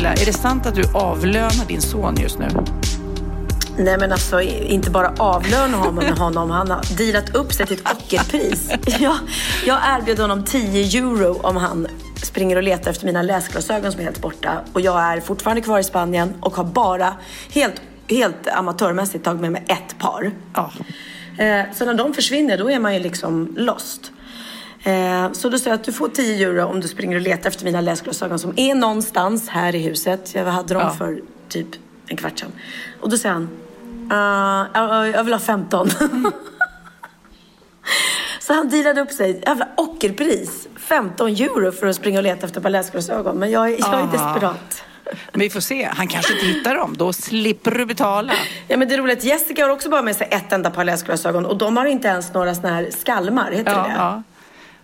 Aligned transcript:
Pernilla, 0.00 0.22
är 0.22 0.26
det 0.26 0.32
sant 0.32 0.66
att 0.66 0.74
du 0.74 0.82
avlönar 0.94 1.68
din 1.68 1.80
son 1.80 2.16
just 2.20 2.38
nu? 2.38 2.46
Nej 3.78 3.98
men 3.98 4.12
alltså 4.12 4.40
inte 4.42 4.90
bara 4.90 5.12
avlöna 5.18 5.76
honom, 5.76 6.18
honom. 6.18 6.50
han 6.50 6.70
har 6.70 6.96
dealat 6.96 7.34
upp 7.34 7.52
sig 7.52 7.66
till 7.66 7.76
ett 7.76 7.92
ockerpris. 7.92 8.70
Jag, 9.00 9.16
jag 9.66 9.78
erbjöd 9.98 10.18
honom 10.18 10.44
10 10.44 11.00
euro 11.00 11.40
om 11.42 11.56
han 11.56 11.86
springer 12.22 12.56
och 12.56 12.62
letar 12.62 12.90
efter 12.90 13.06
mina 13.06 13.22
läsglasögon 13.22 13.92
som 13.92 14.00
är 14.00 14.04
helt 14.04 14.20
borta. 14.20 14.60
Och 14.72 14.80
jag 14.80 15.00
är 15.00 15.20
fortfarande 15.20 15.62
kvar 15.62 15.78
i 15.78 15.84
Spanien 15.84 16.34
och 16.40 16.56
har 16.56 16.64
bara 16.64 17.14
helt, 17.52 17.82
helt 18.08 18.48
amatörmässigt 18.48 19.24
tagit 19.24 19.40
med 19.40 19.52
mig 19.52 19.64
ett 19.66 19.98
par. 19.98 20.30
Ja. 20.54 20.72
Eh, 21.44 21.64
så 21.74 21.84
när 21.84 21.94
de 21.94 22.14
försvinner 22.14 22.58
då 22.58 22.70
är 22.70 22.78
man 22.78 22.94
ju 22.94 23.00
liksom 23.00 23.54
lost. 23.56 24.12
Eh, 24.82 25.32
så 25.32 25.48
då 25.48 25.58
säger 25.58 25.70
jag 25.70 25.74
att 25.80 25.84
du 25.84 25.92
får 25.92 26.08
10 26.08 26.46
euro 26.48 26.64
om 26.64 26.80
du 26.80 26.88
springer 26.88 27.16
och 27.16 27.22
letar 27.22 27.50
efter 27.50 27.64
mina 27.64 27.80
läsglasögon 27.80 28.38
som 28.38 28.52
är 28.56 28.74
någonstans 28.74 29.48
här 29.48 29.74
i 29.74 29.78
huset. 29.78 30.34
Jag 30.34 30.44
hade 30.44 30.74
dem 30.74 30.82
Ja. 30.82 30.90
för 30.98 31.20
typ 31.48 31.66
en 32.06 32.16
kvart 32.16 32.38
sedan. 32.38 32.52
Och 33.00 33.10
då 33.10 33.18
säger 33.18 33.32
han, 33.34 33.48
"Ah, 34.10 34.66
jag, 34.74 35.08
jag 35.08 35.24
vill 35.24 35.34
ha 35.34 35.40
15. 35.40 35.88
Så 38.40 38.54
han 38.54 38.68
dealade 38.68 39.00
upp 39.00 39.10
sig, 39.12 39.42
jävla 39.46 39.68
ockerpris, 39.76 40.68
15 40.76 41.28
euro 41.28 41.72
för 41.72 41.86
att 41.86 41.96
springa 41.96 42.18
och 42.18 42.22
leta 42.22 42.46
efter 42.46 42.58
ett 42.58 42.62
par 42.62 42.70
läsglasögon. 42.70 43.36
Men 43.38 43.50
jag, 43.50 43.66
är- 43.70 43.78
jag 43.78 43.88
är 43.94 43.94
Aha. 43.94 44.12
desperat. 44.12 44.84
Men 45.32 45.40
vi 45.40 45.50
får 45.50 45.60
se. 45.60 45.88
Han 45.94 46.08
kanske 46.08 46.32
inte 46.32 46.46
hittar 46.46 46.74
dem. 46.74 46.94
Då 46.96 47.12
slipper 47.12 47.70
du 47.70 47.86
betala. 47.86 48.32
Ja 48.68 48.76
men 48.76 48.88
det 48.88 48.94
är 48.94 48.98
roligt, 48.98 49.24
Jessica 49.24 49.62
har 49.64 49.70
också 49.70 49.88
bara 49.90 50.02
med 50.02 50.16
sig 50.16 50.28
ett 50.30 50.52
enda 50.52 50.70
par 50.70 50.84
läsglasögon 50.84 51.46
och 51.46 51.58
de 51.58 51.76
har 51.76 51.86
inte 51.86 52.08
ens 52.08 52.32
några 52.34 52.54
såna 52.54 52.68
här 52.68 52.90
skalmar, 52.98 53.50
heter 53.52 53.70
Ja, 53.72 53.82
det? 53.82 53.92
ja. 53.96 54.22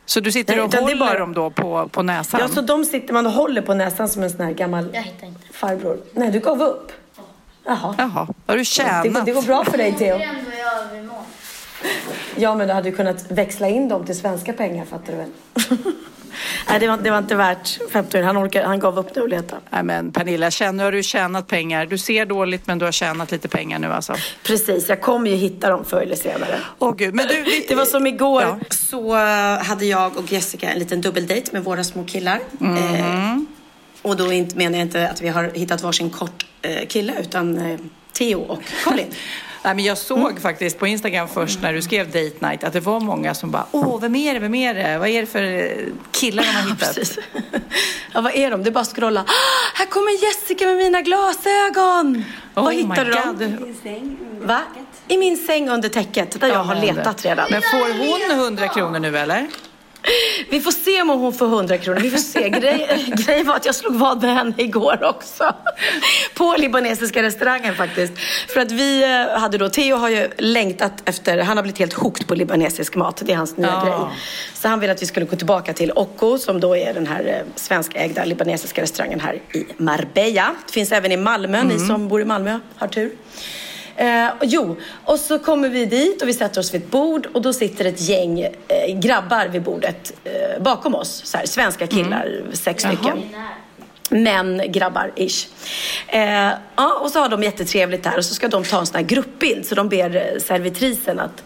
Så 0.06 0.20
du 0.20 0.32
sitter 0.32 0.54
Nej, 0.54 0.62
och 0.64 0.70
det 0.70 0.78
håller 0.80 0.96
bara- 0.96 1.18
dem 1.18 1.34
då 1.34 1.50
på, 1.50 1.88
på 1.88 2.02
näsan? 2.02 2.40
Ja, 2.40 2.48
så 2.48 2.60
de 2.60 2.84
sitter 2.84 3.12
man 3.14 3.26
och 3.26 3.32
håller 3.32 3.62
på 3.62 3.74
näsan 3.74 4.08
som 4.08 4.22
en 4.22 4.30
sån 4.30 4.40
här 4.40 4.52
gammal 4.52 4.88
Jag 4.92 5.02
hittar 5.02 5.26
inte. 5.26 5.40
farbror. 5.52 5.98
Nej, 6.12 6.30
du 6.30 6.40
gav 6.40 6.62
upp? 6.62 6.92
Jaha. 7.64 7.94
Jaha, 7.98 8.26
har 8.46 8.54
du 8.54 8.58
Det, 8.60 8.64
tjänat? 8.64 9.26
det 9.26 9.32
går 9.32 9.42
bra 9.42 9.64
för 9.64 9.78
dig, 9.78 9.92
Theo. 9.92 10.18
Det. 10.18 10.28
Ja, 12.36 12.54
men 12.54 12.68
du 12.68 12.74
hade 12.74 12.88
ju 12.88 12.96
kunnat 12.96 13.30
växla 13.30 13.68
in 13.68 13.88
dem 13.88 14.04
till 14.06 14.16
svenska 14.18 14.52
pengar, 14.52 14.84
fattar 14.84 15.12
du 15.12 15.18
väl? 15.18 15.30
Nej, 16.68 16.80
det 16.80 16.88
var, 16.88 16.96
det 16.96 17.10
var 17.10 17.18
inte 17.18 17.34
värt 17.34 17.78
15 17.92 18.22
Han, 18.22 18.36
orkar, 18.38 18.64
han 18.64 18.78
gav 18.78 18.98
upp 18.98 19.16
nu 19.16 19.22
och 19.22 19.28
letade. 19.28 19.62
Nej 19.70 19.82
men 19.82 20.12
Pernilla, 20.12 20.50
känner, 20.50 20.72
nu 20.72 20.82
har 20.84 20.92
du 20.92 21.02
tjänat 21.02 21.46
pengar. 21.46 21.86
Du 21.86 21.98
ser 21.98 22.26
dåligt 22.26 22.66
men 22.66 22.78
du 22.78 22.84
har 22.84 22.92
tjänat 22.92 23.30
lite 23.32 23.48
pengar 23.48 23.78
nu 23.78 23.92
alltså. 23.92 24.14
Precis, 24.42 24.88
jag 24.88 25.00
kommer 25.00 25.30
ju 25.30 25.36
hitta 25.36 25.70
dem 25.70 25.84
förr 25.84 26.02
eller 26.02 26.16
senare. 26.16 26.58
Åh 26.78 26.94
gud, 26.96 27.14
men 27.14 27.26
du... 27.28 27.42
Vi, 27.42 27.66
Det 27.68 27.74
var 27.74 27.84
som 27.84 28.06
igår. 28.06 28.42
Ja. 28.42 28.58
Så 28.70 29.16
eh, 29.16 29.64
hade 29.64 29.86
jag 29.86 30.16
och 30.16 30.32
Jessica 30.32 30.70
en 30.70 30.78
liten 30.78 31.00
dubbeldejt 31.00 31.52
med 31.52 31.64
våra 31.64 31.84
små 31.84 32.04
killar. 32.04 32.40
Eh, 32.60 33.38
och 34.02 34.16
då 34.16 34.26
menar 34.54 34.78
jag 34.78 34.86
inte 34.86 35.08
att 35.08 35.22
vi 35.22 35.28
har 35.28 35.50
hittat 35.54 35.82
varsin 35.82 36.10
kort 36.10 36.46
eh, 36.62 36.86
kille 36.86 37.12
utan 37.20 37.58
eh, 37.58 37.78
Theo 38.12 38.40
och 38.40 38.62
Colin. 38.84 39.06
Nej, 39.66 39.74
men 39.74 39.84
jag 39.84 39.98
såg 39.98 40.40
faktiskt 40.40 40.78
på 40.78 40.86
Instagram 40.86 41.28
först 41.28 41.62
när 41.62 41.72
du 41.72 41.82
skrev 41.82 42.06
date 42.06 42.46
night 42.48 42.64
att 42.64 42.72
det 42.72 42.80
var 42.80 43.00
många 43.00 43.34
som 43.34 43.50
bara 43.50 43.66
Åh, 43.72 44.00
vem 44.00 44.14
är 44.14 44.34
det, 44.34 44.40
vem 44.40 44.54
är 44.54 44.74
det? 44.74 44.98
Vad 44.98 45.08
är 45.08 45.20
det 45.20 45.26
för 45.26 45.42
eh, 45.42 45.70
killar 46.12 46.42
de 46.42 46.48
har 46.50 46.62
hittat? 46.70 46.94
Precis. 46.94 47.18
Ja, 48.12 48.20
vad 48.20 48.34
är 48.34 48.50
de? 48.50 48.62
Det 48.62 48.70
är 48.70 48.72
bara 48.72 48.80
att 48.80 48.96
scrolla. 48.96 49.20
Ah, 49.20 49.32
här 49.74 49.86
kommer 49.86 50.24
Jessica 50.24 50.64
med 50.66 50.76
mina 50.76 51.00
glasögon! 51.02 52.24
Oh 52.54 52.64
vad 52.64 52.74
my 52.74 52.80
hittar 52.82 53.04
du 53.04 53.10
dem? 53.10 53.36
God. 53.38 54.46
Va? 54.46 54.60
I 55.08 55.18
min 55.18 55.36
säng 55.36 55.68
under 55.68 55.88
täcket, 55.88 56.40
där 56.40 56.48
jag 56.48 56.64
har 56.64 56.74
letat 56.74 57.24
redan. 57.24 57.48
Men 57.50 57.62
får 57.62 58.28
hon 58.30 58.40
100 58.40 58.68
kronor 58.68 58.98
nu 58.98 59.18
eller? 59.18 59.46
Vi 60.50 60.60
får 60.60 60.70
se 60.70 61.02
om 61.02 61.08
hon 61.08 61.32
får 61.32 61.46
100 61.46 61.78
kronor. 61.78 62.00
Vi 62.00 62.10
får 62.10 62.18
se. 62.18 62.48
Grej, 62.48 63.04
grejen 63.26 63.46
var 63.46 63.56
att 63.56 63.66
jag 63.66 63.74
slog 63.74 63.94
vad 63.94 64.22
med 64.22 64.34
henne 64.34 64.52
igår 64.56 65.04
också. 65.04 65.54
På 66.34 66.54
libanesiska 66.58 67.22
restaurangen 67.22 67.74
faktiskt. 67.74 68.12
För 68.48 68.60
att 68.60 68.72
vi 68.72 69.02
eh, 69.02 69.38
hade 69.40 69.58
då, 69.58 69.68
Theo 69.68 69.96
har 69.96 70.08
ju 70.08 70.28
längtat 70.38 70.92
efter, 71.08 71.38
han 71.38 71.56
har 71.56 71.62
blivit 71.62 71.78
helt 71.78 71.92
hooked 71.92 72.26
på 72.26 72.34
libanesisk 72.34 72.94
mat. 72.96 73.22
Det 73.24 73.32
är 73.32 73.36
hans 73.36 73.56
nya 73.56 73.66
Ja. 73.68 73.84
grej. 73.84 74.18
Så 74.54 74.68
han 74.68 74.80
ville 74.80 74.92
att 74.92 75.02
vi 75.02 75.06
skulle 75.06 75.26
gå 75.26 75.36
tillbaka 75.36 75.72
till 75.72 75.92
Occo 75.94 76.38
som 76.38 76.60
då 76.60 76.76
är 76.76 76.94
den 76.94 77.06
här 77.06 77.24
eh, 77.26 77.52
svenskägda 77.54 78.24
libanesiska 78.24 78.82
restaurangen 78.82 79.20
här 79.20 79.34
i 79.34 79.66
Marbella. 79.76 80.54
Det 80.66 80.72
finns 80.72 80.92
även 80.92 81.12
i 81.12 81.16
Malmö, 81.16 81.62
ni 81.64 81.78
som 81.78 82.08
bor 82.08 82.20
i 82.20 82.24
Malmö 82.24 82.60
har 82.76 82.88
tur. 82.88 83.10
Eh, 83.96 84.28
jo, 84.42 84.76
och 85.04 85.18
så 85.18 85.38
kommer 85.38 85.68
vi 85.68 85.84
dit 85.84 86.22
och 86.22 86.28
vi 86.28 86.34
sätter 86.34 86.60
oss 86.60 86.74
vid 86.74 86.82
ett 86.82 86.90
bord 86.90 87.26
och 87.26 87.42
då 87.42 87.52
sitter 87.52 87.84
ett 87.84 88.00
gäng 88.00 88.40
eh, 88.40 88.98
grabbar 88.98 89.48
vid 89.48 89.62
bordet 89.62 90.12
eh, 90.24 90.62
bakom 90.62 90.94
oss. 90.94 91.22
Så 91.24 91.38
här, 91.38 91.46
svenska 91.46 91.86
killar, 91.86 92.42
sex 92.52 92.82
stycken. 92.82 93.22
Män, 94.10 94.62
grabbar, 94.66 95.12
ish. 95.16 95.48
Eh, 96.08 96.50
ja, 96.76 96.98
och 97.02 97.10
så 97.10 97.20
har 97.20 97.28
de 97.28 97.42
jättetrevligt 97.42 98.02
där 98.02 98.16
och 98.16 98.24
så 98.24 98.34
ska 98.34 98.48
de 98.48 98.64
ta 98.64 98.78
en 98.78 98.86
sån 98.86 98.96
här 98.96 99.02
gruppbild. 99.02 99.66
Så 99.66 99.74
de 99.74 99.88
ber 99.88 100.16
eh, 100.16 100.40
servitrisen 100.40 101.20
att, 101.20 101.44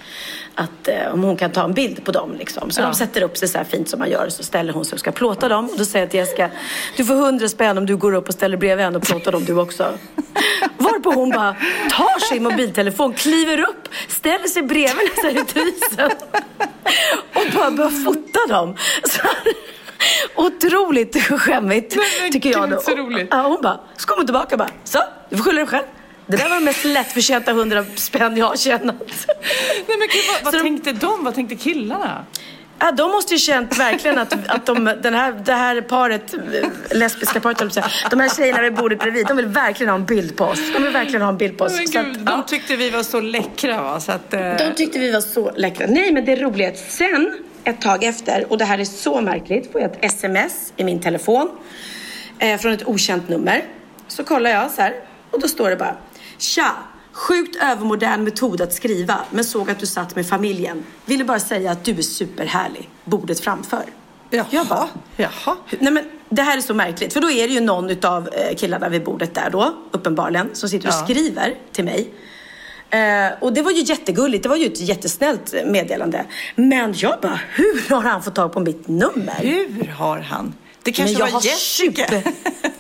att 0.55 0.89
eh, 0.89 1.13
om 1.13 1.23
hon 1.23 1.37
kan 1.37 1.51
ta 1.53 1.65
en 1.65 1.73
bild 1.73 2.05
på 2.05 2.13
dem. 2.13 2.35
Liksom. 2.39 2.71
Så 2.71 2.81
Ja. 2.81 2.85
de 2.87 2.95
sätter 2.95 3.23
upp 3.23 3.37
sig 3.37 3.49
så 3.49 3.59
här 3.59 3.65
fint 3.65 3.89
som 3.89 3.99
man 3.99 4.11
gör 4.11 4.29
så 4.29 4.43
ställer 4.43 4.73
hon 4.73 4.85
sig 4.85 4.97
och 4.97 5.01
ska 5.01 5.13
plåta 5.13 5.49
dem. 5.49 5.69
Och 5.73 5.79
då 5.79 5.85
säger 5.85 6.05
jag 6.05 6.11
till 6.11 6.21
Jessica, 6.21 6.51
du 6.97 7.05
får 7.05 7.15
hundra 7.15 7.49
spänn 7.49 7.79
om 7.79 7.87
du 7.87 7.97
går 7.97 8.15
upp 8.15 8.29
och 8.29 8.35
ställer 8.35 8.57
bredvid 8.57 8.85
henne 8.85 8.97
och 8.99 9.05
plåtar 9.05 9.33
dem 9.33 9.45
du 9.45 9.59
också. 9.61 9.93
Varpå 10.79 11.11
hon 11.13 11.31
bara 11.31 11.57
tar 11.91 12.19
sin 12.29 12.43
mobiltelefon, 12.43 13.13
kliver 13.13 13.61
upp, 13.61 13.89
ställer 14.09 14.49
sig 14.49 14.63
bredvid 14.63 15.11
servitrisen 15.23 16.11
och 17.35 17.43
bara 17.55 17.71
börjar 17.71 18.05
fota 18.05 18.55
dem. 18.55 18.77
Så 19.05 19.23
här, 19.23 19.33
otroligt 20.35 21.23
skämmigt 21.41 21.97
Nej, 21.97 22.07
men 22.23 22.33
tycker 22.33 22.51
jag. 22.51 22.71
gud, 22.71 22.81
så 22.81 22.91
roligt. 22.91 23.29
Ja, 23.31 23.43
hon 23.43 23.63
bara, 23.63 23.81
så 23.97 24.07
kom 24.07 24.19
hon 24.19 24.27
tillbaka 24.27 24.55
och 24.55 24.59
bara, 24.59 24.71
så, 24.85 24.99
du 25.31 25.37
får 25.37 25.45
skylla 25.45 25.59
dig 25.61 25.67
själv. 25.69 25.85
Det 26.31 26.37
där 26.37 26.49
var 26.49 26.57
de 26.57 26.65
mest 26.65 26.85
lättförtjänta 26.85 27.53
hundra 27.53 27.85
spänn 27.97 28.37
jag 28.37 28.47
har 28.47 28.57
tjänat. 28.57 28.97
Nej 29.89 29.97
men 29.99 30.09
gud, 30.09 30.25
vad, 30.35 30.45
vad 30.45 30.53
Så 30.55 30.59
de- 30.59 30.63
tänkte 30.63 30.93
de? 30.93 31.25
Vad 31.25 31.35
tänkte 31.35 31.55
killarna? 31.57 32.25
Ja, 32.79 32.93
de 32.93 33.11
måste 33.11 33.35
ju 33.35 33.39
känt 33.39 33.79
verkligen 33.79 34.19
att, 34.19 34.33
att 34.49 34.67
de, 34.67 34.85
den 35.03 35.15
här, 35.15 35.33
det 35.33 35.53
här 35.53 35.81
paret, 35.81 36.35
lesbiska 36.91 37.41
paret, 37.41 37.59
de 38.11 38.21
här 38.21 38.37
tjejerna 38.37 38.63
vid 38.63 38.75
bordet 38.75 38.99
bredvid, 38.99 39.27
de 39.27 39.37
vill 39.37 39.47
verkligen 39.47 39.91
ha 39.91 39.97
en 39.97 40.05
bild 40.05 40.37
på 40.37 40.45
oss. 40.45 40.59
De 40.77 40.83
vill 40.83 40.93
verkligen 40.93 41.23
ha 41.23 41.29
en 41.29 41.37
bild 41.37 41.59
på 41.59 41.65
oss. 41.65 41.77
Så 41.77 41.83
att, 41.99 42.07
gud, 42.07 42.17
ja. 42.27 42.31
de 42.37 42.45
tyckte 42.47 42.77
vi 42.77 42.91
var 42.91 43.03
så 43.03 43.21
läckra 43.21 43.83
va? 43.83 44.01
Så 44.01 44.13
att, 44.13 44.35
eh, 44.35 44.41
De 44.41 44.75
tyckte 44.77 44.99
vi 44.99 45.11
var 45.11 45.21
så 45.21 45.51
läckra. 45.57 45.87
Nej, 45.87 46.13
men 46.13 46.25
det 46.25 46.37
roliga 46.37 46.69
är 46.69 46.73
att 46.73 46.79
sen, 46.79 47.39
ett 47.65 47.81
tag 47.81 48.05
efter, 48.05 48.47
och 48.53 48.59
det 48.59 48.65
här 48.65 48.79
är 48.79 48.85
så 48.85 49.21
märkligt, 49.21 49.73
får 49.73 49.81
jag 49.81 49.91
ett 49.91 50.05
sms 50.05 50.73
i 50.77 50.85
min 50.85 51.01
telefon 51.01 51.51
eh, 52.39 52.59
från 52.61 52.73
ett 52.73 52.89
okänt 52.89 53.29
nummer. 53.29 53.65
Så 54.09 54.25
kollar 54.25 54.51
jag 54.51 54.71
så 54.71 54.83
här 54.83 54.95
och 55.31 55.41
då 55.41 55.49
står 55.49 55.71
det 55.71 55.77
bara 55.77 55.97
Tja! 56.41 56.73
Sjukt 57.13 57.57
övermodern 57.63 58.25
metod 58.25 58.61
att 58.61 58.73
skriva, 58.75 59.19
men 59.31 59.45
såg 59.45 59.71
att 59.71 59.79
du 59.79 59.87
satt 59.87 60.17
med 60.17 60.27
familjen. 60.27 60.85
Ville 61.05 61.25
bara 61.25 61.41
säga 61.41 61.71
att 61.71 61.85
du 61.85 61.99
är 61.99 62.03
superhärlig. 62.03 62.89
Bordet 63.05 63.41
framför. 63.41 63.83
Jaha. 64.31 64.47
Jag 64.51 64.67
bara, 64.67 64.89
Jaha. 65.17 65.57
Nej 65.79 65.93
men 65.93 66.05
det 66.29 66.43
här 66.43 66.57
är 66.57 66.61
så 66.61 66.75
märkligt 66.75 67.13
för 67.13 67.21
då 67.21 67.31
är 67.31 67.49
det 67.49 67.55
ju 67.55 67.61
någon 67.61 67.91
utav 67.91 68.29
eh, 68.33 68.57
killarna 68.57 68.89
vid 68.89 69.05
bordet 69.05 69.35
där 69.35 69.51
då, 69.51 69.75
uppenbarligen, 69.91 70.51
som 70.53 70.69
sitter 70.69 70.89
och 70.89 70.95
Ja. 70.95 71.05
skriver 71.05 71.55
till 71.73 71.85
mig. 71.85 72.11
Eh, 72.91 73.33
och 73.41 73.53
det 73.53 73.63
var 73.63 73.71
ju 73.71 73.83
jättegulligt, 73.83 74.43
det 74.43 74.49
var 74.49 74.57
ju 74.57 74.67
ett 74.67 74.81
jättesnällt 74.81 75.55
meddelande. 75.67 76.25
Men 76.57 76.95
jag 76.97 77.21
bara, 77.23 77.41
hur 77.55 77.95
har 77.95 78.03
han 78.03 78.23
fått 78.23 78.35
tag 78.35 78.53
på 78.53 78.61
mitt 78.61 78.89
nummer? 78.89 79.39
Hur 79.39 79.87
har 79.99 80.19
han? 80.19 80.55
Det 80.83 80.93
kanske 80.93 81.19
Men 81.19 81.21
jag 81.21 81.27
var 81.27 81.41
har 81.41 81.47
Jessica. 81.47 82.07
Super, 82.07 82.23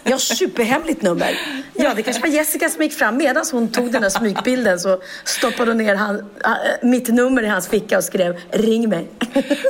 jag 0.05 0.13
har 0.13 0.19
superhemligt 0.19 1.03
nummer. 1.03 1.39
Ja, 1.75 1.95
det 1.97 2.03
kanske 2.03 2.23
var 2.23 2.29
Jessica 2.29 2.69
som 2.69 2.83
gick 2.83 2.93
fram. 2.93 3.17
Medan 3.17 3.45
hon 3.53 3.69
tog 3.69 3.93
den 3.93 4.03
där 4.03 4.11
smygbilden 4.11 4.81
så 4.81 5.01
stoppade 5.25 5.71
hon 5.71 5.79
ner 5.79 5.95
han, 5.95 6.17
äh, 6.19 6.53
mitt 6.83 7.09
nummer 7.09 7.43
i 7.43 7.47
hans 7.47 7.69
ficka 7.69 7.99
och 7.99 8.05
skrev 8.05 8.41
ring 8.51 8.89
mig. 8.89 9.09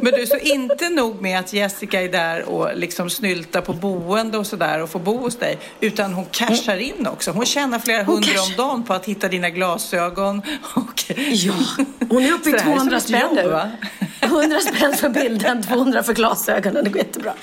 Men 0.02 0.12
du, 0.12 0.26
så 0.26 0.36
inte 0.36 0.88
nog 0.88 1.22
med 1.22 1.38
att 1.40 1.52
Jessica 1.52 2.02
är 2.02 2.08
där 2.08 2.42
och 2.48 2.76
liksom 2.76 3.10
snyltar 3.10 3.60
på 3.60 3.72
boende 3.72 4.38
och 4.38 4.46
sådär 4.46 4.82
och 4.82 4.90
får 4.90 5.00
bo 5.00 5.16
hos 5.16 5.36
dig, 5.36 5.58
utan 5.80 6.12
hon 6.12 6.24
cashar 6.30 6.76
in 6.76 7.06
också. 7.06 7.30
Hon 7.30 7.46
tjänar 7.46 7.78
flera 7.78 8.02
Hon 8.02 8.14
hundra 8.14 8.32
cash- 8.32 8.50
om 8.50 8.56
dagen 8.56 8.82
på 8.82 8.94
att 8.94 9.06
hitta 9.06 9.28
dina 9.28 9.50
glasögon. 9.50 10.42
Och... 10.74 11.04
Ja, 11.30 11.52
hon 12.08 12.24
är 12.24 12.32
uppe 12.32 12.48
i 12.48 12.52
Så 12.52 12.56
det 12.58 12.62
här 12.62 12.72
är 12.72 12.78
som 12.78 12.88
200 12.88 12.96
ett 12.96 13.02
spänn 13.02 13.28
nu. 13.34 13.60
Va? 14.34 14.40
100 14.42 14.60
spänn 14.60 14.94
för 14.96 15.08
bilden, 15.08 15.62
200 15.62 16.02
för 16.02 16.12
glasögonen. 16.14 16.84
Det 16.84 16.90
går 16.90 16.98
jättebra. 16.98 17.34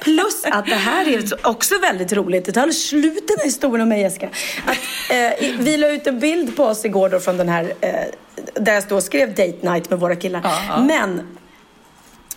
Plus 0.00 0.44
att 0.44 0.66
det 0.66 0.74
här 0.74 1.08
är 1.08 1.20
så- 1.26 1.36
också 1.42 1.78
väldigt 1.78 2.12
roligt. 2.12 2.44
Det 2.44 2.52
tar 2.52 2.68
slut 2.70 3.28
den 3.28 3.36
här 3.38 3.44
historien 3.44 3.80
om 3.82 3.88
mig 3.88 4.00
Jessica. 4.00 4.28
Att, 4.66 4.76
eh, 5.10 5.50
vi 5.58 5.76
la 5.76 5.88
ut 5.88 6.06
en 6.06 6.18
bild 6.20 6.56
på 6.56 6.64
oss 6.64 6.84
igår 6.84 7.08
då 7.08 7.20
från 7.20 7.36
den 7.36 7.48
här 7.48 7.72
eh, 7.80 7.90
där 8.54 8.74
jag 8.74 8.84
då 8.88 9.00
skrev 9.00 9.28
date 9.28 9.70
night 9.72 9.90
med 9.90 9.98
våra 10.00 10.16
killar. 10.16 10.40
Ja, 10.44 10.58
ja. 10.68 10.80
Men 10.82 11.36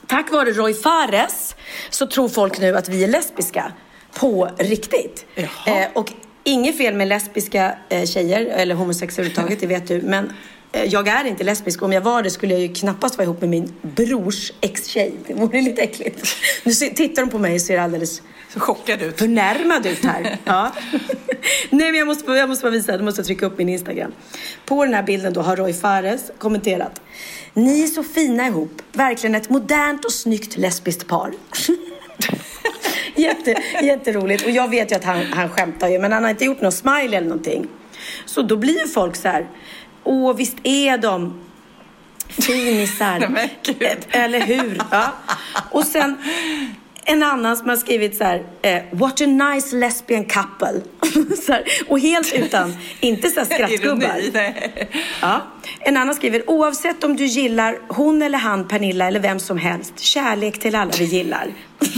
tack 0.07 0.31
vare 0.31 0.51
Roy 0.51 0.73
Fares 0.73 1.55
så 1.89 2.07
tror 2.07 2.29
folk 2.29 2.59
nu 2.59 2.77
att 2.77 2.89
vi 2.89 3.03
är 3.03 3.07
lesbiska 3.07 3.71
på 4.19 4.49
riktigt. 4.57 5.25
Eh, 5.35 5.45
och 5.93 6.11
inget 6.43 6.77
fel 6.77 6.93
med 6.93 7.07
lesbiska 7.07 7.75
eh, 7.89 8.05
tjejer 8.05 8.45
eller 8.45 8.75
homosexuella 8.75 9.29
överhuvudtaget, 9.29 9.59
det 9.59 9.67
vet 9.67 9.87
du. 9.87 10.01
Men 10.01 10.33
jag 10.73 11.07
är 11.07 11.25
inte 11.25 11.43
lesbisk. 11.43 11.81
Om 11.81 11.93
jag 11.93 12.01
var 12.01 12.23
det 12.23 12.29
skulle 12.29 12.53
jag 12.53 12.61
ju 12.61 12.73
knappast 12.73 13.17
vara 13.17 13.23
ihop 13.25 13.41
med 13.41 13.49
min 13.49 13.73
brors 13.81 14.51
ex-tjej. 14.61 15.13
Det 15.27 15.33
vore 15.33 15.61
lite 15.61 15.81
äckligt. 15.81 16.35
Nu 16.63 16.71
tittar 16.73 17.21
de 17.21 17.29
på 17.31 17.39
mig 17.39 17.55
och 17.55 17.61
ser 17.61 17.79
alldeles 17.79 18.21
Så 18.53 18.59
chockad 18.59 19.01
ut. 19.01 19.19
förnärmad 19.19 19.85
ut 19.85 20.05
här. 20.05 20.37
Ja. 20.45 20.71
Nej, 21.69 21.91
men 21.91 21.95
jag 21.95 22.07
måste, 22.07 22.31
jag 22.31 22.49
måste 22.49 22.63
bara 22.63 22.71
visa, 22.71 22.91
jag 22.91 23.03
måste 23.03 23.23
trycka 23.23 23.45
upp 23.45 23.57
min 23.57 23.69
Instagram. 23.69 24.11
På 24.65 24.85
den 24.85 24.93
här 24.93 25.03
bilden 25.03 25.33
då 25.33 25.41
har 25.41 25.55
Roy 25.55 25.73
Fares 25.73 26.31
kommenterat. 26.37 27.01
Ni 27.53 27.83
är 27.83 27.87
så 27.87 28.03
fina 28.03 28.47
ihop. 28.47 28.81
Verkligen 28.93 29.35
ett 29.35 29.49
modernt 29.49 30.05
och 30.05 30.11
snyggt 30.13 30.57
lesbiskt 30.57 31.07
par. 31.07 31.33
Jätte, 33.15 33.55
jätteroligt. 33.83 34.45
Och 34.45 34.51
jag 34.51 34.69
vet 34.69 34.91
ju 34.91 34.95
att 34.95 35.03
han, 35.03 35.23
han 35.33 35.49
skämtar 35.49 35.89
ju, 35.89 35.99
men 35.99 36.11
han 36.11 36.23
har 36.23 36.29
inte 36.29 36.45
gjort 36.45 36.61
någon 36.61 36.71
smile 36.71 37.17
eller 37.17 37.27
någonting. 37.27 37.67
Så 38.25 38.41
då 38.41 38.57
blir 38.57 38.79
ju 38.81 38.87
folk 38.87 39.15
så 39.15 39.27
här. 39.27 39.47
Åh, 40.03 40.35
visst 40.35 40.57
är 40.63 40.97
de 40.97 41.39
finisar. 42.27 43.47
Eller 44.09 44.41
hur? 44.41 44.81
Ja. 44.91 45.11
Och 45.69 45.83
sen 45.85 46.17
en 47.05 47.23
annan 47.23 47.57
som 47.57 47.69
har 47.69 47.75
skrivit 47.75 48.17
så 48.17 48.23
här, 48.23 48.45
eh, 48.61 48.81
what 48.91 49.21
a 49.21 49.25
nice 49.25 49.75
lesbian 49.75 50.25
couple. 50.25 50.81
här, 51.47 51.63
och 51.87 51.99
helt 51.99 52.33
utan, 52.33 52.75
inte 52.99 53.29
så 53.29 53.39
här 53.39 53.45
skrattgubbar. 53.55 54.21
Ja. 55.21 55.41
En 55.79 55.97
annan 55.97 56.15
skriver, 56.15 56.49
oavsett 56.49 57.03
om 57.03 57.15
du 57.15 57.25
gillar 57.25 57.77
hon 57.87 58.21
eller 58.21 58.37
han, 58.37 58.67
Pernilla 58.67 59.07
eller 59.07 59.19
vem 59.19 59.39
som 59.39 59.57
helst, 59.57 59.99
kärlek 59.99 60.59
till 60.59 60.75
alla 60.75 60.91
vi 60.99 61.05
gillar. 61.05 61.47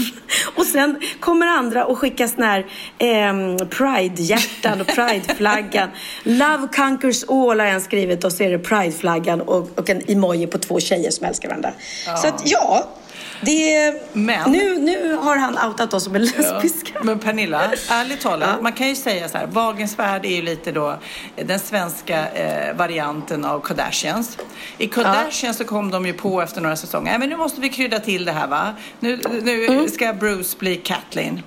och 0.56 0.66
sen 0.66 1.02
kommer 1.20 1.48
andra 1.48 1.86
och 1.86 1.98
skickar 1.98 2.28
såna 2.28 2.46
här 2.46 2.66
ehm, 2.98 3.58
pride-hjärtan 3.58 4.82
och 4.82 4.88
pride-flaggan. 4.88 5.90
Love 6.24 6.68
conquers 6.76 7.24
all 7.24 7.60
har 7.60 7.68
en 7.68 7.82
skrivit 7.82 8.24
och 8.24 8.32
så 8.32 8.44
är 8.44 8.52
det 8.52 8.60
pride-flaggan 8.60 9.42
och, 9.42 9.80
och 9.80 9.90
en 9.90 10.02
emoji 10.08 10.48
på 10.48 10.58
två 10.58 10.80
tjejer 10.80 11.12
som 11.12 11.26
älskar 11.26 11.50
varandra. 11.50 11.72
Så 12.22 12.28
att 12.28 12.42
ja, 12.46 12.90
det, 13.42 13.94
Men- 14.14 14.52
nu, 14.52 14.78
nu 14.78 15.14
har 15.16 15.36
han 15.38 15.58
outat 15.68 15.94
oss 15.94 16.04
som 16.04 16.16
en 16.16 16.22
lesbiska. 16.26 16.92
Ja. 16.94 17.00
Men 17.04 17.20
Pernilla, 17.20 17.62
ärligt 17.90 18.22
talat, 18.22 18.62
man 18.62 18.74
kan 18.74 18.88
ju 18.90 18.96
säga 18.96 19.30
så 19.30 19.38
här, 19.38 19.48
Wagens 19.48 20.00
värld 20.00 20.26
är 20.26 20.36
ju 20.36 20.42
lite 20.42 20.72
då 20.72 20.98
den 21.36 21.60
svenska 21.60 22.28
eh, 22.30 22.76
varianten 22.76 23.46
av 23.46 23.60
Kardashians. 23.60 24.38
I 24.78 24.88
Kardashians 24.88 25.58
så 25.58 25.64
kom 25.64 25.92
de 25.92 26.06
ju 26.06 26.14
på 26.14 26.42
efter 26.42 26.62
några 26.62 26.76
säsonger, 26.76 27.20
men 27.20 27.30
nu 27.30 27.38
måste 27.38 27.62
vi 27.62 27.70
krydda 27.70 28.00
till 28.00 28.26
det 28.26 28.32
här 28.32 28.48
va. 28.48 28.74
Nu, 29.00 29.20
nu 29.70 29.90
ska 29.90 30.14
Bruce 30.14 30.58
bli 30.60 30.76
Kathleen. 30.76 31.42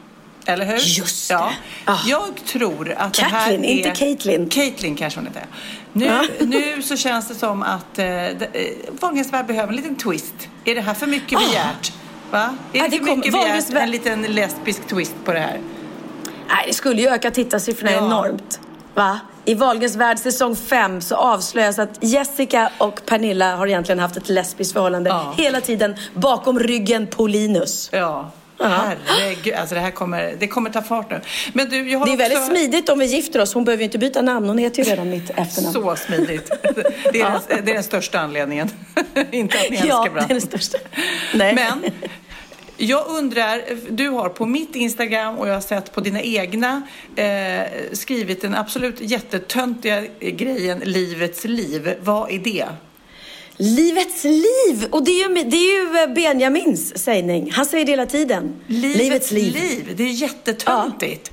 Eller 0.49 0.65
hur? 0.65 0.79
Just 0.79 1.31
ja. 1.31 1.53
det. 1.85 1.93
Ah. 1.93 1.99
Jag 2.07 2.45
tror 2.47 2.93
att 2.99 3.15
det 3.15 3.23
här 3.23 3.53
är... 3.53 3.65
inte 3.65 3.91
Caitlyn. 3.91 4.49
Caitlyn 4.49 4.97
kanske 4.97 5.21
hon 5.21 5.27
heter. 5.27 5.43
Nu, 5.93 6.05
Ja. 6.07 6.25
nu 6.47 6.83
så 6.83 6.97
känns 6.97 7.29
det 7.29 7.35
som 7.35 7.63
att 7.63 7.99
eh, 7.99 8.05
det- 8.05 8.49
eh, 8.53 9.23
värld 9.33 9.47
behöver 9.47 9.69
en 9.69 9.77
liten 9.77 9.97
twist. 9.97 10.35
Är 10.65 10.75
det 10.75 10.81
här 10.81 10.95
för 10.95 11.07
mycket 11.07 11.39
Ah. 11.39 11.43
begärt? 11.49 11.93
Va? 12.31 12.57
Är 12.73 12.79
Ja, 12.79 12.83
det 12.85 12.89
det 12.89 12.99
för 12.99 13.05
kom- 13.07 13.19
mycket 13.19 13.33
begärt? 13.33 13.71
En 13.75 13.91
liten 13.91 14.23
lesbisk 14.23 14.87
twist 14.89 15.15
på 15.25 15.33
det 15.33 15.41
här? 15.41 15.61
Nej, 16.49 16.65
det 16.67 16.73
skulle 16.75 17.03
ju 17.03 17.09
öka 17.09 17.31
tittarsiffrorna 17.31 17.93
Ja. 17.93 18.07
enormt. 18.07 18.61
Va? 18.95 19.21
I 19.45 19.55
Wahlgrens 19.55 19.97
värld 19.97 20.19
säsong 20.19 20.57
5 20.57 21.01
så 21.01 21.15
avslöjas 21.17 21.79
att 21.79 21.99
Jessica 22.01 22.71
och 22.79 23.01
Pernilla 23.07 23.57
har 23.57 23.67
egentligen 23.67 23.99
haft 23.99 24.17
ett 24.17 24.29
lesbiskt 24.29 24.73
förhållande 24.73 25.11
Ja. 25.11 25.35
hela 25.37 25.61
tiden 25.61 25.97
bakom 26.15 26.59
ryggen 26.59 27.07
på 27.07 27.27
Linus. 27.27 27.89
Ja. 27.93 28.31
Ja. 28.59 28.67
Herregud, 29.05 29.55
alltså 29.55 29.75
det 29.75 29.81
här 29.81 29.91
kommer, 29.91 30.35
det 30.39 30.49
kommer 30.49 30.71
ta 30.71 30.83
fart 30.83 31.11
nu. 31.11 31.21
Men 31.53 31.69
du, 31.69 31.91
jag 31.91 31.99
har 31.99 32.07
Det 32.07 32.13
är 32.13 32.15
också... 32.15 32.23
väldigt 32.29 32.47
smidigt 32.47 32.89
om 32.89 32.99
vi 32.99 33.07
gifter 33.07 33.41
oss. 33.41 33.55
Hon 33.55 33.65
behöver 33.65 33.81
ju 33.81 33.85
inte 33.85 33.99
byta 33.99 34.23
namn. 34.23 34.49
Hon 34.49 34.59
heter 34.59 34.85
ju 34.85 34.91
redan 34.91 35.11
mitt 35.11 35.31
efternamn. 35.31 35.73
Så 35.73 35.97
smidigt. 35.97 36.51
Det 37.13 37.21
är, 37.21 37.31
den, 37.31 37.65
det 37.65 37.71
är 37.71 37.75
den 37.75 37.83
största 37.83 38.19
anledningen. 38.21 38.71
Inte 39.31 39.59
att 39.59 39.71
ni 39.71 39.77
älskar 39.77 39.89
ja, 39.89 40.03
det 40.03 40.09
är 40.09 40.13
varandra. 40.13 40.27
den 40.35 40.41
största. 40.41 40.79
Nej. 41.35 41.55
Men 41.55 41.85
jag 42.77 43.07
undrar, 43.07 43.63
du 43.91 44.09
har 44.09 44.29
på 44.29 44.47
mitt 44.47 44.77
Instagram 44.77 45.39
och 45.39 45.49
jag 45.49 45.55
har 45.55 45.61
sett 45.61 45.93
på 45.93 46.01
dina 46.01 46.23
egna 46.23 46.83
eh, 47.17 47.63
skrivit 47.93 48.43
den 48.43 48.55
absolut 48.55 49.01
jättetöntiga 49.01 50.05
grejen 50.21 50.79
Livets 50.79 51.45
liv. 51.45 51.95
Vad 52.01 52.31
är 52.31 52.39
det? 52.39 52.67
Livets 53.61 54.25
liv! 54.25 54.89
Och 54.91 55.05
det 55.05 55.11
är 55.11 55.29
ju, 55.29 55.35
det 55.45 55.57
är 55.57 55.93
ju 55.93 55.99
eh, 56.03 56.15
Benjamins 56.15 56.99
sägning. 57.05 57.51
Han 57.51 57.67
säger 57.67 57.85
det 57.85 57.93
hela 57.93 58.07
tiden. 58.07 58.61
liv. 59.33 59.95
Det 59.97 60.03
är 60.03 60.09
jättetöntigt. 60.09 61.31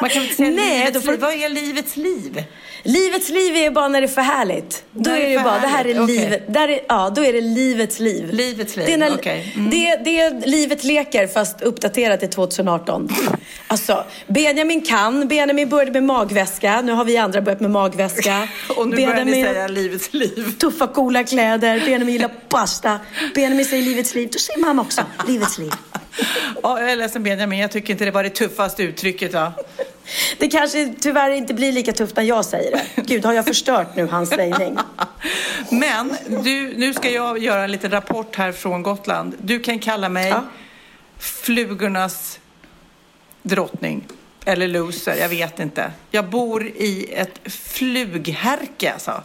Man 0.00 0.10
kan 0.10 0.22
inte 0.22 0.34
säga 0.34 0.50
Nej, 0.50 0.86
livets 0.86 1.06
liv. 1.06 1.20
Vad 1.20 1.32
är 1.32 1.48
livets 1.48 1.96
liv? 1.96 2.44
Livets 2.86 3.28
liv 3.28 3.56
är 3.56 3.70
bara 3.70 3.88
när 3.88 4.00
det 4.00 4.06
är 4.06 4.08
för 4.08 4.20
härligt. 4.20 4.84
Då 4.92 5.10
När 5.10 5.16
är 5.16 5.22
det 5.22 5.30
ju 5.30 5.36
för 5.36 5.44
bara, 5.44 5.60
det 5.60 5.66
här 5.66 5.84
är 5.84 6.04
okej. 6.04 6.16
livet. 6.16 6.54
Där 6.54 6.68
är, 6.68 6.80
ja, 6.88 7.10
då 7.16 7.24
är 7.24 7.32
det 7.32 7.40
livets 7.40 8.00
liv. 8.00 8.28
Livets 8.32 8.76
liv, 8.76 8.86
det 8.86 8.92
är, 8.92 8.98
när, 8.98 9.14
okej. 9.14 9.52
Mm. 9.56 9.70
det, 9.70 9.96
det 10.04 10.20
är 10.20 10.46
livet 10.46 10.84
leker 10.84 11.26
fast 11.26 11.62
uppdaterat 11.62 12.20
till 12.20 12.28
2018. 12.28 13.08
Alltså, 13.66 14.04
Benjamin 14.26 14.82
kan. 14.82 15.28
Benjamin 15.28 15.68
började 15.68 15.92
med 15.92 16.02
magväska. 16.02 16.80
Nu 16.80 16.92
har 16.92 17.04
vi 17.04 17.16
andra 17.16 17.40
börjat 17.40 17.60
med 17.60 17.70
magväska. 17.70 18.48
Och 18.76 18.88
nu 18.88 18.96
börjar 18.96 19.24
ni 19.24 19.32
säga 19.32 19.68
livets 19.68 20.14
liv. 20.14 20.52
Tuffa 20.58 20.86
coola 20.86 21.24
kläder. 21.24 21.80
Benjamin 21.80 22.14
gillar 22.14 22.30
pasta. 22.48 22.98
Benjamin 23.34 23.64
säger 23.64 23.82
livets 23.82 24.14
liv. 24.14 24.28
Då 24.32 24.38
säger 24.38 24.60
mamma 24.60 24.82
också 24.82 25.02
livets 25.28 25.58
liv. 25.58 25.72
Ja, 26.62 26.80
jag 26.80 26.90
är 26.90 26.96
ledsen 26.96 27.22
Benjamin, 27.22 27.58
jag 27.58 27.70
tycker 27.70 27.92
inte 27.92 28.04
det 28.04 28.10
var 28.10 28.22
det 28.22 28.30
tuffaste 28.30 28.82
uttrycket 28.82 29.32
va? 29.34 29.52
Det 30.38 30.48
kanske 30.48 30.94
tyvärr 31.00 31.30
inte 31.30 31.54
blir 31.54 31.72
lika 31.72 31.92
tufft 31.92 32.16
när 32.16 32.22
jag 32.24 32.44
säger 32.44 32.70
det. 32.70 33.02
Gud, 33.02 33.24
har 33.24 33.32
jag 33.32 33.44
förstört 33.46 33.96
nu 33.96 34.06
hans 34.06 34.28
sägning? 34.30 34.78
Men 35.70 36.16
du, 36.28 36.74
nu 36.76 36.94
ska 36.94 37.10
jag 37.10 37.38
göra 37.38 37.64
en 37.64 37.72
liten 37.72 37.90
rapport 37.90 38.36
här 38.36 38.52
från 38.52 38.82
Gotland. 38.82 39.34
Du 39.40 39.60
kan 39.60 39.78
kalla 39.78 40.08
mig 40.08 40.28
Ja. 40.28 40.44
flugornas 41.18 42.38
drottning. 43.42 44.04
Eller 44.44 44.68
loser, 44.68 45.16
jag 45.16 45.28
vet 45.28 45.60
inte. 45.60 45.92
Jag 46.10 46.24
bor 46.30 46.66
i 46.66 47.12
ett 47.12 47.52
flughärke 47.52 48.92
alltså. 48.92 49.22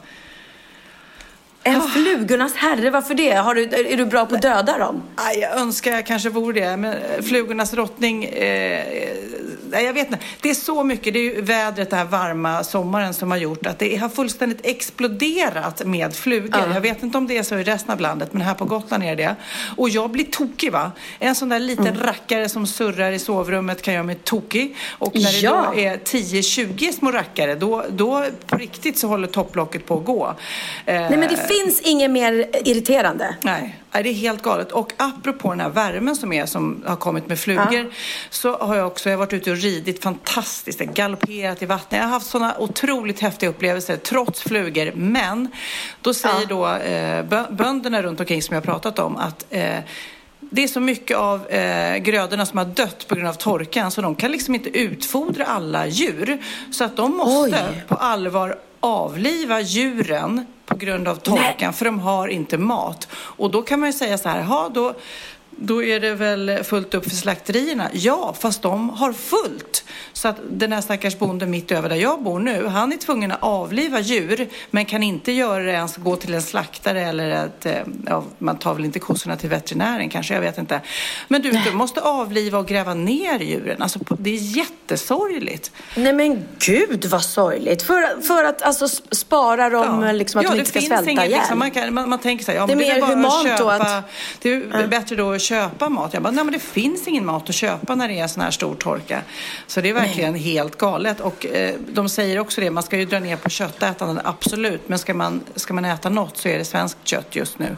En 1.63 1.81
flugornas 1.81 2.53
herre, 2.55 2.89
varför 2.89 3.13
det? 3.13 3.31
Har 3.33 3.55
du, 3.55 3.63
är 3.63 3.97
du 3.97 4.05
bra 4.05 4.25
på 4.25 4.35
att 4.35 4.41
döda 4.41 4.77
dem? 4.77 5.03
Jag 5.41 5.59
önskar 5.61 5.91
jag 5.91 6.05
kanske 6.05 6.29
vore 6.29 6.59
det, 6.61 6.77
men 6.77 6.93
eh, 6.93 7.21
flugornas 7.21 7.71
drottning, 7.71 8.23
eh, 8.25 8.79
eh, 9.73 9.79
jag 9.81 9.93
vet 9.93 10.07
inte. 10.11 10.19
Det 10.41 10.49
är 10.49 10.53
så 10.53 10.83
mycket, 10.83 11.13
det 11.13 11.19
är 11.19 11.23
ju 11.23 11.41
vädret, 11.41 11.89
den 11.89 11.99
här 11.99 12.05
varma 12.05 12.63
sommaren 12.63 13.13
som 13.13 13.31
har 13.31 13.37
gjort 13.37 13.65
att 13.65 13.79
det 13.79 13.95
har 13.95 14.09
fullständigt 14.09 14.59
exploderat 14.63 15.85
med 15.85 16.13
flugor. 16.15 16.61
Ja. 16.67 16.73
Jag 16.73 16.81
vet 16.81 17.03
inte 17.03 17.17
om 17.17 17.27
det 17.27 17.37
är 17.37 17.43
så 17.43 17.55
i 17.55 17.63
resten 17.63 17.91
av 17.93 17.99
landet, 17.99 18.29
men 18.33 18.41
här 18.41 18.53
på 18.53 18.65
Gotland 18.65 19.03
är 19.03 19.15
det 19.15 19.23
det. 19.23 19.35
Och 19.77 19.89
jag 19.89 20.09
blir 20.11 20.25
tokig 20.25 20.71
va. 20.71 20.91
En 21.19 21.35
sån 21.35 21.49
där 21.49 21.59
liten 21.59 21.87
Mm. 21.87 21.99
rackare 22.03 22.49
som 22.49 22.67
surrar 22.67 23.11
i 23.11 23.19
sovrummet 23.19 23.81
kan 23.81 23.93
göra 23.93 24.03
mig 24.03 24.15
tokig. 24.15 24.75
Och 24.91 25.15
när 25.15 25.31
det 25.31 25.37
Ja. 25.39 25.71
då 25.73 25.79
är 25.79 25.97
10-20 25.97 26.91
små 26.91 27.11
rackare, 27.11 27.55
då, 27.55 27.85
då 27.89 28.25
på 28.47 28.57
riktigt 28.57 28.97
så 28.97 29.07
håller 29.07 29.27
topplocket 29.27 29.85
på 29.85 29.97
att 29.97 30.05
gå. 30.05 30.35
Eh, 30.85 30.95
Nej, 30.95 31.09
men 31.09 31.19
det 31.29 31.37
finns 31.63 31.81
inget 31.81 32.11
mer 32.11 32.45
irriterande. 32.65 33.35
Nej, 33.41 33.79
nej, 33.91 34.03
det 34.03 34.09
är 34.09 34.13
helt 34.13 34.41
galet. 34.41 34.71
Och 34.71 34.93
apropå 34.97 35.49
den 35.49 35.59
här 35.59 35.69
värmen 35.69 36.15
som 36.15 36.33
är 36.33 36.45
som 36.45 36.83
har 36.87 36.95
kommit 36.95 37.27
med 37.27 37.39
flugor 37.39 37.91
så 38.29 38.57
har 38.57 38.75
jag 38.75 38.87
också 38.87 39.09
jag 39.09 39.17
har 39.17 39.25
varit 39.25 39.33
ute 39.33 39.51
och 39.51 39.57
ridit 39.57 40.03
fantastiskt, 40.03 40.79
galopperat 40.79 41.61
i 41.61 41.65
vattnet. 41.65 41.97
Jag 41.99 42.05
har 42.07 42.11
haft 42.13 42.27
sådana 42.29 42.55
otroligt 42.59 43.19
häftiga 43.19 43.49
upplevelser 43.49 43.97
trots 43.97 44.41
flugor. 44.41 44.91
Men 44.95 45.47
då 46.01 46.13
säger 46.13 46.35
Ja. 46.39 46.45
då 46.49 46.67
eh, 46.67 47.23
bö- 47.23 47.55
bönderna 47.55 48.01
runt 48.01 48.19
omkring 48.19 48.41
som 48.41 48.53
jag 48.53 48.61
har 48.61 48.65
pratat 48.65 48.99
om 48.99 49.17
att 49.17 49.45
eh, 49.49 49.77
det 50.39 50.63
är 50.63 50.67
så 50.67 50.79
mycket 50.79 51.17
av 51.17 51.47
eh, 51.47 51.97
grödorna 51.97 52.45
som 52.45 52.57
har 52.57 52.65
dött 52.65 53.07
på 53.07 53.15
grund 53.15 53.27
av 53.27 53.33
torkan 53.33 53.91
så 53.91 54.01
de 54.01 54.15
kan 54.15 54.31
liksom 54.31 54.55
inte 54.55 54.69
utfodra 54.79 55.45
alla 55.45 55.87
djur. 55.87 56.37
Så 56.71 56.83
att 56.83 56.97
de 56.97 57.17
måste 57.17 57.65
Oj. 57.69 57.83
på 57.87 57.95
allvar 57.95 58.55
avliva 58.79 59.61
djuren 59.61 60.45
på 60.69 60.75
grund 60.75 61.07
av 61.07 61.15
torkan 61.15 61.55
Nej. 61.59 61.73
för 61.73 61.85
de 61.85 61.99
har 61.99 62.27
inte 62.27 62.57
mat. 62.57 63.07
Och 63.13 63.51
då 63.51 63.61
kan 63.61 63.79
man 63.79 63.89
ju 63.89 63.93
säga 63.93 64.17
så 64.17 64.29
här, 64.29 64.43
ha 64.43 64.69
då 64.69 64.93
då 65.61 65.83
är 65.83 65.99
det 65.99 66.13
väl 66.13 66.63
fullt 66.63 66.93
upp 66.93 67.03
för 67.09 67.15
slakterierna? 67.15 67.89
Ja, 67.93 68.35
fast 68.39 68.61
de 68.61 68.89
har 68.89 69.13
fullt. 69.13 69.83
Så 70.13 70.27
att 70.27 70.37
den 70.51 70.71
här 70.71 70.81
stackars 70.81 71.17
bonden 71.17 71.51
mitt 71.51 71.71
över 71.71 71.89
där 71.89 71.95
jag 71.95 72.23
bor 72.23 72.39
nu, 72.39 72.65
han 72.67 72.91
är 72.93 72.97
tvungen 72.97 73.31
att 73.31 73.43
avliva 73.43 73.99
djur 73.99 74.49
men 74.71 74.85
kan 74.85 75.03
inte 75.03 75.31
göra 75.31 75.63
det 75.63 75.71
ens 75.71 75.95
gå 75.97 76.15
till 76.15 76.33
en 76.33 76.41
slaktare 76.41 77.01
eller 77.01 77.45
ett, 77.45 77.65
eh, 77.65 77.73
ja, 78.07 78.23
man 78.37 78.57
tar 78.59 78.73
väl 78.73 78.85
inte 78.85 78.99
kossorna 78.99 79.35
till 79.37 79.49
veterinären 79.49 80.09
kanske, 80.09 80.33
jag 80.33 80.41
vet 80.41 80.57
inte. 80.57 80.81
Men 81.27 81.41
du, 81.41 81.51
du 81.51 81.71
måste 81.71 82.01
avliva 82.01 82.59
och 82.59 82.67
gräva 82.67 82.93
ner 82.93 83.39
djuren. 83.39 83.81
Alltså, 83.81 83.99
det 84.19 84.29
är 84.29 84.57
jättesorgligt. 84.57 85.71
Nej 85.95 86.13
men 86.13 86.43
gud 86.59 87.05
vad 87.05 87.23
sorgligt. 87.23 87.81
För, 87.81 88.21
för 88.21 88.43
att 88.43 88.61
alltså 88.61 88.87
spara 89.11 89.69
dem, 89.69 90.09
liksom, 90.13 90.39
att 90.39 90.43
ja, 90.43 90.49
de 90.49 90.55
det 90.55 90.59
inte 90.59 90.69
ska 90.69 90.79
finns 90.79 90.89
svälta 90.89 91.11
inget, 91.11 91.25
ihjäl. 91.25 91.39
liksom, 91.39 91.59
man, 91.59 91.71
kan, 91.71 91.93
man, 91.93 92.09
man 92.09 92.19
tänker 92.19 92.45
så 92.45 92.51
här, 92.51 92.57
ja, 92.59 92.65
Det 92.67 92.73
är 92.73 92.77
det 92.77 92.89
är 92.89 92.95
mer 92.95 93.07
humant 93.07 93.35
att 93.35 93.57
då 93.57 93.69
köpa, 93.69 93.73
att- 93.97 94.09
Det 94.41 94.51
är 94.53 94.87
bättre 94.87 95.15
då 95.15 95.31
att 95.31 95.41
köpa 95.49 95.89
mat. 95.89 96.13
Jag 96.13 96.23
bara, 96.23 96.31
nej 96.31 96.43
men 96.43 96.53
det 96.53 96.59
finns 96.59 97.07
ingen 97.07 97.25
mat 97.25 97.49
att 97.49 97.55
köpa 97.55 97.95
när 97.95 98.07
det 98.07 98.19
är 98.19 98.27
sån 98.27 98.43
här 98.43 98.51
stor 98.51 98.75
torka. 98.75 99.21
Så 99.67 99.81
det 99.81 99.89
är 99.89 99.93
verkligen 99.93 100.35
helt 100.35 100.77
galet. 100.77 101.19
Och 101.19 101.45
eh, 101.45 101.75
de 101.93 102.09
säger 102.09 102.39
också 102.39 102.61
det, 102.61 102.71
man 102.71 102.83
ska 102.83 102.97
ju 102.97 103.05
dra 103.05 103.19
ner 103.19 103.35
på 103.35 103.49
köttätandet, 103.49 104.25
absolut. 104.25 104.89
Men 104.89 104.99
ska 104.99 105.13
man, 105.13 105.41
ska 105.55 105.73
man 105.73 105.85
äta 105.85 106.09
något 106.09 106.37
så 106.37 106.47
är 106.49 106.57
det 106.57 106.65
svenskt 106.65 106.97
kött 107.03 107.35
just 107.35 107.59
nu. 107.59 107.75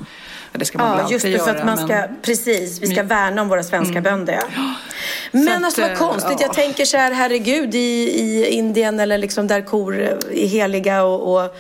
Det 0.54 0.66
ska 0.66 0.78
man 0.78 0.90
väl 0.90 0.98
Ja, 0.98 1.04
alltid 1.04 1.32
just 1.32 1.46
det, 1.46 1.52
för 1.52 1.56
att 1.60 1.66
man 1.66 1.78
ska, 1.78 1.88
men- 1.88 2.16
precis, 2.22 2.82
vi 2.82 2.88
ska 2.88 3.04
värna 3.04 3.42
om 3.42 3.50
våra 3.50 3.64
svenska 3.64 4.02
bönder. 4.02 4.40
Ja. 4.56 4.74
Men 5.32 5.48
att, 5.58 5.64
alltså 5.66 5.82
vad 5.82 5.92
eh, 5.92 5.98
konstigt, 5.98 6.38
ja. 6.40 6.46
jag 6.46 6.54
tänker 6.54 6.86
så 6.86 6.98
här, 6.98 7.12
herregud, 7.12 7.76
i, 7.76 7.80
i 8.22 8.48
Indien 8.50 9.00
eller 9.00 9.18
liksom 9.18 9.48
där 9.48 9.62
kor 9.62 10.00
är 10.34 10.48
heliga 10.48 11.04
och, 11.04 11.34
och 11.44 11.56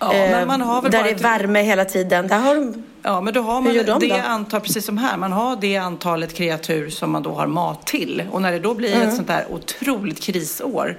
Ja, 0.00 0.08
väl 0.10 0.48
där 0.82 0.90
det 0.90 0.98
är 1.10 1.14
ett- 1.14 1.20
värme 1.20 1.62
hela 1.62 1.84
tiden. 1.84 2.28
Där 2.28 2.38
har 2.38 2.54
de, 2.54 2.84
Ja, 3.02 3.20
men 3.20 3.34
då 3.34 3.40
har 3.40 3.60
man 3.60 3.74
de 3.74 3.82
det 3.82 4.08
då? 4.08 4.14
antal, 4.14 4.60
precis 4.60 4.86
som 4.86 4.98
här, 4.98 5.16
man 5.16 5.32
har 5.32 5.56
det 5.56 5.76
antalet 5.76 6.34
kreatur 6.34 6.90
som 6.90 7.10
man 7.10 7.22
då 7.22 7.30
har 7.34 7.46
mat 7.46 7.86
till. 7.86 8.22
Och 8.30 8.42
när 8.42 8.52
det 8.52 8.58
då 8.58 8.74
blir 8.74 8.94
Mm. 8.94 9.08
ett 9.08 9.14
sånt 9.16 9.28
där 9.28 9.46
otroligt 9.50 10.20
krisår, 10.22 10.98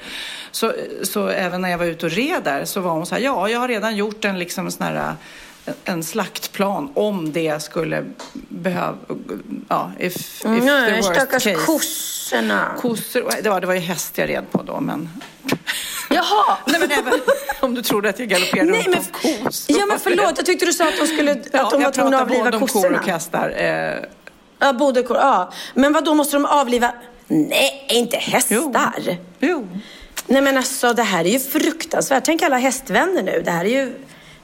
så, 0.51 0.73
så 1.03 1.27
även 1.27 1.61
när 1.61 1.69
jag 1.69 1.77
var 1.77 1.85
ute 1.85 2.05
och 2.05 2.11
red 2.11 2.41
där 2.43 2.65
så 2.65 2.79
var 2.81 2.91
hon 2.91 3.05
så 3.05 3.15
här, 3.15 3.21
ja, 3.21 3.49
jag 3.49 3.59
har 3.59 3.67
redan 3.67 3.95
gjort 3.95 4.25
en 4.25 4.39
liksom 4.39 4.71
sån 4.71 4.85
här 4.85 5.13
en 5.85 6.03
slaktplan 6.03 6.91
om 6.95 7.31
det 7.31 7.63
skulle 7.63 8.05
behöva, 8.49 8.95
ja, 9.69 9.91
if, 9.99 10.15
if 10.15 10.41
the 10.41 10.49
nej, 10.49 10.95
worst 10.95 11.09
stackars 11.15 11.43
case. 11.43 11.65
kossorna. 11.65 12.75
Kossor, 12.77 13.29
det 13.43 13.49
var, 13.49 13.61
det 13.61 13.67
var 13.67 13.73
ju 13.73 13.79
häst 13.79 14.17
jag 14.17 14.29
red 14.29 14.51
på 14.51 14.63
då, 14.63 14.79
men... 14.79 15.09
Jaha! 16.09 16.57
Nej, 16.67 16.79
men 16.79 16.91
även 16.91 17.13
om 17.59 17.75
du 17.75 17.81
trodde 17.81 18.09
att 18.09 18.19
jag 18.19 18.27
galopperade 18.27 18.71
runt 18.71 18.87
men, 18.87 19.03
på 19.03 19.43
kossor. 19.43 19.77
ja 19.79 19.85
men 19.85 19.99
förlåt, 19.99 20.33
jag 20.37 20.45
tyckte 20.45 20.65
du 20.65 20.73
sa 20.73 20.87
att 20.87 20.97
de, 20.99 21.07
skulle, 21.07 21.31
att 21.31 21.51
de 21.51 21.61
var 21.77 21.81
jag 21.81 21.93
tvungna 21.93 22.17
att 22.19 22.27
pratar 22.27 22.41
avliva 22.41 22.43
både 22.43 22.57
om 22.57 22.67
kor 22.67 22.67
kossorna. 22.67 22.99
och 22.99 23.05
hästar. 23.05 23.49
Eh, 23.57 24.09
Ja, 24.61 24.73
både 24.73 25.03
kor, 25.03 25.17
ja. 25.17 25.51
Men 25.73 25.93
vad 25.93 26.05
då 26.05 26.13
måste 26.13 26.35
de 26.35 26.45
avliva? 26.45 26.91
Nej, 27.27 27.85
inte 27.89 28.17
hästar. 28.17 29.17
jo. 29.39 29.67
Nej 30.27 30.41
men 30.41 30.57
alltså 30.57 30.93
det 30.93 31.03
här 31.03 31.25
är 31.25 31.29
ju 31.29 31.39
fruktansvärt. 31.39 32.25
Tänk 32.25 32.41
alla 32.41 32.57
hästvänner 32.57 33.23
nu. 33.23 33.41
Det 33.45 33.51
här 33.51 33.65
är 33.65 33.69
ju 33.69 33.93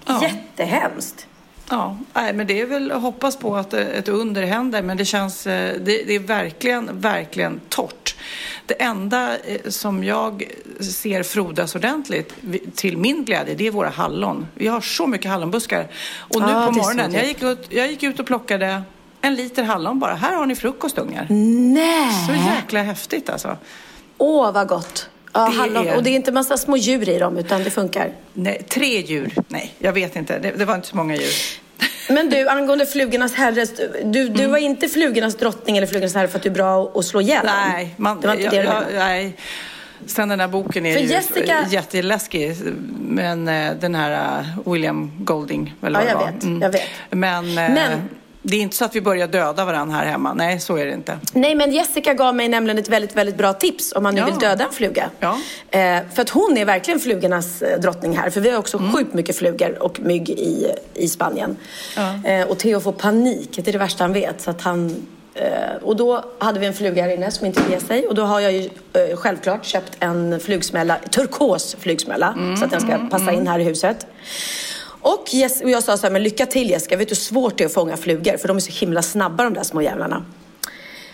Ja. 0.05 0.23
jättehemskt. 0.23 1.27
Ja, 1.69 1.97
nej, 2.13 2.33
men 2.33 2.47
det 2.47 2.61
är 2.61 2.65
väl 2.65 2.91
att 2.91 3.01
hoppas 3.01 3.37
på 3.37 3.55
att 3.55 3.73
ett 3.73 4.07
under 4.07 4.43
händer, 4.43 4.81
men 4.81 4.97
det 4.97 5.05
känns, 5.05 5.47
eh, 5.47 5.73
det, 5.81 6.03
det 6.03 6.15
är 6.15 6.19
verkligen, 6.19 6.99
verkligen 6.99 7.61
torrt. 7.69 8.15
Det 8.65 8.81
enda 8.81 9.37
eh, 9.37 9.69
som 9.69 10.03
jag 10.03 10.43
ser 10.99 11.23
frodas 11.23 11.75
ordentligt, 11.75 12.33
till 12.75 12.97
min 12.97 13.25
glädje, 13.25 13.55
det 13.55 13.67
är 13.67 13.71
våra 13.71 13.89
hallon. 13.89 14.47
Vi 14.53 14.67
har 14.67 14.81
så 14.81 15.07
mycket 15.07 15.31
hallonbuskar. 15.31 15.87
Och 16.17 16.41
nu 16.41 16.47
Ja, 16.51 16.65
på 16.65 16.71
morgonen, 16.71 17.13
jag 17.13 17.25
gick, 17.25 17.43
ut, 17.43 17.67
jag 17.69 17.87
gick 17.87 18.03
ut 18.03 18.19
och 18.19 18.25
plockade 18.25 18.83
en 19.21 19.35
liter 19.35 19.63
hallon 19.63 19.99
bara. 19.99 20.15
Här 20.15 20.35
har 20.35 20.45
ni 20.45 20.55
frukostungar. 20.55 21.27
Nej! 21.73 22.27
Så 22.27 22.33
jäkla 22.33 22.81
häftigt 22.81 23.29
alltså. 23.29 23.57
Åh, 24.17 24.51
vad 24.51 24.67
gott. 24.67 25.09
Ja, 25.35 25.45
Det 25.45 25.51
hallon. 25.57 25.87
är- 25.87 25.95
Och 25.95 26.03
det 26.03 26.09
är 26.09 26.15
inte 26.15 26.31
massa 26.31 26.57
små 26.57 26.77
djur 26.77 27.09
i 27.09 27.19
dem, 27.19 27.37
utan 27.37 27.63
det 27.63 27.69
funkar. 27.69 28.11
Nej, 28.33 28.61
tre 28.69 29.01
djur. 29.01 29.33
Nej, 29.47 29.73
jag 29.79 29.93
vet 29.93 30.15
inte. 30.15 30.39
Det, 30.39 30.51
det 30.51 30.65
var 30.65 30.75
inte 30.75 30.87
så 30.87 30.95
många 30.97 31.15
djur. 31.15 31.33
Men 32.09 32.29
du, 32.29 32.47
angående 32.49 32.85
flugornas 32.85 33.33
herre. 33.33 33.65
Du, 34.03 34.29
du 34.29 34.47
var 34.47 34.57
inte 34.57 34.87
flugornas 34.89 35.35
drottning 35.35 35.77
eller 35.77 35.87
flugornas 35.87 36.15
herre 36.15 36.27
för 36.27 36.37
att 36.37 36.43
du 36.43 36.49
är 36.49 36.53
bra 36.53 36.91
att 36.95 37.05
slå 37.05 37.21
ihjäl? 37.21 37.45
Nej, 37.45 37.93
man, 37.97 38.21
det 38.21 38.27
var 38.27 38.33
inte 38.35 38.55
jag, 38.55 38.65
det 38.65 38.71
jag, 38.71 38.83
nej. 38.95 39.35
Sen 40.05 40.29
den 40.29 40.39
här 40.39 40.47
boken 40.47 40.85
är 40.85 40.93
För 40.93 41.01
ju 41.01 41.07
Jessica- 41.07 41.65
jätteläskig. 41.69 42.55
Men 42.99 43.47
eh, 43.47 43.73
den 43.79 43.95
här 43.95 44.39
eh, 44.39 44.71
William 44.71 45.11
Golding, 45.19 45.73
eller 45.83 46.01
Ja, 46.01 46.07
jag 46.09 46.31
vet, 46.33 46.61
jag 46.61 46.69
vet. 46.71 46.81
Men, 47.09 47.45
eh, 47.49 47.53
Men- 47.53 48.09
det 48.47 48.55
är 48.57 48.61
inte 48.61 48.75
så 48.75 48.85
att 48.85 48.95
vi 48.95 49.01
börjar 49.01 49.27
döda 49.27 49.65
varandra 49.65 49.95
här 49.97 50.05
hemma. 50.05 50.33
Nej, 50.33 50.59
så 50.59 50.75
är 50.77 50.85
det 50.85 50.93
inte. 50.93 51.17
Nej, 51.33 51.55
men 51.55 51.71
Jessica 51.71 52.13
gav 52.13 52.35
mig 52.35 52.47
nämligen 52.47 52.77
ett 52.77 52.89
väldigt, 52.89 53.15
väldigt 53.15 53.37
bra 53.37 53.53
tips 53.53 53.93
om 53.95 54.03
man 54.03 54.15
nu 54.15 54.21
Ja. 54.21 54.25
vill 54.25 54.35
döda 54.35 54.63
en 54.65 54.71
fluga. 54.71 55.09
Ja. 55.19 55.37
Eh, 55.71 55.97
för 56.13 56.21
att 56.21 56.29
hon 56.29 56.57
är 56.57 56.65
verkligen 56.65 56.99
flugornas 56.99 57.61
eh, 57.61 57.79
drottning 57.79 58.17
här. 58.17 58.29
För 58.29 58.41
vi 58.41 58.49
har 58.49 58.59
också 58.59 58.77
Mm. 58.77 58.93
sjukt 58.93 59.13
mycket 59.13 59.35
flugor 59.37 59.83
och 59.83 59.99
mygg 59.99 60.29
i, 60.29 60.71
i 60.93 61.07
Spanien. 61.07 61.57
Eh, 62.25 62.47
och 62.47 62.57
Theo 62.59 62.79
får 62.79 62.91
panik, 62.91 63.49
det 63.55 63.67
är 63.67 63.71
det 63.71 63.77
värsta 63.77 64.03
han 64.03 64.13
vet. 64.13 64.41
Så 64.41 64.49
att 64.51 64.61
han, 64.61 65.07
eh, 65.33 65.75
och 65.83 65.95
då 65.95 66.25
hade 66.39 66.59
vi 66.59 66.65
en 66.65 66.73
fluga 66.73 67.03
här 67.03 67.09
inne 67.09 67.31
som 67.31 67.45
inte 67.45 67.61
ger 67.69 67.79
sig. 67.79 68.07
Och 68.07 68.15
då 68.15 68.23
har 68.23 68.39
jag 68.39 68.51
ju 68.51 68.69
eh, 68.93 69.15
självklart 69.17 69.65
köpt 69.65 69.91
en 69.99 70.39
flugsmälla, 70.39 70.97
turkos 71.11 71.75
flugsmälla. 71.79 72.35
Så 72.59 72.65
att 72.65 72.71
den 72.71 72.81
ska 72.81 72.97
passa 73.11 73.31
in 73.31 73.47
här 73.47 73.59
i 73.59 73.63
huset. 73.63 74.07
Och, 75.05 75.33
Jess, 75.33 75.61
och 75.61 75.69
jag 75.69 75.83
sa 75.83 75.97
så 75.97 76.07
här, 76.07 76.11
men 76.11 76.23
lycka 76.23 76.45
till 76.45 76.69
Jessica, 76.69 76.97
vet 76.97 77.07
du 77.07 77.11
hur 77.11 77.15
svårt 77.15 77.57
det 77.57 77.63
är 77.63 77.65
att 77.65 77.73
fånga 77.73 77.97
flugor? 77.97 78.37
För 78.37 78.47
de 78.47 78.57
är 78.57 78.61
så 78.61 78.71
himla 78.71 79.01
snabba 79.01 79.43
de 79.43 79.53
där 79.53 79.63
små 79.63 79.81
jävlarna. 79.81 80.25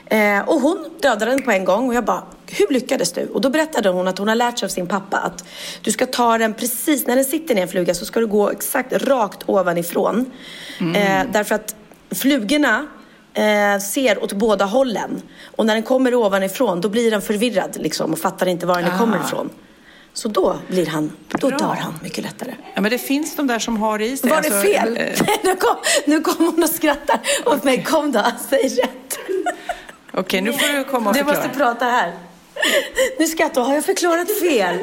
Eh, 0.06 0.40
och 0.40 0.62
hon 0.62 0.90
dödade 1.00 1.32
den 1.32 1.42
på 1.42 1.52
en 1.52 1.66
gång 1.66 1.88
och 1.88 1.94
jag 1.96 2.06
bara, 2.06 2.24
hur 2.48 2.74
lyckades 2.74 3.12
du? 3.12 3.26
Och 3.26 3.42
då 3.42 3.50
berättade 3.50 3.90
hon 3.90 4.08
att 4.08 4.18
hon 4.18 4.28
har 4.28 4.36
lärt 4.36 4.60
sig 4.60 4.66
av 4.66 4.70
sin 4.70 4.88
pappa 4.88 5.18
att 5.18 5.46
du 5.82 5.92
ska 5.92 6.06
ta 6.06 6.38
den 6.38 6.54
precis, 6.54 7.08
när 7.08 7.16
den 7.16 7.26
sitter 7.26 7.56
ner 7.56 7.62
en 7.62 7.68
fluga 7.68 7.94
så 7.94 8.06
ska 8.06 8.20
du 8.20 8.28
gå 8.28 8.50
exakt 8.50 8.94
rakt 8.94 9.40
ovanifrån. 9.46 10.32
Eh, 10.96 11.22
därför 11.32 11.56
att 11.56 11.76
flugorna 12.12 12.88
eh, 13.34 13.80
ser 13.80 14.24
åt 14.24 14.34
båda 14.34 14.66
hållen. 14.66 15.22
Och 15.56 15.66
när 15.66 15.74
den 15.74 15.84
kommer 15.84 16.16
ovanifrån 16.16 16.82
då 16.82 16.90
blir 16.90 17.12
den 17.12 17.22
förvirrad 17.22 17.78
liksom 17.80 18.14
och 18.14 18.20
fattar 18.20 18.46
inte 18.48 18.66
var 18.66 18.82
den 18.82 18.98
kommer 18.98 19.20
ifrån. 19.26 19.50
Så 20.14 20.28
då 20.28 20.60
blir 20.68 20.86
han, 20.86 21.12
då 21.28 21.48
Bra. 21.50 21.58
dör 21.58 21.66
han 21.76 21.94
mycket 22.04 22.24
lättare. 22.24 22.54
Ja, 22.74 22.82
men 22.82 22.92
det 22.92 22.98
finns 22.98 23.36
de 23.36 23.48
där 23.48 23.60
som 23.60 23.78
har 23.78 24.00
det 24.00 24.06
i 24.06 24.18
sig. 24.18 24.30
Var 24.30 24.42
det 24.42 24.48
Alltså, 24.48 24.62
fel? 24.62 24.98
eh, 24.98 25.38
nu, 25.44 25.56
kom, 25.56 25.76
nu 26.06 26.22
kom 26.22 26.36
hon 26.46 26.64
och 26.64 26.70
skrattar 26.70 27.20
åt 27.46 27.64
mig. 27.64 27.84
Kom 27.84 28.12
då, 28.12 28.24
säg 28.50 28.60
rätt. 28.70 29.20
Okej, 30.14 30.42
nu 30.42 30.54
får 30.54 30.78
du 30.78 30.84
komma 30.84 31.10
och 31.10 31.14
Du 31.16 31.20
förklara. 31.24 31.44
måste 31.44 31.58
prata 31.60 31.86
här. 31.86 32.12
Nu 33.20 33.28
skrattar. 33.28 33.62
Har 33.62 33.74
jag 33.76 33.86
förklarat 33.86 34.40
fel? 34.40 34.78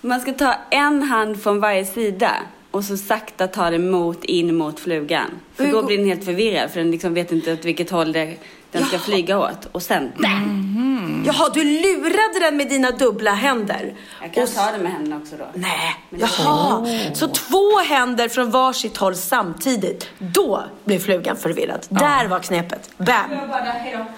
Man 0.00 0.20
ska 0.20 0.32
ta 0.32 0.54
en 0.70 1.02
hand 1.02 1.42
från 1.42 1.60
varje 1.60 1.84
sida 1.84 2.32
och 2.70 2.84
så 2.84 2.96
sakta 2.96 3.46
ta 3.48 3.70
det 3.70 3.78
mot, 3.78 4.24
in 4.24 4.56
mot 4.56 4.80
flugan. 4.80 5.30
För 5.54 5.66
då 5.66 5.82
blir 5.82 5.96
den 5.98 6.06
helt 6.06 6.24
förvirrad 6.24 6.70
för 6.70 6.80
den 6.80 6.90
liksom 6.90 7.14
vet 7.14 7.32
inte 7.32 7.52
åt 7.52 7.64
vilket 7.64 7.90
håll 7.90 8.12
det, 8.12 8.34
den 8.72 8.84
ska 8.84 8.98
flyga 8.98 9.38
åt. 9.38 9.68
Och 9.72 9.82
sen, 9.82 10.12
bam! 10.22 11.22
Jaha, 11.26 11.48
du 11.54 11.64
lurade 11.64 12.40
den 12.40 12.56
med 12.56 12.68
dina 12.68 12.90
dubbla 12.90 13.30
händer. 13.34 13.94
Jag 14.22 14.34
kan 14.34 14.42
Och- 14.42 14.54
ta 14.54 14.72
det 14.72 14.78
med 14.78 14.92
händerna 14.92 15.16
också 15.16 15.36
då. 15.38 15.44
Nej, 15.54 15.94
jaha. 16.10 16.86
Så 17.14 17.28
två 17.28 17.78
händer 17.78 18.28
från 18.28 18.50
varsitt 18.50 18.96
håll 18.96 19.14
samtidigt. 19.16 20.08
Då 20.18 20.64
blir 20.84 20.98
flugan 20.98 21.36
förvirrad. 21.36 21.86
Där 21.88 22.26
var 22.28 22.38
knepet. 22.38 22.90
Bam. 22.98 23.30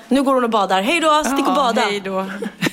Nu 0.09 0.23
går 0.23 0.35
hon 0.35 0.45
och 0.45 0.51
badar. 0.51 0.83
Hej 0.83 1.01
då, 1.01 1.25
stick 1.25 1.49
och 1.49 1.55
bada. 1.55 1.81
hej 1.81 2.01
då. 2.01 2.27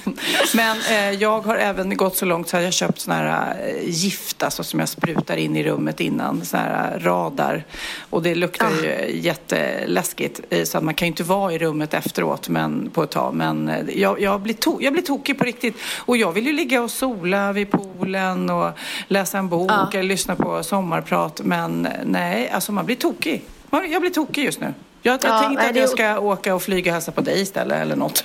Men 0.55 0.77
eh, 0.89 1.11
jag 1.11 1.41
har 1.41 1.55
även 1.55 1.97
gått 1.97 2.15
så 2.17 2.25
långt 2.25 2.49
så 2.49 2.57
att 2.57 2.63
jag 2.63 2.73
köpt 2.73 2.99
såna 2.99 3.15
här 3.15 3.55
eh, 3.67 3.89
gift 3.89 4.43
alltså, 4.43 4.63
som 4.63 4.79
jag 4.79 4.89
sprutar 4.89 5.37
in 5.37 5.55
i 5.55 5.63
rummet 5.63 5.99
innan. 5.99 6.45
Såna 6.45 6.63
här 6.63 6.95
eh, 6.95 6.99
radar. 7.03 7.63
Och 8.09 8.21
det 8.23 8.35
luktar 8.35 8.67
Ah. 8.67 8.83
ju 8.83 9.19
jätteläskigt. 9.19 10.39
eh, 10.49 10.63
Så 10.63 10.77
att 10.77 10.83
man 10.83 10.93
kan 10.93 11.05
ju 11.05 11.07
inte 11.11 11.23
vara 11.23 11.53
i 11.53 11.57
rummet 11.59 11.93
efteråt 11.93 12.49
men, 12.49 12.89
på 12.89 13.03
ett 13.03 13.11
tag. 13.11 13.33
Men 13.33 13.71
jag, 13.95 14.21
jag, 14.21 14.41
blir 14.41 14.53
to- 14.53 14.77
jag 14.81 14.93
blir 14.93 15.03
tokig 15.03 15.37
på 15.37 15.43
riktigt. 15.43 15.75
Och 15.97 16.17
jag 16.17 16.31
vill 16.31 16.45
ju 16.47 16.53
ligga 16.53 16.81
och 16.81 16.91
sola 16.91 17.51
vid 17.53 17.71
poolen 17.71 18.49
och 18.49 18.71
läsa 19.07 19.37
en 19.37 19.49
bok 19.49 19.71
Ja. 19.71 19.89
eller 19.93 20.03
lyssna 20.03 20.35
på 20.35 20.63
sommarprat. 20.63 21.41
Men 21.43 21.87
nej, 22.05 22.49
alltså 22.49 22.71
man 22.71 22.85
blir 22.85 22.95
tokig. 22.95 23.41
Jag 23.71 24.01
blir 24.01 24.11
tokig 24.11 24.43
just 24.45 24.59
nu. 24.59 24.73
Jag, 25.01 25.13
jag 25.13 25.19
Ja, 25.31 25.39
tänkte 25.39 25.69
att 25.69 25.75
jag 25.75 25.89
ska 25.89 26.19
åka 26.19 26.55
och 26.55 26.61
flyga 26.63 26.91
och 26.91 26.93
hälsa 26.93 27.11
på 27.11 27.21
dig 27.21 27.41
istället 27.41 27.81
eller 27.81 27.95
något. 27.95 28.23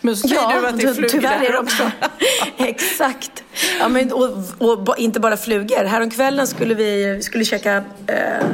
Men 0.00 0.16
så 0.16 0.28
säger 0.28 0.42
Ja, 0.42 0.60
du 0.60 0.66
att 0.66 0.78
det 0.78 0.84
är 0.86 0.94
flugor 0.94 1.08
tyvärr 1.08 1.44
är 1.44 1.56
också. 1.60 1.90
Exakt. 2.58 3.42
Ja, 3.80 3.88
men, 3.88 4.12
och, 4.12 4.30
och 4.58 4.98
inte 4.98 5.20
bara 5.20 5.36
flugor. 5.36 5.84
Häromkvällen 5.84 6.46
skulle 6.46 6.74
vi 6.74 7.18
skulle 7.22 7.44
käka 7.44 7.76
eh, 8.06 8.46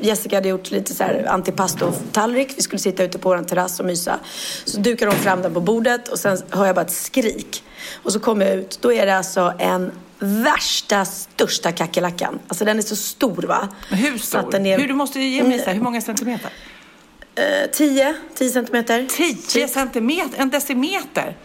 Jessica 0.00 0.36
hade 0.36 0.48
gjort 0.48 0.70
lite 0.70 0.94
så 0.94 1.04
här 1.04 1.26
antipasto-tallrik. 1.28 2.54
Vi 2.56 2.62
skulle 2.62 2.78
sitta 2.80 3.04
ute 3.04 3.18
på 3.18 3.28
vår 3.28 3.42
terrass 3.42 3.80
och 3.80 3.86
mysa. 3.86 4.18
Så 4.64 4.78
dukar 4.80 5.06
hon 5.06 5.16
fram 5.16 5.42
den 5.42 5.54
på 5.54 5.60
bordet 5.60 6.08
och 6.08 6.18
sen 6.18 6.38
hör 6.50 6.66
jag 6.66 6.74
bara 6.74 6.84
ett 6.84 6.90
skrik. 6.92 7.64
Och 8.02 8.12
så 8.12 8.20
kommer 8.20 8.46
jag 8.46 8.54
ut. 8.56 8.78
Då 8.82 8.92
är 8.92 9.06
det 9.06 9.16
alltså 9.16 9.52
en 9.58 9.92
värsta, 10.18 11.04
största 11.04 11.72
kackerlackan. 11.72 12.38
Alltså 12.48 12.64
den 12.64 12.78
är 12.78 12.82
så 12.82 12.96
stor 12.96 13.42
va? 13.42 13.68
Men 13.90 13.98
hur 13.98 14.18
stor? 14.18 14.54
är- 14.54 14.78
Hur, 14.78 14.88
du 14.88 14.94
måste 14.94 15.20
ge 15.20 15.42
mig 15.42 15.58
så 15.58 15.64
här, 15.64 15.74
hur 15.74 15.82
många 15.82 16.00
centimeter? 16.00 16.50
Eh, 17.38 17.70
10, 17.72 18.14
10 18.34 18.50
centimeter. 18.50 19.06
10 19.48 19.68
centimeter? 19.68 20.40
En 20.40 20.50
decimeter? 20.50 21.36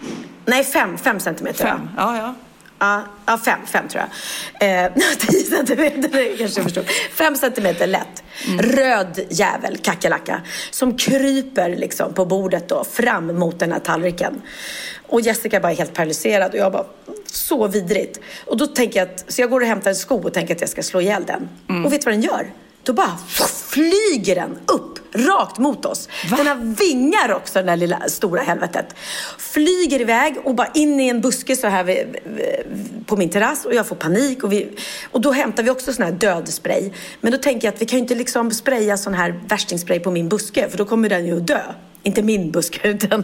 Nej, 0.46 0.64
5, 0.64 0.98
5 0.98 1.20
centimeter. 1.20 1.66
Fem? 1.66 1.90
Ja, 1.98 2.18
ja. 2.18 2.36
Ja, 2.80 3.04
ja 3.26 3.38
fem, 3.38 3.60
fem 3.66 3.88
tror 3.88 4.04
jag. 4.60 4.86
Eh, 4.86 4.92
10 5.18 5.44
centimeter 5.44 6.38
kanske 6.38 6.60
jag 6.60 6.64
förstår. 6.64 6.84
Fem 7.14 7.36
centimeter 7.36 7.88
lätt. 7.88 8.24
Röd 8.60 9.20
jävel, 9.30 9.78
kackerlacka. 9.78 10.42
Som 10.72 10.98
kryper 10.98 11.70
liksom 11.76 12.14
på 12.14 12.26
bordet 12.26 12.70
då, 12.70 12.84
fram 12.84 13.40
mot 13.40 13.60
den 13.60 13.72
här 13.72 13.80
tallriken. 13.80 14.42
Och 15.08 15.22
Jessica 15.22 15.60
bara 15.60 15.72
är 15.72 15.76
helt 15.76 15.94
paralyserad 15.94 16.52
och 16.52 16.58
jag 16.58 16.72
bara, 16.72 16.86
så 17.26 17.68
vidrigt. 17.68 18.20
Och 18.46 18.58
då 18.58 18.68
tänker 18.68 19.00
jag 19.00 19.10
att, 19.10 19.26
så 19.28 19.42
jag 19.42 19.50
går 19.50 19.62
och 19.62 19.68
hämtar 19.68 19.90
en 19.90 19.96
sko 19.96 20.22
och 20.24 20.34
tänker 20.34 20.56
att 20.56 20.62
jag 20.62 20.70
ska 20.70 20.84
slå 20.84 21.02
ihjäl 21.02 21.24
den. 21.26 21.50
Och 21.86 21.94
vet 21.94 22.02
du 22.02 22.06
vad 22.06 22.14
den 22.14 22.22
gör? 22.22 22.52
Då 22.84 22.94
bara 22.94 23.18
flyger 23.70 24.36
den 24.36 24.58
upp, 24.66 24.93
rakt 25.14 25.58
mot 25.58 25.86
oss. 25.86 26.10
Den 26.38 26.48
har 26.48 26.56
vingar 26.56 27.34
också, 27.34 27.54
den 27.54 27.66
där 27.66 27.76
lilla 27.78 28.00
stora 28.08 28.42
helvetet. 28.42 28.86
Flyger 29.38 30.02
iväg 30.02 30.36
och 30.44 30.56
bara 30.56 30.68
in 30.74 31.00
i 31.00 31.08
en 31.10 31.22
buske 31.22 31.56
så 31.56 31.68
här 31.68 31.84
vid, 31.84 31.98
vid- 32.24 33.06
på 33.06 33.18
min 33.18 33.30
terrass 33.30 33.66
och 33.66 33.74
jag 33.74 33.88
får 33.88 33.96
panik. 33.96 34.44
Och, 34.44 34.52
vi, 34.54 34.70
och 35.12 35.22
då 35.22 35.32
hämtar 35.32 35.64
vi 35.64 35.70
också 35.70 35.94
sån 35.94 36.06
här 36.06 36.12
dödspray. 36.12 36.92
Men 37.22 37.32
då 37.32 37.38
tänker 37.38 37.68
jag 37.68 37.74
att 37.74 37.82
vi 37.82 37.86
kan 37.86 37.98
ju 38.00 38.02
inte 38.02 38.16
liksom 38.16 38.52
spraya 38.52 38.98
sån 38.98 39.14
här 39.14 39.40
värstingspray 39.48 40.00
på 40.00 40.12
min 40.12 40.30
buske 40.30 40.70
för 40.70 40.78
då 40.78 40.86
kommer 40.86 41.10
den 41.10 41.26
ju 41.26 41.38
att 41.38 41.48
dö. 41.48 41.62
Inte 42.04 42.22
min 42.22 42.52
buske 42.52 42.88
utan 42.90 43.24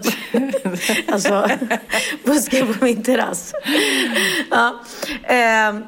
alltså 1.11 1.49
busken 2.23 2.73
på 2.73 2.85
min 2.85 3.03
terrass. 3.03 3.53
Ja. 4.51 4.79
Ehm, 5.27 5.83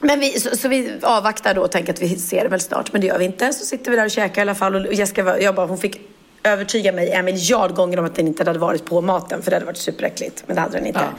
men 0.00 0.20
vi, 0.20 0.40
så, 0.40 0.56
så 0.56 0.68
vi 0.68 0.92
avvaktar 1.02 1.54
då 1.54 1.62
och 1.62 1.70
tänker 1.72 1.92
att 1.92 2.02
vi 2.02 2.16
ser 2.18 2.42
det 2.42 2.48
väl 2.48 2.60
snart, 2.60 2.92
men 2.92 3.00
det 3.00 3.06
gör 3.06 3.18
vi 3.18 3.24
inte. 3.24 3.52
Så 3.52 3.64
sitter 3.64 3.90
vi 3.90 3.96
där 3.96 4.04
och 4.04 4.10
käkar 4.10 4.40
i 4.40 4.42
alla 4.42 4.54
fall 4.54 4.86
och 4.86 4.94
Jessica, 4.94 5.40
jag 5.40 5.54
bara, 5.54 5.66
hon 5.66 5.78
fick 5.78 6.00
övertyga 6.42 6.92
mig 6.92 7.10
en 7.10 7.24
miljard 7.24 7.74
gånger 7.74 7.98
om 7.98 8.04
att 8.04 8.14
den 8.14 8.26
inte 8.26 8.44
hade 8.44 8.58
varit 8.58 8.84
på 8.84 9.00
maten, 9.00 9.42
för 9.42 9.50
det 9.50 9.56
hade 9.56 9.66
varit 9.66 9.76
superäckligt. 9.76 10.44
Men 10.46 10.56
det 10.56 10.62
hade 10.62 10.76
den 10.78 10.86
inte. 10.86 11.00
Ja. 11.00 11.18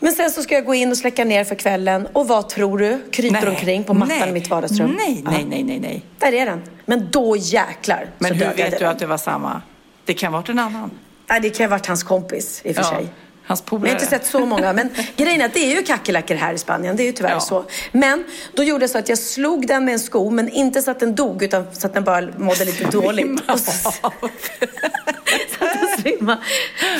Men 0.00 0.12
sen 0.12 0.30
så 0.30 0.42
ska 0.42 0.54
jag 0.54 0.64
gå 0.64 0.74
in 0.74 0.90
och 0.90 0.96
släcka 0.98 1.24
ner 1.24 1.44
för 1.44 1.54
kvällen 1.54 2.08
och 2.12 2.28
vad 2.28 2.48
tror 2.48 2.78
du 2.78 2.98
kryper 3.12 3.40
Nej. 3.40 3.48
omkring 3.48 3.84
på 3.84 3.94
mattan 3.94 4.16
Nej. 4.20 4.28
i 4.28 4.32
mitt 4.32 4.50
vardagsrum? 4.50 4.96
Nej, 4.98 5.22
Ja. 5.24 5.30
nej, 5.30 5.44
nej, 5.48 5.62
nej, 5.62 5.78
nej. 5.80 6.02
Där 6.18 6.32
är 6.32 6.46
den. 6.46 6.62
Men 6.86 7.08
då 7.10 7.36
jäklar 7.36 8.10
Men 8.18 8.32
hur 8.34 8.46
vet 8.46 8.56
du 8.72 8.78
den. 8.78 8.88
att 8.88 8.98
det 8.98 9.06
var 9.06 9.18
samma? 9.18 9.62
Det 10.04 10.14
kan 10.14 10.32
ha 10.32 10.40
varit 10.40 10.48
en 10.48 10.58
annan. 10.58 10.90
Nej, 11.30 11.40
det 11.40 11.50
kan 11.50 11.64
ha 11.64 11.70
varit 11.70 11.86
hans 11.86 12.02
kompis 12.02 12.60
i 12.64 12.70
och 12.70 12.74
för 12.74 12.82
Ja, 12.82 12.88
sig. 12.90 13.08
Hans 13.48 13.60
Men 13.60 13.64
jag 13.64 13.66
polare. 13.80 13.88
har 13.88 13.94
inte 13.94 14.06
sett 14.06 14.26
så 14.26 14.46
många. 14.46 14.72
Men 14.72 14.90
grejen 15.16 15.40
är 15.40 15.44
att 15.46 15.54
det 15.54 15.60
är 15.72 15.76
ju 15.76 15.82
kackerlackor 15.82 16.34
här 16.34 16.54
i 16.54 16.58
Spanien. 16.58 16.96
Det 16.96 17.02
är 17.02 17.06
ju 17.06 17.12
tyvärr 17.12 17.30
Ja. 17.30 17.40
så. 17.40 17.64
Men 17.92 18.24
då 18.54 18.62
gjorde 18.62 18.82
jag 18.82 18.90
så 18.90 18.98
att 18.98 19.08
jag 19.08 19.18
slog 19.18 19.66
den 19.66 19.84
med 19.84 19.92
en 19.94 20.00
sko, 20.00 20.30
men 20.30 20.48
inte 20.48 20.82
så 20.82 20.90
att 20.90 21.00
den 21.00 21.14
dog, 21.14 21.42
utan 21.42 21.66
så 21.72 21.86
att 21.86 21.94
den 21.94 22.04
bara 22.04 22.28
mådde 22.38 22.64
lite 22.64 22.84
dåligt. 22.84 23.40
Och 23.50 23.60
så. 23.60 23.92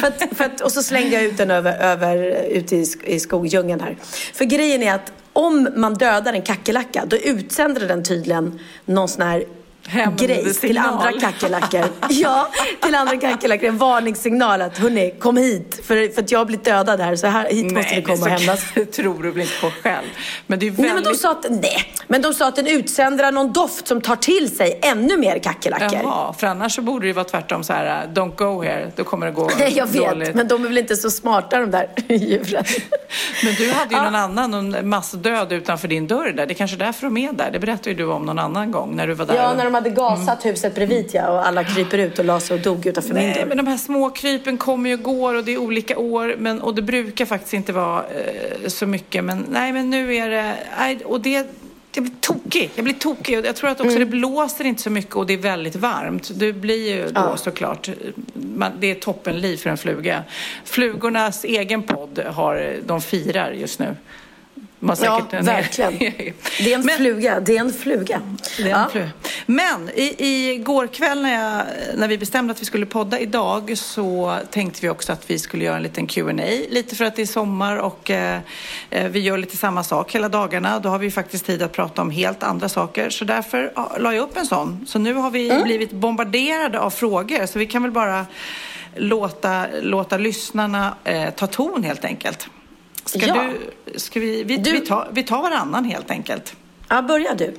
För 0.01 0.07
att, 0.07 0.37
för 0.37 0.45
att, 0.45 0.61
och 0.61 0.73
så 0.73 0.83
slängde 0.83 1.15
jag 1.17 1.25
ut 1.25 1.37
den 1.37 1.51
över, 1.51 1.77
över 1.79 2.17
ut 2.49 2.73
i, 2.73 2.87
i 3.05 3.21
skogsdjungeln 3.21 3.81
här. 3.81 3.97
För 4.35 4.45
grejen 4.45 4.83
är 4.83 4.95
att 4.95 5.13
om 5.33 5.69
man 5.77 5.95
dödar 5.95 6.33
en 6.33 6.43
kackerlacka, 6.43 7.05
då 7.07 7.17
utsänder 7.17 7.89
den 7.89 8.05
tydligen 8.05 8.59
någon 8.85 9.09
sån 9.09 9.23
här 9.23 9.45
Hämmande 9.89 10.27
grej 10.27 10.55
till 10.55 10.79
andra 10.79 11.13
kackerlackor. 11.13 11.85
Ja, 12.11 12.49
till 12.83 12.95
andra 12.95 13.17
kackerlackor. 13.17 13.69
En 13.69 13.79
varningssignal 13.79 14.63
att 14.63 14.79
hörni, 14.79 15.15
kom 15.19 15.37
hit. 15.37 15.81
För, 15.87 16.15
för 16.15 16.23
att 16.23 16.31
jag 16.31 16.39
har 16.39 16.45
blivit 16.45 16.65
dödad 16.65 17.01
här, 17.01 17.17
så 17.17 17.27
här, 17.27 17.49
hit 17.51 17.73
måste 17.73 17.95
ni 17.95 18.03
komma 18.03 18.21
och 18.23 18.29
hämnas. 18.29 18.65
det 18.75 18.85
tror 18.85 19.23
du 19.23 19.31
väl 19.31 19.41
inte 19.41 19.61
på 19.61 19.71
själv. 19.83 20.07
Men 20.47 20.59
det 20.59 20.67
är 20.67 20.71
väldigt... 20.71 20.85
Nej, 20.87 20.95
men 20.95 21.05
de 21.05 21.15
sa 21.15 21.31
att, 21.31 21.47
nej, 21.51 21.93
men 22.07 22.23
de 22.23 22.35
sa 22.35 22.49
att 22.49 22.57
den 22.57 22.67
utsöndrar 22.67 23.33
någon 23.33 23.53
doft 23.53 23.89
som 23.89 24.01
tar 24.01 24.17
till 24.17 24.57
sig 24.57 24.79
ännu 24.83 25.17
mer 25.17 25.39
kackerlackor. 25.39 26.01
Jaha, 26.03 26.33
för 26.33 26.47
annars 26.47 26.75
så 26.75 26.83
borde 26.83 27.05
det 27.05 27.07
ju 27.07 27.13
vara 27.13 27.25
tvärtom 27.25 27.65
så 27.65 27.73
här, 27.73 28.07
don't 28.15 28.37
go 28.37 28.63
here, 28.63 28.93
då 28.97 29.05
kommer 29.05 29.27
det 29.27 29.33
gå 29.33 29.51
Nej, 29.59 29.73
jag 29.77 29.87
vet, 29.87 30.11
dåligt. 30.11 30.35
men 30.35 30.49
de 30.49 30.65
är 30.65 30.69
väl 30.69 30.79
inte 30.79 30.97
så 30.97 31.11
smarta 31.11 31.59
de 31.61 31.71
där 31.71 31.89
djuren. 32.09 32.65
Men 33.45 33.55
du 33.55 33.71
hade 33.71 33.91
ju 33.91 33.97
Ja. 33.97 34.03
någon 34.05 34.15
annan, 34.15 34.51
någon 34.51 34.89
massdöd 34.89 35.53
utanför 35.53 35.89
din 35.89 36.07
dörr 36.07 36.33
där. 36.33 36.47
Det 36.47 36.53
är 36.53 36.55
kanske 36.55 36.77
är 36.77 36.79
därför 36.79 37.07
de 37.07 37.17
är 37.17 37.33
där. 37.33 37.51
Det 37.53 37.59
berättade 37.59 37.91
ju 37.91 37.97
du 37.97 38.05
om 38.05 38.23
någon 38.27 38.39
annan 38.39 38.71
gång 38.71 38.97
när 38.97 39.07
du 39.07 39.15
var 39.15 39.27
där. 39.27 39.35
Ja, 39.35 39.55
när 39.57 39.65
de 39.65 39.75
hade 39.79 39.91
gasat 39.91 40.45
huset 40.47 40.75
bredvid 40.75 41.11
ja, 41.13 41.29
och 41.31 41.47
alla 41.47 41.65
kryper 41.65 41.99
ut 41.99 42.19
och 42.19 42.25
la 42.25 42.41
sig 42.41 42.55
och 42.55 42.61
dog 42.61 42.87
utanför 42.87 43.15
min 43.15 43.25
Nej, 43.25 43.35
dörr. 43.35 43.47
men 43.47 43.57
de 43.57 43.67
här 43.67 43.77
små 43.77 44.11
krypen 44.11 44.59
kommer 44.59 44.91
ju 44.91 44.97
och 44.97 45.03
går 45.03 45.35
och 45.35 45.45
det 45.45 45.53
är 45.53 45.59
olika 45.59 45.99
år 45.99 46.35
men, 46.39 46.61
och 46.61 46.75
det 46.75 46.83
brukar 46.83 47.27
faktiskt 47.27 47.55
inte 47.55 47.73
vara 47.73 48.05
eh, 48.05 48.69
så 48.69 48.87
mycket. 48.87 49.25
Men 49.25 49.47
nej, 49.51 49.73
men 49.73 49.91
nu 49.91 50.15
är 50.17 50.31
det... 50.31 50.55
Nej, 50.79 50.99
och 51.05 51.21
det 51.21 51.47
jag 51.93 52.05
blir 52.05 52.15
tokig. 52.21 52.71
Jag 52.75 52.85
blir 52.85 52.95
tokig. 52.95 53.47
Jag 53.47 53.57
tror 53.57 53.71
att 53.71 53.81
också 53.81 53.99
det 53.99 54.07
blåser 54.07 54.65
inte 54.65 54.83
så 54.83 54.91
mycket 54.91 55.15
och 55.17 55.27
det 55.27 55.33
är 55.35 55.39
väldigt 55.39 55.77
varmt. 55.77 56.31
Det 56.35 56.53
blir 56.53 56.91
ju 56.97 57.03
då 57.05 57.11
Ja. 57.15 57.37
såklart... 57.37 57.89
Man, 58.33 58.73
det 58.81 58.91
är 58.91 58.95
toppenliv 58.95 59.57
för 59.57 59.71
en 59.71 59.77
fluga. 59.79 60.25
Flugornas 60.65 61.45
egen 61.45 61.83
podd 61.83 62.19
har... 62.27 62.77
De 62.87 63.01
firar 63.01 63.51
just 63.53 63.79
nu. 63.79 63.97
Ja, 64.81 65.27
en- 65.31 65.45
verkligen. 65.45 65.93
Det 66.59 66.73
är 66.73 66.75
en 66.75 66.87
Men- 66.87 66.97
fluga. 66.97 67.41
Det 67.41 67.57
är 67.57 67.61
en 67.61 67.73
fluga. 67.73 68.21
det 68.57 68.63
är 68.63 68.67
en 68.67 68.71
Ja. 68.71 68.89
flu- 68.93 69.09
Men 69.47 69.91
i, 69.95 70.15
i 70.29 70.57
går 70.57 70.87
kväll 70.87 71.23
när, 71.23 71.35
jag, 71.57 71.63
när 71.99 72.09
vi 72.09 72.19
bestämde 72.19 72.53
att 72.53 72.61
vi 72.61 72.65
skulle 72.65 72.87
podda 72.87 73.19
idag 73.19 73.79
så 73.79 74.37
tänkte 74.51 74.79
vi 74.83 74.89
också 74.89 75.13
att 75.13 75.31
vi 75.31 75.39
skulle 75.39 75.65
göra 75.65 75.77
en 75.77 75.83
liten 75.83 76.07
Q&A 76.07 76.33
Lite 76.71 76.97
för 76.97 77.05
att 77.05 77.17
det 77.17 77.23
är 77.23 77.27
sommar 77.27 77.77
och 77.77 78.11
eh, 78.11 78.39
eh, 78.91 79.09
vi 79.09 79.21
gör 79.21 79.39
lite 79.39 79.57
samma 79.57 79.85
sak 79.85 80.15
hela 80.15 80.29
dagarna. 80.29 80.79
Då 80.79 80.89
har 80.89 80.99
vi 80.99 81.11
faktiskt 81.11 81.47
tid 81.47 81.63
att 81.63 81.73
prata 81.73 82.03
om 82.03 82.11
helt 82.11 82.43
andra 82.43 82.69
saker. 82.69 83.11
Så 83.11 83.25
därför 83.25 83.73
ja, 83.77 83.93
la 83.99 84.15
jag 84.15 84.23
upp 84.23 84.37
en 84.37 84.47
sån. 84.47 84.85
Så 84.89 84.99
nu 84.99 85.15
har 85.15 85.31
vi 85.31 85.51
Mm. 85.51 85.63
blivit 85.63 85.91
bombarderade 85.93 86.81
av 86.81 86.91
frågor. 86.91 87.47
Så 87.47 87.59
vi 87.59 87.67
kan 87.67 87.83
väl 87.83 87.93
bara 87.93 88.27
låta, 88.97 89.67
låta 89.83 90.17
lyssnarna 90.17 90.95
eh, 91.05 91.31
ta 91.31 91.47
ton 91.47 91.85
helt 91.85 92.05
enkelt. 92.05 92.49
Ska 93.09 93.27
Ja. 93.27 93.45
du, 93.93 93.99
ska 93.99 94.21
vi, 94.21 94.43
vi, 94.45 94.57
Du- 94.57 94.73
vi, 94.73 94.81
tar, 94.81 95.09
vi 95.13 95.23
tar 95.23 95.43
varannan 95.43 95.85
helt 95.85 96.11
enkelt. 96.11 96.57
Ja, 96.89 97.03
börja 97.03 97.35
du. 97.35 97.55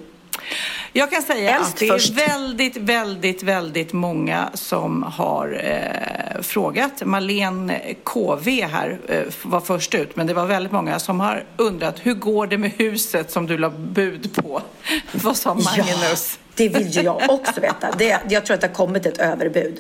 Jag 0.94 1.12
kan 1.12 1.22
säga 1.22 1.52
Helst 1.52 1.70
att 1.74 1.80
det 1.80 1.88
först. 1.88 2.10
är 2.10 2.16
väldigt, 2.28 2.78
väldigt, 2.78 3.44
väldigt 3.44 3.94
många 3.94 4.50
som 4.54 5.04
har 5.04 5.62
eh, 5.64 6.42
frågat. 6.42 7.06
Marlene 7.06 7.94
KV 8.04 8.62
här 8.66 8.98
eh, 9.08 9.22
var 9.44 9.62
först 9.62 9.96
ut, 9.96 10.16
men 10.16 10.28
det 10.28 10.34
var 10.34 10.46
väldigt 10.46 10.72
många 10.72 11.00
som 11.00 11.20
har 11.20 11.44
undrat 11.58 11.96
hur 12.04 12.14
går 12.14 12.48
det 12.48 12.58
med 12.58 12.72
huset 12.78 13.32
som 13.32 13.48
du 13.48 13.58
la 13.58 13.70
bud 13.70 14.36
på? 14.36 14.62
Vad 15.12 15.38
sa 15.38 15.54
Magnus? 15.54 16.40
Det 16.60 16.70
vill 16.70 16.88
ju 16.88 17.02
jag 17.02 17.22
också 17.30 17.62
veta. 17.62 17.92
Det, 17.98 18.20
jag 18.30 18.46
tror 18.46 18.56
att 18.56 18.62
det 18.62 18.68
har 18.68 18.74
kommit 18.74 19.06
ett 19.06 19.18
överbud. 19.18 19.80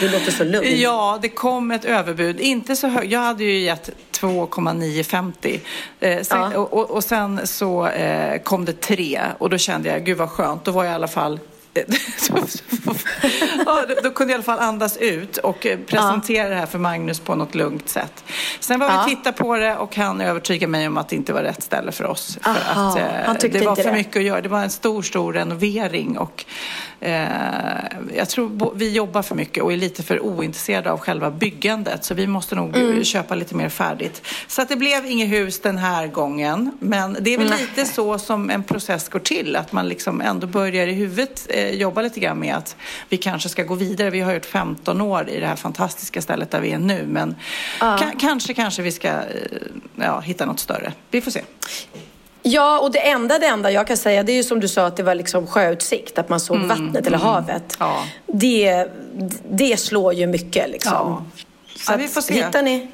Du 0.00 0.08
låter 0.08 0.32
så 0.32 0.44
lugn. 0.44 0.80
Ja, 0.80 1.18
det 1.22 1.28
kom 1.28 1.70
ett 1.70 1.84
överbud. 1.84 2.40
Inte 2.40 2.76
så 2.76 2.86
högt. 2.88 3.10
Jag 3.12 3.20
hade 3.20 3.44
ju 3.44 3.58
gett 3.58 3.90
2,950. 4.10 5.60
Eh, 6.00 6.22
sen, 6.22 6.38
Ja. 6.52 6.58
och, 6.58 6.90
och, 6.90 7.04
sen 7.04 7.46
så 7.46 7.86
eh, 7.86 8.42
kom 8.42 8.64
det 8.64 8.80
tre 8.80 9.20
och 9.38 9.50
då 9.50 9.58
kände 9.58 9.88
jag, 9.88 10.04
gud 10.04 10.18
vad 10.18 10.30
skönt. 10.30 10.64
Då 10.64 10.70
var 10.70 10.84
jag 10.84 10.92
i 10.92 10.94
alla 10.94 11.08
fall 11.08 11.40
ja, 13.66 13.84
då, 13.88 13.94
då 14.02 14.10
kunde 14.10 14.32
jag 14.32 14.34
i 14.34 14.34
alla 14.34 14.42
fall 14.42 14.58
andas 14.58 14.96
ut 14.96 15.36
och 15.36 15.66
eh, 15.66 15.78
presentera 15.78 16.48
det 16.48 16.54
här 16.54 16.66
för 16.66 16.78
Magnus 16.78 17.20
på 17.20 17.34
något 17.34 17.54
lugnt 17.54 17.88
sätt. 17.88 18.24
Sen 18.60 18.80
var 18.80 18.86
Ja. 18.88 19.04
vi 19.08 19.16
titta 19.16 19.32
på 19.32 19.56
det 19.56 19.76
och 19.76 19.96
han 19.96 20.20
övertygade 20.20 20.70
mig 20.70 20.86
om 20.86 20.96
att 20.96 21.08
det 21.08 21.16
inte 21.16 21.32
var 21.32 21.42
rätt 21.42 21.62
ställe 21.62 21.92
för 21.92 22.04
oss. 22.04 22.38
För 22.42 22.50
Aha, 22.50 22.90
att, 22.90 22.96
eh, 22.98 23.04
han 23.26 23.38
tyckte 23.38 23.58
det 23.58 23.66
var 23.66 23.76
för 23.76 23.82
det. 23.84 23.92
mycket 23.92 24.16
att 24.16 24.22
göra. 24.22 24.40
Det 24.40 24.48
var 24.48 24.62
en 24.62 24.70
stor, 24.70 25.02
stor 25.02 25.32
renovering 25.32 26.18
och 26.18 26.44
jag 28.16 28.28
tror 28.28 28.72
vi 28.74 28.90
jobbar 28.92 29.22
för 29.22 29.34
mycket 29.34 29.62
och 29.62 29.72
är 29.72 29.76
lite 29.76 30.02
för 30.02 30.20
ointresserade 30.20 30.92
av 30.92 30.98
själva 30.98 31.30
byggandet. 31.30 32.04
Så 32.04 32.14
vi 32.14 32.26
måste 32.26 32.54
nog 32.54 32.76
Mm. 32.76 32.96
eh, 32.98 33.02
köpa 33.02 33.34
lite 33.34 33.54
mer 33.54 33.68
färdigt. 33.68 34.22
Så 34.46 34.62
att 34.62 34.68
det 34.68 34.76
blev 34.76 35.06
inget 35.06 35.28
hus 35.30 35.60
den 35.60 35.78
här 35.78 36.06
gången. 36.06 36.72
Men 36.78 37.16
det 37.20 37.34
är 37.34 37.38
väl 37.38 37.50
lite 37.60 37.84
så 37.84 38.18
som 38.18 38.50
en 38.50 38.62
process 38.62 39.08
går 39.08 39.18
till. 39.18 39.56
Att 39.56 39.72
man 39.72 39.88
liksom 39.88 40.20
ändå 40.20 40.46
börjar 40.46 40.86
i 40.86 40.92
huvudet 40.92 41.46
eh, 41.48 41.70
jobba 41.70 42.02
lite 42.02 42.20
grann 42.20 42.38
med 42.38 42.54
att 42.54 42.76
vi 43.08 43.16
kanske 43.16 43.48
ska 43.48 43.62
gå 43.62 43.74
vidare. 43.74 44.10
Vi 44.10 44.20
har 44.20 44.32
gjort 44.34 44.46
15 44.46 45.00
år 45.00 45.28
i 45.28 45.40
det 45.40 45.46
här 45.46 45.56
fantastiska 45.56 46.22
stället 46.22 46.50
där 46.50 46.60
vi 46.60 46.72
är 46.72 46.78
nu. 46.78 47.06
Men 47.08 47.34
ka- 47.80 48.12
kanske, 48.20 48.54
kanske 48.54 48.82
vi 48.82 48.92
ska 48.92 49.08
eh, 49.08 49.14
ja, 49.96 50.20
hitta 50.20 50.46
något 50.46 50.60
större. 50.60 50.92
Vi 51.10 51.20
får 51.20 51.30
se. 51.30 51.40
Ja, 52.42 52.78
och 52.80 52.92
det 52.92 52.98
enda, 53.08 53.38
det 53.38 53.46
enda 53.46 53.70
jag 53.70 53.86
kan 53.86 53.96
säga, 53.96 54.22
det 54.22 54.32
är 54.32 54.36
ju 54.36 54.42
som 54.44 54.60
du 54.60 54.68
sa 54.68 54.86
att 54.86 54.96
det 54.96 55.02
var 55.02 55.14
liksom 55.14 55.46
sjöutsikt, 55.46 56.18
att 56.18 56.28
man 56.28 56.40
såg 56.40 56.58
vattnet 56.58 57.06
eller 57.06 57.18
havet. 57.18 57.76
Mm, 57.80 57.92
Ja. 57.92 58.04
Det, 58.26 58.86
det 59.50 59.76
slår 59.80 60.14
ju 60.14 60.26
mycket 60.26 60.70
liksom. 60.70 60.92
Ja. 60.92 61.24
Så 61.76 61.92
Ja, 61.92 61.96
vi 61.96 62.08
får 62.08 62.20
se. 62.20 62.34
Hittar 62.34 62.62
ni... 62.62 62.88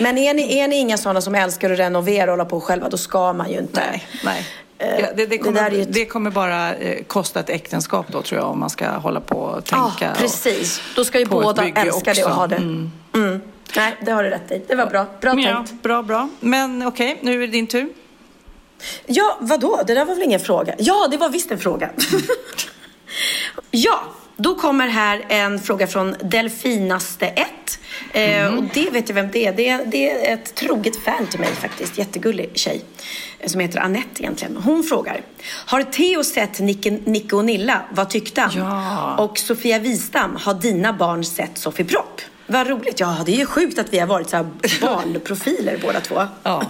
Men 0.00 0.18
är 0.18 0.34
ni, 0.34 0.58
är 0.58 0.68
ni 0.68 0.76
inga 0.76 0.98
sådana 0.98 1.20
som 1.20 1.34
älskar 1.34 1.70
att 1.70 1.78
renovera 1.78 2.24
och 2.24 2.30
hålla 2.30 2.44
på 2.44 2.60
själva, 2.60 2.88
då 2.88 2.96
ska 2.96 3.32
man 3.32 3.50
ju 3.52 3.58
inte. 3.58 3.80
Nej, 3.90 4.04
nej. 4.24 4.46
Ja, 5.00 5.06
det, 5.16 5.26
det, 5.26 5.38
kommer, 5.38 5.62
där 5.70 5.78
är 5.80 5.84
det 5.88 6.04
kommer 6.06 6.30
bara 6.30 6.74
eh, 6.74 7.02
kosta 7.04 7.40
ett 7.40 7.50
äktenskap 7.50 8.06
då 8.08 8.22
tror 8.22 8.40
jag 8.40 8.50
om 8.50 8.58
man 8.60 8.70
ska 8.70 8.88
hålla 8.90 9.20
på 9.20 9.36
och 9.36 9.64
tänka. 9.64 9.88
Ja, 10.00 10.08
precis. 10.18 10.82
Då 10.96 11.04
ska 11.04 11.18
ju 11.18 11.22
ett 11.22 11.30
båda 11.30 11.64
älska 11.68 12.14
det 12.14 12.24
och 12.24 12.28
också. 12.30 12.40
ha 12.40 12.46
det. 12.46 12.56
Mm. 12.56 12.90
Mm. 13.14 13.40
Nej, 13.76 13.96
det 14.04 14.12
har 14.12 14.24
du 14.24 14.30
rätt 14.30 14.50
i. 14.50 14.62
Det 14.68 14.74
var 14.74 14.86
bra. 14.86 15.06
Bra 15.20 15.34
Ja, 15.40 15.54
tänkt. 15.66 15.82
bra, 15.82 16.02
bra. 16.02 16.28
Men 16.40 16.86
okej, 16.86 17.18
nu 17.20 17.34
är 17.34 17.38
det 17.40 17.46
din 17.46 17.66
tur. 17.66 17.88
Ja, 19.06 19.36
vadå? 19.40 19.80
Det 19.86 19.94
där 19.94 20.04
var 20.04 20.14
väl 20.14 20.24
ingen 20.24 20.40
fråga? 20.40 20.74
Ja, 20.78 21.08
det 21.10 21.16
var 21.16 21.28
visst 21.28 21.50
en 21.50 21.58
fråga. 21.58 21.90
ja, 23.70 24.00
då 24.36 24.54
kommer 24.54 24.88
här 24.88 25.24
en 25.28 25.60
fråga 25.60 25.86
från 25.86 26.14
Delfinaste 26.22 27.26
1. 27.26 27.48
Eh, 28.12 28.54
och 28.54 28.64
det 28.74 28.90
vet 28.90 29.08
jag 29.08 29.14
vem 29.14 29.30
det 29.30 29.46
är. 29.46 29.52
Det, 29.52 29.68
är. 29.68 29.84
det 29.86 30.10
är 30.10 30.34
ett 30.34 30.54
troget 30.54 30.96
fan 31.04 31.26
till 31.26 31.40
mig 31.40 31.48
faktiskt. 31.54 31.98
Jättegullig 31.98 32.50
tjej. 32.54 32.84
eh, 33.38 33.48
Som 33.48 33.60
heter 33.60 33.78
Annette 33.80 34.22
egentligen. 34.22 34.56
Hon 34.56 34.82
frågar. 34.84 35.20
Har 35.66 35.82
Theo 35.82 36.24
sett 36.24 36.60
Nicke, 36.60 36.90
Nicke 36.90 37.36
och 37.36 37.44
Nilla? 37.44 37.80
Vad 37.92 38.10
tyckte 38.10 38.40
han? 38.40 38.50
Ja. 38.56 39.16
Och 39.16 39.38
Sofia 39.38 39.78
Wistam, 39.78 40.36
har 40.36 40.54
dina 40.54 40.92
barn 40.92 41.24
sett 41.24 41.58
Sofie 41.58 41.86
Propp? 41.86 42.20
Vad 42.50 42.66
roligt. 42.66 43.00
Ja, 43.00 43.16
det 43.26 43.32
är 43.32 43.36
ju 43.36 43.46
sjukt 43.46 43.78
att 43.78 43.92
vi 43.92 43.98
har 43.98 44.06
varit 44.06 44.30
så 44.30 44.36
här 44.36 44.46
barnprofiler 44.80 45.78
båda 45.82 46.00
två. 46.00 46.26
Ja. 46.42 46.62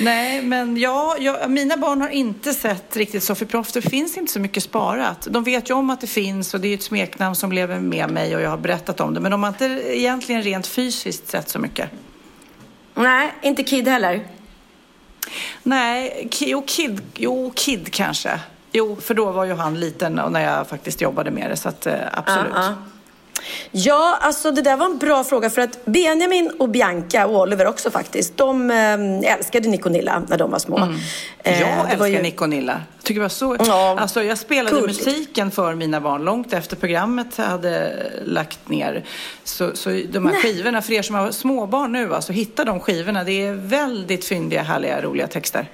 Nej, 0.00 0.42
men 0.42 0.76
ja, 0.76 1.16
jag, 1.20 1.50
mina 1.50 1.76
barn 1.76 2.00
har 2.00 2.08
inte 2.08 2.54
sett 2.54 2.96
riktigt 2.96 3.22
Sofie 3.22 3.48
Proff. 3.48 3.72
Det 3.72 3.82
finns 3.82 4.16
inte 4.16 4.32
så 4.32 4.40
mycket 4.40 4.62
sparat. 4.62 5.28
De 5.30 5.44
vet 5.44 5.70
ju 5.70 5.74
om 5.74 5.90
att 5.90 6.00
det 6.00 6.06
finns 6.06 6.54
och 6.54 6.60
det 6.60 6.68
är 6.68 6.74
ett 6.74 6.82
smeknamn 6.82 7.34
som 7.34 7.52
lever 7.52 7.80
med 7.80 8.10
mig 8.10 8.36
och 8.36 8.42
jag 8.42 8.50
har 8.50 8.58
berättat 8.58 9.00
om 9.00 9.14
det. 9.14 9.20
Men 9.20 9.30
de 9.30 9.42
har 9.42 9.48
inte 9.48 9.64
egentligen 9.98 10.42
rent 10.42 10.66
fysiskt 10.66 11.28
sett 11.28 11.48
så 11.48 11.58
mycket. 11.58 11.90
Nej, 12.94 13.34
inte 13.42 13.62
Kid 13.62 13.88
heller. 13.88 14.28
Nej, 15.62 16.28
jo 16.40 16.64
Kid, 16.66 17.00
jo, 17.14 17.52
Kid 17.54 17.92
kanske. 17.92 18.40
Jo, 18.72 18.96
för 19.00 19.14
då 19.14 19.32
var 19.32 19.44
ju 19.44 19.54
han 19.54 19.80
liten 19.80 20.18
och 20.18 20.32
när 20.32 20.40
jag 20.40 20.68
faktiskt 20.68 21.00
jobbade 21.00 21.30
med 21.30 21.50
det. 21.50 21.56
Så 21.56 21.68
att, 21.68 21.86
eh, 21.86 21.94
absolut. 22.12 22.52
Ja, 22.54 22.62
ja. 22.62 22.74
Ja, 23.70 24.18
alltså 24.20 24.50
det 24.50 24.62
där 24.62 24.76
var 24.76 24.86
en 24.86 24.98
bra 24.98 25.24
fråga 25.24 25.50
för 25.50 25.60
att 25.62 25.84
Benjamin 25.84 26.52
och 26.58 26.68
Bianca 26.68 27.26
och 27.26 27.40
Oliver 27.40 27.66
också 27.66 27.90
faktiskt, 27.90 28.36
de 28.36 28.70
eh, 28.70 29.32
älskade 29.34 29.68
Nick 29.68 29.86
och 29.86 29.92
Nilla 29.92 30.22
när 30.28 30.38
de 30.38 30.50
var 30.50 30.58
små. 30.58 30.78
Eh, 31.42 31.60
Jag 31.60 31.76
var 31.76 31.84
älskar 31.90 32.06
ju- 32.06 32.22
Nick 32.22 32.40
och 32.40 32.48
Nilla. 32.48 32.80
Tycker 33.02 33.20
det 33.20 33.24
var 33.24 33.28
så... 33.28 33.56
Ja, 33.66 33.96
alltså, 34.00 34.22
jag 34.22 34.38
spelade 34.38 34.76
gulligt. 34.80 35.06
musiken 35.06 35.50
för 35.50 35.74
mina 35.74 36.00
barn 36.00 36.24
långt 36.24 36.52
efter 36.52 36.76
programmet 36.76 37.36
hade 37.36 37.92
lagt 38.24 38.68
ner. 38.68 39.04
Så, 39.44 39.70
så 39.76 39.90
de 40.10 40.26
här 40.26 40.34
skivorna, 40.42 40.82
för 40.82 40.92
er 40.92 41.02
som 41.02 41.14
har 41.16 41.30
småbarn 41.30 41.92
nu, 41.92 42.14
alltså 42.14 42.32
hitta 42.32 42.64
de 42.64 42.80
skivorna. 42.80 43.24
Det 43.24 43.46
är 43.46 43.52
väldigt 43.52 44.24
fyndiga, 44.24 44.62
härliga, 44.62 45.02
roliga 45.02 45.26
texter. 45.26 45.66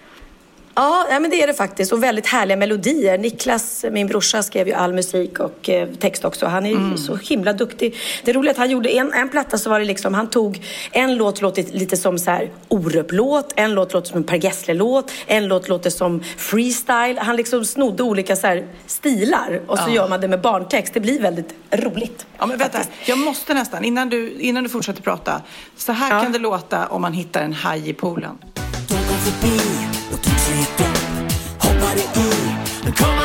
Ja, 0.77 1.07
men 1.11 1.31
det 1.31 1.43
är 1.43 1.47
det 1.47 1.55
faktiskt. 1.55 1.93
Och 1.93 2.03
väldigt 2.03 2.27
härliga 2.27 2.57
melodier. 2.57 3.19
Niklas, 3.19 3.85
min 3.91 4.07
brorsa, 4.07 4.43
skrev 4.43 4.69
ju 4.69 4.75
all 4.75 4.93
musik 4.93 5.39
och 5.41 5.69
eh, 5.71 5.89
text 5.89 6.25
också. 6.25 6.47
Han 6.47 6.67
är 6.67 6.71
ju 6.71 6.97
så 6.97 7.17
himla 7.17 7.53
duktig. 7.53 7.97
Det 8.25 8.31
är 8.31 8.35
roligt 8.35 8.51
att 8.51 8.57
han 8.57 8.71
gjorde 8.71 8.89
en, 8.89 9.13
en 9.13 9.29
platta 9.29 9.59
så 9.59 9.71
var 9.71 9.79
det 9.81 9.85
liksom, 9.87 10.15
han 10.15 10.31
tog 10.31 10.63
en 10.93 11.15
låt 11.17 11.41
låter 11.41 11.63
lite 11.63 11.97
som 11.97 12.19
så 12.19 12.31
här 12.31 12.51
Orup-låt, 12.69 13.53
en 13.57 13.75
låt 13.75 13.93
låter 13.93 14.09
som 14.09 14.17
en 14.19 14.25
Per 14.25 14.37
Gessle-låt, 14.37 15.13
en 15.27 15.47
låt 15.49 15.69
låter 15.69 15.91
som 15.91 16.23
freestyle. 16.37 17.19
Han 17.19 17.37
liksom 17.37 17.65
snodde 17.65 18.03
olika 18.03 18.37
så 18.37 18.47
här 18.47 18.67
stilar 18.87 19.61
och 19.67 19.79
så 19.79 19.85
Ja. 19.89 19.95
gör 19.95 20.09
man 20.09 20.21
det 20.21 20.29
med 20.29 20.41
barntext. 20.41 20.95
Det 20.95 21.01
blir 21.01 21.21
väldigt 21.21 21.55
roligt. 21.73 22.27
Ja, 22.39 22.47
men 22.47 22.59
vänta, 22.59 22.79
faktiskt. 22.79 23.09
jag 23.09 23.19
måste 23.19 23.55
nästan, 23.55 23.85
innan 23.85 24.09
du, 24.09 24.33
innan 24.39 24.63
du 24.63 24.69
fortsätter 24.69 25.03
prata. 25.03 25.43
Så 25.77 25.93
här 25.93 26.15
Ja. 26.15 26.21
kan 26.23 26.33
det 26.33 26.39
låta 26.39 26.87
om 26.87 27.03
man 27.03 27.13
hittar 27.13 27.43
en 27.43 27.53
haj 27.53 27.89
i 27.91 27.93
poolen. 27.93 28.39
De 28.89 28.95
förbi 28.95 29.61
sig 30.31 30.61
ett 30.61 30.79
dopp 30.79 31.33
Hoppade 31.59 32.01
i, 32.01 32.55
nu 32.85 32.93
kom 32.93 33.19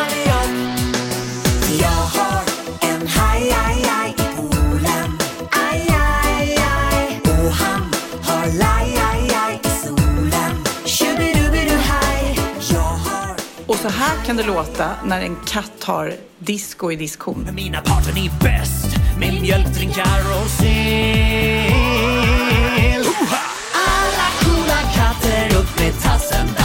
För 1.61 1.81
jag 1.81 1.89
har 1.89 2.43
en 2.81 3.07
haj, 3.07 3.51
aj, 3.51 3.83
aj 4.01 4.09
i 4.17 4.35
poolen. 4.35 5.17
Aj, 5.51 5.87
aj, 5.89 6.57
aj. 6.57 7.21
Och 7.23 7.51
han 7.53 7.93
har 8.23 8.45
laj, 8.45 8.97
aj, 9.11 9.35
aj 9.47 9.59
i 9.63 9.69
solen. 9.87 10.63
Tjubidubidu-haj 10.85 12.39
Jag 12.71 12.79
har 12.79 13.35
Och 13.67 13.75
så 13.75 13.89
här 13.89 14.25
kan 14.25 14.37
det 14.37 14.43
låta 14.43 14.89
när 15.05 15.21
en 15.21 15.35
katt 15.45 15.83
har 15.83 16.13
disco 16.39 16.91
i 16.91 16.95
diskon. 16.95 17.41
med 17.41 17.53
mina 17.53 17.81
parter 17.81 18.11
är 18.11 18.43
bäst. 18.43 18.95
Med 19.19 19.41
mjölkdrinkar 19.41 20.19
och 20.43 20.49
sill. 20.49 21.79
Alla 23.73 24.27
coola 24.41 24.79
katter 24.95 25.55
upp 25.59 25.79
med 25.79 26.01
tassen 26.01 26.58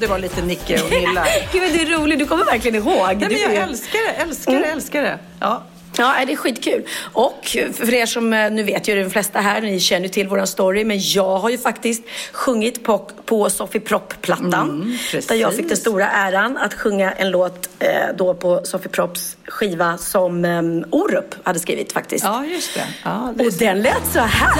det 0.00 0.06
var 0.06 0.18
lite 0.18 0.42
Nicke 0.42 0.82
och 0.82 0.90
Nilla. 0.90 1.26
Gud, 1.52 1.62
det 1.72 1.82
är 1.82 1.98
roligt. 1.98 2.18
Du 2.18 2.26
kommer 2.26 2.44
verkligen 2.44 2.74
ihåg. 2.74 3.06
Nej, 3.06 3.16
men 3.16 3.28
Du 3.28 3.38
jag 3.38 3.54
älskar 3.54 3.98
det, 4.06 4.22
älskar 4.22 4.52
det, 4.52 4.66
älskar 4.66 5.02
det. 5.02 5.18
Ja. 5.40 5.62
Ja, 5.96 6.14
det 6.26 6.32
är 6.32 6.36
skitkul. 6.36 6.84
Och 7.12 7.56
för 7.72 7.94
er 7.94 8.06
som, 8.06 8.32
eh, 8.32 8.50
nu 8.50 8.62
vet 8.62 8.88
ju 8.88 9.02
de 9.02 9.10
flesta 9.10 9.40
här, 9.40 9.60
ni 9.60 9.80
känner 9.80 10.02
ju 10.02 10.08
till 10.08 10.28
våran 10.28 10.46
story, 10.46 10.84
men 10.84 10.98
jag 11.00 11.38
har 11.38 11.50
ju 11.50 11.58
faktiskt 11.58 12.02
sjungit 12.32 12.84
på, 12.84 12.98
på 13.24 13.50
Sofie 13.50 13.80
Propp-plattan. 13.80 14.70
Mm, 14.70 14.96
där 15.28 15.34
jag 15.34 15.54
fick 15.54 15.68
den 15.68 15.76
stora 15.76 16.10
äran 16.10 16.56
att 16.56 16.74
sjunga 16.74 17.12
en 17.12 17.30
låt 17.30 17.68
eh, 17.78 17.88
då 18.18 18.34
på 18.34 18.60
Sofie 18.64 18.88
Propps 18.88 19.36
skiva 19.46 19.98
som 19.98 20.44
eh, 20.44 20.62
Orup 20.90 21.34
hade 21.42 21.58
skrivit 21.58 21.92
faktiskt. 21.92 22.24
ja, 22.24 22.44
just 22.44 22.74
det. 22.74 22.86
Ja, 23.04 23.32
det 23.36 23.46
Och 23.46 23.52
den 23.52 23.82
lät 23.82 24.06
så 24.12 24.20
här. 24.20 24.54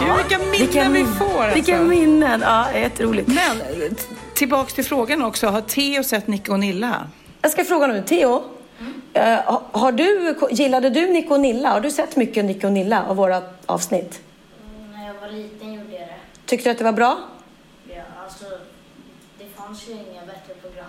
Gud 0.00 0.40
vilka 0.60 0.88
minnen 0.88 0.92
vi 0.92 1.04
får 1.18 1.42
alltså. 1.42 1.54
Vilka 1.54 1.78
minnen! 1.80 2.40
Ja, 2.40 2.72
jätteroligt. 2.74 3.28
Men 3.28 3.62
tillbaks 4.34 4.74
till 4.74 4.84
frågan 4.84 5.22
också. 5.22 5.46
Har 5.46 5.60
Theo 5.60 6.04
sett 6.04 6.26
Nicke 6.26 6.52
och 6.52 6.58
Nilla? 6.60 7.06
Jag 7.42 7.50
ska 7.52 7.64
fråga 7.64 7.86
nu, 7.86 8.02
Theo. 8.02 8.42
eh, 9.12 9.24
har- 9.44 9.62
har 9.72 9.92
du, 9.92 10.34
gillade 10.50 10.90
du 10.90 11.06
Nico 11.06 11.34
och 11.34 11.40
Nilla? 11.40 11.68
Har 11.70 11.80
du 11.80 11.90
sett 11.90 12.16
mycket 12.16 12.44
Nico 12.44 12.66
och 12.66 12.72
Nilla 12.72 13.04
av 13.06 13.16
våra 13.16 13.42
avsnitt? 13.66 14.20
När 14.94 15.06
jag 15.06 15.14
var 15.20 15.28
liten 15.28 15.72
gjorde 15.74 15.92
jag 15.92 16.00
det. 16.00 16.14
Tyckte 16.46 16.68
du 16.68 16.70
att 16.72 16.78
det 16.78 16.84
var 16.84 16.92
bra? 16.92 17.18
Ja, 17.88 18.02
alltså, 18.24 18.44
det 19.38 19.44
fanns 19.56 19.88
ju 19.88 19.92
inga 19.92 20.20
bättre 20.26 20.54
program. 20.62 20.86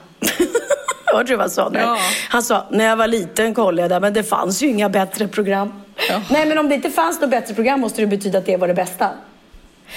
Hörde 1.05 1.27
du 1.29 1.35
vad 1.35 1.43
han 1.43 1.49
sa? 1.49 1.71
Ja. 1.73 1.97
Han 2.29 2.43
sa, 2.43 2.65
när 2.71 2.85
jag 2.85 2.95
var 2.95 3.07
liten 3.07 3.53
kollade 3.53 3.81
jag 3.81 3.89
där, 3.89 3.99
men 3.99 4.13
det 4.13 4.23
fanns 4.23 4.61
ju 4.63 4.67
inga 4.67 4.89
bättre 4.89 5.27
program. 5.27 5.80
Ja. 6.09 6.21
Nej, 6.29 6.45
men 6.45 6.57
om 6.57 6.69
det 6.69 6.75
inte 6.75 6.89
fanns 6.89 7.21
något 7.21 7.29
bättre 7.29 7.53
program 7.53 7.79
måste 7.79 8.01
det 8.01 8.07
betyda 8.07 8.37
att 8.37 8.45
det 8.45 8.57
var 8.57 8.67
det 8.67 8.73
bästa. 8.73 9.09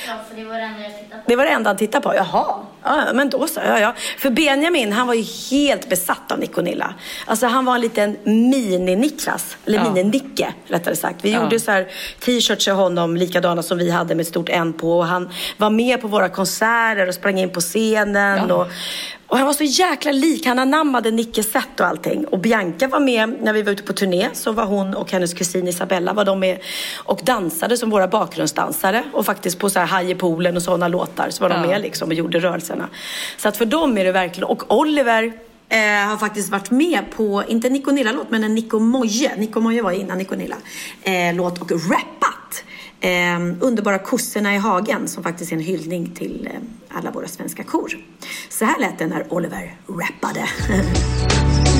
Ja, 0.06 0.14
för 0.28 0.36
det 0.36 0.44
var 0.44 0.54
det 0.54 0.64
enda 0.64 0.82
jag 0.82 0.92
tittade 0.98 1.22
på. 1.22 1.30
Det 1.30 1.36
var 1.36 1.44
det 1.44 1.50
enda 1.50 1.70
han 1.70 1.76
tittade 1.76 2.02
på. 2.02 2.14
Jaha, 2.14 2.56
ja, 2.84 3.12
men 3.14 3.30
då 3.30 3.46
så. 3.46 3.60
Ja, 3.66 3.78
ja. 3.80 3.94
För 4.18 4.30
Benjamin, 4.30 4.92
han 4.92 5.06
var 5.06 5.14
ju 5.14 5.24
helt 5.50 5.88
besatt 5.88 6.32
av 6.32 6.38
Nick 6.38 6.58
och 6.58 6.64
Nilla. 6.64 6.94
Alltså 7.26 7.46
han 7.46 7.64
var 7.64 7.74
en 7.74 7.80
liten 7.80 8.16
mini-Niklas. 8.24 9.56
Eller 9.66 9.78
Ja. 9.78 9.84
mini-Nicke, 9.84 10.52
rättare 10.66 10.96
sagt. 10.96 11.24
Vi 11.24 11.32
Ja. 11.32 11.42
gjorde 11.42 11.60
så 11.60 11.70
här 11.70 11.86
t-shirts 12.24 12.64
till 12.64 12.72
honom, 12.72 13.16
likadana 13.16 13.62
som 13.62 13.78
vi 13.78 13.90
hade 13.90 14.14
med 14.14 14.22
ett 14.22 14.28
stort 14.28 14.48
N 14.48 14.72
på. 14.72 14.98
Och 14.98 15.06
han 15.06 15.30
var 15.56 15.70
med 15.70 16.00
på 16.00 16.08
våra 16.08 16.28
konserter 16.28 17.08
och 17.08 17.14
sprang 17.14 17.38
in 17.40 17.50
på 17.50 17.60
scenen. 17.60 18.48
Ja. 18.48 18.54
Och, 18.54 18.66
och 19.26 19.36
han 19.38 19.46
var 19.46 19.54
så 19.54 19.64
jäkla 19.64 20.12
lik. 20.12 20.46
Han 20.46 20.58
anammade 20.58 21.10
Nickes 21.10 21.52
sätt 21.52 21.80
och 21.80 21.86
allting. 21.86 22.24
Och 22.26 22.38
Bianca 22.38 22.88
var 22.88 23.00
med 23.00 23.34
när 23.42 23.52
vi 23.52 23.62
var 23.62 23.72
ute 23.72 23.82
på 23.82 23.92
turné. 23.92 24.28
Så 24.32 24.52
var 24.52 24.64
hon 24.64 24.94
och 24.94 25.12
hennes 25.12 25.34
kusin 25.34 25.68
Isabella 25.68 26.12
var 26.12 26.24
de 26.24 26.40
med 26.40 26.58
och 26.96 27.20
dansade 27.22 27.76
som 27.76 27.90
våra 27.90 28.08
bakgrundsdansare. 28.08 29.02
Och 29.12 29.26
faktiskt 29.26 29.58
på 29.58 29.70
så 29.70 29.78
här 29.78 29.86
Haj 29.86 30.10
i 30.10 30.14
poolen 30.14 30.56
och 30.56 30.62
sådana 30.62 30.88
låtar 30.88 31.30
så 31.30 31.42
var 31.42 31.48
de 31.50 31.60
med 31.68 31.80
liksom 31.82 32.08
och 32.08 32.14
gjorde 32.14 32.40
kompisarna. 32.74 32.88
Så 33.36 33.48
att 33.48 33.56
för 33.56 33.64
dem 33.64 33.98
är 33.98 34.04
det 34.04 34.12
verkligen... 34.12 34.48
Och 34.48 34.72
Oliver 34.78 35.32
eh, 35.68 36.08
har 36.08 36.16
faktiskt 36.16 36.50
varit 36.50 36.70
med 36.70 37.04
på, 37.16 37.44
inte 37.48 37.66
en 37.66 37.72
Nico 37.72 37.90
Nilla-låt, 37.90 38.30
men 38.30 38.44
en 38.44 38.54
Nico 38.54 38.78
Moje. 38.78 39.36
Nico 39.36 39.60
Moje 39.60 39.82
var 39.82 39.92
innan 39.92 40.18
Nico 40.18 40.34
Nilla. 40.34 40.56
Eh, 41.02 41.34
låt 41.34 41.60
och 41.60 41.70
rappat. 41.70 42.64
Eh, 43.00 43.40
underbara 43.60 43.98
kossorna 43.98 44.54
i 44.54 44.58
hagen 44.58 45.08
som 45.08 45.22
faktiskt 45.22 45.52
är 45.52 45.56
en 45.56 45.62
hyllning 45.62 46.14
till 46.14 46.48
eh, 46.52 46.98
alla 46.98 47.10
våra 47.10 47.28
svenska 47.28 47.64
kor. 47.64 47.98
Så 48.48 48.64
här 48.64 48.80
lät 48.80 48.98
det 48.98 49.06
när 49.06 49.32
Oliver 49.32 49.76
rappade. 49.88 50.40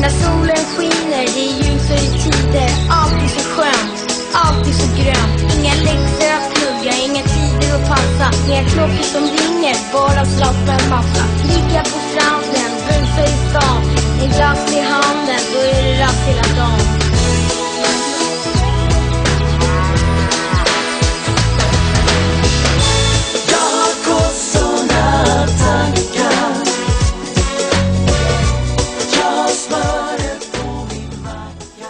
När 0.01 0.09
solen 0.09 0.57
skiner, 0.57 1.25
det 1.35 1.41
är 1.41 1.57
ljusare 1.57 1.99
tider 1.99 2.71
Alltid 2.91 3.31
så 3.31 3.41
skönt, 3.41 4.29
alltid 4.33 4.75
så 4.75 4.87
grönt 4.97 5.55
Inga 5.55 5.75
läxor 5.75 6.31
att 6.37 6.55
plugga, 6.55 6.93
inga 7.05 7.23
tider 7.23 7.44
och 7.75 7.89
passa. 7.89 8.49
Ner 8.49 8.65
klockor 8.65 9.03
som 9.03 9.23
ringer, 9.23 9.77
bara 9.93 10.25
slag 10.25 10.55
för 10.55 10.85
en 10.85 10.91
massa. 10.91 11.25
Ligga 11.49 11.83
på 11.83 11.99
stranden, 12.11 12.73
busa 12.87 13.23
i 13.25 13.37
stan. 13.51 13.83
En 14.23 14.29
glass 14.29 14.73
i 14.73 14.81
handen, 14.81 15.41
då 15.53 15.59
är 15.61 15.83
det 15.83 16.03
rast 16.03 16.23
hela 16.29 16.43
dagen. 16.57 16.81
Jag 23.51 23.67
har 23.77 23.95
kossorna 24.05 25.47
tankar 25.47 26.24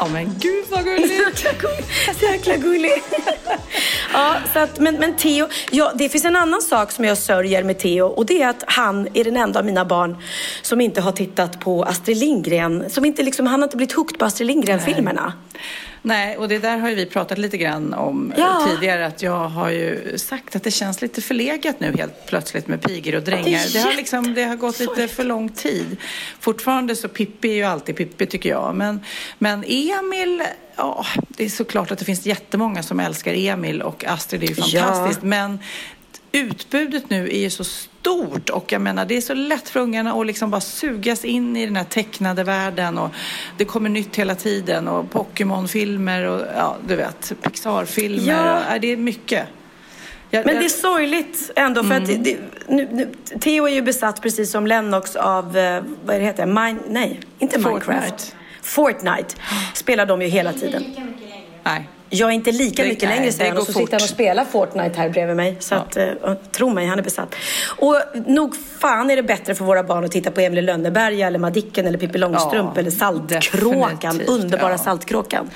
Ja 0.04 0.10
men 0.12 0.34
gud 0.40 0.64
vad 0.70 0.84
gulligt! 0.84 1.38
Så 2.20 2.24
jäkla, 2.24 2.56
gulligt! 2.56 3.14
ja, 4.12 4.36
så 4.52 4.58
att, 4.58 4.78
men, 4.78 4.94
men 4.94 5.16
Theo, 5.16 5.48
ja, 5.70 5.92
det 5.94 6.08
finns 6.08 6.24
en 6.24 6.36
annan 6.36 6.62
sak 6.62 6.92
som 6.92 7.04
jag 7.04 7.18
sörjer 7.18 7.62
med 7.62 7.78
Theo 7.78 8.06
och 8.06 8.26
det 8.26 8.42
är 8.42 8.48
att 8.48 8.64
han 8.66 9.08
är 9.14 9.24
den 9.24 9.36
enda 9.36 9.58
av 9.58 9.66
mina 9.66 9.84
barn 9.84 10.16
som 10.62 10.80
inte 10.80 11.00
har 11.00 11.12
tittat 11.12 11.60
på 11.60 11.84
Astrid 11.84 12.16
Lindgren, 12.16 12.90
som 12.90 13.04
inte 13.04 13.22
liksom, 13.22 13.46
han 13.46 13.60
har 13.60 13.66
inte 13.66 13.76
blivit 13.76 13.96
hooked 13.96 14.18
på 14.18 14.24
Astrid 14.24 14.46
Lindgren-filmerna. 14.46 15.32
Nej, 16.06 16.36
och 16.36 16.48
det 16.48 16.58
där 16.58 16.78
har 16.78 16.88
ju 16.88 16.94
vi 16.94 17.06
pratat 17.06 17.38
lite 17.38 17.56
grann 17.58 17.94
om 17.94 18.32
eh, 18.32 18.38
Ja. 18.40 18.68
tidigare. 18.70 19.06
Att 19.06 19.22
jag 19.22 19.48
har 19.48 19.70
ju 19.70 20.18
sagt 20.18 20.56
att 20.56 20.62
det 20.62 20.70
känns 20.70 21.02
lite 21.02 21.20
förlegat 21.22 21.80
nu 21.80 21.94
helt 21.98 22.26
plötsligt 22.26 22.68
med 22.68 22.82
pigor 22.82 23.14
och 23.14 23.22
drängar. 23.22 23.44
Det 23.66 23.72
Det, 23.72 23.78
har, 23.78 23.92
liksom, 23.92 24.34
det 24.34 24.44
har 24.44 24.56
gått 24.56 24.78
lite 24.80 25.08
för 25.08 25.24
lång 25.24 25.48
tid. 25.48 25.96
Fortfarande 26.40 26.96
så 26.96 27.08
Pippi 27.08 27.48
är 27.50 27.54
ju 27.54 27.62
alltid 27.64 27.96
Pippi 27.96 28.26
tycker 28.26 28.48
jag. 28.50 28.74
Men, 28.74 29.00
men 29.38 29.64
Emil, 29.68 30.42
ja, 30.76 31.06
det 31.28 31.44
är 31.44 31.48
såklart 31.48 31.90
att 31.90 31.98
det 31.98 32.04
finns 32.04 32.26
jättemånga 32.26 32.82
som 32.82 33.00
älskar 33.00 33.34
Emil 33.34 33.82
och 33.82 34.04
Astrid 34.04 34.42
är 34.42 34.46
ju 34.48 34.54
Ja. 34.56 34.82
fantastiskt. 34.82 35.22
Men 35.22 35.58
utbudet 36.34 37.10
nu 37.10 37.28
är 37.28 37.38
ju 37.38 37.50
så 37.50 37.64
stort 37.64 38.50
och 38.50 38.72
jag 38.72 38.80
menar 38.82 39.04
det 39.06 39.16
är 39.16 39.20
så 39.20 39.34
lätt 39.34 39.68
för 39.68 39.80
ungarna 39.80 40.12
att 40.12 40.26
liksom 40.26 40.50
bara 40.50 40.60
sugas 40.60 41.24
in 41.24 41.56
i 41.56 41.66
den 41.66 41.76
här 41.76 41.84
tecknade 41.84 42.44
världen 42.44 42.98
och 42.98 43.10
det 43.58 43.64
kommer 43.64 43.88
nytt 43.90 44.16
hela 44.16 44.34
tiden 44.34 44.88
och 44.88 45.10
Pokémon-filmer 45.10 46.22
och 46.24 46.40
ja, 46.56 46.76
du 46.88 46.96
vet, 46.96 47.32
Pixar-filmer. 47.42 48.32
Ja. 48.32 48.56
Och, 48.58 48.62
ja, 48.74 48.78
det 48.78 48.92
är 48.92 48.96
mycket. 48.96 49.46
Jag- 50.30 50.46
Men 50.46 50.54
jag- 50.54 50.62
det 50.62 50.66
är 50.66 50.68
sorgligt 50.68 51.50
ändå 51.56 51.84
för 51.84 51.94
att 51.94 52.06
det, 52.06 52.36
nu, 52.68 52.88
nu, 52.92 53.08
Theo 53.40 53.66
är 53.68 53.72
ju 53.74 53.82
besatt 53.82 54.22
precis 54.22 54.50
som 54.50 54.66
Lennox 54.66 55.16
av, 55.16 55.56
eh, 55.56 55.82
vad 56.04 56.16
är 56.16 56.20
det 56.20 56.26
heter, 56.26 56.46
Min, 56.46 56.80
nej, 56.88 57.20
inte 57.38 57.60
Fortnite. 57.60 57.90
Minecraft. 57.92 58.36
Fortnite 58.62 59.34
spelar 59.74 60.06
de 60.06 60.22
ju 60.22 60.28
hela 60.28 60.52
tiden. 60.52 60.84
Nej. 61.62 61.88
Jag 62.14 62.28
är 62.30 62.34
inte 62.34 62.52
lika 62.52 62.82
Det- 62.82 62.88
mycket 62.88 63.08
nej, 63.08 63.16
längre 63.18 63.30
det 63.30 63.36
sen 63.36 63.50
går 63.54 63.60
och 63.60 63.66
så 63.66 63.72
sitter 63.72 63.92
han 63.92 63.94
och 63.96 64.00
fort. 64.00 64.10
spelar 64.10 64.44
Fortnite 64.44 65.00
här 65.00 65.08
bredvid 65.08 65.36
mig. 65.36 65.56
Så 65.60 65.74
Ja. 65.74 65.78
att, 65.78 65.96
eh, 65.96 66.34
tro 66.52 66.70
mig, 66.70 66.86
han 66.86 66.98
är 66.98 67.02
besatt. 67.02 67.34
Och 67.76 67.96
nog 68.26 68.56
fan 68.78 69.10
är 69.10 69.16
det 69.16 69.22
bättre 69.22 69.54
för 69.54 69.64
våra 69.64 69.82
barn 69.82 70.04
att 70.04 70.10
titta 70.12 70.30
på 70.30 70.40
Emil 70.40 70.64
Lönneberga 70.64 71.26
eller 71.26 71.38
Madicken 71.38 71.86
eller 71.86 71.98
Pippi 71.98 72.18
Långstrump 72.18 72.70
Ja, 72.74 72.80
eller 72.80 72.90
Saltkråkan. 72.90 74.20
Underbara 74.20 74.70
ja. 74.70 74.78
Saltkråkan. 74.78 75.50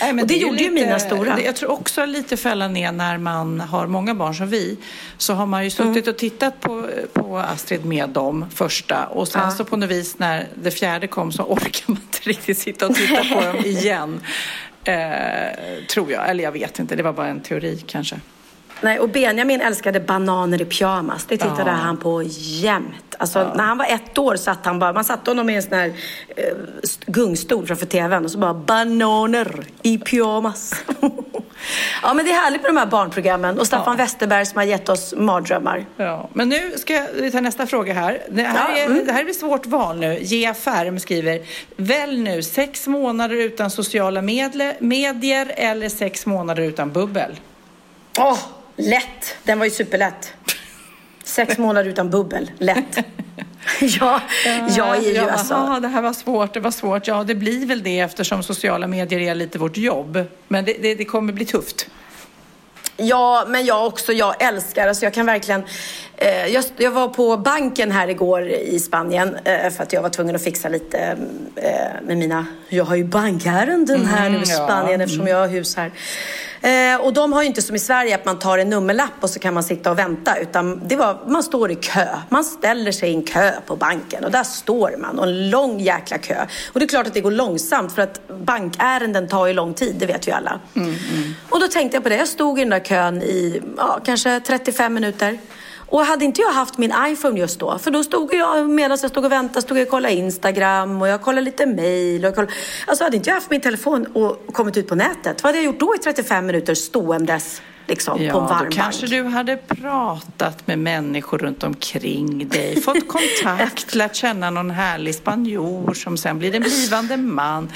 Nej, 0.00 0.12
men 0.12 0.22
och 0.22 0.28
det, 0.28 0.34
är 0.34 0.38
ju 0.38 0.42
gjorde 0.46 0.62
ju 0.62 0.70
lite- 0.70 0.84
mina 0.86 0.98
stora. 0.98 1.36
det- 1.36 1.42
Jag 1.42 1.56
tror 1.56 1.70
också 1.70 2.04
lite 2.06 2.36
fälla 2.36 2.68
ner 2.68 2.92
när 2.92 3.18
man 3.18 3.60
har 3.60 3.86
många 3.86 4.14
barn 4.14 4.34
som 4.34 4.48
vi. 4.48 4.76
Så 5.18 5.34
har 5.34 5.46
man 5.46 5.64
ju 5.64 5.70
suttit 5.70 5.86
Mm. 6.04 6.08
och 6.10 6.16
tittat 6.18 6.60
på, 6.60 6.86
på 7.12 7.38
Astrid 7.38 7.84
med 7.84 8.08
dem 8.08 8.44
första 8.54 9.06
och 9.06 9.28
sen 9.28 9.42
Ja. 9.44 9.50
så 9.50 9.64
på 9.64 9.76
något 9.76 9.90
vis 9.90 10.18
när 10.18 10.46
det 10.54 10.70
fjärde 10.70 11.06
kom 11.06 11.32
så 11.32 11.42
orkar 11.42 11.82
man 11.86 11.96
inte 12.02 12.18
riktigt 12.28 12.58
sitta 12.58 12.86
och 12.86 12.94
titta 12.94 13.24
på 13.34 13.40
dem 13.52 13.56
igen. 13.64 14.20
Eh, 14.84 15.84
tror 15.88 16.12
jag, 16.12 16.30
eller 16.30 16.44
jag 16.44 16.52
vet 16.52 16.78
inte, 16.78 16.96
det 16.96 17.02
var 17.02 17.12
bara 17.12 17.26
en 17.26 17.40
teori 17.40 17.84
kanske. 17.86 18.20
Nej, 18.82 18.98
och 18.98 19.08
Benjamin 19.08 19.60
älskade 19.60 20.00
bananer 20.00 20.62
i 20.62 20.64
pyjamas. 20.64 21.24
Det 21.24 21.36
tittade 21.36 21.62
Ja. 21.70 21.70
han 21.70 21.96
på 21.96 22.22
jämt. 22.26 23.14
Alltså, 23.18 23.52
När 23.56 23.64
han 23.64 23.78
var 23.78 23.86
ett 23.86 24.18
år 24.18 24.36
satt 24.36 24.66
han 24.66 24.78
bara, 24.78 24.92
man 24.92 25.04
satte 25.04 25.30
honom 25.30 25.50
i 25.50 25.56
en 25.56 25.62
sån 25.62 25.72
här 25.72 25.86
eh, 26.36 26.44
st- 26.82 27.04
gungstol 27.06 27.66
framför 27.66 27.86
tvn 27.86 28.24
och 28.24 28.30
så 28.30 28.38
bara 28.38 28.54
bananer 28.54 29.64
i 29.82 29.98
pyjamas. 29.98 30.74
ja 32.02 32.14
men 32.14 32.24
det 32.24 32.30
är 32.30 32.40
härligt 32.40 32.62
med 32.62 32.70
de 32.70 32.76
här 32.76 32.86
barnprogrammen 32.86 33.58
och 33.58 33.66
Staffan 33.66 33.96
Westerberg 33.96 34.46
som 34.46 34.56
har 34.58 34.64
gett 34.64 34.88
oss 34.88 35.14
mardrömmar. 35.16 35.86
Ja, 35.96 36.28
men 36.32 36.48
nu 36.48 36.70
ska 36.76 37.06
vi 37.20 37.30
ta 37.30 37.40
nästa 37.40 37.66
fråga 37.66 37.92
här. 37.94 38.18
Det 38.30 38.42
här, 38.42 38.70
Ja, 38.70 38.76
är, 38.78 38.86
mm. 38.86 39.06
det 39.06 39.12
här 39.12 39.24
är 39.24 39.28
ett 39.30 39.36
svårt 39.36 39.66
val 39.66 39.96
nu. 39.98 40.18
Ge 40.20 40.54
Färm 40.54 41.00
skriver, 41.00 41.40
välj 41.76 42.18
nu 42.20 42.42
sex 42.42 42.86
månader 42.86 43.36
utan 43.36 43.70
sociala 43.70 44.22
medle, 44.22 44.76
medier 44.80 45.52
eller 45.56 45.88
sex 45.88 46.26
månader 46.26 46.62
utan 46.62 46.92
bubbel. 46.92 47.40
Åh, 48.18 48.38
lätt! 48.80 49.36
Den 49.42 49.58
var 49.58 49.66
ju 49.66 49.70
superlätt. 49.70 50.34
Sex 51.24 51.58
månader 51.58 51.90
utan 51.90 52.10
bubbel, 52.10 52.50
lätt. 52.58 52.98
ja, 53.80 54.20
jag 54.76 54.96
är 54.96 55.00
ju 55.00 55.12
ja, 55.12 55.30
alltså... 55.30 55.54
aha, 55.54 55.80
det 55.80 55.88
här 55.88 56.02
var 56.02 56.12
svårt, 56.12 56.54
det 56.54 56.60
var 56.60 56.70
svårt. 56.70 57.06
Ja, 57.06 57.24
det 57.24 57.34
blir 57.34 57.66
väl 57.66 57.82
det 57.82 58.00
eftersom 58.00 58.42
sociala 58.42 58.86
medier 58.86 59.20
är 59.20 59.34
lite 59.34 59.58
vårt 59.58 59.76
jobb. 59.76 60.24
Men 60.48 60.64
det, 60.64 60.76
det, 60.82 60.94
det 60.94 61.04
kommer 61.04 61.32
bli 61.32 61.44
tufft. 61.44 61.86
Ja, 62.96 63.44
men 63.48 63.64
jag 63.64 63.86
också. 63.86 64.12
Jag 64.12 64.42
älskar, 64.42 64.88
alltså 64.88 65.04
jag 65.04 65.14
kan 65.14 65.26
verkligen... 65.26 65.64
Eh, 66.22 66.46
jag, 66.46 66.64
jag 66.76 66.90
var 66.90 67.08
på 67.08 67.36
banken 67.36 67.90
här 67.90 68.08
igår 68.08 68.48
i 68.48 68.78
Spanien 68.78 69.36
eh, 69.44 69.70
för 69.70 69.82
att 69.82 69.92
jag 69.92 70.02
var 70.02 70.08
tvungen 70.08 70.36
att 70.36 70.42
fixa 70.42 70.68
lite 70.68 71.16
eh, 71.56 71.72
med 72.06 72.18
mina... 72.18 72.46
Jag 72.68 72.84
har 72.84 72.96
ju 72.96 73.04
bankärenden 73.04 74.06
här 74.06 74.30
nu 74.30 74.36
i 74.36 74.40
Mm, 74.40 74.50
ja. 74.50 74.64
Spanien 74.64 75.00
eftersom 75.00 75.26
jag 75.26 75.36
har 75.36 75.48
hus 75.48 75.76
här. 75.76 75.90
Och 77.00 77.12
de 77.12 77.32
har 77.32 77.42
ju 77.42 77.48
inte 77.48 77.62
som 77.62 77.76
i 77.76 77.78
Sverige 77.78 78.14
att 78.14 78.24
man 78.24 78.38
tar 78.38 78.58
en 78.58 78.70
nummerlapp 78.70 79.12
och 79.20 79.30
så 79.30 79.38
kan 79.38 79.54
man 79.54 79.62
sitta 79.62 79.90
och 79.90 79.98
vänta. 79.98 80.36
Utan 80.36 80.88
det 80.88 80.96
var, 80.96 81.18
man 81.26 81.42
står 81.42 81.70
i 81.70 81.74
kö. 81.74 82.06
Man 82.28 82.44
ställer 82.44 82.92
sig 82.92 83.10
i 83.10 83.14
en 83.14 83.22
kö 83.22 83.52
på 83.66 83.76
banken 83.76 84.24
och 84.24 84.30
där 84.30 84.44
står 84.44 84.96
man. 84.98 85.18
Och 85.18 85.24
en 85.26 85.50
lång 85.50 85.80
jäkla 85.80 86.18
kö. 86.18 86.46
Och 86.72 86.80
det 86.80 86.86
är 86.86 86.88
klart 86.88 87.06
att 87.06 87.14
det 87.14 87.20
går 87.20 87.30
långsamt 87.30 87.92
för 87.92 88.02
att 88.02 88.28
bankärenden 88.28 89.28
tar 89.28 89.46
ju 89.46 89.52
lång 89.52 89.74
tid, 89.74 89.96
det 89.98 90.06
vet 90.06 90.28
vi 90.28 90.32
alla. 90.32 90.60
Och 91.48 91.60
då 91.60 91.68
tänkte 91.68 91.96
jag 91.96 92.02
på 92.02 92.08
det. 92.08 92.16
Jag 92.16 92.28
stod 92.28 92.58
i 92.58 92.62
den 92.62 92.70
där 92.70 92.80
kön 92.80 93.22
i 93.22 93.62
ja, 93.76 94.00
kanske 94.04 94.40
35 94.40 94.94
minuter. 94.94 95.38
Och 95.90 96.00
hade 96.00 96.24
inte 96.24 96.40
jag 96.40 96.52
haft 96.52 96.78
min 96.78 96.92
iPhone 97.06 97.40
just 97.40 97.60
då, 97.60 97.78
för 97.78 97.90
då 97.90 98.04
stod 98.04 98.34
jag, 98.34 98.70
medan 98.70 98.98
jag 99.02 99.10
stod 99.10 99.24
och 99.24 99.32
väntade, 99.32 99.62
stod 99.62 99.78
jag 99.78 99.84
och 99.84 99.90
kollade 99.90 100.14
Instagram 100.14 101.02
och 101.02 101.08
jag 101.08 101.22
kollade 101.22 101.44
lite 101.44 101.66
mail. 101.66 102.24
Och 102.26 102.34
kollade, 102.34 102.52
alltså 102.86 103.04
hade 103.04 103.16
inte 103.16 103.30
jag 103.30 103.34
haft 103.34 103.50
min 103.50 103.60
telefon 103.60 104.06
och 104.06 104.46
kommit 104.54 104.76
ut 104.76 104.88
på 104.88 104.94
nätet, 104.94 105.42
vad 105.42 105.48
hade 105.48 105.58
jag 105.58 105.64
gjort 105.64 105.80
då 105.80 105.94
i 105.94 105.98
35 105.98 106.46
minuter 106.46 106.74
ståendes 106.74 107.62
liksom, 107.86 108.16
på 108.16 108.22
en 108.22 108.26
Ja, 108.28 108.40
varm 108.40 108.64
då 108.70 108.76
kanske 108.76 109.00
bank? 109.00 109.10
du 109.10 109.24
hade 109.24 109.56
pratat 109.56 110.66
med 110.66 110.78
människor 110.78 111.38
runt 111.38 111.62
omkring 111.64 112.48
dig, 112.48 112.80
fått 112.84 113.08
kontakt, 113.08 113.94
lärt 113.94 114.14
känna 114.14 114.50
någon 114.50 114.70
härlig 114.70 115.14
spanjor 115.14 115.94
som 115.94 116.16
sen 116.16 116.38
blir 116.38 116.54
en 116.54 116.62
blivande 116.62 117.16
man. 117.16 117.68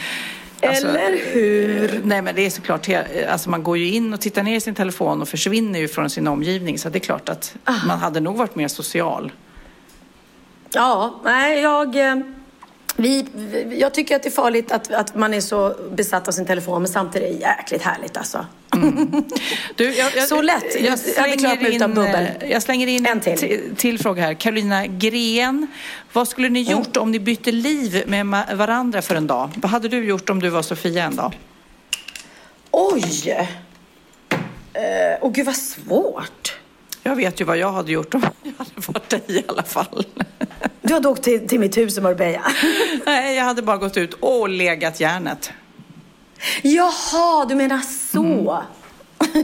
Alltså, 0.69 0.89
Eller 0.89 1.19
hur? 1.33 2.01
Nej 2.05 2.23
men 2.23 2.35
det 2.35 2.47
är 2.47 2.51
såklart, 2.51 2.89
he- 2.89 3.29
alltså 3.29 3.51
man 3.51 3.63
går 3.63 3.79
ju 3.79 3.89
in 3.93 4.15
och 4.15 4.21
tittar 4.21 4.43
ner 4.43 4.57
i 4.57 4.61
sin 4.61 4.75
telefon 4.75 5.23
och 5.23 5.29
försvinner 5.29 5.79
ju 5.81 5.89
från 5.89 6.11
sin 6.11 6.27
omgivning 6.29 6.79
så 6.79 6.89
det 6.89 6.99
är 6.99 7.01
klart 7.01 7.29
att 7.29 7.55
Ah. 7.65 7.73
man 7.87 7.99
hade 7.99 8.21
nog 8.21 8.37
varit 8.37 8.55
mer 8.55 8.69
social. 8.69 9.33
Ja, 10.75 11.21
nej, 11.25 11.61
jag... 11.61 11.97
eh, 12.11 12.17
vi- 12.97 13.77
jag 13.81 13.95
tycker 13.95 14.17
att 14.17 14.23
det 14.23 14.29
är 14.29 14.31
farligt 14.31 14.73
att, 14.73 14.93
att 14.93 15.15
man 15.15 15.35
är 15.35 15.41
så 15.41 15.75
besatt 15.93 16.29
av 16.29 16.33
sin 16.33 16.47
telefon 16.47 16.83
men 16.83 16.89
samtidigt 16.89 17.29
är 17.29 17.33
det 17.35 17.41
jäkligt 17.41 17.83
härligt 17.83 18.17
alltså. 18.17 18.47
Du, 19.77 19.95
jag, 19.95 20.11
jag, 20.17 20.29
Så 20.29 20.43
lätt. 20.43 20.81
Jag 20.85 20.99
slänger 20.99 21.71
in, 21.71 21.83
eh, 21.99 22.51
Jag 22.51 22.63
slänger 22.63 22.87
in 22.87 23.07
En 23.07 23.21
till. 23.21 23.77
till. 23.77 23.99
fråga 23.99 24.23
här. 24.23 24.35
Carolina 24.35 24.87
Gren. 24.87 25.67
Vad 26.13 26.29
skulle 26.29 26.49
ni 26.49 26.61
gjort 26.63 26.97
om 26.97 27.11
ni 27.11 27.19
bytte 27.21 27.53
liv 27.53 28.03
med 28.07 28.27
varandra 28.55 29.03
för 29.03 29.15
en 29.15 29.27
dag? 29.27 29.51
Vad 29.57 29.71
hade 29.71 29.89
du 29.89 30.05
gjort 30.05 30.31
om 30.31 30.41
du 30.41 30.49
var 30.49 30.63
Sofia 30.63 31.05
en 31.05 31.17
dag? 31.17 31.39
Oj! 32.71 33.29
Eh, 34.73 35.19
Åh 35.21 35.33
gud 35.33 35.47
vad 35.47 35.57
svårt. 35.57 36.55
Jag 37.03 37.17
vet 37.17 37.41
ju 37.41 37.45
vad 37.45 37.59
jag 37.59 37.73
hade 37.73 37.93
gjort 37.93 38.15
om 38.15 38.23
jag 38.43 38.53
hade 38.59 38.71
varit 38.93 39.09
dig 39.11 39.23
i 39.27 39.43
alla 39.49 39.63
fall. 39.63 40.05
Du 40.83 40.95
hade 40.95 41.09
åkt 41.09 41.23
till, 41.23 41.49
till 41.49 41.61
mitt 41.61 41.77
hus 41.77 41.99
i 41.99 42.01
Marbella. 42.01 42.43
Nej, 43.07 43.37
jag 43.37 43.45
hade 43.45 43.63
bara 43.63 43.77
gått 43.77 43.97
ut 43.97 44.15
och 44.15 44.49
legat 44.49 45.01
järnet. 45.01 45.53
Jaha, 46.63 47.45
du 47.45 47.55
menar 47.55 47.81
så. 48.13 48.63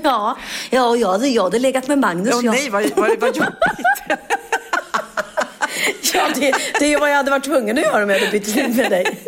Ja, 0.02 0.36
ja 0.70 0.96
jag, 0.96 1.26
jag 1.26 1.42
hade 1.42 1.58
legat 1.58 1.88
med 1.88 1.98
Magnus. 1.98 2.34
Åh 2.34 2.44
ja. 2.44 2.52
nej, 2.52 2.70
vad, 2.70 2.82
vad, 2.96 3.20
vad 3.20 3.36
jobbigt. 3.36 3.54
Ja, 6.14 6.28
det, 6.34 6.54
det 6.78 6.92
är 6.92 7.00
vad 7.00 7.10
jag 7.10 7.16
hade 7.16 7.30
varit 7.30 7.44
tvungen 7.44 7.78
att 7.78 7.84
göra 7.84 8.02
om 8.02 8.10
jag 8.10 8.18
hade 8.18 8.32
bytt 8.32 8.56
liv 8.56 8.76
med 8.76 8.90
dig. 8.90 9.18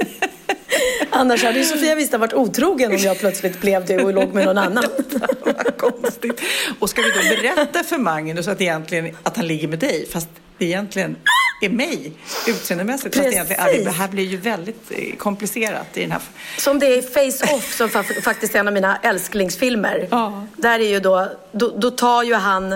Annars 1.11 1.45
hade 1.45 1.59
ju 1.59 1.65
Sofia 1.65 1.95
visst 1.95 2.15
varit 2.15 2.33
otrogen 2.33 2.93
om 2.93 2.99
jag 2.99 3.19
plötsligt 3.19 3.61
blev 3.61 3.87
du 3.87 4.03
och 4.03 4.15
låg 4.15 4.35
med 4.35 4.47
någon 4.47 4.59
annan. 4.59 4.85
Vad 5.45 5.77
konstigt. 5.77 6.41
Och 6.79 6.91
ska 6.91 7.03
vi 7.03 7.11
då 7.11 7.43
berätta 7.43 7.85
för 7.85 7.99
Magnus 7.99 8.49
att, 8.49 8.61
egentligen, 8.61 9.17
att 9.23 9.37
han 9.37 9.47
ligger 9.47 9.69
med 9.69 9.79
dig 9.79 10.09
fast 10.13 10.29
egentligen 10.59 11.17
är 11.63 11.71
mig 11.71 12.13
utseendemässigt. 12.47 13.15
Fast 13.17 13.29
egentligen, 13.29 13.63
ja, 13.67 13.73
det 13.73 13.79
Precis. 13.85 13.99
här 13.99 14.09
blir 14.09 14.25
ju 14.25 14.37
väldigt 14.37 14.91
eh, 14.91 15.17
komplicerat 15.17 15.97
i 15.97 16.01
den 16.01 16.13
här... 16.13 16.21
Som 16.59 16.79
det 16.79 16.87
är 16.87 16.99
i 16.99 17.03
Face 17.03 17.55
Off 17.55 17.77
som 17.77 17.89
fa- 17.89 18.21
faktiskt 18.23 18.55
är 18.55 18.59
en 18.59 18.69
av 18.69 18.75
mina 18.75 18.99
älsklingsfilmer. 19.03 20.09
Ja. 20.11 20.47
Där 20.57 20.79
är 20.81 20.89
ju 20.89 21.01
då, 21.01 21.29
då, 21.53 21.69
då 21.79 21.91
tar 21.91 22.23
ju 22.23 22.35
han, 22.35 22.75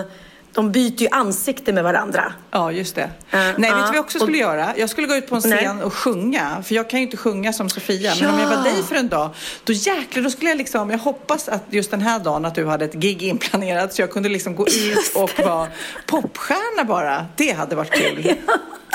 de 0.57 0.71
byter 0.71 1.01
ju 1.01 1.07
ansikte 1.11 1.73
med 1.73 1.83
varandra. 1.83 2.33
Ja, 2.51 2.71
just 2.71 2.95
det. 2.95 3.01
Eh, 3.01 3.09
Nej, 3.31 3.49
vet 3.57 3.61
du 3.61 3.67
ja, 3.67 3.75
vad 3.85 3.95
jag 3.95 3.99
också 4.03 4.17
och- 4.17 4.21
skulle 4.23 4.37
göra? 4.37 4.73
Jag 4.77 4.89
skulle 4.89 5.07
gå 5.07 5.15
ut 5.15 5.29
på 5.29 5.35
en 5.35 5.41
Nej. 5.45 5.57
scen 5.57 5.81
och 5.81 5.93
sjunga. 5.93 6.63
För 6.65 6.75
jag 6.75 6.89
kan 6.89 6.99
ju 6.99 7.05
inte 7.05 7.17
sjunga 7.17 7.53
som 7.53 7.69
Sofia. 7.69 8.13
Men 8.21 8.29
om 8.33 8.39
jag 8.39 8.47
var 8.47 8.55
Ja. 8.55 8.61
dig 8.61 8.83
för 8.83 8.95
en 8.95 9.07
dag, 9.09 9.29
då 9.63 9.73
jäklar, 9.73 10.23
då 10.23 10.29
skulle 10.29 10.49
jag 10.49 10.57
liksom... 10.57 10.89
Jag 10.89 10.97
hoppas 10.97 11.49
att 11.49 11.63
just 11.69 11.91
den 11.91 12.01
här 12.01 12.19
dagen 12.19 12.45
att 12.45 12.55
du 12.55 12.65
hade 12.65 12.85
ett 12.85 12.93
gig 12.93 13.23
inplanerat 13.23 13.93
så 13.93 14.01
jag 14.01 14.11
kunde 14.11 14.29
liksom 14.29 14.55
gå 14.55 14.67
ut 14.67 15.15
och 15.15 15.31
vara 15.45 15.67
popstjärna 16.05 16.83
bara. 16.83 17.25
Det 17.35 17.51
hade 17.51 17.75
varit 17.75 17.91
kul. 17.91 18.23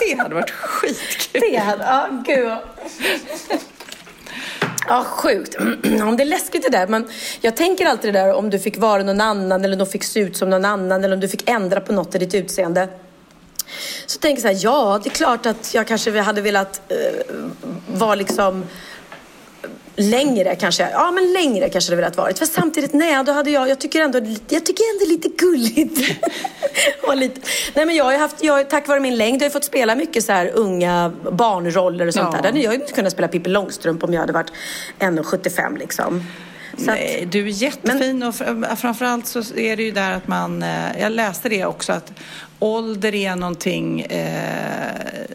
Det 0.08 0.18
hade 0.18 0.34
varit 0.34 0.50
skitkul. 0.50 1.40
Det 1.50 1.56
hade, 1.56 1.84
ja 1.84 2.08
gud. 2.26 2.52
Ja, 4.88 5.04
sjukt. 5.04 5.54
Om 6.02 6.16
det 6.16 6.22
är 6.22 6.24
läskigt 6.24 6.62
det 6.62 6.78
där. 6.78 6.86
Men 6.86 7.08
jag 7.40 7.56
tänker 7.56 7.86
alltid 7.86 8.14
det 8.14 8.18
där 8.18 8.34
om 8.34 8.50
du 8.50 8.58
fick 8.58 8.78
vara 8.78 9.02
någon 9.02 9.20
annan 9.20 9.64
eller 9.64 9.74
om 9.74 9.78
du 9.78 9.86
fick 9.86 10.04
se 10.04 10.20
ut 10.20 10.36
som 10.36 10.50
någon 10.50 10.64
annan 10.64 11.04
eller 11.04 11.14
om 11.14 11.20
du 11.20 11.28
fick 11.28 11.50
ändra 11.50 11.80
på 11.80 11.92
något 11.92 12.14
i 12.14 12.18
ditt 12.18 12.34
utseende. 12.34 12.88
Så 14.06 14.18
tänker 14.18 14.48
jag 14.48 14.56
så 14.56 14.68
här, 14.68 14.72
ja, 14.72 15.00
det 15.02 15.08
är 15.08 15.14
klart 15.14 15.46
att 15.46 15.74
jag 15.74 15.86
kanske 15.86 16.20
hade 16.20 16.40
velat 16.40 16.80
eh, 16.88 16.96
vara 17.86 18.14
liksom 18.14 18.64
längre 19.96 20.54
kanske. 20.56 20.88
Ja, 20.92 21.10
men 21.10 21.32
längre 21.32 21.68
kanske 21.68 21.92
det 21.92 21.96
velat 21.96 22.16
varit. 22.16 22.38
För 22.38 22.46
samtidigt, 22.46 22.92
nej, 22.92 23.24
då 23.24 23.32
hade 23.32 23.50
jag, 23.50 23.68
jag 23.68 23.78
tycker 23.80 24.00
ändå, 24.00 24.18
jag 24.48 24.66
tycker 24.66 24.84
ändå 24.94 25.12
lite 25.12 25.28
gulligt. 25.28 26.18
och 27.02 27.16
lite, 27.16 27.40
nej, 27.74 27.86
men 27.86 27.96
jag 27.96 28.04
har 28.04 28.18
haft, 28.18 28.44
jag, 28.44 28.70
tack 28.70 28.88
vare 28.88 29.00
min 29.00 29.16
längd, 29.16 29.40
har 29.42 29.46
jag 29.46 29.52
fått 29.52 29.64
spela 29.64 29.94
mycket 29.94 30.24
så 30.24 30.32
här 30.32 30.50
unga 30.54 31.12
barnroller 31.32 32.06
och 32.06 32.14
sånt 32.14 32.28
Ja. 32.32 32.36
där. 32.36 32.42
Där 32.42 32.48
hade 32.48 32.60
jag 32.60 32.74
inte 32.74 32.92
kunnat 32.92 33.12
spela 33.12 33.28
Pippi 33.28 33.50
Långstrump 33.50 34.02
om 34.04 34.12
jag 34.14 34.20
hade 34.20 34.32
varit 34.32 34.52
1,75 34.98 35.78
liksom. 35.78 36.24
Så 36.76 36.80
att- 36.82 36.86
Nej, 36.86 37.28
du 37.32 37.40
är 37.40 37.46
jättefin 37.50 38.22
och 38.22 38.34
fr- 38.34 38.76
framförallt 38.76 39.26
så 39.26 39.38
är 39.56 39.76
det 39.76 39.82
ju 39.82 39.90
där 39.90 40.12
att 40.12 40.28
man, 40.28 40.62
eh, 40.62 41.00
jag 41.00 41.12
läste 41.12 41.48
det 41.48 41.64
också 41.64 41.92
att 41.92 42.12
ålder 42.62 43.14
är 43.14 43.36
någonting, 43.36 44.00
eh, 44.00 45.26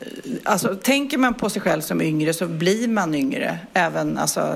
alltså 0.43 0.75
tänker 0.75 1.17
man 1.17 1.33
på 1.33 1.49
sig 1.49 1.61
själv 1.61 1.81
som 1.81 2.01
yngre 2.01 2.33
så 2.33 2.47
blir 2.47 2.87
man 2.87 3.15
yngre 3.15 3.57
även 3.73 4.17
alltså, 4.17 4.55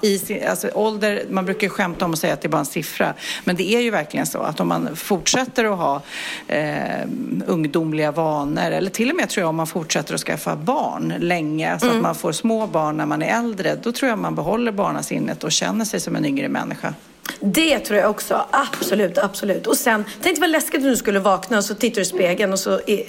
i 0.00 0.18
sin, 0.18 0.48
alltså 0.48 0.70
ålder, 0.74 1.22
man 1.30 1.44
brukar 1.44 1.68
skämta 1.68 2.04
om 2.04 2.12
att 2.12 2.18
säga 2.18 2.34
att 2.34 2.40
det 2.40 2.46
är 2.46 2.50
bara 2.50 2.58
en 2.58 2.64
siffra 2.64 3.14
men 3.44 3.56
det 3.56 3.74
är 3.74 3.80
ju 3.80 3.90
verkligen 3.90 4.26
så 4.26 4.38
att 4.38 4.60
om 4.60 4.68
man 4.68 4.96
fortsätter 4.96 5.64
att 5.64 5.78
ha 5.78 6.02
eh, 6.48 7.06
ungdomliga 7.46 8.12
vanor 8.12 8.70
eller 8.70 8.90
till 8.90 9.10
och 9.10 9.16
med 9.16 9.28
tror 9.28 9.42
jag 9.42 9.48
om 9.48 9.56
man 9.56 9.66
fortsätter 9.66 10.14
att 10.14 10.20
skaffa 10.20 10.56
barn 10.56 11.14
länge 11.18 11.78
så 11.78 11.90
att 11.90 12.00
man 12.00 12.14
får 12.14 12.32
små 12.32 12.66
barn 12.66 12.96
när 12.96 13.06
man 13.06 13.22
är 13.22 13.38
äldre 13.38 13.76
då 13.82 13.92
tror 13.92 14.08
jag 14.08 14.18
man 14.18 14.34
behåller 14.34 14.72
barnasinnet 14.72 15.44
och 15.44 15.52
känner 15.52 15.84
sig 15.84 16.00
som 16.00 16.16
en 16.16 16.24
yngre 16.24 16.48
människa. 16.48 16.94
Det 17.40 17.78
tror 17.78 17.98
jag 17.98 18.10
också. 18.10 18.46
Absolut, 18.50 19.18
absolut. 19.18 19.66
Och 19.66 19.76
sen, 19.76 20.04
tänk 20.22 20.38
vad 20.38 20.50
läskigt 20.50 20.80
om 20.82 20.88
du 20.88 20.96
skulle 20.96 21.18
vakna 21.18 21.58
och 21.58 21.64
så 21.64 21.74
tittar 21.74 21.94
du 21.94 22.02
i 22.02 22.04
spegeln 22.04 22.52
och 22.52 22.58
så 22.58 22.80
är, 22.86 23.04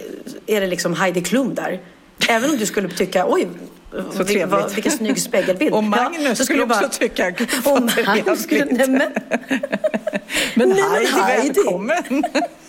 är 0.47 0.62
det 0.62 0.67
liksom 0.67 0.93
Heidi 0.93 1.21
Klum 1.21 1.56
där. 1.56 1.82
Även 2.30 2.49
om 2.49 2.58
du 2.58 2.65
skulle 2.65 2.89
tycka, 2.89 3.26
oj, 3.28 3.47
vil, 3.91 4.26
trevligt. 4.26 4.47
vad, 4.47 4.73
vilken 4.73 4.91
snygg 4.91 5.21
spegelbild. 5.21 5.73
Och 5.73 5.84
Magnus 5.84 6.38
så 6.38 6.43
skulle 6.45 6.65
du 6.65 6.73
också 6.73 6.89
tycka, 6.99 7.30
gud, 7.30 7.49
och 7.58 7.63
vad 7.65 8.06
Magnus 8.06 8.43
skulle, 8.43 8.65
nej, 8.65 8.88
men, 8.88 9.02
Men 10.54 10.69
Nej, 10.69 11.06
Heidi, 11.06 11.21
Heidi. 11.21 11.49
välkommen! 11.49 12.23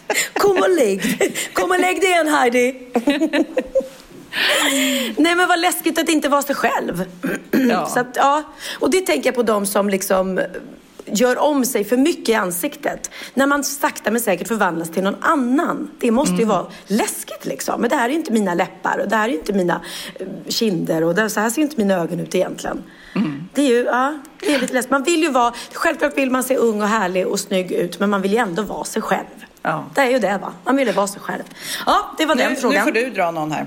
kom 0.32 0.56
och 0.56 0.70
lägg 0.70 1.18
dig. 1.18 1.34
Kom 1.52 1.70
och 1.70 1.80
lägg 1.80 2.00
dig 2.00 2.10
igen 2.10 2.28
Heidi. 2.28 2.76
Nej 5.16 5.34
men 5.34 5.48
vad 5.48 5.60
läskigt 5.60 5.98
att 5.98 6.08
inte 6.08 6.28
vara 6.28 6.42
sig 6.42 6.54
själv. 6.54 7.04
Ja. 7.50 7.86
Så 7.94 8.00
att, 8.00 8.16
ja. 8.16 8.42
Och 8.80 8.90
det 8.90 9.00
tänker 9.00 9.28
jag 9.28 9.34
på 9.34 9.42
de 9.42 9.66
som 9.66 9.88
liksom 9.88 10.40
gör 11.06 11.38
om 11.38 11.64
sig 11.64 11.84
för 11.84 11.96
mycket 11.96 12.28
i 12.28 12.34
ansiktet. 12.34 13.10
När 13.34 13.46
man 13.46 13.64
sakta 13.64 14.10
men 14.10 14.20
säkert 14.20 14.48
förvandlas 14.48 14.90
till 14.90 15.02
någon 15.02 15.16
annan. 15.20 15.90
Det 16.00 16.10
måste 16.10 16.34
ju 16.34 16.44
vara 16.44 16.66
läskigt 16.86 17.46
liksom. 17.46 17.80
Men 17.80 17.90
det 17.90 17.96
här 17.96 18.04
är 18.04 18.08
ju 18.08 18.16
inte 18.16 18.32
mina 18.32 18.54
läppar 18.54 18.98
och 18.98 19.08
det 19.08 19.16
här 19.16 19.24
är 19.24 19.32
ju 19.32 19.38
inte 19.38 19.52
mina 19.52 19.80
eh, 20.20 20.26
kinder 20.48 21.04
och 21.04 21.14
det, 21.14 21.30
så 21.30 21.40
här 21.40 21.50
ser 21.50 21.58
ju 21.58 21.62
inte 21.62 21.80
mina 21.80 21.94
ögon 21.94 22.20
ut 22.20 22.34
egentligen. 22.34 22.82
Det 23.54 23.62
är 23.62 23.66
ju, 23.68 23.84
ja, 23.84 24.18
det 24.40 24.54
är 24.54 24.58
lite 24.58 24.74
läskigt. 24.74 24.90
Man 24.90 25.02
vill 25.02 25.22
ju 25.22 25.30
vara, 25.30 25.54
självklart 25.72 26.18
vill 26.18 26.30
man 26.30 26.42
se 26.42 26.56
ung 26.56 26.82
och 26.82 26.88
härlig 26.88 27.26
och 27.26 27.40
snygg 27.40 27.72
ut 27.72 28.00
men 28.00 28.10
man 28.10 28.22
vill 28.22 28.32
ju 28.32 28.38
ändå 28.38 28.62
vara 28.62 28.84
sig 28.84 29.02
själv. 29.02 29.24
Ja. 29.62 29.84
Det 29.94 30.00
är 30.00 30.10
ju 30.10 30.18
det 30.18 30.38
va, 30.42 30.52
man 30.64 30.76
vill 30.76 30.86
ju 30.88 30.94
vara 30.94 31.06
sig 31.06 31.20
själv. 31.20 31.42
Ja, 31.86 32.14
det 32.18 32.26
var 32.26 32.34
den 32.34 32.48
Nu, 32.48 32.54
nu 32.54 32.60
frågan. 32.60 32.84
får 32.84 32.92
du 32.92 33.10
dra 33.10 33.30
någon 33.30 33.52
här. 33.52 33.66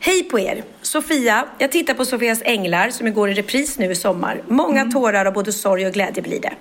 Hej 0.00 0.22
på 0.22 0.40
er! 0.40 0.64
Sofia, 0.82 1.46
jag 1.58 1.72
tittar 1.72 1.94
på 1.94 2.04
Sofias 2.04 2.42
Änglar 2.44 2.90
som 2.90 3.14
går 3.14 3.30
i 3.30 3.34
repris 3.34 3.78
nu 3.78 3.90
i 3.90 3.94
sommar. 3.94 4.42
Många 4.48 4.84
tårar 4.84 5.24
av 5.24 5.32
både 5.32 5.52
sorg 5.52 5.86
och 5.86 5.92
glädje 5.92 6.22
blir 6.22 6.40
det. 6.40 6.52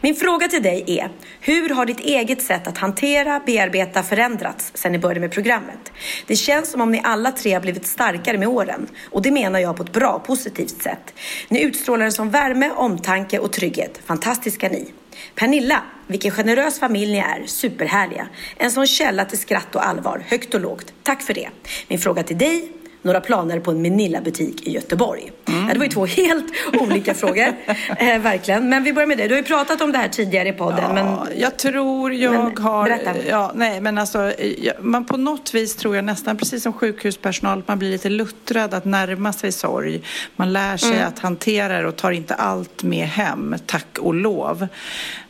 Min 0.00 0.14
fråga 0.14 0.48
till 0.48 0.62
dig 0.62 0.84
är, 0.86 1.08
hur 1.40 1.68
har 1.68 1.86
ditt 1.86 2.00
eget 2.00 2.42
sätt 2.42 2.66
att 2.66 2.78
hantera, 2.78 3.40
bearbeta 3.46 4.02
förändrats 4.02 4.72
sedan 4.74 4.92
ni 4.92 4.98
började 4.98 5.20
med 5.20 5.32
programmet? 5.32 5.92
Det 6.26 6.36
känns 6.36 6.70
som 6.70 6.80
om 6.80 6.92
ni 6.92 7.00
alla 7.04 7.32
tre 7.32 7.52
har 7.52 7.60
blivit 7.60 7.86
starkare 7.86 8.38
med 8.38 8.48
åren. 8.48 8.88
Och 9.10 9.22
det 9.22 9.30
menar 9.30 9.58
jag 9.58 9.76
på 9.76 9.82
ett 9.82 9.92
bra, 9.92 10.18
positivt 10.18 10.82
sätt. 10.82 11.14
Ni 11.48 11.62
utstrålar 11.62 12.04
en 12.04 12.12
sån 12.12 12.30
värme, 12.30 12.70
omtanke 12.70 13.38
och 13.38 13.52
trygghet. 13.52 14.00
Fantastiska 14.06 14.68
ni! 14.68 14.92
Pernilla, 15.34 15.82
vilken 16.06 16.30
generös 16.30 16.80
familj 16.80 17.12
ni 17.12 17.18
är, 17.18 17.46
superhärliga. 17.46 18.28
En 18.56 18.70
sån 18.70 18.86
källa 18.86 19.24
till 19.24 19.38
skratt 19.38 19.74
och 19.74 19.86
allvar, 19.86 20.24
högt 20.28 20.54
och 20.54 20.60
lågt. 20.60 20.92
Tack 21.02 21.22
för 21.22 21.34
det. 21.34 21.48
Min 21.88 21.98
fråga 21.98 22.22
till 22.22 22.38
dig, 22.38 22.72
några 23.02 23.20
planer 23.20 23.60
på 23.60 23.70
en 23.70 23.82
Menilla-butik 23.82 24.66
i 24.66 24.72
Göteborg? 24.72 25.32
Mm. 25.48 25.66
Ja, 25.68 25.72
det 25.72 25.78
var 25.78 25.86
ju 25.86 25.92
två 25.92 26.06
helt 26.06 26.44
olika 26.80 27.14
frågor, 27.14 27.46
eh, 27.98 28.18
verkligen. 28.18 28.68
Men 28.68 28.84
vi 28.84 28.92
börjar 28.92 29.06
med 29.06 29.18
dig. 29.18 29.28
Du 29.28 29.34
har 29.34 29.40
ju 29.40 29.46
pratat 29.46 29.80
om 29.80 29.92
det 29.92 29.98
här 29.98 30.08
tidigare 30.08 30.48
i 30.48 30.52
podden. 30.52 30.94
men... 30.94 31.16
Jag 31.36 31.56
tror 31.56 32.12
jag 32.12 32.32
Men 32.32 32.56
har... 32.64 32.84
berätta. 32.84 33.10
Ja, 33.28 33.52
nej, 33.54 33.80
men 33.80 33.98
alltså, 33.98 34.32
jag, 34.58 34.74
man 34.80 35.04
på 35.04 35.16
något 35.16 35.54
vis 35.54 35.76
tror 35.76 35.96
jag 35.96 36.04
nästan, 36.04 36.36
precis 36.36 36.62
som 36.62 36.72
sjukhuspersonal, 36.72 37.58
att 37.58 37.68
man 37.68 37.78
blir 37.78 37.90
lite 37.90 38.08
luttrad 38.08 38.74
att 38.74 38.84
närma 38.84 39.32
sig 39.32 39.52
sorg. 39.52 40.02
Man 40.36 40.52
lär 40.52 40.76
sig 40.76 40.92
Mm. 40.92 41.08
att 41.08 41.18
hantera 41.18 41.80
det 41.80 41.88
och 41.88 41.96
tar 41.96 42.10
inte 42.10 42.34
allt 42.34 42.82
med 42.82 43.06
hem, 43.06 43.54
tack 43.66 43.98
och 43.98 44.14
lov. 44.14 44.66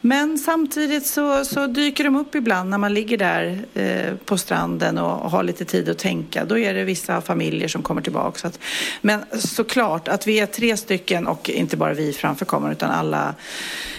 Men 0.01 0.39
samtidigt 0.39 1.07
så, 1.07 1.45
så 1.45 1.67
dyker 1.67 2.05
de 2.05 2.17
upp 2.17 2.35
ibland 2.35 2.71
när 2.71 2.79
man 2.79 2.95
ligger 2.95 3.17
där 3.19 3.59
eh, 3.75 4.15
på 4.25 4.39
stranden 4.39 4.99
och, 4.99 5.23
och 5.25 5.31
har 5.31 5.43
lite 5.43 5.65
tid 5.65 5.89
att 5.89 5.99
tänka. 5.99 6.45
Då 6.45 6.59
är 6.59 6.75
det 6.75 6.85
vissa 6.85 7.21
familjer 7.21 7.62
som 7.69 7.83
kommer 7.83 8.03
tillbaka. 8.03 8.49
Att, 8.49 8.59
men 9.01 9.25
såklart 9.39 10.09
att 10.09 10.27
vi 10.27 10.39
är 10.41 10.47
tre 10.47 10.77
stycken 10.77 11.27
och 11.27 11.51
inte 11.51 11.77
bara 11.77 11.95
vi 11.95 12.13
framför 12.13 12.45
kameran 12.45 12.73
utan 12.73 12.91
alla 12.91 13.35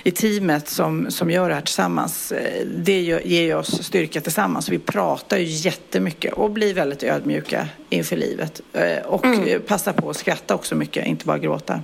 i 0.04 0.12
teamet 0.12 0.70
som, 0.70 1.12
som 1.12 1.32
gör 1.32 1.50
det 1.50 1.56
här 1.56 1.62
tillsammans. 1.62 2.32
eh, 2.32 2.66
Det 2.66 3.02
ger 3.02 3.56
oss 3.56 3.84
styrka 3.84 4.22
tillsammans. 4.22 4.70
Vi 4.70 4.80
pratar 4.80 5.38
ju 5.38 5.46
jättemycket 5.46 6.34
och 6.34 6.52
blir 6.52 6.74
väldigt 6.74 7.04
ödmjuka 7.04 7.68
inför 7.90 8.16
livet. 8.18 8.62
Eh, 8.74 9.06
Och 9.06 9.26
eh, 9.26 9.60
passar 9.60 9.94
på 9.94 10.10
att 10.10 10.18
skratta 10.18 10.56
också 10.56 10.76
mycket, 10.76 11.06
inte 11.06 11.26
bara 11.26 11.38
gråta. 11.40 11.82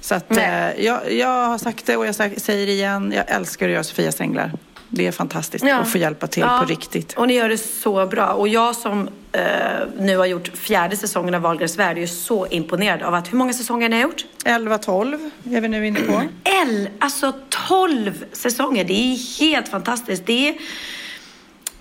Så 0.00 0.14
att, 0.14 0.30
eh, 0.36 0.84
jag, 0.84 1.12
jag 1.12 1.46
har 1.46 1.58
sagt 1.58 1.86
det 1.86 1.96
och 1.96 2.06
jag 2.06 2.14
säger 2.14 2.66
det 2.66 2.72
igen. 2.72 3.12
Jag 3.16 3.24
älskar 3.30 3.66
att 3.66 3.72
göra 3.72 3.84
Sofias 3.84 4.20
änglar. 4.20 4.52
Det 4.94 5.06
är 5.06 5.12
fantastiskt 5.12 5.64
Ja. 5.64 5.76
att 5.76 5.88
få 5.88 5.98
hjälpa 5.98 6.26
till 6.26 6.40
Ja, 6.42 6.58
på 6.60 6.64
riktigt. 6.66 7.12
Och 7.12 7.28
ni 7.28 7.34
gör 7.34 7.48
det 7.48 7.58
så 7.58 8.06
bra. 8.06 8.26
Och 8.32 8.48
jag 8.48 8.76
som 8.76 9.08
eh, 9.32 9.42
nu 9.98 10.16
har 10.16 10.26
gjort 10.26 10.48
fjärde 10.54 10.96
säsongen 10.96 11.34
av 11.34 11.42
Wahlgrens 11.42 11.76
värld 11.78 11.96
är 11.96 12.00
ju 12.00 12.06
så 12.06 12.46
imponerad 12.46 13.02
av 13.02 13.14
att 13.14 13.32
hur 13.32 13.38
många 13.38 13.52
säsonger 13.52 13.88
ni 13.88 13.96
har 13.96 14.02
gjort? 14.02 14.24
11-12 14.44 15.30
är 15.50 15.60
vi 15.60 15.68
nu 15.68 15.86
inne 15.86 16.00
på. 16.00 16.22
L, 16.66 16.88
alltså 16.98 17.32
12 17.68 18.24
säsonger. 18.32 18.84
Det 18.84 18.92
är 18.92 19.40
helt 19.40 19.68
fantastiskt. 19.68 20.26
Det 20.26 20.48
är, 20.48 20.54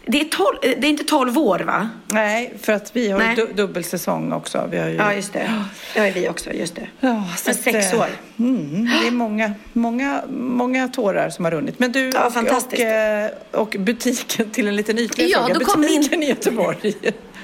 det 0.05 0.21
är, 0.21 0.25
12, 0.25 0.57
det 0.61 0.87
är 0.87 0.89
inte 0.89 1.03
12 1.03 1.37
år 1.37 1.59
va? 1.59 1.89
Nej, 2.07 2.53
för 2.61 2.73
att 2.73 2.95
vi 2.95 3.11
har 3.11 3.19
ju 3.19 3.25
Nej. 3.25 3.35
du, 3.35 3.53
dubbelsäsong 3.53 4.31
också. 4.31 4.67
Vi 4.71 4.77
har 4.77 4.87
ju... 4.87 4.95
Ja, 4.95 5.13
just 5.13 5.33
det. 5.33 5.63
Det 5.93 5.99
har 5.99 6.07
ju 6.07 6.13
vi 6.13 6.29
också, 6.29 6.53
just 6.53 6.75
det. 6.75 6.87
Ja, 6.99 7.23
Men 7.45 7.55
sex 7.55 7.93
eh, 7.93 7.99
år. 7.99 8.07
Mm, 8.39 8.89
det 9.01 9.07
är 9.07 9.11
många, 9.11 9.53
många, 9.73 10.23
många 10.29 10.87
tårar 10.87 11.29
som 11.29 11.45
har 11.45 11.51
runnit. 11.51 11.79
Men 11.79 11.91
du 11.91 12.09
Ja, 12.09 12.25
och, 12.25 12.57
och, 12.57 12.79
eh, 12.79 13.29
och 13.51 13.75
butiken 13.79 14.49
till 14.49 14.67
en 14.67 14.75
liten 14.75 14.99
ytlig 14.99 15.29
Ja, 15.29 15.45
fråga. 15.45 15.59
Butiken 15.59 16.23
i 16.23 16.29
Göteborg. 16.29 16.93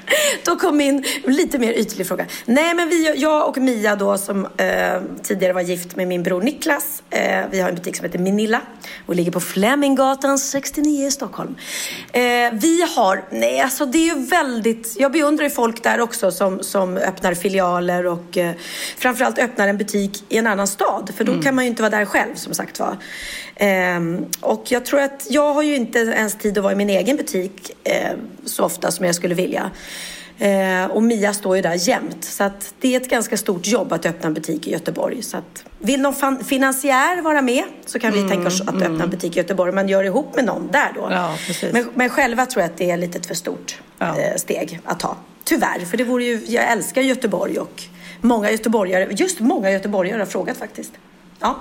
Då 0.45 0.55
kom 0.55 0.77
min 0.77 1.05
lite 1.25 1.59
mer 1.59 1.73
ytlig 1.73 2.07
fråga. 2.07 2.25
Nej, 2.45 2.73
men 2.73 2.89
vi, 2.89 3.13
jag 3.17 3.47
och 3.47 3.57
Mia 3.57 3.95
då 3.95 4.17
som 4.17 4.45
eh, 4.45 5.01
tidigare 5.23 5.53
var 5.53 5.61
gift 5.61 5.95
med 5.95 6.07
min 6.07 6.23
bror 6.23 6.41
Niklas. 6.41 7.03
Eh, 7.09 7.45
vi 7.51 7.59
har 7.59 7.69
en 7.69 7.75
butik 7.75 7.95
som 7.95 8.05
heter 8.05 8.19
Minilla 8.19 8.61
och 9.05 9.15
ligger 9.15 9.31
på 9.31 9.39
Fleminggatan 9.39 10.39
69 10.39 11.07
i 11.07 11.11
Stockholm. 11.11 11.55
Eh, 12.11 12.21
vi 12.53 12.85
har, 12.95 13.23
nej 13.31 13.59
alltså 13.59 13.85
det 13.85 13.97
är 13.97 14.15
ju 14.15 14.25
väldigt, 14.25 14.95
jag 14.99 15.11
beundrar 15.11 15.43
ju 15.43 15.49
folk 15.49 15.83
där 15.83 16.01
också 16.01 16.31
som, 16.31 16.63
som 16.63 16.97
öppnar 16.97 17.33
filialer 17.33 18.05
och 18.05 18.37
eh, 18.37 18.51
framförallt 18.97 19.39
öppnar 19.39 19.67
en 19.67 19.77
butik 19.77 20.23
i 20.29 20.37
en 20.37 20.47
annan 20.47 20.67
stad. 20.67 21.11
För 21.17 21.23
då 21.23 21.41
kan 21.41 21.55
man 21.55 21.65
ju 21.65 21.69
inte 21.69 21.81
vara 21.81 21.97
där 21.97 22.05
själv 22.05 22.35
som 22.35 22.53
sagt 22.53 22.79
var. 22.79 22.97
Ehm, 23.61 24.25
och 24.41 24.63
jag 24.71 24.85
tror 24.85 24.99
att 25.01 25.27
jag 25.29 25.53
har 25.53 25.61
ju 25.61 25.75
inte 25.75 25.99
ens 25.99 26.35
tid 26.35 26.57
att 26.57 26.63
vara 26.63 26.73
i 26.73 26.75
min 26.75 26.89
egen 26.89 27.17
butik 27.17 27.71
eh, 27.83 28.11
så 28.45 28.63
ofta 28.63 28.91
som 28.91 29.05
jag 29.05 29.15
skulle 29.15 29.35
vilja. 29.35 29.71
Eh, 30.37 30.85
och 30.85 31.03
Mia 31.03 31.33
står 31.33 31.55
ju 31.55 31.61
där 31.61 31.87
jämt. 31.89 32.23
Så 32.23 32.43
att 32.43 32.73
det 32.79 32.95
är 32.95 33.01
ett 33.01 33.09
ganska 33.09 33.37
stort 33.37 33.67
jobb 33.67 33.93
att 33.93 34.05
öppna 34.05 34.27
en 34.27 34.33
butik 34.33 34.67
i 34.67 34.71
Göteborg. 34.71 35.23
Så 35.23 35.37
att, 35.37 35.65
vill 35.79 36.01
någon 36.01 36.43
finansiär 36.43 37.21
vara 37.21 37.41
med 37.41 37.63
så 37.85 37.99
kan 37.99 38.13
vi 38.13 38.29
tänka 38.29 38.47
oss 38.47 38.61
att 38.61 38.81
öppna 38.81 39.03
en 39.03 39.09
butik 39.09 39.35
i 39.35 39.39
Göteborg. 39.39 39.71
Men 39.71 39.87
gör 39.87 40.03
ihop 40.03 40.35
med 40.35 40.45
någon 40.45 40.67
där 40.71 40.91
då. 40.95 41.07
Ja, 41.11 41.35
men, 41.71 41.89
men 41.93 42.09
själva 42.09 42.45
tror 42.45 42.61
jag 42.61 42.71
att 42.71 42.77
det 42.77 42.91
är 42.91 42.97
lite 42.97 43.27
för 43.27 43.35
stort 43.35 43.81
Ja. 43.97 44.19
eh, 44.19 44.35
steg 44.35 44.79
att 44.85 44.99
ta. 44.99 45.17
Tyvärr, 45.43 45.85
för 45.85 45.97
det 45.97 46.03
vore 46.03 46.23
ju, 46.23 46.41
jag 46.47 46.71
älskar 46.71 47.01
Göteborg 47.01 47.59
och 47.59 47.83
många 48.21 48.51
göteborgare, 48.51 49.07
just 49.11 49.39
många 49.39 49.71
göteborgare 49.71 50.19
har 50.19 50.25
frågat 50.25 50.57
faktiskt. 50.57 50.91
Ja. 51.39 51.59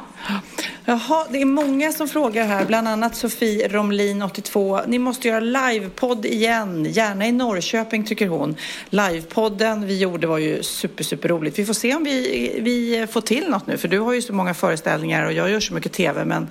Jaha, 0.85 1.26
det 1.31 1.41
är 1.41 1.45
många 1.45 1.93
som 1.93 2.09
frågar 2.09 2.45
här, 2.47 2.64
bland 2.64 2.89
annat 2.89 3.16
Sofie 3.16 3.68
Romlin 3.68 4.22
82. 4.22 4.81
Ni 4.87 4.99
måste 4.99 5.29
göra 5.29 5.41
livepodd 5.41 6.24
igen, 6.26 6.85
gärna 6.85 7.26
i 7.26 7.33
Norrköping 7.33 8.05
tycker 8.05 8.29
hon. 8.29 8.57
Livepodden 8.91 9.87
vi 9.87 9.99
gjorde 9.99 10.26
var 10.26 10.39
ju 10.39 10.62
super, 10.62 11.05
super 11.05 11.29
roligt. 11.29 11.59
Vi 11.59 11.64
får 11.66 11.74
se 11.74 11.95
om 11.95 12.05
vi, 12.05 12.59
vi 12.61 13.07
får 13.11 13.20
till 13.20 13.49
något 13.49 13.66
nu, 13.66 13.76
för 13.79 13.89
du 13.89 13.99
har 13.99 14.12
ju 14.12 14.22
så 14.22 14.33
många 14.33 14.55
föreställningar 14.55 15.26
och 15.26 15.33
jag 15.33 15.51
gör 15.51 15.61
så 15.61 15.74
mycket 15.74 15.93
tv, 15.93 16.24
men 16.24 16.51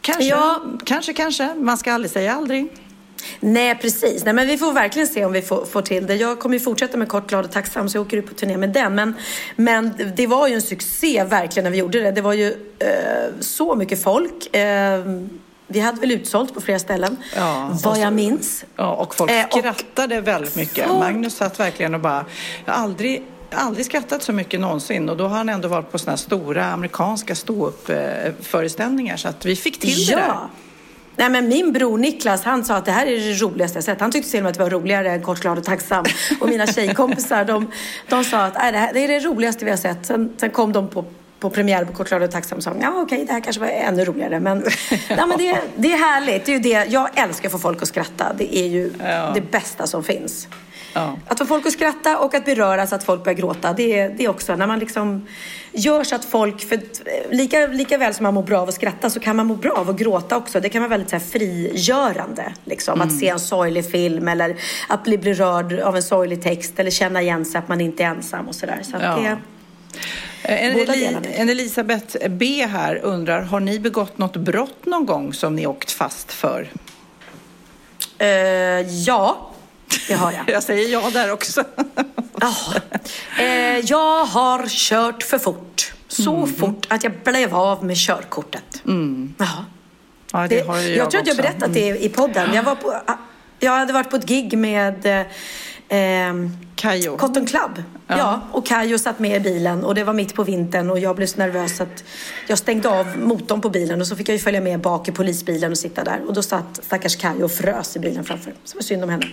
kanske, 0.00 0.24
Ja. 0.24 0.62
kanske, 0.84 1.12
kanske. 1.12 1.54
Man 1.54 1.78
ska 1.78 1.92
aldrig 1.92 2.10
säga 2.10 2.34
aldrig. 2.34 2.68
Nej, 3.40 3.74
precis. 3.74 4.24
Nej, 4.24 4.34
men 4.34 4.46
vi 4.46 4.58
får 4.58 4.72
verkligen 4.72 5.08
se 5.08 5.24
om 5.24 5.32
vi 5.32 5.42
får, 5.42 5.64
får 5.64 5.82
till 5.82 6.06
det. 6.06 6.14
Jag 6.14 6.38
kommer 6.38 6.54
ju 6.54 6.60
fortsätta 6.60 6.96
med 6.96 7.08
Kort, 7.08 7.28
glad 7.28 7.44
och 7.44 7.52
tacksam 7.52 7.88
så 7.88 7.96
jag 7.98 8.06
åker 8.06 8.16
ut 8.16 8.26
på 8.26 8.34
turné 8.34 8.56
med 8.56 8.70
den. 8.70 8.94
Men, 8.94 9.14
men 9.56 9.92
det 10.16 10.26
var 10.26 10.48
ju 10.48 10.54
en 10.54 10.62
succé 10.62 11.24
verkligen 11.24 11.64
när 11.64 11.70
vi 11.70 11.78
gjorde 11.78 12.00
det. 12.00 12.10
Det 12.10 12.20
var 12.20 12.32
ju 12.32 12.46
eh, 12.78 12.88
så 13.40 13.74
mycket 13.74 14.02
folk. 14.02 14.56
Eh, 14.56 15.00
vi 15.66 15.80
hade 15.80 16.00
väl 16.00 16.10
utsålt 16.12 16.54
på 16.54 16.60
flera 16.60 16.78
ställen, 16.78 17.16
Ja, 17.36 17.70
vad 17.84 17.92
och 17.92 17.98
jag 17.98 18.08
så- 18.08 18.14
minns. 18.14 18.64
Ja, 18.76 18.94
och 18.94 19.14
folk 19.14 19.30
Eh, 19.30 19.44
och- 19.46 19.52
skrattade 19.58 20.20
väldigt 20.20 20.56
mycket. 20.56 20.86
Folk- 20.86 20.98
Magnus 21.00 21.36
satt 21.36 21.60
verkligen 21.60 21.94
och 21.94 22.00
bara, 22.00 22.24
jag 22.64 22.72
har 22.72 22.82
aldrig 22.82 23.22
aldrig 23.50 23.86
skrattat 23.86 24.22
så 24.22 24.32
mycket 24.32 24.60
någonsin 24.60 25.08
och 25.08 25.16
då 25.16 25.26
har 25.28 25.36
han 25.36 25.48
ändå 25.48 25.68
varit 25.68 25.92
på 25.92 25.98
sådana 25.98 26.12
här 26.12 26.16
stora 26.16 26.64
amerikanska 26.64 27.34
ståuppföreställningar 27.34 29.16
så 29.16 29.28
att 29.28 29.44
vi 29.44 29.56
fick 29.56 29.80
till 29.80 30.06
det 30.06 30.14
där. 30.14 30.34
Nej, 31.18 31.28
men 31.30 31.48
min 31.48 31.72
bror 31.72 31.98
Niklas 31.98 32.42
han 32.44 32.64
sa 32.64 32.74
att 32.76 32.84
det 32.84 32.92
här 32.92 33.06
är 33.06 33.16
det 33.18 33.34
roligaste 33.42 33.76
jag 33.76 33.84
sett. 33.84 34.00
Han 34.00 34.10
tyckte 34.10 34.30
till 34.30 34.40
och 34.40 34.42
med 34.42 34.50
att 34.50 34.56
det 34.58 34.62
var 34.64 34.70
roligare 34.70 35.10
än 35.10 35.22
Kort, 35.22 35.40
glad 35.40 35.58
och 35.58 35.64
tacksam. 35.64 36.04
Och 36.40 36.48
mina 36.48 36.66
tjejkompisar 36.66 37.44
de, 37.44 37.70
de 38.08 38.24
sa 38.24 38.44
att 38.44 38.54
"Nej, 38.54 38.72
det, 38.72 38.78
här, 38.78 38.92
det 38.92 39.00
är 39.04 39.08
det 39.08 39.20
roligaste 39.20 39.64
vi 39.64 39.70
har 39.70 39.78
sett. 39.78 40.06
Sen, 40.06 40.32
sen 40.36 40.50
kom 40.50 40.72
de 40.72 40.88
på, 40.88 41.04
på 41.40 41.50
premiär 41.50 41.84
på 41.84 41.92
Kort, 41.92 42.08
glad 42.08 42.22
och 42.22 42.30
tacksam 42.30 42.60
sa 42.60 42.72
ja 42.80 42.92
okej 43.02 43.24
det 43.26 43.32
här 43.32 43.40
kanske 43.40 43.60
var 43.60 43.68
ännu 43.68 44.04
roligare. 44.04 44.40
Men, 44.40 44.64
ja, 45.08 45.26
men 45.26 45.38
det, 45.38 45.58
det 45.76 45.92
är 45.92 45.96
härligt. 45.98 46.44
Det 46.46 46.52
är 46.52 46.56
ju 46.56 46.60
det. 46.62 46.84
Jag 46.88 47.08
älskar 47.18 47.48
att 47.48 47.52
få 47.52 47.58
folk 47.58 47.82
att 47.82 47.88
skratta. 47.88 48.32
Det 48.38 48.58
är 48.58 48.66
ju 48.68 48.92
Ja. 48.98 49.30
det 49.34 49.40
bästa 49.40 49.86
som 49.86 50.04
finns. 50.04 50.48
Ja. 50.94 51.16
Att 51.26 51.38
få 51.38 51.44
folk 51.46 51.66
att 51.66 51.72
skratta 51.72 52.18
och 52.18 52.34
att 52.34 52.44
beröra 52.44 52.86
så 52.86 52.94
att 52.94 53.04
folk 53.04 53.24
börjar 53.24 53.36
gråta. 53.38 53.72
Det 53.72 53.98
är, 53.98 54.08
det 54.10 54.24
är 54.24 54.28
också 54.28 54.56
när 54.56 54.66
man 54.66 54.78
liksom 54.78 55.26
gör 55.72 56.04
så 56.04 56.14
att 56.14 56.24
folk, 56.24 56.68
för 56.68 56.80
lika, 57.34 57.66
lika 57.66 57.98
väl 57.98 58.14
som 58.14 58.22
man 58.24 58.34
mår 58.34 58.42
bra 58.42 58.60
av 58.60 58.68
att 58.68 58.74
skratta 58.74 59.10
så 59.10 59.20
kan 59.20 59.36
man 59.36 59.46
må 59.46 59.54
bra 59.54 59.72
av 59.72 59.90
att 59.90 59.96
gråta 59.98 60.36
också. 60.36 60.60
Det 60.60 60.68
kan 60.68 60.82
vara 60.82 60.90
väldigt 60.90 61.10
så 61.10 61.16
här, 61.16 61.22
frigörande. 61.24 62.52
Liksom. 62.64 63.00
Att 63.00 63.18
se 63.18 63.28
en 63.28 63.40
sorglig 63.40 63.90
film 63.90 64.28
eller 64.28 64.56
att 64.88 65.04
bli 65.04 65.18
berörd 65.18 65.80
av 65.80 65.96
en 65.96 66.02
sorglig 66.02 66.42
text 66.42 66.78
eller 66.78 66.90
känna 66.90 67.22
igen 67.22 67.44
sig 67.44 67.58
att 67.58 67.68
man 67.68 67.80
inte 67.80 68.02
är 68.04 68.08
ensam 68.08 68.48
och 68.48 68.54
sådär. 68.54 68.80
Så 68.82 68.96
att 68.96 69.02
Ja. 69.02 69.16
det, 69.16 69.38
En, 70.42 70.74
Båda 70.74 70.94
Eli, 70.94 71.16
en 71.34 71.48
Elisabeth 71.48 72.28
B 72.28 72.66
här 72.70 72.96
undrar, 73.02 73.42
har 73.42 73.60
ni 73.60 73.78
begått 73.80 74.18
något 74.18 74.36
brott 74.36 74.86
någon 74.86 75.06
gång 75.06 75.32
som 75.32 75.56
ni 75.56 75.66
åkt 75.66 75.90
fast 75.90 76.32
för? 76.32 76.68
eh, 78.18 78.28
ja, 79.06 79.47
det 80.08 80.14
har 80.14 80.32
jag. 80.32 80.44
Jag 80.46 80.62
säger 80.62 80.88
ja 80.88 81.10
där 81.12 81.32
också. 81.32 81.64
Ja. 82.40 82.54
Eh, 83.38 83.78
jag 83.78 84.24
har 84.24 84.66
kört 84.66 85.22
för 85.22 85.38
fort. 85.38 85.92
Så 86.08 86.46
fort 86.46 86.86
att 86.90 87.04
jag 87.04 87.12
blev 87.24 87.54
av 87.54 87.84
med 87.84 87.96
körkortet. 87.96 88.82
Ja. 89.38 89.64
Ja, 90.32 90.46
det, 90.48 90.66
har 90.66 90.76
jag, 90.76 90.96
jag 90.96 91.10
tror 91.10 91.20
att 91.20 91.26
jag 91.26 91.36
berättat 91.36 91.74
det 91.74 92.04
i 92.04 92.08
podden. 92.08 92.54
Jag, 92.54 92.62
var 92.62 92.74
på, 92.74 93.00
jag 93.58 93.72
hade 93.72 93.92
varit 93.92 94.10
på 94.10 94.16
ett 94.16 94.26
gig 94.26 94.58
med 94.58 95.26
eh, 95.88 96.34
Kajo. 96.74 97.16
Cotton 97.16 97.46
Club. 97.46 97.82
Ja. 98.06 98.40
och 98.52 98.66
Kajo 98.66 98.98
satt 98.98 99.18
med 99.18 99.36
i 99.36 99.40
bilen 99.40 99.84
och 99.84 99.94
det 99.94 100.04
var 100.04 100.12
mitt 100.12 100.34
på 100.34 100.44
vintern 100.44 100.90
och 100.90 100.98
jag 100.98 101.16
blev 101.16 101.26
så 101.26 101.38
nervös 101.38 101.80
att 101.80 102.04
jag 102.46 102.58
stängde 102.58 102.88
av 102.88 103.18
motorn 103.18 103.60
på 103.60 103.70
bilen 103.70 104.00
och 104.00 104.06
så 104.06 104.16
fick 104.16 104.28
jag 104.28 104.32
ju 104.34 104.38
följa 104.40 104.60
med 104.60 104.80
bak 104.80 105.08
i 105.08 105.12
polisbilen 105.12 105.70
och 105.72 105.78
sitta 105.78 106.04
där. 106.04 106.20
Och 106.26 106.34
då 106.34 106.42
satt 106.42 106.80
stackars 106.84 107.16
Kajo 107.16 107.44
och 107.44 107.52
frös 107.52 107.96
i 107.96 107.98
bilen 107.98 108.24
framför. 108.24 108.52
Så 108.64 108.72
det 108.72 108.78
var 108.78 108.82
synd 108.82 109.04
om 109.04 109.10
henne. 109.10 109.26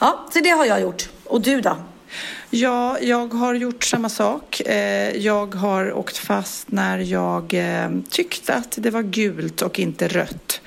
Ja, 0.00 0.26
så 0.32 0.40
det 0.40 0.50
har 0.50 0.64
jag 0.66 0.80
gjort. 0.80 1.08
Och 1.24 1.40
du 1.40 1.60
då? 1.60 1.76
Ja, 2.50 2.98
jag 3.00 3.34
har 3.34 3.54
gjort 3.54 3.84
samma 3.84 4.08
sak. 4.08 4.60
Eh, 4.60 5.16
Jag 5.16 5.54
har 5.54 5.92
åkt 5.92 6.16
fast 6.16 6.70
när 6.70 6.98
jag 6.98 7.54
eh, 7.54 7.90
tyckte 8.10 8.54
att 8.54 8.74
det 8.80 8.90
var 8.90 9.02
gult 9.02 9.62
och 9.62 9.78
inte 9.78 10.08
rött. 10.08 10.60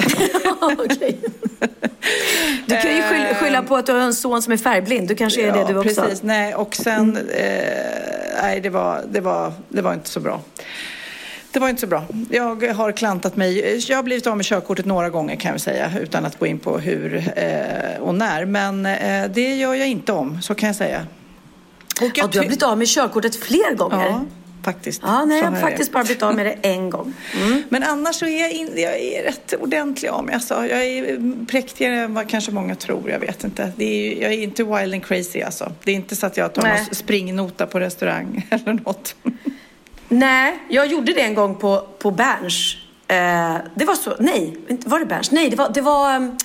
Du 2.66 2.76
kan 2.76 2.96
ju 2.96 3.02
skylla, 3.02 3.34
skylla 3.34 3.62
på 3.62 3.76
att 3.76 3.86
du 3.86 3.92
har 3.92 4.00
en 4.00 4.14
son 4.14 4.42
som 4.42 4.52
är 4.52 4.56
färgblind. 4.56 5.08
Du 5.08 5.14
kanske 5.14 5.42
är 5.42 5.52
det 5.52 5.64
du 5.72 5.78
också. 5.78 6.02
precis. 6.02 6.22
Nej, 6.22 6.54
och 6.54 6.74
sen... 6.76 7.16
Eh, 7.16 7.44
nej, 8.42 8.60
det 8.60 8.70
var, 8.70 9.04
det, 9.10 9.20
var, 9.20 9.52
det 9.68 9.82
var 9.82 9.94
inte 9.94 10.08
så 10.08 10.20
bra. 10.20 10.40
Det 11.52 11.58
var 11.58 11.68
inte 11.68 11.80
så 11.80 11.86
bra. 11.86 12.04
Jag 12.30 12.72
har 12.72 12.92
klantat 12.92 13.36
mig. 13.36 13.80
Jag 13.88 13.96
har 13.96 14.02
blivit 14.02 14.26
av 14.26 14.36
med 14.36 14.46
körkortet 14.46 14.86
några 14.86 15.10
gånger 15.10 15.36
kan 15.36 15.50
jag 15.52 15.60
säga 15.60 15.92
utan 16.00 16.24
att 16.24 16.38
gå 16.38 16.46
in 16.46 16.58
på 16.58 16.78
hur 16.78 17.32
eh, 17.36 18.00
och 18.00 18.14
när. 18.14 18.44
Men 18.44 18.86
eh, 18.86 19.30
det 19.30 19.54
gör 19.54 19.74
jag 19.74 19.88
inte 19.88 20.12
om, 20.12 20.42
så 20.42 20.54
kan 20.54 20.66
jag 20.66 20.76
säga. 20.76 21.06
Och 22.00 22.06
jag 22.06 22.12
Ja, 22.16 22.28
du 22.32 22.38
har 22.38 22.44
blivit 22.44 22.62
av 22.62 22.78
med 22.78 22.88
körkortet 22.88 23.36
fler 23.36 23.74
gånger. 23.74 24.06
Ja, 24.06 24.24
faktiskt. 24.64 25.02
Ja, 25.04 25.24
nej, 25.24 25.38
jag 25.38 25.50
har 25.50 25.60
faktiskt 25.60 25.92
bara 25.92 26.04
blivit 26.04 26.22
av 26.22 26.34
med 26.34 26.46
det 26.46 26.52
en 26.62 26.90
gång. 26.90 27.14
Mm. 27.34 27.62
Men 27.68 27.82
annars 27.82 28.16
så 28.16 28.26
är 28.26 28.40
jag, 28.40 28.52
in, 28.52 28.70
jag 28.76 28.98
är 29.00 29.22
rätt 29.22 29.54
ordentlig 29.60 30.08
av 30.08 30.24
mig. 30.24 30.34
Alltså, 30.34 30.54
jag 30.54 30.84
är 30.84 31.46
präktigare 31.46 31.96
än 31.96 32.14
vad 32.14 32.28
kanske 32.28 32.52
många 32.52 32.74
tror. 32.74 33.10
Jag 33.10 33.18
vet 33.18 33.44
inte. 33.44 33.72
Det 33.76 33.84
är, 33.84 34.22
jag 34.22 34.32
är 34.32 34.38
inte 34.38 34.64
wild 34.64 34.94
and 34.94 35.04
crazy 35.04 35.42
alltså. 35.42 35.72
Det 35.84 35.90
är 35.90 35.96
inte 35.96 36.16
så 36.16 36.26
att 36.26 36.36
jag 36.36 36.52
tar 36.52 36.62
Nej. 36.62 36.84
någon 36.84 36.94
springnota 36.94 37.66
på 37.66 37.80
restaurang 37.80 38.46
eller 38.50 38.72
något. 38.72 39.14
Nej, 40.08 40.58
jag 40.68 40.86
gjorde 40.86 41.12
det 41.12 41.20
en 41.20 41.34
gång 41.34 41.54
på, 41.54 41.86
på 41.98 42.10
Berns. 42.10 42.76
Eh, 43.08 43.56
det 43.74 43.84
var 43.84 43.94
så, 43.94 44.16
nej, 44.18 44.56
var 44.68 44.98
det 44.98 45.06
Berns? 45.06 45.30
Nej, 45.30 45.50
det 45.50 45.56
var, 45.56 45.68
det 45.68 45.80
var 45.80 46.16
um, 46.16 46.38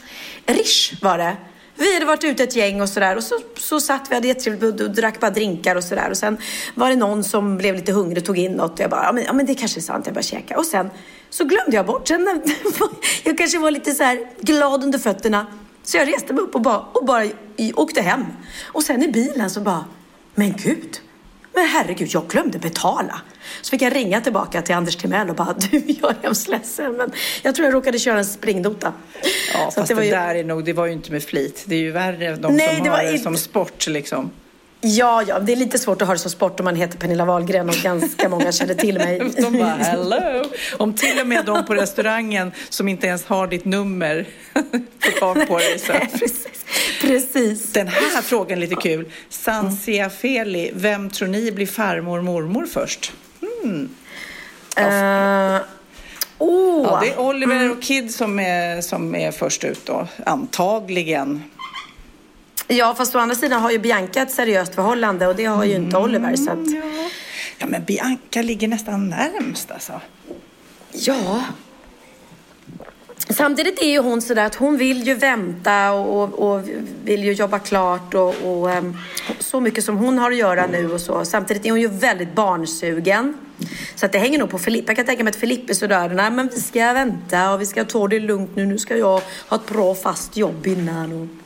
Rish 0.46 1.02
var 1.02 1.18
det. 1.18 1.36
Vi 1.78 1.94
hade 1.94 2.06
varit 2.06 2.24
ute 2.24 2.44
ett 2.44 2.56
gäng 2.56 2.82
och 2.82 2.90
sådär 2.90 3.16
och 3.16 3.24
så, 3.24 3.40
så 3.58 3.80
satt 3.80 4.08
vi, 4.10 4.16
hade 4.16 4.28
jättetrevligt 4.28 4.82
och 4.82 4.92
drack 4.92 5.20
bara 5.20 5.32
drinkar 5.32 5.76
och 5.76 5.84
sådär. 5.84 6.10
Och 6.10 6.18
sen 6.18 6.38
var 6.76 6.90
det 6.90 6.96
någon 6.96 7.24
som 7.24 7.58
blev 7.58 7.76
lite 7.76 7.92
hungrig 7.92 8.18
och 8.18 8.26
tog 8.26 8.38
in 8.38 8.52
något 8.52 8.72
och 8.72 8.80
jag 8.80 8.90
bara, 8.90 9.04
ja 9.04 9.12
men, 9.12 9.24
ja, 9.24 9.34
men 9.34 9.46
det 9.46 9.56
kanske 9.56 9.80
är 9.80 9.82
sant, 9.82 10.06
jag 10.06 10.16
bara 10.16 10.22
käka. 10.22 10.58
Och 10.58 10.66
sen 10.66 10.90
så 11.30 11.44
glömde 11.44 11.76
jag 11.76 11.86
bort, 11.86 12.08
sen 12.08 12.24
när, 12.24 12.42
jag 13.24 13.38
kanske 13.38 13.60
var 13.60 13.72
lite 13.72 13.92
så 13.92 14.04
här 14.04 14.28
glad 14.42 14.84
under 14.84 15.00
fötterna. 15.00 15.48
Så 15.84 15.98
jag 15.98 16.08
reste 16.08 16.34
mig 16.34 16.44
upp 16.44 16.56
och 16.56 16.62
bara, 16.62 16.80
och 16.80 17.06
bara 17.06 17.28
åkte 17.76 18.02
hem. 18.02 18.26
Och 18.66 18.84
sen 18.84 19.04
i 19.04 19.08
bilen 19.08 19.50
så 19.50 19.62
bara, 19.62 19.86
men 20.36 20.54
gud, 20.58 21.00
men 21.56 21.66
herregud, 21.66 22.08
jag 22.12 22.28
glömde 22.28 22.60
betala. 22.60 23.22
Så 23.62 23.70
fick 23.70 23.82
jag 23.82 23.96
ringa 23.96 24.22
tillbaka 24.22 24.62
till 24.62 24.76
Anders 24.76 24.96
Timell 24.96 25.30
och 25.30 25.36
bara, 25.36 25.54
du, 25.72 25.78
jag 26.02 26.12
är 26.12 26.16
hemskt 26.24 26.48
ledsen, 26.48 26.94
men 26.98 27.12
jag 27.42 27.56
tror 27.56 27.66
jag 27.66 27.74
råkade 27.74 28.00
köra 28.00 28.18
en 28.18 28.26
springnota. 28.26 28.94
Ja, 29.54 29.72
Så 29.72 29.82
fast 29.82 29.96
det, 29.96 30.06
ju- 30.06 30.12
där 30.12 30.36
är 30.36 30.44
nog, 30.44 30.66
det 30.66 30.74
var 30.74 30.86
ju 30.86 30.92
inte 30.92 31.12
med 31.12 31.24
flit. 31.24 31.64
Det 31.66 31.76
är 31.76 31.80
ju 31.80 31.92
värre 31.92 32.36
de 32.36 32.56
Nej, 32.56 32.76
som 32.76 32.84
det 32.84 32.90
har 32.90 33.04
var 33.04 33.12
det 33.12 33.18
som 33.20 33.38
sport 33.38 33.88
liksom. 33.88 34.30
Ja, 34.88 35.24
ja, 35.28 35.40
det 35.40 35.52
är 35.52 35.56
lite 35.56 35.80
svårt 35.80 36.02
att 36.02 36.08
ha 36.08 36.16
det 36.16 36.20
som 36.20 36.32
sport 36.32 36.60
om 36.60 36.64
man 36.64 36.76
heter 36.76 36.98
Pernilla 36.98 37.26
Wahlgren 37.26 37.70
och 37.70 37.76
ganska 37.76 38.30
många 38.30 38.52
känner 38.52 38.74
till 38.74 38.98
mig. 38.98 39.20
De 39.38 39.58
bara 39.58 39.70
hello. 39.70 40.44
Om 40.78 40.94
till 40.94 41.20
och 41.22 41.28
med 41.28 41.46
de 41.46 41.66
på 41.66 41.76
restaurangen 41.76 42.52
som 42.70 42.88
inte 42.88 43.08
ens 43.08 43.26
har 43.26 43.48
ditt 43.48 43.66
nummer 43.66 44.26
får 45.00 45.20
tag 45.20 45.48
på 45.48 45.58
dig. 45.58 45.80
Så. 45.80 45.94
precis, 45.94 46.48
precis. 47.02 47.74
Den 47.74 47.88
här 47.88 48.22
frågan 48.22 48.58
är 48.58 48.62
lite 48.62 48.76
kul. 48.76 49.12
Sansia 49.30 50.10
Feli, 50.10 50.72
vem 50.74 51.10
tror 51.10 51.28
ni 51.28 51.52
blir 51.52 51.68
farmor 51.68 52.22
mormor 52.22 52.66
först? 52.66 53.14
Hmm. 53.42 53.90
Eh, 54.78 55.62
Åh! 56.38 56.88
Ja, 56.92 57.00
det 57.02 57.10
är 57.10 57.20
Oliver 57.20 57.72
och 57.72 57.82
Kid 57.82 58.16
som 58.16 58.40
är, 58.40 58.82
som 58.82 59.16
är 59.16 59.32
först 59.32 59.64
ut 59.64 59.86
då, 59.86 60.08
antagligen. 60.26 61.44
Ja, 62.68 62.96
fast 62.96 63.16
å 63.16 63.20
andra 63.20 63.36
sidan 63.36 63.62
har 63.62 63.72
ju 63.72 63.80
Bianca 63.80 64.22
ett 64.22 64.32
seriöst 64.32 64.76
förhållande 64.76 65.28
och 65.28 65.36
det 65.36 65.46
har 65.46 65.64
ju 65.64 65.76
inte 65.76 65.98
Oliver. 65.98 66.36
Så 66.36 66.52
att, 66.52 66.68
Ja, 67.58 67.66
men 67.68 67.84
Bianca 67.84 68.42
ligger 68.42 68.68
nästan 68.68 69.10
närmst 69.10 69.72
alltså. 69.72 70.02
ja. 70.92 71.44
Samtidigt 73.30 73.82
är 73.82 73.90
ju 73.90 74.00
hon 74.00 74.22
sådär 74.22 74.46
att 74.46 74.56
hon 74.56 74.78
vill 74.78 75.08
ju 75.08 75.14
vänta 75.16 75.92
och, 75.92 76.24
och, 76.24 76.56
och 76.56 76.70
vill 77.04 77.24
ju 77.24 77.34
jobba 77.34 77.60
klart 77.60 78.14
och, 78.14 78.36
och 78.44 78.72
ehm, 78.72 78.98
så 79.40 79.60
mycket 79.60 79.84
som 79.84 79.98
hon 79.98 80.18
har 80.18 80.32
att 80.32 80.38
göra 80.38 80.68
nu 80.68 80.92
och 80.94 81.02
så. 81.02 81.26
Samtidigt 81.26 81.66
är 81.66 81.70
hon 81.70 81.82
ju 81.82 81.88
väldigt 81.88 82.36
barnsugen. 82.36 83.38
Så 83.96 84.06
att 84.06 84.12
det 84.12 84.20
hänger 84.20 84.40
nog 84.40 84.50
på 84.50 84.60
Filippa. 84.60 84.90
Jag 84.90 84.98
kan 84.98 85.06
tänka 85.06 85.24
mig 85.24 85.32
att 85.32 85.36
Filippa 85.36 85.72
är 85.72 85.74
sådär, 85.76 86.10
nej 86.10 86.32
men 86.32 86.48
vi 86.48 86.62
ska 86.62 86.94
vänta 86.94 87.54
och 87.54 87.62
vi 87.62 87.66
ska 87.66 87.86
ta 87.86 88.08
det 88.08 88.20
lugnt 88.20 88.56
nu. 88.56 88.66
Nu 88.66 88.78
ska 88.78 88.98
jag 88.98 89.22
ha 89.48 89.56
ett 89.58 89.68
bra 89.68 89.96
fast 89.96 90.38
jobb 90.38 90.68
innan. 90.68 91.14
Och... 91.22 91.45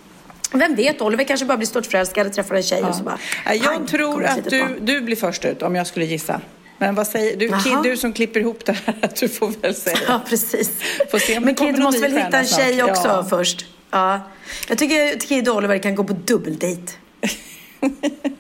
Vem 0.54 0.76
vet, 0.76 1.02
Oliver 1.02 1.24
kanske 1.24 1.45
bara 1.45 1.58
blir 1.58 1.68
störtförälskad 1.68 2.28
och 2.28 2.34
träffar 2.34 2.56
en 2.56 2.64
tjej 2.64 2.84
och 2.84 2.95
så 2.95 3.04
bara... 3.04 3.18
Ja, 3.45 3.54
Jag 3.54 3.88
tror 3.88 4.26
att 4.26 4.50
du, 4.50 4.66
du 4.82 5.02
blir 5.02 5.16
först 5.16 5.45
ut 5.45 5.62
om 5.62 5.76
jag 5.76 5.88
skulle 5.88 6.06
gissa. 6.06 6.41
Men 6.78 6.95
vad 6.95 7.08
säger 7.08 7.38
du? 7.38 7.47
Kid, 7.64 7.78
du 7.84 7.97
som 7.97 8.14
klipper 8.14 8.39
ihop 8.39 8.66
det 8.66 8.78
här, 8.86 9.10
du 9.20 9.30
får 9.30 9.54
väl 9.62 9.76
säga. 9.76 9.97
Ja, 10.08 10.22
precis. 10.30 10.72
Får 11.12 11.20
se 11.20 11.38
om 11.38 11.43
Men 11.43 11.56
Kid 11.56 11.80
måste 11.80 12.02
väl 12.02 12.12
hitta 12.18 12.38
en 12.39 12.45
tjej 12.47 12.74
snart. 12.76 12.89
också 12.89 13.08
Ja. 13.08 13.26
först. 13.30 13.66
Ja. 13.91 14.22
Jag 14.70 14.78
tycker 14.78 15.16
att 15.16 15.28
Kid 15.28 15.50
och 15.50 15.56
Oliver 15.56 15.78
kan 15.78 15.95
gå 15.95 16.04
på 16.04 16.14
dubbeldejt. 16.14 16.82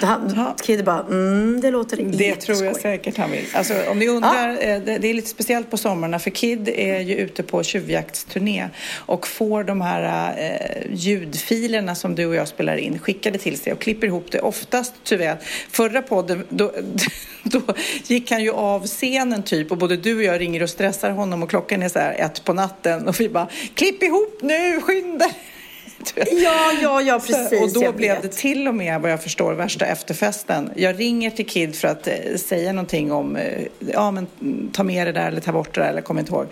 Han, 0.00 0.54
Kid 0.62 0.84
bara, 0.84 1.00
mm, 1.00 1.60
det 1.60 1.70
låter 1.70 1.96
Det 1.96 2.34
tror 2.34 2.64
jag 2.64 2.76
säkert 2.76 3.16
han 3.16 3.30
vill. 3.30 3.44
Alltså, 3.54 3.74
om 3.90 3.98
ni 3.98 4.08
undrar, 4.08 4.50
eh, 4.50 4.80
det, 4.80 4.98
det 4.98 5.08
är 5.08 5.14
lite 5.14 5.28
speciellt 5.28 5.70
på 5.70 5.76
somrarna 5.76 6.18
för 6.18 6.30
Kid 6.30 6.68
är 6.68 7.00
ju 7.00 7.14
ute 7.14 7.42
på 7.42 7.62
tjuvjaktsturné 7.62 8.68
och 8.94 9.28
får 9.28 9.64
de 9.64 9.80
här 9.80 10.34
eh, 10.38 10.94
ljudfilerna 10.94 11.94
som 11.94 12.14
du 12.14 12.26
och 12.26 12.34
jag 12.34 12.48
spelar 12.48 12.76
in 12.76 12.98
skickade 12.98 13.38
till 13.38 13.58
sig 13.58 13.72
och 13.72 13.78
klipper 13.78 14.06
ihop 14.06 14.30
det. 14.30 14.40
Oftast 14.40 14.94
tyvärr, 15.04 15.36
förra 15.70 16.02
podden 16.02 16.46
då, 16.48 16.72
då 17.42 17.60
gick 18.06 18.30
han 18.30 18.42
ju 18.42 18.52
av 18.52 18.86
scenen 18.86 19.42
typ 19.42 19.70
och 19.70 19.78
både 19.78 19.96
du 19.96 20.16
och 20.16 20.22
jag 20.22 20.40
ringer 20.40 20.62
och 20.62 20.70
stressar 20.70 21.10
honom 21.10 21.42
och 21.42 21.50
klockan 21.50 21.82
är 21.82 21.88
så 21.88 21.98
här 21.98 22.14
ett 22.14 22.44
på 22.44 22.52
natten 22.52 23.08
och 23.08 23.20
vi 23.20 23.28
bara 23.28 23.48
klipp 23.74 24.02
ihop 24.02 24.38
nu, 24.42 24.80
skynda 24.80 25.24
dig." 25.26 25.55
Ja, 26.16 26.72
ja, 26.82 27.02
ja, 27.02 27.20
precis. 27.26 27.60
Och 27.60 27.82
då 27.82 27.92
blev 27.92 28.14
vet. 28.14 28.22
det 28.22 28.28
till 28.28 28.68
och 28.68 28.74
med, 28.74 29.00
vad 29.00 29.10
jag 29.10 29.22
förstår, 29.22 29.52
värsta 29.52 29.86
efterfesten. 29.86 30.70
Jag 30.76 31.00
ringer 31.00 31.30
till 31.30 31.46
Kid 31.46 31.76
för 31.76 31.88
att 31.88 32.06
eh, 32.06 32.14
säga 32.36 32.72
någonting 32.72 33.12
om, 33.12 33.36
eh, 33.36 33.66
ja 33.78 34.10
men 34.10 34.26
ta 34.72 34.82
med 34.82 35.06
det 35.06 35.12
där 35.12 35.28
eller 35.28 35.40
ta 35.40 35.52
bort 35.52 35.74
det 35.74 35.80
där 35.80 35.88
eller 35.88 36.02
kommer 36.02 36.20
inte 36.20 36.32
ihåg. 36.32 36.46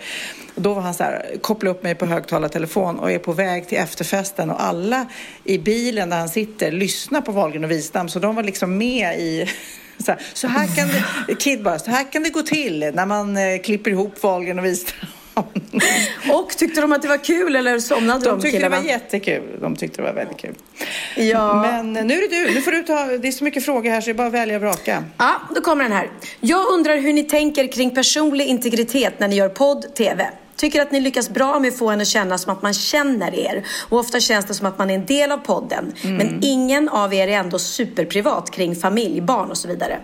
Och 0.55 0.61
då 0.61 0.73
var 0.73 0.81
han 0.81 0.93
så 0.93 1.03
här, 1.03 1.25
koppla 1.41 1.69
upp 1.69 1.83
mig 1.83 1.95
på 1.95 2.05
högtalartelefon 2.05 2.99
och 2.99 3.11
är 3.11 3.19
på 3.19 3.31
väg 3.33 3.67
till 3.67 3.77
efterfesten 3.77 4.49
och 4.49 4.63
alla 4.63 5.05
i 5.43 5.57
bilen 5.57 6.09
där 6.09 6.17
han 6.17 6.29
sitter 6.29 6.71
lyssnar 6.71 7.21
på 7.21 7.31
Wahlgren 7.31 7.63
och 7.63 7.71
Wistam 7.71 8.09
så 8.09 8.19
de 8.19 8.35
var 8.35 8.43
liksom 8.43 8.77
med 8.77 9.19
i 9.19 9.45
så 9.97 10.11
här, 10.11 10.21
så 10.33 10.47
här 10.47 10.75
kan 10.75 10.87
det, 11.27 11.35
Kid 11.35 11.63
bara, 11.63 11.79
så 11.79 11.91
här 11.91 12.11
kan 12.11 12.23
det 12.23 12.29
gå 12.29 12.41
till 12.41 12.91
när 12.93 13.05
man 13.05 13.37
eh, 13.37 13.61
klipper 13.63 13.91
ihop 13.91 14.23
Wahlgren 14.23 14.59
och 14.59 14.65
Wistam. 14.65 15.07
Och 16.33 16.49
tyckte 16.57 16.81
de 16.81 16.91
att 16.93 17.01
det 17.01 17.07
var 17.07 17.23
kul 17.23 17.55
eller 17.55 17.79
somnade 17.79 18.19
de, 18.25 18.29
De 18.29 18.41
tyckte 18.41 18.57
det 18.57 18.61
killarna? 18.63 18.81
var 18.81 18.89
jättekul. 18.89 19.57
De 19.61 19.75
tyckte 19.75 20.01
det 20.01 20.05
var 20.07 20.13
väldigt 20.13 20.37
kul. 20.37 20.55
Ja. 21.15 21.61
Men 21.61 21.93
nu 21.93 22.13
är 22.13 22.29
det 22.29 22.47
du. 22.47 22.53
Nu 22.53 22.61
får 22.61 22.71
du 22.71 22.83
ta, 22.83 23.05
det 23.05 23.27
är 23.27 23.31
så 23.31 23.43
mycket 23.43 23.65
frågor 23.65 23.89
här 23.89 24.01
så 24.01 24.05
det 24.05 24.11
är 24.11 24.13
bara 24.13 24.27
att 24.27 24.33
välja 24.33 24.55
och 24.55 24.61
vraka. 24.61 25.03
Ja, 25.17 25.33
då 25.55 25.61
kommer 25.61 25.83
den 25.83 25.93
här. 25.93 26.09
Jag 26.39 26.67
undrar 26.73 26.97
hur 26.97 27.13
ni 27.13 27.23
tänker 27.23 27.71
kring 27.71 27.95
personlig 27.95 28.45
integritet 28.45 29.19
när 29.19 29.27
ni 29.27 29.35
gör 29.35 29.49
podd, 29.49 29.95
TV. 29.95 30.29
Tycker 30.55 30.81
att 30.81 30.91
ni 30.91 30.99
lyckas 30.99 31.29
bra 31.29 31.59
med 31.59 31.67
att 31.71 31.77
få 31.77 31.89
henne 31.89 32.01
att 32.01 32.07
känna 32.07 32.37
som 32.37 32.53
att 32.53 32.61
man 32.61 32.73
känner 32.73 33.35
er. 33.39 33.65
Och 33.89 33.99
ofta 33.99 34.19
känns 34.19 34.45
det 34.45 34.53
som 34.53 34.67
att 34.67 34.77
man 34.77 34.89
är 34.89 34.95
en 34.95 35.05
del 35.05 35.31
av 35.31 35.37
podden. 35.37 35.93
Men 36.03 36.39
ingen 36.41 36.89
av 36.89 37.13
er 37.13 37.27
är 37.27 37.31
ändå 37.31 37.59
superprivat 37.59 38.51
kring 38.51 38.75
familj, 38.75 39.21
barn 39.21 39.51
och 39.51 39.57
så 39.57 39.67
vidare. 39.67 39.99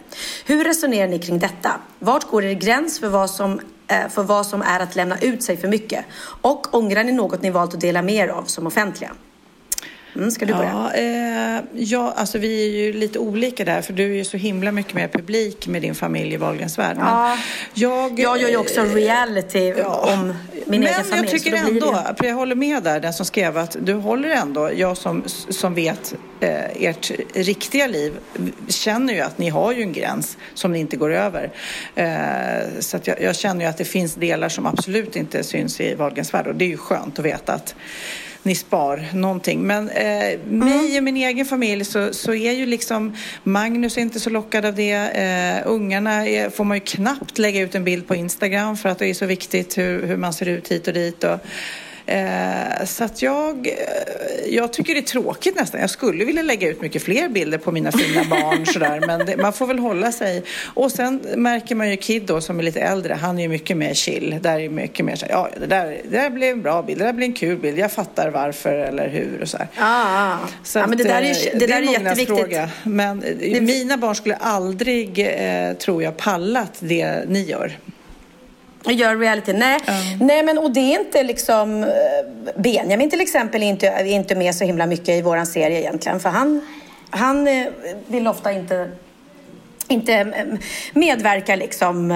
Hur 0.45 0.63
resonerar 0.63 1.07
ni 1.07 1.19
kring 1.19 1.39
detta? 1.39 1.71
Vart 1.99 2.23
går 2.27 2.43
er 2.43 2.53
gräns 2.53 2.99
för 2.99 3.07
vad 3.07 3.29
som 3.29 3.59
Eh, 3.91 4.09
för 4.09 4.23
vad 4.23 4.45
som 4.45 4.61
är 4.61 4.79
att 4.79 4.95
lämna 4.95 5.19
ut 5.19 5.43
sig 5.43 5.57
för 5.57 5.67
mycket? 5.67 6.05
Och 6.41 6.75
ångrar 6.75 7.03
ni 7.03 7.11
något 7.11 7.41
ni 7.41 7.49
valt 7.49 7.73
att 7.73 7.81
dela 7.81 8.01
med 8.01 8.15
er 8.15 8.27
av 8.27 8.43
som 8.43 8.67
offentliga? 8.67 9.11
Mm, 10.15 10.31
ska 10.31 10.45
du 10.45 10.53
börja? 10.53 10.69
Ja, 10.93 10.93
eh, 10.93 11.63
ja, 11.73 12.13
alltså 12.17 12.37
vi 12.37 12.65
är 12.65 12.69
ju 12.85 12.93
lite 12.93 13.19
olika 13.19 13.65
där 13.65 13.81
för 13.81 13.93
du 13.93 14.03
är 14.03 14.15
ju 14.15 14.23
så 14.25 14.37
himla 14.37 14.71
mycket 14.71 14.93
mer 14.93 15.07
publik 15.07 15.67
med 15.67 15.81
din 15.81 15.95
familj 15.95 16.33
i 16.33 16.37
Wahlgrens 16.37 16.77
värld. 16.79 16.97
Men 16.97 17.05
Ja. 17.07 17.37
jag, 17.73 18.19
Jag 18.19 18.41
gör 18.41 18.49
ju 18.49 18.57
också 18.57 18.81
reality 18.83 19.73
om 19.83 20.33
min 20.65 20.81
men 20.81 20.83
egen 20.83 20.93
familj. 21.03 21.15
jag 21.17 21.25
så 21.29 21.31
tycker 21.37 21.51
det- 21.51 21.57
ändå, 21.57 22.01
för 22.17 22.25
jag 22.25 22.35
håller 22.35 22.55
med 22.55 22.83
där, 22.83 22.99
den 22.99 23.13
som 23.13 23.25
skrev 23.25 23.57
att 23.57 23.75
du 23.81 23.93
håller 23.93 24.29
ändå, 24.29 24.71
jag 24.75 24.97
som, 24.97 25.23
som 25.49 25.73
vet 25.73 26.13
eh, 26.39 26.83
ert 26.89 27.11
riktiga 27.33 27.87
liv, 27.87 28.13
känner 28.67 29.13
ju 29.13 29.19
att 29.21 29.37
ni 29.37 29.49
har 29.49 29.71
ju 29.71 29.81
en 29.81 29.93
gräns 29.93 30.37
som 30.53 30.71
ni 30.71 30.79
inte 30.79 30.97
går 30.97 31.13
över. 31.13 31.51
Eh, 31.95 32.79
så 32.79 32.97
att 32.97 33.07
jag, 33.07 33.21
jag 33.21 33.35
känner 33.35 33.61
ju 33.61 33.69
att 33.69 33.77
det 33.77 33.85
finns 33.85 34.15
delar 34.15 34.49
som 34.49 34.65
absolut 34.65 35.15
inte 35.15 35.43
syns 35.43 35.81
i 35.81 35.95
Wahlgrens 35.95 36.33
värld 36.33 36.47
och 36.47 36.55
det 36.55 36.65
är 36.65 36.69
ju 36.69 36.77
skönt 36.77 37.19
att 37.19 37.25
veta 37.25 37.53
att 37.53 37.75
ni 38.43 38.55
spar 38.55 39.09
någonting. 39.13 39.61
Men 39.61 39.89
eh, 39.89 40.39
mig 40.47 40.97
och 40.97 41.03
min 41.03 41.17
egen 41.17 41.45
familj 41.45 41.85
så, 41.85 42.13
så 42.13 42.33
är 42.33 42.51
ju 42.51 42.65
liksom 42.65 43.15
Magnus 43.43 43.97
inte 43.97 44.19
så 44.19 44.29
lockad 44.29 44.65
av 44.65 44.75
det. 44.75 44.91
Eh, 44.91 45.71
ungarna 45.71 46.27
är, 46.27 46.49
får 46.49 46.63
man 46.63 46.77
ju 46.77 46.81
knappt 46.81 47.37
lägga 47.37 47.61
ut 47.61 47.75
en 47.75 47.83
bild 47.83 48.07
på 48.07 48.15
Instagram 48.15 48.77
för 48.77 48.89
att 48.89 48.99
det 48.99 49.07
är 49.07 49.13
så 49.13 49.25
viktigt 49.25 49.77
hur, 49.77 50.07
hur 50.07 50.17
man 50.17 50.33
ser 50.33 50.47
ut 50.47 50.71
hit 50.71 50.87
och 50.87 50.93
dit. 50.93 51.23
Och, 51.23 51.39
så 52.85 53.03
att 53.03 53.21
jag, 53.21 53.67
eh, 53.67 53.73
jag 54.55 54.73
tycker 54.73 54.93
det 54.93 54.99
är 54.99 55.01
tråkigt 55.01 55.55
nästan. 55.55 55.81
Jag 55.81 55.89
skulle 55.89 56.25
vilja 56.25 56.41
lägga 56.41 56.69
ut 56.69 56.81
mycket 56.81 57.03
fler 57.03 57.29
bilder 57.29 57.57
på 57.57 57.71
mina 57.71 57.91
fina 57.91 58.23
barn 58.29 58.65
sådär, 58.65 59.03
men 59.07 59.25
det, 59.25 59.37
man 59.37 59.53
får 59.53 59.67
väl 59.67 59.79
hålla 59.79 60.11
sig. 60.11 60.43
Och 60.73 60.91
sen 60.91 61.21
märker 61.35 61.75
man 61.75 61.89
ju 61.89 61.97
Kid 61.97 62.23
då 62.25 62.41
som 62.41 62.59
är 62.59 62.63
lite 62.63 62.81
äldre, 62.81 63.13
han 63.13 63.37
är 63.39 63.43
ju 63.43 63.47
mycket 63.49 63.77
mer 63.77 63.93
chill. 63.93 64.37
Där 64.41 64.59
är 64.59 64.69
mycket 64.69 65.05
mer 65.05 65.15
så 65.15 65.25
här, 65.25 65.33
ja 65.33 65.49
det 65.59 65.65
där, 65.65 65.85
det 66.09 66.17
där 66.17 66.29
blir 66.29 66.51
en 66.51 66.61
bra 66.61 66.81
bild, 66.81 66.99
det 66.99 67.05
där 67.05 67.13
blir 67.13 67.27
en 67.27 67.33
kul 67.33 67.57
bild, 67.57 67.77
jag 67.79 67.91
fattar 67.91 68.29
varför 68.29 68.73
eller 68.73 69.09
hur 69.09 69.41
och 69.41 69.47
så 69.49 69.57
här. 69.57 69.67
Ah, 69.79 70.37
Så 70.63 70.79
ja, 70.79 70.87
men 70.87 70.97
det 70.97 71.03
där 71.03 71.21
är, 71.21 71.21
eh, 71.21 71.27
ju- 71.31 71.59
det 71.59 71.67
där 71.67 71.75
är 71.75 71.81
en 71.81 71.91
jätteviktigt. 71.91 72.29
mognadsfråga. 72.29 72.69
Men 72.83 73.23
eh, 73.23 73.61
mina 73.61 73.97
barn 73.97 74.15
skulle 74.15 74.35
aldrig, 74.35 75.19
eh, 75.19 75.73
tror 75.73 76.03
jag, 76.03 76.17
pallat 76.17 76.71
det 76.79 77.29
ni 77.29 77.41
gör. 77.43 77.77
Och 78.85 78.93
gör 78.93 79.17
reality. 79.17 79.53
Nej, 79.53 79.79
nej 80.19 80.43
men 80.43 80.57
och 80.57 80.71
det 80.71 80.79
är 80.79 80.99
inte 80.99 81.23
liksom... 81.23 81.83
eh, 81.83 81.89
Benjamin 82.55 83.09
till 83.09 83.21
exempel 83.21 83.63
är 83.63 83.67
inte, 83.67 83.87
är 83.87 84.05
inte 84.05 84.35
med 84.35 84.55
så 84.55 84.63
himla 84.63 84.85
mycket 84.85 85.09
i 85.09 85.21
våran 85.21 85.45
serie 85.45 85.79
egentligen. 85.79 86.19
För 86.19 86.29
han, 86.29 86.61
han 87.09 87.47
eh, 87.47 87.67
vill 88.07 88.27
ofta 88.27 88.51
inte, 88.51 88.91
inte 89.87 90.13
eh, 90.13 90.45
medverka 90.93 91.55
liksom 91.55 92.13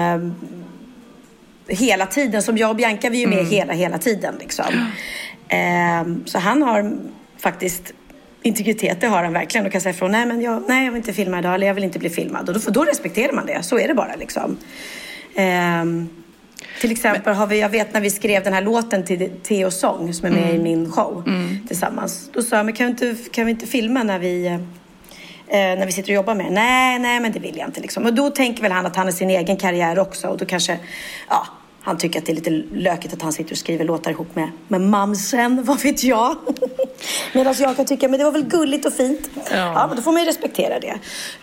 hela 1.68 2.06
tiden. 2.06 2.42
Som 2.42 2.58
jag 2.58 2.70
och 2.70 2.76
Bianca, 2.76 3.10
vi 3.10 3.22
är 3.22 3.28
ju 3.30 3.36
med 3.36 3.46
hela, 3.46 3.72
hela 3.72 3.98
tiden 3.98 4.34
liksom. 4.40 4.90
Eh, 5.48 6.24
så 6.24 6.38
han 6.38 6.62
har 6.62 6.92
faktiskt 7.38 7.92
integritet, 8.42 9.00
det 9.00 9.06
har 9.06 9.24
han 9.24 9.32
verkligen. 9.32 9.64
Då 9.64 9.70
kan 9.70 9.80
säga 9.80 9.94
ifrån, 9.94 10.12
nej 10.12 10.26
men 10.26 10.40
jag, 10.40 10.62
nej, 10.68 10.84
jag 10.84 10.92
vill 10.92 10.98
inte 10.98 11.12
filma 11.12 11.38
idag 11.38 11.54
eller 11.54 11.66
jag 11.66 11.74
vill 11.74 11.84
inte 11.84 11.98
bli 11.98 12.10
filmad. 12.10 12.48
Och 12.48 12.54
då, 12.54 12.70
då 12.70 12.84
respekterar 12.84 13.32
man 13.32 13.46
det, 13.46 13.62
så 13.62 13.78
är 13.78 13.88
det 13.88 13.94
bara 13.94 14.16
liksom. 14.16 14.56
Ehm, 15.34 16.08
till 16.80 16.90
exempel 16.90 17.34
har 17.34 17.46
vi, 17.46 17.60
jag 17.60 17.68
vet 17.68 17.94
när 17.94 18.00
vi 18.00 18.10
skrev 18.10 18.44
den 18.44 18.52
här 18.52 18.62
låten 18.62 19.04
till 19.04 19.30
Theo 19.42 19.70
Song 19.70 20.14
som 20.14 20.26
är 20.26 20.30
med 20.30 20.54
i 20.54 20.58
min 20.58 20.92
show 20.92 21.22
tillsammans. 21.68 22.30
Då 22.32 22.42
sa 22.42 22.56
jag, 22.56 22.66
men 22.66 22.74
kan 22.74 22.86
vi 22.86 22.90
inte, 22.90 23.30
kan 23.30 23.46
vi 23.46 23.50
inte 23.50 23.66
filma 23.66 24.02
när 24.02 24.18
vi, 24.18 24.46
eh, 24.46 24.58
när 25.48 25.86
vi 25.86 25.92
sitter 25.92 26.10
och 26.10 26.14
jobbar 26.14 26.34
med? 26.34 26.52
Nej, 26.52 26.98
nej 26.98 27.20
men 27.20 27.32
det 27.32 27.38
vill 27.38 27.56
jag 27.56 27.68
inte 27.68 27.80
liksom. 27.80 28.06
Och 28.06 28.14
då 28.14 28.30
tänker 28.30 28.62
väl 28.62 28.72
han 28.72 28.86
att 28.86 28.96
han 28.96 29.06
har 29.06 29.12
sin 29.12 29.30
egen 29.30 29.56
karriär 29.56 29.98
också 29.98 30.28
och 30.28 30.38
då 30.38 30.44
kanske, 30.44 30.78
ja, 31.28 31.46
han 31.86 31.98
tycker 31.98 32.18
att 32.18 32.26
det 32.26 32.32
är 32.32 32.34
lite 32.34 32.50
lökigt 32.72 33.14
att 33.14 33.22
han 33.22 33.32
sitter 33.32 33.52
och 33.52 33.58
skriver 33.58 33.84
låtar 33.84 34.10
ihop 34.10 34.36
med, 34.36 34.50
med 34.68 34.80
mamsen, 34.80 35.62
vad 35.64 35.82
vet 35.82 36.04
jag. 36.04 36.36
Medan 37.32 37.54
jag 37.58 37.76
kan 37.76 37.86
tycka, 37.86 38.08
men 38.08 38.18
det 38.18 38.24
var 38.24 38.32
väl 38.32 38.44
gulligt 38.44 38.86
och 38.86 38.92
fint. 38.92 39.30
Ja, 39.50 39.86
men 39.86 39.96
då 39.96 40.02
får 40.02 40.12
man 40.12 40.22
ju 40.22 40.28
respektera 40.28 40.80
det. 40.80 40.98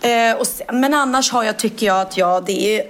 Eh, 0.10 0.38
och 0.38 0.48
sen, 0.48 0.80
men 0.80 0.94
annars 0.94 1.32
har 1.32 1.44
jag, 1.44 1.60
tycker 1.60 1.86
jag 1.86 2.02
att 2.02 2.18
jag, 2.18 2.46
det 2.46 2.80
är, 2.80 2.86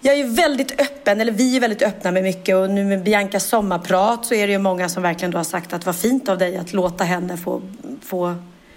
jag 0.00 0.14
är 0.14 0.24
väldigt 0.24 0.80
öppen, 0.80 1.20
eller 1.20 1.32
vi 1.32 1.56
är 1.56 1.60
väldigt 1.60 1.82
öppna 1.82 2.10
med 2.10 2.22
mycket 2.22 2.56
och 2.56 2.70
nu 2.70 2.84
med 2.84 3.02
Biancas 3.02 3.44
sommarprat 3.44 4.26
så 4.26 4.34
är 4.34 4.46
det 4.46 4.52
ju 4.52 4.58
många 4.58 4.88
som 4.88 5.02
verkligen 5.02 5.30
då 5.30 5.38
har 5.38 5.44
sagt 5.44 5.72
att 5.72 5.86
vad 5.86 5.96
fint 5.96 6.28
av 6.28 6.38
dig 6.38 6.56
att 6.56 6.72
låta 6.72 7.04
henne 7.04 7.36
få, 7.36 7.62
få 8.02 8.34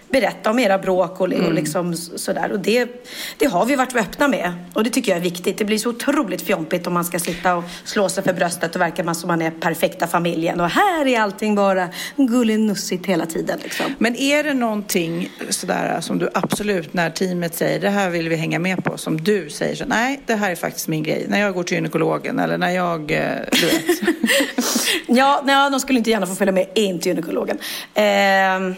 berätta 0.09 0.49
om 0.49 0.59
era 0.59 0.77
bråk 0.77 1.11
och, 1.21 1.27
och 1.33 1.53
liksom 1.53 1.91
s- 1.93 2.23
sådär. 2.23 2.51
Och 2.51 2.59
det, 2.59 2.89
det 3.37 3.45
har 3.45 3.65
vi 3.65 3.75
varit 3.75 3.95
öppna 3.95 4.27
med. 4.27 4.53
Och 4.73 4.83
det 4.83 4.89
tycker 4.89 5.11
jag 5.11 5.17
är 5.19 5.23
viktigt. 5.23 5.57
Det 5.57 5.65
blir 5.65 5.77
så 5.77 5.89
otroligt 5.89 6.41
fjompigt 6.41 6.87
om 6.87 6.93
man 6.93 7.05
ska 7.05 7.19
sitta 7.19 7.55
och 7.55 7.63
slå 7.83 8.09
sig 8.09 8.23
för 8.23 8.33
bröstet 8.33 8.75
och 8.75 8.81
verka 8.81 9.03
man 9.03 9.15
som 9.15 9.27
man 9.27 9.41
är 9.41 9.51
perfekta 9.51 10.07
familjen. 10.07 10.59
Och 10.59 10.69
här 10.69 11.07
är 11.07 11.19
allting 11.19 11.55
bara 11.55 11.89
gullenussigt 12.15 13.05
hela 13.05 13.25
tiden 13.25 13.59
liksom. 13.63 13.85
Men 13.97 14.15
är 14.15 14.43
det 14.43 14.53
någonting 14.53 15.29
sådär 15.49 16.01
som 16.01 16.19
du 16.19 16.29
absolut 16.33 16.93
när 16.93 17.09
teamet 17.09 17.55
säger 17.55 17.79
det 17.79 17.89
här 17.89 18.09
vill 18.09 18.29
vi 18.29 18.35
hänga 18.35 18.59
med 18.59 18.83
på 18.83 18.97
som 18.97 19.21
du 19.23 19.49
säger 19.49 19.75
så 19.75 19.85
nej 19.85 20.21
det 20.25 20.35
här 20.35 20.51
är 20.51 20.55
faktiskt 20.55 20.87
min 20.87 21.03
grej 21.03 21.25
när 21.29 21.39
jag 21.41 21.53
går 21.53 21.63
till 21.63 21.75
gynekologen 21.75 22.39
eller 22.39 22.57
när 22.57 22.69
jag 22.71 23.11
eh, 23.11 23.27
du 23.51 23.65
vet. 23.65 23.85
Ja, 25.07 25.41
nej, 25.45 25.71
de 25.71 25.79
skulle 25.79 25.97
inte 25.99 26.09
gärna 26.09 26.27
få 26.27 26.35
följa 26.35 26.51
med 26.51 26.67
in 26.75 26.99
till 26.99 27.09
gynekologen. 27.09 27.57
Ehm, 27.93 28.75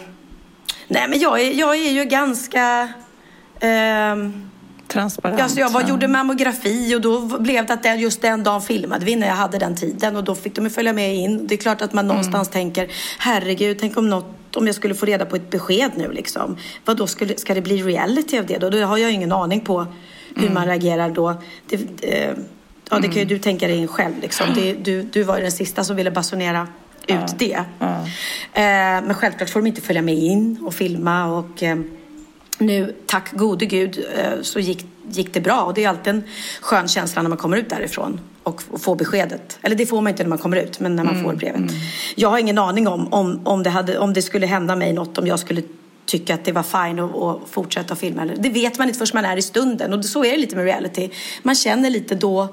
nej, 0.88 1.08
men 1.08 1.18
jag 1.18 1.40
är, 1.40 1.52
jag 1.52 1.76
är 1.76 1.90
ju 1.90 2.04
ganska... 2.04 2.88
ehm, 3.60 4.44
Transparent. 4.88 5.40
Alltså 5.40 5.60
jag 5.60 5.70
var, 5.70 5.82
gjorde 5.82 6.08
mammografi 6.08 6.94
och 6.94 7.00
då 7.00 7.20
blev 7.38 7.66
det 7.66 7.72
att 7.72 7.82
det, 7.82 7.94
just 7.94 8.22
den 8.22 8.42
dagen 8.42 8.62
filmade 8.62 9.04
vi 9.04 9.16
när 9.16 9.26
jag 9.26 9.34
hade 9.34 9.58
den 9.58 9.76
tiden 9.76 10.16
och 10.16 10.24
då 10.24 10.34
fick 10.34 10.54
de 10.54 10.70
följa 10.70 10.92
med 10.92 11.14
in. 11.16 11.46
Det 11.46 11.54
är 11.54 11.58
klart 11.58 11.82
att 11.82 11.92
man 11.92 12.04
Mm. 12.04 12.16
någonstans 12.16 12.48
tänker, 12.48 12.88
herregud, 13.18 13.76
tänk 13.80 13.96
om 13.96 14.10
något 14.10 14.56
om 14.56 14.66
jag 14.66 14.74
skulle 14.76 14.94
få 14.94 15.06
reda 15.06 15.26
på 15.26 15.36
ett 15.36 15.50
besked 15.50 15.90
nu 15.96 16.12
liksom. 16.12 16.56
Vad 16.84 16.96
då 16.96 17.06
skulle, 17.06 17.36
ska 17.36 17.54
det 17.54 17.60
bli 17.60 17.82
reality 17.82 18.38
av 18.38 18.46
det 18.46 18.58
då? 18.58 18.70
Då 18.70 18.82
har 18.84 18.98
jag 18.98 19.12
ingen 19.12 19.32
aning 19.32 19.60
på 19.60 19.86
hur 20.34 20.42
Mm. 20.42 20.54
man 20.54 20.66
reagerar 20.66 21.10
då. 21.10 21.34
Det, 21.68 21.76
eh, 22.02 22.30
ja, 22.90 22.98
det 22.98 23.08
kan 23.08 23.16
ju 23.18 23.24
du 23.24 23.38
tänka 23.38 23.66
dig 23.66 23.76
in 23.76 23.88
själv 23.88 24.14
liksom. 24.22 24.46
Det, 24.54 24.72
du, 24.72 25.02
du 25.02 25.22
var 25.22 25.36
ju 25.36 25.42
den 25.42 25.52
sista 25.52 25.84
som 25.84 25.96
ville 25.96 26.10
basunera 26.10 26.68
ut 27.10 27.38
det. 27.38 27.64
Eh, 28.52 29.04
men 29.06 29.14
självklart 29.14 29.50
får 29.50 29.60
de 29.60 29.66
inte 29.66 29.80
följa 29.80 30.02
med 30.02 30.14
in 30.14 30.58
och 30.66 30.74
filma 30.74 31.26
och 31.26 31.62
eh, 31.62 31.78
nu, 32.58 32.94
tack 33.06 33.32
gode 33.32 33.66
gud, 33.66 34.04
eh, 34.18 34.42
så 34.42 34.60
gick, 34.60 34.86
gick 35.10 35.34
det 35.34 35.40
bra. 35.40 35.62
Och 35.62 35.74
det 35.74 35.84
är 35.84 35.88
alltid 35.88 36.14
en 36.14 36.22
skön 36.60 36.88
känsla 36.88 37.22
när 37.22 37.28
man 37.28 37.38
kommer 37.38 37.56
ut 37.56 37.70
därifrån 37.70 38.20
och, 38.42 38.62
och 38.70 38.80
får 38.80 38.96
beskedet. 38.96 39.58
Eller 39.62 39.76
det 39.76 39.86
får 39.86 40.00
man 40.00 40.10
inte 40.10 40.22
när 40.22 40.28
man 40.28 40.38
kommer 40.38 40.56
ut, 40.56 40.80
men 40.80 40.96
när 40.96 41.04
man 41.04 41.22
får 41.22 41.32
brevet. 41.32 41.70
Jag 42.16 42.28
har 42.28 42.38
ingen 42.38 42.58
aning 42.58 42.88
om, 42.88 43.12
om, 43.12 43.40
om, 43.44 43.62
det 43.62 43.70
hade, 43.70 43.98
om 43.98 44.12
det 44.12 44.22
skulle 44.22 44.46
hända 44.46 44.76
mig 44.76 44.92
något, 44.92 45.18
om 45.18 45.26
jag 45.26 45.38
skulle 45.38 45.62
tycka 46.04 46.34
att 46.34 46.44
det 46.44 46.52
var 46.52 46.62
fine 46.62 46.98
att, 46.98 47.16
att 47.16 47.38
fortsätta 47.50 47.96
filma. 47.96 48.24
Det 48.24 48.48
vet 48.48 48.78
man 48.78 48.88
inte 48.88 48.98
förrän 48.98 49.22
man 49.22 49.32
är 49.32 49.36
i 49.36 49.42
stunden. 49.42 49.92
Och 49.92 50.04
så 50.04 50.24
är 50.24 50.30
det 50.30 50.36
lite 50.36 50.56
med 50.56 50.64
reality. 50.64 51.10
Man 51.42 51.54
känner 51.54 51.90
lite 51.90 52.14
då, 52.14 52.48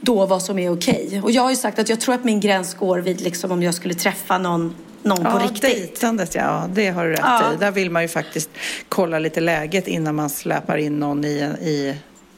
då 0.00 0.26
vad 0.26 0.42
som 0.42 0.58
är 0.58 0.72
okej. 0.72 1.20
Och 1.24 1.30
jag 1.30 1.42
har 1.42 1.50
ju 1.50 1.56
sagt 1.56 1.78
att 1.78 1.88
jag 1.88 2.00
tror 2.00 2.14
att 2.14 2.24
min 2.24 2.40
gräns 2.40 2.74
går 2.74 2.98
vid 2.98 3.20
liksom 3.20 3.52
om 3.52 3.62
jag 3.62 3.74
skulle 3.74 3.94
träffa 3.94 4.38
någon, 4.38 4.74
någon 5.02 5.16
på 5.16 5.22
Ja, 5.24 5.40
riktigt. 5.44 5.62
dejtandet, 5.62 6.34
ja. 6.34 6.64
Det 6.74 6.88
har 6.88 7.04
du 7.04 7.10
rätt 7.12 7.20
Ja. 7.22 7.42
i. 7.54 7.56
Där 7.56 7.70
vill 7.70 7.90
man 7.90 8.02
ju 8.02 8.08
faktiskt 8.08 8.50
kolla 8.88 9.18
lite 9.18 9.40
läget 9.40 9.88
innan 9.88 10.14
man 10.14 10.30
släpar 10.30 10.76
in 10.76 10.98
någon 11.00 11.24
i, 11.24 11.28
i, 11.62 11.94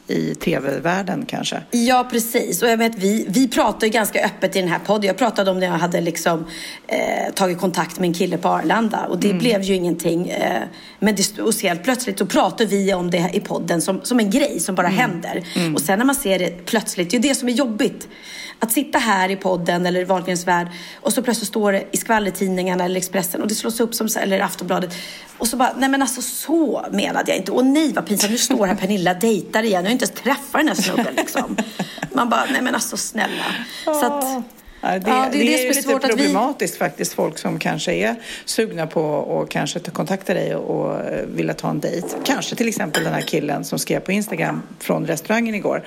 i 0.08 0.34
tv-världen 0.34 1.24
kanske. 1.26 1.62
Ja, 1.70 2.08
precis. 2.10 2.62
Och 2.62 2.68
jag 2.68 2.76
vet, 2.76 2.98
vi, 2.98 3.26
vi 3.28 3.48
pratar 3.48 3.86
ju 3.86 3.90
ganska 3.92 4.24
öppet 4.24 4.56
i 4.56 4.60
den 4.60 4.68
här 4.68 4.78
podden. 4.78 5.06
Jag 5.06 5.16
pratade 5.18 5.50
om 5.50 5.60
när 5.60 5.66
jag 5.66 5.72
hade 5.74 6.00
liksom, 6.00 6.46
eh, 6.86 7.32
tagit 7.34 7.58
kontakt 7.58 7.98
med 7.98 8.08
en 8.08 8.14
kille 8.14 8.38
på 8.38 8.48
Arlanda. 8.48 9.06
Och 9.06 9.18
det 9.18 9.26
Mm. 9.26 9.38
blev 9.38 9.62
ju 9.62 9.74
ingenting. 9.74 10.28
Eh, 10.28 10.62
men 10.98 11.14
det, 11.14 11.38
och 11.42 11.54
helt 11.62 11.84
plötsligt 11.84 12.18
så 12.18 12.26
pratar 12.26 12.64
vi 12.64 12.94
om 12.94 13.10
det 13.10 13.30
i 13.32 13.40
podden 13.40 13.82
som, 13.82 14.00
som 14.04 14.20
en 14.20 14.30
grej 14.30 14.60
som 14.60 14.74
bara 14.74 14.88
händer. 14.88 15.44
Och 15.74 15.80
sen 15.80 15.98
när 15.98 16.06
man 16.06 16.14
ser 16.14 16.38
det 16.38 16.66
plötsligt, 16.66 17.10
det 17.10 17.16
är 17.16 17.22
ju 17.22 17.28
det 17.28 17.34
som 17.34 17.48
är 17.48 17.52
jobbigt. 17.52 18.08
Att 18.58 18.72
sitta 18.72 18.98
här 18.98 19.30
i 19.30 19.36
podden 19.36 19.86
eller 19.86 20.00
i 20.00 20.04
Wahlgrens 20.04 20.46
värld 20.46 20.66
och 21.00 21.12
så 21.12 21.22
plötsligt 21.22 21.48
står 21.48 21.72
det 21.72 21.84
i 21.92 21.96
skvallertidningarna 21.96 22.84
eller 22.84 22.96
Expressen 22.96 23.42
och 23.42 23.48
det 23.48 23.54
slås 23.54 23.80
upp 23.80 23.94
som 23.94 24.08
eller 24.20 24.40
Aftonbladet. 24.40 24.90
Och 25.38 25.48
så 25.48 25.56
bara, 25.56 25.74
nej 25.78 25.88
men 25.88 26.02
alltså 26.02 26.22
så 26.22 26.86
menade 26.92 27.30
jag 27.30 27.38
inte. 27.38 27.52
Och 27.52 27.66
nej 27.66 27.92
vad 27.92 28.06
pinsamt, 28.06 28.30
nu 28.32 28.38
står 28.38 28.66
här 28.66 28.74
Pernilla 28.74 29.14
dejtar 29.14 29.62
igen. 29.62 29.86
Inte 29.94 30.04
ens 30.04 30.20
träffat 30.22 30.52
den 30.60 30.68
här 30.68 30.74
snubben 30.74 31.14
liksom. 31.16 31.56
Man 32.12 32.28
bara, 32.28 32.44
nej 32.52 32.62
men 32.62 32.74
alltså 32.74 32.96
snälla. 32.96 33.44
Så 33.84 34.06
att, 34.06 34.22
det, 34.22 34.42
Ja, 34.80 34.90
det 34.90 35.10
är 35.10 35.30
det, 35.30 35.38
det 35.38 35.68
är 35.68 35.82
som 35.82 35.90
ju 35.90 35.94
är 35.94 35.94
lite 35.94 35.96
att 35.96 36.04
vi- 36.04 36.08
problematiskt 36.08 36.78
faktiskt. 36.78 37.12
Folk 37.12 37.38
som 37.38 37.58
kanske 37.58 37.92
är 37.94 38.14
sugna 38.44 38.86
på 38.86 39.40
att 39.42 39.48
kanske 39.50 39.78
ta 39.80 39.90
kontakta 39.90 40.34
dig 40.34 40.54
och, 40.54 40.80
och 40.86 41.00
vilja 41.26 41.54
ta 41.54 41.70
en 41.70 41.80
dejt. 41.80 42.08
Kanske 42.24 42.56
till 42.56 42.68
exempel 42.68 43.04
den 43.04 43.12
här 43.12 43.20
killen 43.20 43.64
som 43.64 43.78
skrev 43.78 44.00
på 44.00 44.12
Instagram 44.12 44.62
från 44.80 45.06
restaurangen 45.06 45.54
igår. 45.54 45.84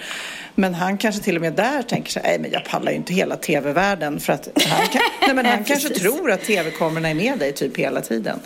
Men 0.55 0.73
han 0.73 0.97
kanske 0.97 1.21
till 1.23 1.35
och 1.35 1.41
med 1.41 1.53
där 1.53 1.81
tänker 1.81 2.11
sig, 2.11 2.21
nej 2.25 2.39
men 2.39 2.51
jag 2.51 2.65
pallar 2.65 2.91
ju 2.91 2.97
inte 2.97 3.13
hela 3.13 3.35
tv-världen 3.35 4.19
för 4.19 4.33
att 4.33 4.47
han, 4.69 4.87
kan, 4.87 5.01
nej, 5.21 5.33
men 5.35 5.45
han 5.45 5.63
kanske 5.63 5.89
tror 5.89 6.31
att 6.31 6.41
tv-kamerorna 6.43 7.09
är 7.09 7.13
med 7.15 7.39
dig 7.39 7.53
typ 7.53 7.77
hela 7.77 8.01
tiden. 8.01 8.39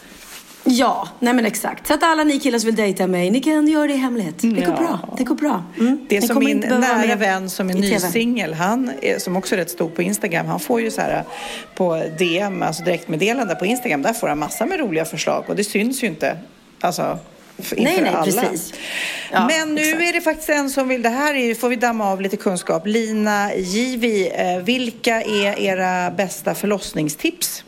Ja, 0.64 1.08
nej 1.20 1.34
men 1.34 1.46
exakt. 1.46 1.88
Så 1.88 1.94
att 1.94 2.04
alla 2.04 2.24
ni 2.24 2.40
killar 2.40 2.60
som 2.60 2.66
vill 2.66 2.76
dejta 2.76 3.08
mig, 3.08 3.30
ni 3.32 3.40
kan 3.42 3.68
göra 3.68 3.88
det 3.88 3.94
i 3.94 3.98
hemlighet. 3.98 4.36
Det 4.40 4.48
går 4.48 4.62
Ja. 4.64 4.72
bra. 4.76 5.16
Det 5.18 5.24
går 5.24 5.36
bra. 5.36 5.64
Mm. 5.80 6.06
Det 6.10 6.18
är 6.18 6.22
som 6.22 6.40
min 6.40 6.60
nära 6.60 7.16
vän 7.16 7.50
som 7.50 7.70
är 7.70 7.74
i 7.78 7.82
TV. 7.82 7.94
nysingel, 7.96 8.54
han 8.54 8.92
är, 9.02 9.20
som 9.20 9.36
också 9.36 9.56
är 9.56 9.60
rätt 9.60 9.70
stor 9.70 9.90
på 9.90 10.02
Instagram, 10.02 10.46
han 10.46 10.60
får 10.60 10.82
ju 10.82 10.92
så 10.92 11.02
här 11.02 11.24
på 11.76 12.04
DM, 12.18 12.64
alltså 12.64 12.84
direktmeddelande 12.84 13.56
på 13.56 13.66
Instagram, 13.66 14.02
där 14.02 14.14
får 14.14 14.28
han 14.28 14.40
massa 14.40 14.66
med 14.66 14.80
roliga 14.80 15.06
förslag 15.06 15.44
och 15.48 15.56
det 15.56 15.64
syns 15.64 16.04
ju 16.04 16.08
inte. 16.08 16.38
Alltså, 16.82 17.20
inför 17.58 17.76
Nej, 17.76 18.02
nej, 18.02 18.14
alla. 18.16 18.24
precis. 18.42 18.74
Ja, 19.32 19.48
Men 19.48 19.76
nu 19.76 19.82
exakt. 19.82 20.02
är 20.04 20.14
det 20.14 20.22
faktiskt 20.22 20.50
en 20.50 20.70
som 20.70 20.88
vill, 20.88 21.02
det 21.02 21.10
här 21.10 21.34
är, 21.36 21.56
får 21.56 21.70
vi 21.70 21.76
damma 21.76 22.12
av 22.12 22.22
lite 22.22 22.38
kunskap. 22.38 22.88
Lina 22.88 23.56
Givi, 23.56 24.32
eh, 24.36 24.64
vilka 24.64 25.22
är 25.22 25.60
era 25.60 26.12
bästa 26.12 26.56
förlossningstips? 26.56 27.64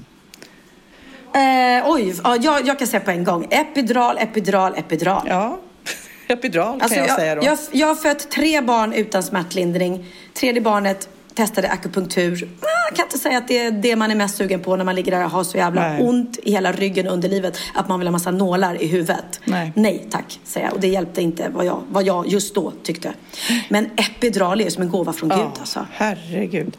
Eh, 1.36 1.84
oj, 1.90 2.16
ja, 2.24 2.36
jag, 2.42 2.68
jag 2.68 2.80
kan 2.80 2.88
säga 2.88 3.00
på 3.00 3.12
en 3.12 3.24
gång. 3.24 3.48
Epidural, 3.50 4.18
epidural, 4.18 4.74
epidural. 4.78 5.26
Ja, 5.30 5.60
epidural 6.28 6.82
Alltså, 6.82 6.96
kan 6.96 6.98
jag, 6.98 7.10
jag, 7.10 7.20
säga 7.20 7.36
då. 7.36 7.42
jag, 7.46 7.58
jag 7.72 7.88
har 7.88 7.96
fött 7.96 8.32
tre 8.32 8.62
barn 8.62 8.94
utan 8.94 9.24
smärtlindring. 9.24 10.06
Tredje 10.34 10.62
barnet 10.62 11.10
testade 11.36 11.70
akupunktur. 11.70 12.50
Ah, 12.62 12.66
Jag 12.90 12.96
kan 12.96 13.06
inte 13.06 13.18
säga 13.18 13.38
att 13.38 13.48
det 13.48 13.58
är 13.60 13.72
det 13.72 13.96
man 13.96 14.12
är 14.12 14.16
mest 14.16 14.36
sugen 14.38 14.60
på 14.60 14.76
när 14.76 14.86
man 14.86 14.96
ligger 14.96 15.12
där 15.12 15.24
och 15.26 15.32
har 15.32 15.44
så 15.44 15.58
jävla 15.58 15.82
Nej. 15.90 16.04
ont 16.04 16.40
i 16.44 16.52
hela 16.52 16.72
ryggen 16.72 17.08
och 17.08 17.14
underlivet 17.14 17.58
att 17.74 17.88
man 17.90 18.00
vill 18.00 18.08
ha 18.08 18.12
massa 18.12 18.32
nålar 18.32 18.82
i 18.82 18.88
huvudet. 18.88 19.40
Nej. 19.76 20.08
tack, 20.12 20.40
säger 20.44 20.68
jag. 20.68 20.74
Och 20.74 20.80
det 20.82 20.88
hjälpte 20.88 21.22
inte 21.22 21.50
vad 21.54 21.66
jag, 21.66 21.84
vad 21.90 22.04
jag 22.04 22.28
just 22.28 22.56
då 22.56 22.72
tyckte. 22.84 23.14
Men 23.70 23.86
epidural 23.86 24.62
är 24.62 24.66
ju 24.66 24.72
som 24.72 24.84
en 24.84 24.90
gåva 24.90 25.14
från 25.14 25.30
Gud 25.30 25.40
alltså. 25.60 25.86
Herregud. 25.92 26.78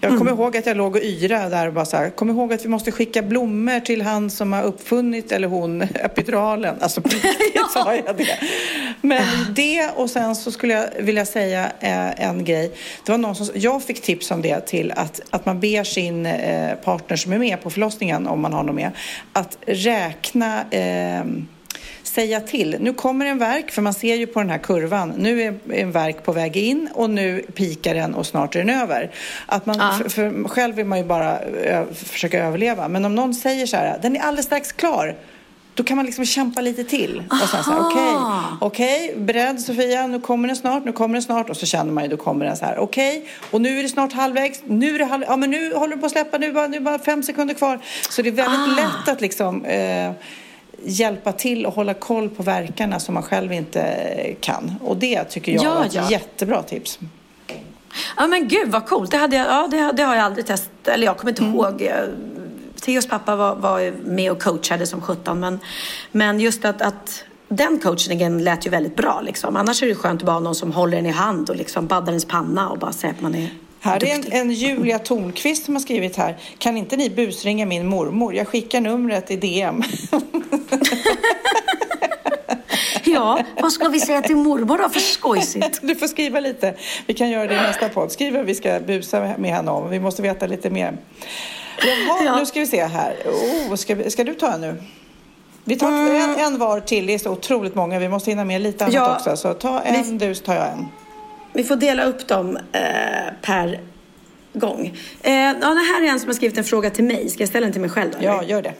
Jag 0.00 0.18
kommer 0.18 0.30
ihåg 0.30 0.56
att 0.56 0.66
jag 0.66 0.76
låg 0.76 0.96
och 0.96 1.02
yra 1.02 1.48
där 1.48 1.66
och 1.66 1.72
bara 1.72 1.84
så 1.84 1.96
här, 1.96 2.10
kom 2.10 2.30
ihåg 2.30 2.52
att 2.52 2.64
vi 2.64 2.68
måste 2.68 2.92
skicka 2.92 3.22
blommor 3.22 3.80
till 3.80 4.02
han 4.02 4.30
som 4.30 4.52
har 4.52 4.62
uppfunnit, 4.62 5.32
eller 5.32 5.48
hon, 5.48 5.82
epiduralen. 5.94 6.76
Alltså 6.80 7.00
på 7.00 7.08
riktigt 7.12 7.70
sa 7.72 7.94
jag 7.94 8.16
det. 8.16 8.38
Men 9.00 9.54
det 9.54 9.90
och 9.96 10.10
sen 10.10 10.36
så 10.36 10.52
skulle 10.52 10.74
jag 10.74 10.88
vilja 10.98 11.26
säga 11.26 11.72
eh, 11.80 12.26
en 12.28 12.44
grej. 12.44 12.72
Det 13.06 13.12
var 13.12 13.18
någon 13.18 13.34
som, 13.34 13.46
jag 13.54 13.82
fick 13.82 14.02
tips 14.02 14.30
om 14.30 14.42
det 14.42 14.60
till 14.60 14.92
att, 14.96 15.20
att 15.30 15.46
man 15.46 15.60
ber 15.60 15.84
sin 15.84 16.26
eh, 16.26 16.74
partner 16.74 17.16
som 17.16 17.32
är 17.32 17.38
med 17.38 17.62
på 17.62 17.70
förlossningen, 17.70 18.26
om 18.26 18.40
man 18.40 18.52
har 18.52 18.62
någon 18.62 18.74
med, 18.74 18.90
att 19.32 19.58
räkna 19.66 20.70
eh, 20.70 21.24
säga 22.10 22.40
till. 22.40 22.76
Nu 22.80 22.92
kommer 22.92 23.26
en 23.26 23.38
verk, 23.38 23.70
för 23.70 23.82
man 23.82 23.94
ser 23.94 24.14
ju 24.14 24.26
på 24.26 24.40
den 24.40 24.50
här 24.50 24.58
kurvan. 24.58 25.12
Nu 25.16 25.42
är 25.42 25.54
en 25.72 25.92
verk 25.92 26.24
på 26.24 26.32
väg 26.32 26.56
in 26.56 26.88
och 26.94 27.10
nu 27.10 27.42
pikar 27.54 27.94
den 27.94 28.14
och 28.14 28.26
snart 28.26 28.56
är 28.56 28.58
den 28.64 28.70
över. 28.82 29.10
Att 29.46 29.66
man, 29.66 29.76
Ja. 29.78 29.92
för, 30.02 30.08
för 30.08 30.48
själv 30.48 30.74
vill 30.74 30.86
man 30.86 30.98
ju 30.98 31.04
bara 31.04 31.38
försöka 31.94 32.44
överleva. 32.44 32.88
Men 32.88 33.04
om 33.04 33.14
någon 33.14 33.34
säger 33.34 33.66
så 33.66 33.76
här, 33.76 33.98
den 34.02 34.16
är 34.16 34.20
alldeles 34.20 34.46
strax 34.46 34.72
klar. 34.72 35.14
Då 35.74 35.84
kan 35.84 35.96
man 35.96 36.06
liksom 36.06 36.24
kämpa 36.26 36.60
lite 36.60 36.84
till. 36.84 37.22
Och 37.30 37.48
sen 37.48 37.64
så 37.64 37.70
här, 37.70 37.80
okej, 37.80 38.14
okej, 38.60 39.14
beredd 39.16 39.60
Sofia, 39.60 40.06
nu 40.06 40.20
kommer 40.20 40.48
den 40.48 40.56
snart, 40.56 40.84
nu 40.84 40.92
kommer 40.92 41.14
den 41.14 41.22
snart. 41.22 41.50
Och 41.50 41.56
så 41.56 41.66
känner 41.66 41.92
man 41.92 42.04
ju, 42.04 42.10
då 42.10 42.16
kommer 42.16 42.44
den 42.44 42.56
så 42.56 42.64
här, 42.64 42.78
okej, 42.78 43.26
och 43.50 43.60
nu 43.60 43.78
är 43.78 43.82
det 43.82 43.88
snart 43.88 44.12
halvvägs, 44.12 44.60
nu 44.66 44.94
är 44.94 44.98
det 44.98 45.04
halv, 45.04 45.22
ja 45.26 45.36
men 45.36 45.50
nu 45.50 45.74
håller 45.74 45.94
du 45.94 46.00
på 46.00 46.06
att 46.06 46.12
släppa, 46.12 46.38
nu 46.38 46.46
är 46.46 46.52
bara, 46.52 46.66
nu 46.66 46.80
bara 46.80 46.98
fem 46.98 47.22
sekunder 47.22 47.54
kvar. 47.54 47.78
Så 48.10 48.22
det 48.22 48.28
är 48.28 48.32
väldigt 48.32 48.76
lätt 48.76 49.08
att 49.08 49.20
liksom 49.20 49.64
eh, 49.64 50.10
hjälpa 50.84 51.32
till 51.32 51.66
och 51.66 51.74
hålla 51.74 51.94
koll 51.94 52.28
på 52.30 52.42
verkarna 52.42 53.00
som 53.00 53.14
man 53.14 53.22
själv 53.22 53.52
inte 53.52 54.36
kan. 54.40 54.74
Och 54.84 54.96
det 54.96 55.24
tycker 55.24 55.52
jag 55.52 55.64
Ja, 55.64 55.82
är 55.82 55.86
ett 55.86 55.94
ja. 55.94 56.10
jättebra 56.10 56.62
tips. 56.62 56.98
Ja 58.16 58.26
men 58.26 58.48
gud 58.48 58.68
vad 58.68 58.86
coolt. 58.86 59.10
Det, 59.10 59.16
hade 59.16 59.36
jag, 59.36 59.46
ja, 59.46 59.68
det, 59.70 59.92
det 59.96 60.02
har 60.02 60.16
jag 60.16 60.24
aldrig 60.24 60.46
testat. 60.46 60.88
Eller 60.88 61.06
jag 61.06 61.16
kommer 61.16 61.30
inte 61.30 61.44
ihåg. 61.44 61.82
Eh, 61.82 61.92
Theos 62.80 63.08
pappa 63.08 63.36
var, 63.36 63.54
var 63.54 63.92
med 64.04 64.32
och 64.32 64.42
coachade 64.42 64.86
som 64.86 65.00
17. 65.00 65.40
Men, 65.40 65.58
men 66.12 66.40
just 66.40 66.64
att, 66.64 66.82
att 66.82 67.24
den 67.48 67.78
coachningen 67.78 68.44
lät 68.44 68.66
ju 68.66 68.70
väldigt 68.70 68.96
bra. 68.96 69.20
Liksom. 69.20 69.56
Annars 69.56 69.82
är 69.82 69.86
det 69.86 69.94
skönt 69.94 70.20
att 70.22 70.26
bara 70.26 70.32
ha 70.32 70.40
någon 70.40 70.54
som 70.54 70.72
håller 70.72 70.98
en 70.98 71.06
i 71.06 71.10
hand 71.10 71.50
och 71.50 71.56
liksom 71.56 71.86
baddar 71.86 72.08
ens 72.08 72.24
panna 72.24 72.68
och 72.68 72.78
bara 72.78 72.92
säger 72.92 73.14
att 73.14 73.20
man 73.20 73.34
är 73.34 73.50
Här 73.80 74.04
är 74.04 74.14
en, 74.14 74.32
en 74.32 74.50
Julia 74.50 74.98
Tornqvist 74.98 75.64
som 75.64 75.74
har 75.74 75.80
skrivit 75.80 76.16
här. 76.16 76.36
Kan 76.58 76.76
inte 76.76 76.96
ni 76.96 77.10
busringa 77.10 77.66
min 77.66 77.86
mormor? 77.86 78.34
Jag 78.34 78.48
skickar 78.48 78.80
numret 78.80 79.30
i 79.30 79.36
DM. 79.36 79.82
Ja, 83.04 83.40
vad 83.60 83.72
ska 83.72 83.88
vi 83.88 84.00
säga 84.00 84.22
till 84.22 84.36
mormor 84.36 84.78
då 84.78 84.88
för 84.88 85.00
skojsigt? 85.00 85.78
Du 85.82 85.94
får 85.96 86.06
skriva 86.06 86.40
lite. 86.40 86.74
Vi 87.06 87.14
kan 87.14 87.30
göra 87.30 87.46
det 87.46 87.54
i 87.54 87.56
nästa 87.56 87.88
podd. 87.88 88.12
Skriv 88.12 88.34
vad 88.34 88.44
vi 88.46 88.54
ska 88.54 88.80
busa 88.80 89.34
med 89.38 89.50
henne 89.50 89.70
om. 89.70 89.90
Vi 89.90 90.00
måste 90.00 90.22
veta 90.22 90.46
lite 90.46 90.70
mer. 90.70 90.96
Jaha, 91.78 92.24
Ja. 92.24 92.36
nu 92.38 92.46
ska 92.46 92.60
vi 92.60 92.66
se 92.66 92.84
här. 92.84 93.16
Oh, 93.68 93.74
ska, 93.74 93.94
vi, 93.94 94.10
ska 94.10 94.24
du 94.24 94.34
ta 94.34 94.52
en 94.52 94.60
nu? 94.60 94.82
Vi 95.64 95.76
tar 95.76 95.88
en, 95.92 96.36
en 96.36 96.58
var 96.58 96.80
till. 96.80 97.06
Det 97.06 97.14
är 97.14 97.18
så 97.18 97.30
otroligt 97.30 97.74
många. 97.74 97.98
Vi 97.98 98.08
måste 98.08 98.30
hinna 98.30 98.44
med 98.44 98.60
lite 98.60 98.84
annat 98.84 98.94
Ja. 98.94 99.16
också. 99.16 99.36
Så 99.36 99.54
ta 99.54 99.80
en 99.80 100.18
du 100.18 100.34
så 100.34 100.44
tar 100.44 100.54
jag 100.54 100.68
en. 100.68 100.86
Vi 101.52 101.64
får 101.64 101.76
dela 101.76 102.04
upp 102.04 102.26
dem 102.26 102.58
eh, 102.72 102.82
per 103.42 103.80
gång. 104.52 104.96
Eh, 105.22 105.32
ja, 105.32 105.52
det 105.52 105.92
här 105.94 106.02
är 106.02 106.06
en 106.06 106.20
som 106.20 106.28
har 106.28 106.34
skrivit 106.34 106.58
en 106.58 106.64
fråga 106.64 106.90
till 106.90 107.04
mig. 107.04 107.28
Ska 107.28 107.42
jag 107.42 107.48
ställa 107.48 107.66
den 107.66 107.72
till 107.72 107.80
mig 107.80 107.90
själv? 107.90 108.10
Då? 108.10 108.18
Ja, 108.24 108.44
gör 108.44 108.62
det. 108.62 108.72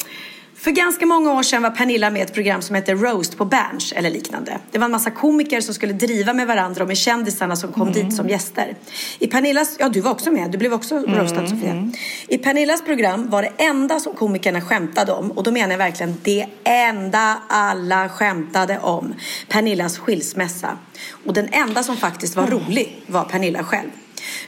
För 0.60 0.70
ganska 0.70 1.06
många 1.06 1.32
år 1.32 1.42
sedan 1.42 1.62
var 1.62 1.70
Pernilla 1.70 2.10
med 2.10 2.20
i 2.20 2.22
ett 2.22 2.34
program 2.34 2.62
som 2.62 2.74
hette 2.74 2.94
Roast 2.94 3.36
på 3.36 3.44
Berns 3.44 3.92
eller 3.92 4.10
liknande. 4.10 4.58
Det 4.70 4.78
var 4.78 4.84
en 4.84 4.90
massa 4.90 5.10
komiker 5.10 5.60
som 5.60 5.74
skulle 5.74 5.92
driva 5.92 6.32
med 6.32 6.46
varandra 6.46 6.82
och 6.82 6.88
med 6.88 6.96
kändisarna 6.96 7.56
som 7.56 7.72
kom 7.72 7.92
dit 7.92 8.16
som 8.16 8.28
gäster. 8.28 8.76
I 9.18 9.26
Pernillas, 9.26 9.76
ja 9.78 9.88
du 9.88 10.00
var 10.00 10.10
också 10.10 10.30
med, 10.30 10.50
du 10.50 10.58
blev 10.58 10.72
också 10.72 10.98
roastad 10.98 11.46
Sofia. 11.46 11.90
I 12.28 12.38
Pernillas 12.38 12.84
program 12.84 13.30
var 13.30 13.42
det 13.42 13.52
enda 13.56 14.00
som 14.00 14.14
komikerna 14.14 14.60
skämtade 14.60 15.12
om 15.12 15.30
och 15.30 15.42
då 15.42 15.50
menar 15.50 15.70
jag 15.70 15.78
verkligen 15.78 16.14
det 16.22 16.46
enda 16.64 17.42
alla 17.48 18.08
skämtade 18.08 18.78
om. 18.78 19.14
Pernillas 19.48 19.98
skilsmässa. 19.98 20.78
Och 21.26 21.34
den 21.34 21.48
enda 21.52 21.82
som 21.82 21.96
faktiskt 21.96 22.36
var 22.36 22.46
rolig 22.46 23.02
var 23.06 23.24
Pernilla 23.24 23.64
själv. 23.64 23.90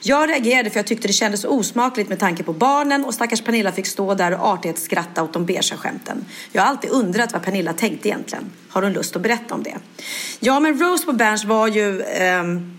Jag 0.02 0.28
reagerade 0.30 0.70
för 0.70 0.78
jag 0.78 0.86
tyckte 0.86 1.06
det 1.08 1.12
kändes 1.12 1.44
osmakligt 1.44 2.08
med 2.08 2.18
tanke 2.18 2.42
på 2.42 2.52
barnen 2.52 3.04
och 3.04 3.14
stackars 3.14 3.40
Pernilla 3.40 3.72
fick 3.72 3.86
stå 3.86 4.14
där 4.14 4.32
och 4.34 4.46
artighetsskratta 4.48 5.22
åt 5.22 5.32
de 5.32 5.46
beiga 5.46 5.62
skämten. 5.62 6.24
Jag 6.52 6.62
har 6.62 6.68
alltid 6.68 6.90
undrat 6.90 7.32
vad 7.32 7.42
Pernilla 7.42 7.72
tänkte 7.72 8.08
egentligen. 8.08 8.50
Har 8.68 8.82
hon 8.82 8.92
lust 8.92 9.16
att 9.16 9.22
berätta 9.22 9.54
om 9.54 9.62
det? 9.62 9.76
Ja, 10.40 10.60
men 10.60 10.78
Rose 10.78 11.06
på 11.06 11.12
Berns 11.12 11.44
var 11.44 11.68
ju... 11.68 12.02
ehm, 12.02 12.76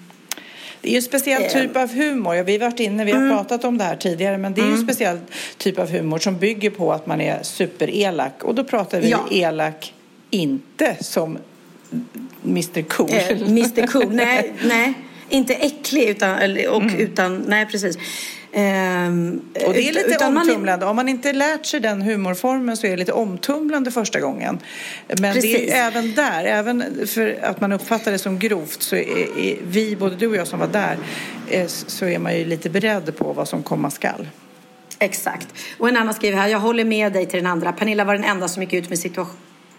Det 0.81 0.87
är 0.89 0.91
ju 0.91 0.97
en 0.97 1.03
speciell 1.03 1.43
Eh. 1.43 1.49
typ 1.51 1.75
av 1.77 1.89
humor. 1.93 2.43
Vi 2.43 2.51
har 2.51 2.59
varit 2.59 2.79
inne, 2.79 3.05
vi 3.05 3.11
har 3.11 3.29
pratat 3.29 3.63
om 3.63 3.77
det 3.77 3.83
här 3.83 3.95
tidigare, 3.95 4.37
men 4.37 4.53
det 4.53 4.61
är 4.61 4.65
ju 4.65 4.71
en 4.71 4.83
speciell 4.83 5.19
typ 5.57 5.79
av 5.79 5.89
humor 5.91 6.17
som 6.19 6.37
bygger 6.37 6.69
på 6.69 6.93
att 6.93 7.07
man 7.07 7.21
är 7.21 7.43
superelak. 7.43 8.43
Och 8.43 8.55
då 8.55 8.63
pratar 8.63 9.01
vi 9.01 9.09
Ja. 9.09 9.19
elak 9.31 9.93
inte 10.29 10.97
som 11.01 11.37
Mr 12.45 12.81
Cool. 12.81 13.09
eh, 13.11 13.29
Mr 13.41 13.87
Cool. 13.87 14.09
Nej, 14.11 14.53
nej. 14.63 14.93
Inte 15.33 15.53
äcklig 15.55 16.03
utan, 16.09 16.33
och 16.69 16.81
Mm. 16.81 16.95
utan, 16.99 17.37
nej 17.47 17.65
precis. 17.65 17.97
Ehm, 18.55 19.41
Och 19.67 19.73
det 19.73 19.89
är 19.89 19.93
lite 19.93 20.05
utan 20.15 20.33
man 20.33 20.43
är- 20.43 20.51
omtumlande. 20.51 20.85
Om 20.85 20.95
man 20.95 21.09
inte 21.09 21.33
lärt 21.33 21.65
sig 21.65 21.79
den 21.79 22.01
humorformen 22.01 22.77
så 22.77 22.87
är 22.87 22.91
det 22.91 22.97
lite 22.97 23.11
omtumlande 23.11 23.91
första 23.91 24.19
gången. 24.19 24.59
Men 25.07 25.17
det 25.21 25.33
Precis. 25.33 25.71
är 25.71 25.75
även 25.75 26.15
där, 26.15 26.43
även 26.45 27.07
för 27.07 27.39
att 27.43 27.61
man 27.61 27.71
uppfattar 27.71 28.11
det 28.11 28.17
som 28.19 28.39
grovt 28.39 28.81
så 28.81 28.95
är, 28.95 29.37
är 29.39 29.57
vi, 29.67 29.95
både 29.95 30.15
du 30.15 30.27
och 30.27 30.35
jag 30.35 30.47
som 30.47 30.59
var 30.59 30.67
där, 30.67 30.97
eh, 31.49 31.67
så 31.67 32.05
är 32.05 32.19
man 32.19 32.37
ju 32.37 32.45
lite 32.45 32.69
beredd 32.69 33.17
på 33.17 33.33
vad 33.33 33.47
som 33.47 33.63
komma 33.63 33.89
skall. 33.91 34.27
Exakt. 34.99 35.47
Och 35.77 35.89
en 35.89 35.97
annan 35.97 36.13
skriver 36.13 36.37
här, 36.37 36.47
jag 36.47 36.59
håller 36.59 36.85
med 36.85 37.13
dig 37.13 37.25
till 37.25 37.37
den 37.37 37.47
andra. 37.51 37.71
Pernilla 37.73 38.03
var 38.05 38.13
den 38.13 38.23
enda 38.23 38.47
som 38.47 38.63
gick 38.63 38.73
ut 38.73 38.89
med 38.89 38.99
situation 38.99 39.35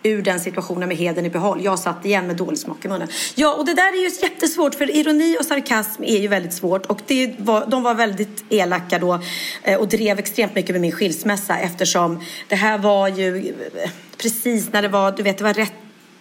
ur 0.07 0.22
den 0.22 0.40
situationen 0.40 0.88
med 0.88 0.96
heden 0.96 1.26
i 1.26 1.30
behåll. 1.30 1.64
Jag 1.64 1.78
satt 1.78 2.05
igen 2.05 2.26
med 2.26 2.36
dålig 2.36 2.59
smak 2.59 2.84
i 2.84 2.88
munnen. 2.88 3.09
Ja, 3.34 3.55
och 3.55 3.66
det 3.66 3.74
där 3.74 3.92
är 3.92 3.96
ju 3.96 4.11
jättesvårt 4.22 4.74
för 4.74 4.96
ironi 4.96 5.36
och 5.40 5.44
sarkasm 5.44 6.02
är 6.05 6.18
ju 6.18 6.28
väldigt 6.28 6.52
svårt 6.52 6.86
och 6.86 7.00
det 7.07 7.34
var, 7.38 7.66
de 7.66 7.82
var 7.82 7.94
väldigt 7.94 8.44
elaka 8.50 8.98
då 8.98 9.20
eh, 9.62 9.80
och 9.80 9.88
drev 9.88 10.18
extremt 10.18 10.55
mycket 10.55 10.70
med 10.70 10.80
min 10.80 10.92
skilsmässa 10.92 11.59
eftersom 11.59 12.24
det 12.48 12.57
här 12.57 12.78
var 12.78 13.09
ju 13.09 13.55
eh, 13.74 13.90
precis 14.16 14.72
när 14.72 14.82
det 14.82 14.88
var, 14.88 15.12
du 15.12 15.22
vet, 15.22 15.38
det 15.38 15.44
var 15.44 15.55
rätt, 15.55 15.72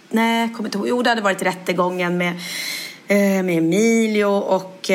nej, 0.09 0.41
jag 0.41 0.55
kommer 0.55 0.67
inte 0.67 0.77
ihåg, 0.77 0.87
jo 0.87 1.01
det 1.01 1.09
hade 1.09 1.21
varit 1.21 1.41
rättegången 1.41 2.17
med, 2.17 2.33
eh, 3.07 3.43
med 3.43 3.57
Emilio 3.57 4.25
och 4.25 4.91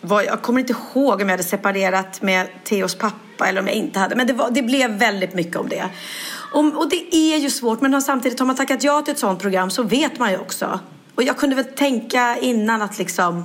var, 0.00 0.22
jag 0.22 0.42
kommer 0.42 0.60
inte 0.60 0.72
ihåg 0.72 1.14
om 1.14 1.20
jag 1.20 1.30
hade 1.30 1.42
separerat 1.42 2.22
med 2.22 2.46
Theos 2.64 2.94
pappa 2.94 3.46
eller 3.46 3.60
om 3.60 3.66
jag 3.66 3.76
inte 3.76 3.98
hade. 3.98 4.16
Men 4.16 4.26
det, 4.26 4.32
var, 4.32 4.50
det 4.50 4.62
blev 4.62 4.90
väldigt 4.90 5.34
mycket 5.34 5.56
om 5.56 5.68
det. 5.68 5.84
Om, 6.52 6.76
och 6.76 6.88
det 6.88 7.14
är 7.14 7.36
ju 7.38 7.50
svårt 7.50 7.80
men 7.80 8.02
samtidigt 8.02 8.38
har 8.38 8.46
man 8.46 8.56
tackat 8.56 8.84
ja 8.84 9.02
till 9.02 9.12
ett 9.12 9.18
sånt 9.18 9.40
program 9.40 9.70
så 9.70 9.82
vet 9.82 10.18
man 10.18 10.30
ju 10.30 10.38
också. 10.38 10.80
Och 11.14 11.22
jag 11.22 11.36
kunde 11.36 11.56
väl 11.56 11.64
tänka 11.64 12.36
innan 12.40 12.82
att 12.82 12.98
liksom 12.98 13.44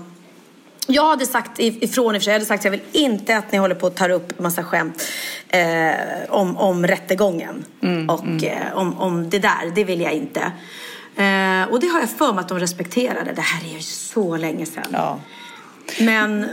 jag 0.88 1.08
hade 1.08 1.26
sagt 1.26 1.60
ifrån 1.60 2.16
i 2.16 2.18
och 2.18 2.22
för 2.22 2.24
sig, 2.24 2.32
jag 2.32 2.36
hade 2.36 2.46
sagt 2.46 2.62
att 2.62 2.66
jag 2.66 2.72
vill 2.72 2.82
inte 2.92 3.38
att 3.38 3.52
ni 3.52 3.58
håller 3.58 3.76
på 3.76 3.88
och 3.88 3.96
tar 3.96 4.10
upp 4.10 4.40
massa 4.40 4.64
skämt 4.64 5.04
eh, 5.50 5.94
om, 6.30 6.58
om 6.58 6.88
rättegången 6.88 7.66
och 8.10 8.44
Eh, 8.44 8.78
om, 8.78 8.98
om 9.00 9.30
det 9.30 9.40
där, 9.40 9.72
det 9.76 9.84
vill 9.84 10.02
jag 10.02 10.14
inte. 10.14 10.40
Eh, 11.16 11.72
och 11.72 11.80
det 11.80 11.88
har 11.88 12.00
jag 12.00 12.10
för 12.10 12.34
mig 12.34 12.42
att 12.42 12.50
de 12.50 12.60
respekterade. 12.60 13.32
Det 13.36 13.42
här 13.42 13.70
är 13.70 13.74
ju 13.74 13.82
så 13.82 14.38
länge 14.38 14.66
sedan. 14.66 14.88
Ja. 14.92 15.20
Men 16.00 16.48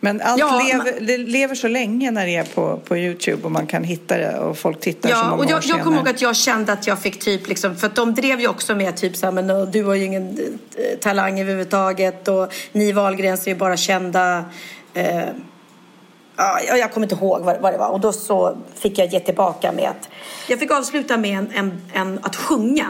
Men 0.00 0.20
allt 0.20 0.38
Ja, 0.40 0.60
lever, 0.66 1.00
det 1.00 1.18
lever 1.18 1.54
så 1.54 1.68
länge 1.68 2.10
när 2.10 2.26
det 2.26 2.36
är 2.36 2.44
på, 2.44 2.76
på 2.84 2.96
Youtube 2.96 3.42
och 3.44 3.50
man 3.52 3.66
kan 3.66 3.84
hitta 3.84 4.16
det 4.16 4.38
och 4.38 4.58
folk 4.58 4.80
tittar 4.80 5.08
så 5.08 5.14
Ja, 5.14 5.22
många 5.22 5.32
och 5.34 5.38
år 5.40 5.46
jag, 5.50 5.56
jag 5.56 5.64
senare. 5.64 5.82
kommer 5.82 5.96
ihåg 5.96 6.08
att 6.08 6.22
jag 6.22 6.36
kände 6.36 6.72
att 6.72 6.86
jag 6.86 6.98
fick 6.98 7.18
typ 7.20 7.48
liksom, 7.48 7.76
för 7.76 7.86
att 7.86 7.94
de 7.94 8.14
drev 8.14 8.40
ju 8.40 8.48
också 8.48 8.74
med 8.74 8.96
typ 8.96 9.16
så 9.16 9.26
här, 9.26 9.32
men 9.32 9.50
"Åh, 9.50 9.64
du 9.70 9.84
har 9.84 9.94
ju 9.94 10.04
ingen 10.04 10.38
eh, 10.76 10.98
talang 11.00 11.40
överhuvudtaget 11.40 12.28
och 12.28 12.52
ni 12.72 12.92
Wahlgrens 12.92 13.46
är 13.46 13.50
ju 13.50 13.56
bara 13.56 13.76
kända. 13.76 14.44
Eh, 14.94 15.18
ja, 16.36 16.60
jag- 16.68 16.78
jag 16.78 16.92
kommer 16.92 17.04
inte 17.06 17.14
ihåg 17.14 17.40
vad, 17.42 17.72
det 17.72 17.78
var 17.78 17.88
och 17.88 18.00
då 18.00 18.12
så 18.12 18.58
fick 18.74 18.98
jag 18.98 19.06
ge 19.12 19.20
tillbaka 19.20 19.72
med 19.72 19.88
att 19.88 20.08
jag 20.48 20.58
fick 20.58 20.70
avsluta 20.70 21.16
med 21.16 21.38
en, 21.38 21.48
en, 21.54 21.80
en 21.94 22.18
att 22.22 22.36
sjunga. 22.36 22.86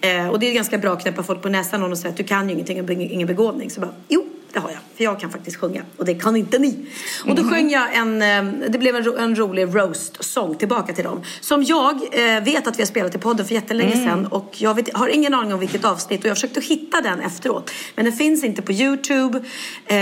Eh, 0.00 0.28
och 0.28 0.38
det 0.38 0.48
är 0.50 0.54
ganska 0.54 0.78
bra 0.78 0.92
att 0.92 1.02
knäppa 1.02 1.22
folk 1.22 1.42
på 1.42 1.48
näsan 1.48 1.82
och 1.92 1.98
säga 1.98 2.10
att 2.10 2.16
du 2.16 2.24
kan 2.24 2.48
ju 2.48 2.54
ingenting 2.54 2.84
och 2.84 2.90
ingen 2.90 3.26
begåvning. 3.28 3.70
Så 3.70 3.80
bara, 3.80 3.90
jo, 4.08 4.24
det 4.52 4.60
har 4.60 4.70
jag. 4.70 4.78
För 4.96 5.04
jag 5.04 5.20
kan 5.20 5.30
faktiskt 5.30 5.56
sjunga. 5.56 5.82
Och 5.96 6.04
det 6.04 6.14
kan 6.14 6.36
inte 6.36 6.58
ni. 6.58 6.86
Och 7.26 7.34
då 7.34 7.44
sjöng 7.44 7.70
jag 7.70 7.94
en, 7.94 8.22
eh, 8.22 8.68
det 8.68 8.78
blev 8.78 8.96
en, 8.96 9.04
ro, 9.04 9.16
en 9.16 9.36
rolig 9.36 9.76
roast-sång 9.76 10.54
tillbaka 10.54 10.92
till 10.92 11.04
dem. 11.04 11.22
Som 11.40 11.62
jag 11.62 11.94
eh, 11.94 12.44
vet 12.44 12.66
att 12.66 12.78
vi 12.78 12.82
har 12.82 12.86
spelat 12.86 13.14
i 13.14 13.18
podden 13.18 13.46
för 13.46 13.54
jättelänge 13.54 13.92
sedan. 13.92 14.26
Och 14.26 14.54
jag 14.58 14.74
vet, 14.74 14.96
har 14.96 15.08
ingen 15.08 15.34
aning 15.34 15.54
om 15.54 15.60
vilket 15.60 15.84
avsnitt. 15.84 16.20
Och 16.20 16.30
jag 16.30 16.36
försökte 16.36 16.60
hitta 16.60 17.00
den 17.00 17.20
efteråt. 17.20 17.70
Men 17.94 18.04
den 18.04 18.14
finns 18.14 18.44
inte 18.44 18.62
på 18.62 18.72
Youtube. 18.72 19.40
Eh, 19.86 19.96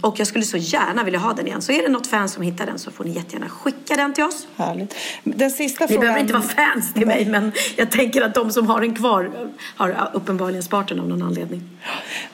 och 0.00 0.20
jag 0.20 0.26
skulle 0.26 0.44
så 0.44 0.56
gärna 0.56 1.04
vilja 1.04 1.20
ha 1.20 1.32
den 1.32 1.46
igen. 1.46 1.62
Så 1.62 1.72
är 1.72 1.82
det 1.82 1.88
något 1.88 2.06
fan 2.06 2.28
som 2.28 2.42
hittar 2.42 2.66
den 2.66 2.78
så 2.78 2.90
får 2.90 3.04
ni 3.04 3.10
jättegärna 3.10 3.48
skicka 3.48 3.96
den 3.96 4.12
till 4.12 4.24
oss. 4.24 4.46
Härligt. 4.56 4.94
Den 5.24 5.50
sista 5.50 5.84
Ni 5.84 5.88
frågan... 5.88 6.00
behöver 6.00 6.20
inte 6.20 6.32
vara 6.32 6.42
fans 6.42 6.94
till 6.94 7.06
mig 7.06 7.26
men 7.26 7.52
jag 7.76 7.90
tänker 7.90 8.22
att 8.22 8.34
de 8.34 8.50
som 8.50 8.66
har 8.66 8.80
den 8.80 8.94
kvar 8.94 9.30
har 9.76 10.10
uppenbarligen 10.14 10.62
sparat 10.62 10.88
den 10.88 11.00
av 11.00 11.08
någon 11.08 11.22
anledning. 11.22 11.62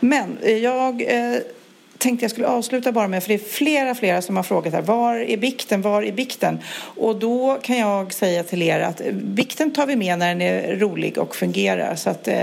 Men 0.00 0.38
eh, 0.40 0.56
jag 0.56 1.02
eh, 1.02 1.41
tänkte 2.02 2.24
jag 2.24 2.30
skulle 2.30 2.46
avsluta 2.46 2.92
bara 2.92 3.08
med, 3.08 3.22
för 3.22 3.28
det 3.28 3.34
är 3.34 3.48
flera, 3.48 3.94
flera 3.94 4.22
som 4.22 4.36
har 4.36 4.42
frågat 4.42 4.72
här, 4.72 4.82
var 4.82 5.16
är 5.16 5.36
bikten, 5.36 5.82
var 5.82 6.02
är 6.02 6.12
bikten? 6.12 6.58
Och 6.96 7.16
då 7.16 7.58
kan 7.62 7.78
jag 7.78 8.12
säga 8.12 8.42
till 8.42 8.62
er 8.62 8.80
att 8.80 9.00
eh, 9.00 9.12
bikten 9.12 9.70
tar 9.70 9.86
vi 9.86 9.96
med 9.96 10.18
när 10.18 10.28
den 10.28 10.42
är 10.42 10.76
rolig 10.76 11.18
och 11.18 11.36
fungerar. 11.36 11.94
Så 11.94 12.10
att, 12.10 12.28
eh, 12.28 12.36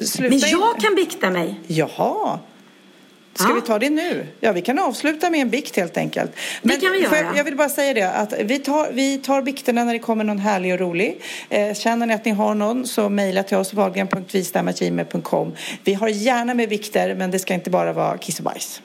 sluta 0.00 0.30
Men 0.30 0.38
jag 0.38 0.80
kan 0.80 0.94
bikta 0.94 1.30
mig. 1.30 1.54
Jaha. 1.66 2.38
Ska 3.38 3.48
Ja. 3.48 3.54
vi 3.54 3.60
ta 3.60 3.78
det 3.78 3.90
nu? 3.90 4.26
Ja, 4.40 4.52
vi 4.52 4.62
kan 4.62 4.78
avsluta 4.78 5.30
med 5.30 5.40
en 5.40 5.50
bikt 5.50 5.76
helt 5.76 5.96
enkelt. 5.96 6.30
Men 6.62 6.80
kan 6.80 6.92
vi 6.92 6.98
göra. 7.00 7.16
Jag, 7.16 7.36
jag 7.36 7.44
vill 7.44 7.56
bara 7.56 7.68
säga 7.68 7.94
det 7.94 8.10
att 8.12 8.32
vi 8.44 8.58
tar, 8.58 8.92
vi 8.92 9.18
tar 9.18 9.42
bikterna 9.42 9.84
när 9.84 9.92
det 9.92 9.98
kommer 9.98 10.24
någon 10.24 10.38
härlig 10.38 10.72
och 10.72 10.78
rolig. 10.80 11.20
Eh, 11.48 11.74
känner 11.74 12.06
ni 12.06 12.14
att 12.14 12.24
ni 12.24 12.30
har 12.30 12.54
någon 12.54 12.86
så 12.86 13.08
mejla 13.08 13.42
till 13.42 13.56
oss 13.56 13.74
wahlgren.vistamagime.com. 13.74 15.52
Vi 15.84 15.94
har 15.94 16.08
gärna 16.08 16.54
med 16.54 16.68
bikter 16.68 17.14
men 17.14 17.30
det 17.30 17.38
ska 17.38 17.54
inte 17.54 17.70
bara 17.70 17.92
vara 17.92 18.18
kiss 18.18 18.38
och 18.38 18.44
bajs. 18.44 18.82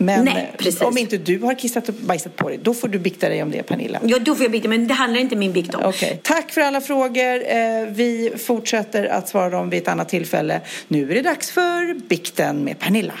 Men 0.00 0.24
Nej, 0.24 0.48
eh, 0.52 0.56
precis. 0.58 0.80
om 0.80 0.98
inte 0.98 1.16
du 1.16 1.38
har 1.38 1.54
kissat 1.54 1.88
och 1.88 1.94
bajsat 1.94 2.36
på 2.36 2.48
dig, 2.48 2.58
då 2.62 2.74
får 2.74 2.88
du 2.88 2.98
bikta 2.98 3.28
dig 3.28 3.42
om 3.42 3.50
det, 3.50 3.62
Pernilla. 3.62 3.98
Ja, 4.02 4.18
då 4.18 4.34
får 4.34 4.44
jag 4.44 4.52
bikta 4.52 4.68
men 4.68 4.88
det 4.88 4.94
handlar 4.94 5.20
inte 5.20 5.36
min 5.36 5.52
bikt 5.52 5.74
om. 5.74 5.82
Okej. 5.84 6.20
Tack 6.22 6.50
för 6.50 6.60
alla 6.60 6.80
frågor. 6.80 7.42
Eh, 7.46 7.86
Vi 7.90 8.32
fortsätter 8.46 9.04
att 9.04 9.28
svara 9.28 9.50
dem 9.50 9.70
vid 9.70 9.82
ett 9.82 9.88
annat 9.88 10.08
tillfälle. 10.08 10.60
Nu 10.88 11.10
är 11.10 11.14
det 11.14 11.22
dags 11.22 11.50
för 11.50 11.94
bikten 12.08 12.64
med 12.64 12.78
Pernilla. 12.78 13.12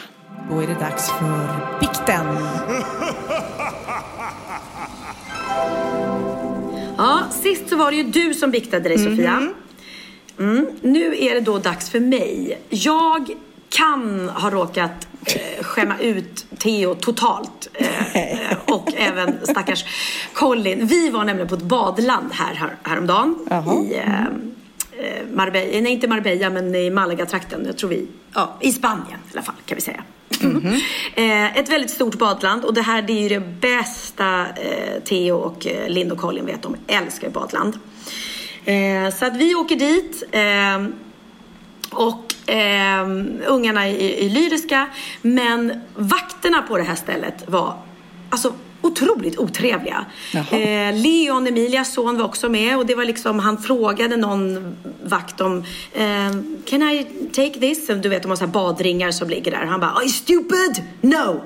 Då 0.50 0.62
är 0.62 0.66
det 0.66 0.74
dags 0.74 1.10
för 1.10 1.78
bikten. 1.80 2.26
Ja, 6.98 7.22
sist 7.30 7.68
så 7.68 7.76
var 7.76 7.90
det 7.90 7.96
ju 7.96 8.02
du 8.02 8.34
som 8.34 8.50
biktade 8.50 8.88
dig 8.88 8.98
Sofia. 8.98 9.48
Mm. 10.38 10.66
Nu 10.82 11.16
är 11.18 11.34
det 11.34 11.40
då 11.40 11.58
dags 11.58 11.90
för 11.90 12.00
mig. 12.00 12.60
Jag 12.68 13.30
kan 13.68 14.28
ha 14.28 14.50
råkat 14.50 15.08
eh, 15.26 15.64
skämma 15.64 15.98
ut 15.98 16.46
Theo 16.58 16.94
totalt. 16.94 17.68
Eh, 17.74 18.58
och 18.74 18.92
även 18.96 19.38
stackars 19.42 19.84
Colin. 20.32 20.86
Vi 20.86 21.10
var 21.10 21.24
nämligen 21.24 21.48
på 21.48 21.54
ett 21.54 21.62
badland 21.62 22.32
här, 22.32 22.54
här 22.54 22.76
häromdagen. 22.82 23.46
Jaha. 23.50 23.74
I 23.74 23.96
eh, 23.96 24.24
Marbella, 25.32 25.80
nej 25.80 25.92
inte 25.92 26.08
Marbella 26.08 26.50
men 26.50 26.74
i 26.74 26.90
Malaga-trakten. 26.90 27.62
Jag 27.66 27.78
tror 27.78 27.90
vi, 27.90 28.06
ja 28.34 28.58
i 28.60 28.72
Spanien 28.72 29.18
i 29.28 29.32
alla 29.32 29.42
fall 29.42 29.54
kan 29.66 29.74
vi 29.74 29.80
säga. 29.80 30.04
eh, 31.14 31.58
ett 31.58 31.68
väldigt 31.68 31.90
stort 31.90 32.18
badland 32.18 32.64
och 32.64 32.74
det 32.74 32.82
här 32.82 33.02
det 33.02 33.12
är 33.12 33.22
ju 33.22 33.28
det 33.28 33.60
bästa 33.60 34.40
eh, 34.40 35.02
Theo 35.04 35.36
och 35.36 35.66
eh, 35.66 35.88
Linn 35.88 36.12
och 36.12 36.18
Colin 36.18 36.46
vet. 36.46 36.62
De 36.62 36.76
älskar 36.86 37.30
badland. 37.30 37.78
Eh, 38.64 39.14
så 39.14 39.26
att 39.26 39.36
vi 39.36 39.54
åker 39.54 39.76
dit. 39.76 40.22
Eh, 40.30 40.86
och 41.90 42.50
eh, 42.50 43.08
ungarna 43.46 43.88
är, 43.88 44.24
är 44.24 44.30
lyriska. 44.30 44.86
Men 45.22 45.80
vakterna 45.94 46.62
på 46.62 46.76
det 46.76 46.84
här 46.84 46.94
stället 46.94 47.48
var 47.48 47.74
alltså 48.30 48.52
otroligt 48.88 49.38
otrevliga. 49.38 50.06
Eh, 50.34 50.94
Leon, 50.94 51.46
Emilias 51.46 51.92
son, 51.92 52.18
var 52.18 52.24
också 52.24 52.48
med 52.48 52.76
och 52.76 52.86
det 52.86 52.94
var 52.94 53.04
liksom, 53.04 53.38
han 53.38 53.62
frågade 53.62 54.16
någon 54.16 54.76
vakt 55.02 55.40
om 55.40 55.64
eh, 55.92 56.04
Can 56.66 56.82
I 56.82 57.06
take 57.32 57.60
this? 57.60 57.86
Du 57.86 58.08
vet, 58.08 58.22
de 58.22 58.28
har 58.28 58.36
så 58.36 58.44
här 58.44 58.52
badringar 58.52 59.10
som 59.10 59.30
ligger 59.30 59.50
där. 59.50 59.66
Han 59.66 59.80
bara, 59.80 59.90
Are 59.90 60.02
you 60.02 60.12
stupid? 60.12 60.84
No! 61.00 61.40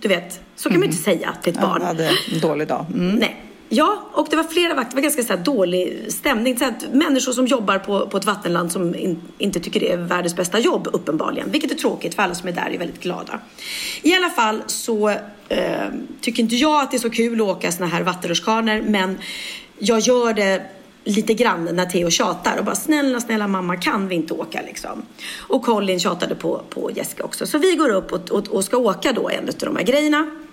Du 0.00 0.08
vet, 0.08 0.40
så 0.56 0.68
kan 0.68 0.78
man 0.78 0.88
ju 0.88 0.92
inte 0.92 1.02
säga 1.02 1.34
till 1.42 1.52
ett 1.52 1.60
barn. 1.60 1.70
Han 1.70 1.82
hade 1.82 2.08
en 2.32 2.40
dålig 2.40 2.68
dag. 2.68 2.86
Mm. 2.94 3.16
Nej. 3.16 3.40
Ja, 3.76 4.08
och 4.12 4.26
det 4.30 4.36
var 4.36 4.44
flera 4.44 4.74
vakter. 4.74 4.90
Det 4.90 4.96
var 4.96 5.02
ganska 5.02 5.22
så 5.22 5.32
här 5.32 5.44
dålig 5.44 6.04
stämning. 6.08 6.58
Så 6.58 6.64
att 6.64 6.84
människor 6.92 7.32
som 7.32 7.46
jobbar 7.46 7.78
på, 7.78 8.06
på 8.06 8.16
ett 8.16 8.24
vattenland 8.24 8.72
som 8.72 8.94
in, 8.94 9.20
inte 9.38 9.60
tycker 9.60 9.80
det 9.80 9.92
är 9.92 9.96
världens 9.96 10.36
bästa 10.36 10.58
jobb 10.58 10.88
uppenbarligen. 10.92 11.50
Vilket 11.50 11.70
är 11.70 11.74
tråkigt 11.74 12.14
för 12.14 12.22
alla 12.22 12.34
som 12.34 12.48
är 12.48 12.52
där 12.52 12.70
är 12.74 12.78
väldigt 12.78 13.00
glada. 13.02 13.40
I 14.02 14.14
alla 14.14 14.30
fall 14.30 14.62
så 14.66 15.08
eh, 15.48 15.88
tycker 16.20 16.42
inte 16.42 16.56
jag 16.56 16.82
att 16.82 16.90
det 16.90 16.96
är 16.96 16.98
så 16.98 17.10
kul 17.10 17.40
att 17.40 17.46
åka 17.46 17.72
såna 17.72 17.86
här 17.86 18.02
vattenrutschkanor. 18.02 18.82
Men 18.82 19.18
jag 19.78 20.00
gör 20.00 20.34
det 20.34 20.62
lite 21.04 21.34
grann 21.34 21.68
när 21.72 21.86
Theo 21.86 22.10
tjatar 22.10 22.58
och 22.58 22.64
bara 22.64 22.74
snälla, 22.74 23.20
snälla 23.20 23.48
mamma 23.48 23.76
kan 23.76 24.08
vi 24.08 24.14
inte 24.14 24.34
åka 24.34 24.60
liksom. 24.66 25.02
Och 25.38 25.62
Colin 25.62 26.00
tjatade 26.00 26.34
på, 26.34 26.62
på 26.70 26.90
Jessica 26.90 27.24
också. 27.24 27.46
Så 27.46 27.58
vi 27.58 27.74
går 27.74 27.88
upp 27.88 28.12
och, 28.12 28.30
och, 28.30 28.48
och 28.48 28.64
ska 28.64 28.76
åka 28.76 29.12
då 29.12 29.28
en 29.28 29.48
av 29.48 29.54
de 29.58 29.76
här 29.76 29.84
grejerna. 29.84 30.43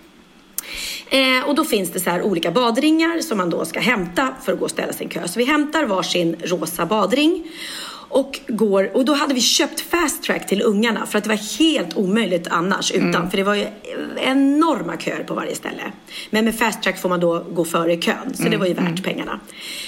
Eh, 1.10 1.48
och 1.48 1.56
då 1.56 1.64
finns 1.64 1.92
det 1.92 2.00
så 2.00 2.10
här 2.10 2.22
olika 2.22 2.52
badringar 2.52 3.22
som 3.22 3.38
man 3.38 3.50
då 3.50 3.66
ska 3.66 3.80
hämta 3.80 4.28
för 4.44 4.54
att 4.54 4.60
gå 4.60 4.66
och 4.66 4.72
ställa 4.72 4.94
sin 4.94 5.10
kö. 5.10 5.28
Så 5.28 5.40
vi 5.40 5.46
hämtar 5.46 5.86
varsin 5.86 6.36
rosa 6.44 6.86
badring. 6.86 7.48
Och, 8.14 8.40
går, 8.48 8.96
och 8.98 9.06
då 9.06 9.14
hade 9.14 9.34
vi 9.34 9.42
köpt 9.42 9.82
fast 9.82 10.24
track 10.24 10.48
till 10.48 10.62
ungarna 10.62 11.06
för 11.06 11.18
att 11.18 11.24
det 11.24 11.30
var 11.30 11.60
helt 11.60 11.98
omöjligt 11.98 12.48
annars 12.48 12.92
utan. 12.92 13.30
För 13.30 13.38
det 13.38 13.44
var 13.44 13.56
ju 13.56 13.68
enorma 14.18 14.98
köer 14.98 15.24
på 15.24 15.34
varje 15.34 15.56
ställe. 15.56 15.82
Men 16.30 16.46
med 16.46 16.60
fast 16.60 16.84
track 16.84 17.02
får 17.02 17.10
man 17.10 17.20
då 17.20 17.46
gå 17.54 17.66
före 17.66 17.94
i 17.94 17.98
kön. 17.98 18.34
Så 18.34 18.44
det 18.44 18.58
var 18.58 18.66
ju 18.66 18.74
värt 18.74 19.04
pengarna. 19.04 19.40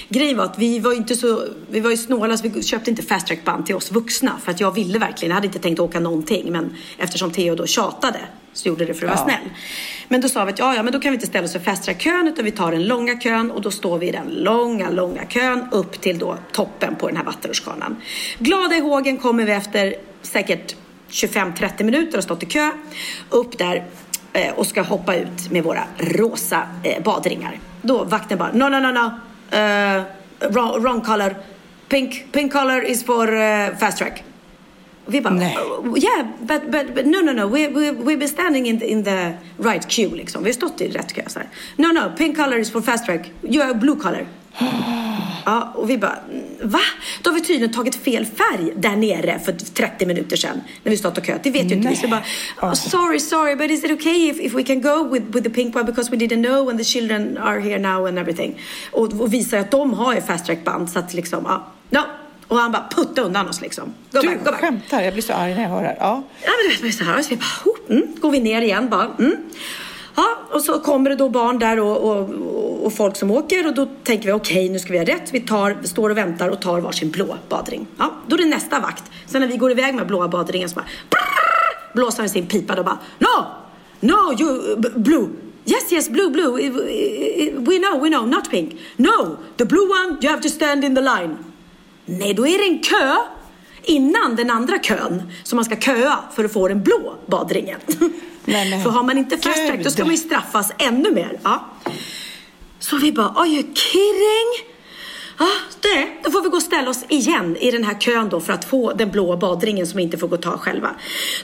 Grejen 0.10 0.38
var 0.38 0.46
att 0.46 0.60
vi 0.60 0.80
var 0.80 0.92
ju 0.92 0.98
inte 0.98 1.16
så, 1.16 1.44
vi 1.70 1.80
var 1.80 1.92
ju 1.92 1.98
snåla 1.98 2.38
så 2.38 2.50
vi 2.50 2.64
köpte 2.64 2.90
inte 2.90 3.04
fast 3.04 3.28
track 3.28 3.44
band 3.44 3.66
till 3.66 3.76
oss 3.76 3.92
vuxna. 3.92 4.40
För 4.44 4.52
att 4.52 4.60
jag 4.60 4.72
ville 4.72 5.00
verkligen, 5.00 5.30
jag 5.30 5.36
hade 5.36 5.48
inte 5.48 5.60
tänkt 5.60 5.80
åka 5.80 6.00
någonting. 6.00 6.52
Men 6.52 6.76
eftersom 6.98 7.32
Theo 7.32 7.56
då 7.56 7.66
tjatade 7.66 8.20
så 8.54 8.68
gjorde 8.68 8.86
det 8.86 8.94
för 8.94 9.06
att 9.08 9.20
vara 9.20 9.30
Ja. 9.32 9.38
snäll. 9.38 9.50
Men 10.08 10.22
då 10.22 10.30
sa 10.30 10.46
vi 10.46 10.52
att 10.52 10.60
ja, 10.60 10.76
ja, 10.76 10.84
men 10.84 10.94
då 10.94 11.00
kan 11.00 11.12
vi 11.12 11.16
inte 11.16 11.28
ställa 11.28 11.46
oss 11.46 11.54
för 11.54 11.60
fast 11.60 11.84
track-kön 11.84 12.28
utan 12.28 12.46
vi 12.46 12.52
tar 12.52 12.72
den 12.72 12.88
långa 12.88 13.20
kön 13.20 13.52
och 13.52 13.62
då 13.62 13.72
står 13.72 13.98
vi 13.98 14.08
i 14.08 14.12
den 14.12 14.28
långa, 14.28 14.90
långa 14.90 15.26
kön 15.26 15.68
upp 15.72 16.02
till 16.02 16.20
då 16.20 16.38
toppen 16.52 16.96
på 16.96 17.08
den 17.08 17.18
här 17.18 17.24
vattenrutschkanan. 17.24 17.96
Glada 18.40 18.76
i 18.76 18.80
hågen 18.80 19.18
kommer 19.18 19.46
vi 19.46 19.52
efter 19.52 19.96
säkert 20.22 20.76
25-30 21.10 21.84
minuter 21.84 22.18
och 22.18 22.24
stått 22.24 22.44
i 22.44 22.46
kö 22.46 22.70
upp 23.30 23.58
där 23.58 23.84
eh, 24.34 24.54
och 24.54 24.68
ska 24.68 24.82
hoppa 24.82 25.16
ut 25.16 25.52
med 25.52 25.64
våra 25.64 25.84
rosa 25.98 26.68
eh, 26.84 27.04
badringar. 27.04 27.60
Då 27.82 28.04
vakten 28.04 28.38
bara 28.38 28.52
no, 28.52 28.70
no, 28.70 28.80
no, 28.80 28.92
no. 28.92 29.12
Uh, 29.58 30.04
wrong, 30.50 30.82
wrong 30.82 31.02
color. 31.02 31.36
Pink, 31.90 32.32
pink 32.32 32.54
color 32.54 32.84
is 32.84 33.04
for 33.06 33.34
uh, 33.34 33.78
fast 33.80 33.98
track. 33.98 34.24
Vi 35.06 35.22
bara, 35.22 35.34
"Oh, 35.34 35.98
yeah, 36.00 36.28
but, 36.40 36.72
but, 36.72 36.96
but 36.96 37.06
no, 37.06 37.22
no, 37.22 37.32
no, 37.32 37.48
we, 37.48 37.68
we, 37.68 37.92
we've 37.92 38.20
been 38.20 38.30
standing 38.30 38.68
in 38.68 38.80
the, 38.80 38.86
in 38.86 39.04
the 39.04 39.34
right 39.58 39.88
queue 39.88 40.16
liksom. 40.16 40.44
Vi 40.44 40.50
har 40.50 40.54
stått 40.54 40.82
i 40.82 40.88
rätt 40.88 41.14
kö 41.14 41.22
så 41.28 41.40
här. 41.40 41.48
No, 41.76 41.88
no, 41.88 42.18
pink 42.18 42.38
color 42.38 42.60
is 42.60 42.72
for 42.72 42.82
fast 42.82 43.06
track. 43.06 43.32
You 43.42 43.64
are 43.64 43.74
blue 43.74 43.96
color. 43.96 44.28
Ja, 45.46 45.74
och 45.76 45.90
vi 45.90 45.98
bara, 45.98 46.18
va? 46.62 46.80
Då 47.22 47.30
har 47.30 47.36
vi 47.36 47.42
tydligen 47.42 47.74
tagit 47.74 47.96
fel 47.96 48.26
färg 48.26 48.74
där 48.76 48.96
nere 48.96 49.40
för 49.40 49.52
30 49.52 50.06
minuter 50.06 50.38
sedan 50.38 50.62
när 50.84 50.90
vi 50.92 50.98
stått 50.98 51.18
och 51.18 51.26
köat. 51.26 51.44
Det 51.44 51.52
vet 51.52 51.72
ju 51.72 51.76
inte 51.76 51.88
vi. 51.90 51.96
Så 51.96 52.08
bara, 52.08 52.24
oh, 52.62 52.74
sorry, 52.74 53.20
sorry, 53.20 53.56
but 53.56 53.72
is 53.72 53.84
it 53.84 53.92
okay 53.92 54.30
if, 54.30 54.40
if 54.40 54.54
we 54.54 54.64
can 54.64 54.82
go 54.82 55.10
with, 55.14 55.26
with 55.26 55.44
the 55.44 55.50
pink 55.50 55.76
one 55.76 55.86
because 55.86 56.12
we 56.12 56.18
didn't 56.18 56.44
know 56.44 56.70
and 56.70 56.80
the 56.80 56.84
children 56.84 57.38
are 57.38 57.60
here 57.60 57.80
now 57.80 58.06
and 58.08 58.20
everything. 58.20 58.60
Och, 58.92 59.22
och 59.22 59.34
visar 59.34 59.58
att 59.58 59.72
de 59.72 59.94
har 59.94 60.16
ju 60.16 60.22
fast 60.22 60.46
track 60.46 60.64
band 60.64 60.90
så 60.90 61.00
att 61.00 61.14
liksom, 61.14 61.44
ja, 61.46 61.68
no. 61.90 62.02
Och 62.48 62.58
han 62.58 62.72
bara 62.72 62.88
putta 62.92 63.22
undan 63.22 63.50
oss 63.50 63.62
liksom. 63.62 63.94
Go 64.12 64.20
Du 64.22 64.38
back, 64.38 64.56
skämtar, 64.56 65.02
jag 65.02 65.14
blir 65.14 65.24
så 65.24 65.34
arg 65.34 65.56
när 65.56 65.62
jag 65.62 65.70
hör 65.70 65.82
det 65.82 65.88
här. 65.88 65.98
Ja. 66.00 66.24
Ja, 66.44 66.52
men 66.52 66.68
du 66.68 66.70
vet, 66.70 66.82
man 66.82 66.88
är 66.88 66.92
så 66.92 67.04
här, 67.04 67.22
så 67.22 67.30
vi 67.30 67.36
bara, 67.36 67.72
oh, 67.72 67.98
mm, 67.98 68.16
går 68.22 68.32
vi 68.32 68.40
ner 68.40 68.62
igen 68.62 68.90
bara. 68.90 69.08
Mm. 69.20 69.36
Ja, 70.16 70.38
och 70.52 70.62
så 70.62 70.80
kommer 70.80 71.10
det 71.10 71.16
då 71.16 71.30
barn 71.30 71.60
där 71.60 71.80
och, 71.80 71.98
och, 71.98 72.30
och, 72.86 72.94
folk 72.94 73.16
som 73.16 73.32
åker 73.32 73.68
och 73.68 73.74
då 73.74 73.88
tänker 74.04 74.26
vi 74.26 74.32
okej, 74.32 74.70
nu 74.70 74.80
ska 74.80 74.92
vi 74.92 74.98
ha 74.98 75.06
rätt. 75.06 75.34
Vi 75.34 75.40
tar, 75.40 75.78
står 75.84 76.10
och 76.10 76.18
väntar 76.18 76.50
och 76.50 76.62
tar 76.62 76.80
varsin 76.80 77.12
blå 77.12 77.38
badring. 77.50 77.88
Ja, 77.98 78.14
då 78.28 78.36
är 78.36 78.38
det 78.38 78.46
nästa 78.46 78.80
vakt. 78.80 79.04
Sen 79.26 79.42
när 79.42 79.48
vi 79.48 79.58
går 79.58 79.72
iväg 79.72 79.96
med 79.96 80.08
blåa 80.08 80.28
badringen 80.28 80.70
så 80.70 80.76
bara 80.76 80.86
brrr, 81.10 81.94
blåser 81.94 82.20
han 82.20 82.30
sin 82.30 82.48
pipa 82.48 82.76
och 82.76 82.86
bara 82.86 82.98
no, 83.20 83.46
no, 84.00 84.42
you, 84.42 84.78
blue. 84.96 85.30
Yes, 85.66 85.92
yes, 85.92 86.10
blue, 86.10 86.30
blue. 86.30 86.52
We 87.58 87.80
know, 87.80 88.02
we 88.02 88.10
know, 88.10 88.28
not 88.28 88.50
pink. 88.50 88.76
No, 88.98 89.38
the 89.58 89.66
blue 89.66 89.90
one, 89.90 90.18
you 90.22 90.30
have 90.30 90.42
to 90.42 90.50
stand 90.50 90.84
in 90.84 90.96
the 90.96 91.02
line. 91.02 91.38
Nej, 92.06 92.34
då 92.34 92.48
är 92.48 92.58
det 92.58 92.64
en 92.64 92.80
kö 92.80 93.16
innan 93.84 94.36
den 94.36 94.50
andra 94.50 94.80
kön 94.80 95.32
som 95.44 95.56
man 95.56 95.66
ska 95.66 95.76
köa 95.76 96.20
för 96.36 96.44
att 96.44 96.54
få 96.54 96.68
den 96.68 96.84
blå 96.84 97.16
badringen. 97.26 97.80
Nej, 98.46 98.70
men 98.70 98.84
för 98.84 98.90
har 98.90 99.04
man 99.04 99.18
inte 99.18 99.38
fast 99.38 99.68
track 99.68 99.84
då 99.84 99.90
ska 99.90 100.04
man 100.04 100.12
ju 100.12 100.18
straffas 100.18 100.72
ännu 100.78 101.12
mer. 101.12 101.40
Ja. 101.44 101.66
Så 102.80 102.98
vi 102.98 103.12
bara, 103.12 103.28
are 103.28 103.48
you 103.48 103.64
kidding? 103.64 104.70
Ja, 105.40 105.48
det, 105.82 106.08
då 106.24 106.32
får 106.32 106.42
vi 106.42 106.50
gå 106.50 106.56
och 106.56 106.64
ställa 106.64 106.90
oss 106.90 107.06
igen 107.08 107.58
i 107.60 107.72
den 107.72 107.84
här 107.84 108.00
kön 108.00 108.30
då 108.30 108.40
för 108.40 108.54
att 108.54 108.66
få 108.66 108.94
den 108.94 109.12
blå 109.12 109.38
badringen 109.38 109.88
som 109.88 109.98
vi 109.98 110.04
inte 110.04 110.18
får 110.18 110.28
gå 110.28 110.36
och 110.36 110.42
ta 110.42 110.58
själva. 110.58 110.90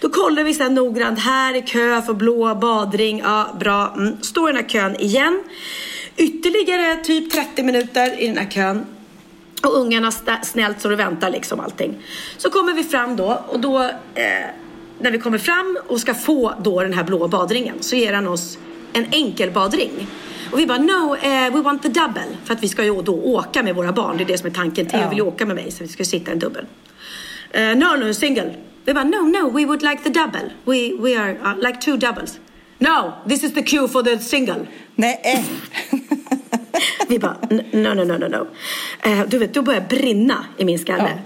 Då 0.02 0.10
kollar 0.10 0.44
vi 0.44 0.54
här 0.54 0.70
noggrant, 0.70 1.20
här 1.20 1.54
är 1.54 1.68
kö 1.68 2.02
för 2.02 2.14
blå 2.14 2.56
badring, 2.56 3.20
ja 3.20 3.56
bra. 3.60 3.94
Mm. 3.98 4.22
Står 4.22 4.50
i 4.50 4.54
den 4.54 4.62
här 4.64 4.70
kön 4.70 4.96
igen. 4.96 5.44
Ytterligare 6.18 6.96
typ 6.96 7.32
30 7.32 7.64
minuter 7.64 8.22
i 8.22 8.28
den 8.28 8.38
här 8.38 8.50
kön. 8.50 8.86
Och 9.64 9.78
ungarna 9.78 10.12
snällt 10.44 10.82
så 10.82 10.92
och 10.92 11.00
väntar 11.00 11.30
liksom 11.30 11.60
allting. 11.60 11.98
Så 12.38 12.50
kommer 12.50 12.74
vi 12.74 12.84
fram 12.84 13.16
då 13.16 13.44
och 13.48 13.60
då 13.60 13.82
eh, 14.16 14.24
när 15.00 15.12
vi 15.12 15.20
kommer 15.20 15.38
fram 15.38 15.78
och 15.88 16.00
ska 16.00 16.14
få 16.14 16.54
då 16.64 16.82
den 16.84 16.94
här 16.94 17.04
blå 17.04 17.28
badringen 17.28 17.76
så 17.80 17.96
ger 17.96 18.14
han 18.14 18.28
oss 18.28 18.58
en 18.94 19.06
enkel 19.12 19.52
badring. 19.52 20.08
Och 20.52 20.60
vi 20.60 20.66
bara 20.66 20.78
no, 20.78 21.16
eh, 21.16 21.54
we 21.54 21.62
want 21.62 21.84
the 21.84 21.90
double. 21.90 22.38
För 22.44 22.54
att 22.54 22.64
vi 22.64 22.68
ska 22.68 22.84
ju 22.84 23.02
då 23.02 23.14
åka 23.16 23.64
med 23.64 23.76
våra 23.76 23.92
barn. 23.92 24.18
Det 24.18 24.24
är 24.24 24.26
det 24.26 24.38
som 24.38 24.50
är 24.50 24.54
tanken. 24.54 24.86
Theo 24.86 25.00
Ja. 25.00 25.10
vill 25.10 25.18
ju 25.18 25.24
åka 25.24 25.46
med 25.46 25.56
mig 25.56 25.72
så 25.72 25.84
vi 25.84 25.90
ska 25.90 26.06
sitta 26.06 26.32
en 26.32 26.40
dubbel. 26.40 26.66
Eh, 27.52 27.62
no, 27.62 28.06
no, 28.06 28.14
single. 28.14 28.54
Vi 28.86 28.94
bara 28.94 29.04
no, 29.04 29.18
no, 29.18 29.50
we 29.50 29.66
would 29.66 29.82
like 29.82 30.04
the 30.04 30.10
double. 30.10 30.50
We, 30.66 30.94
we 31.00 31.20
are 31.20 31.32
uh, 31.32 31.68
like 31.68 31.82
two 31.82 31.98
doubles. 31.98 32.40
No, 32.78 33.14
this 33.28 33.44
is 33.44 33.54
the 33.54 33.64
queue 33.64 33.88
for 33.88 34.04
the 34.04 34.20
single. 34.20 34.68
Nej. 34.96 35.46
Vi 37.08 37.20
bara, 37.20 37.38
"N- 37.50 37.64
no, 37.72 37.94
no, 37.94 38.04
no, 38.04 38.18
no, 38.18 38.28
no. 38.28 38.48
Eh, 39.02 39.22
du 39.28 39.38
vet, 39.38 39.54
då 39.54 39.62
börjar 39.62 39.80
det 39.90 39.96
brinna 39.96 40.46
i 40.58 40.66
min 40.66 40.80
skalle. 40.80 41.20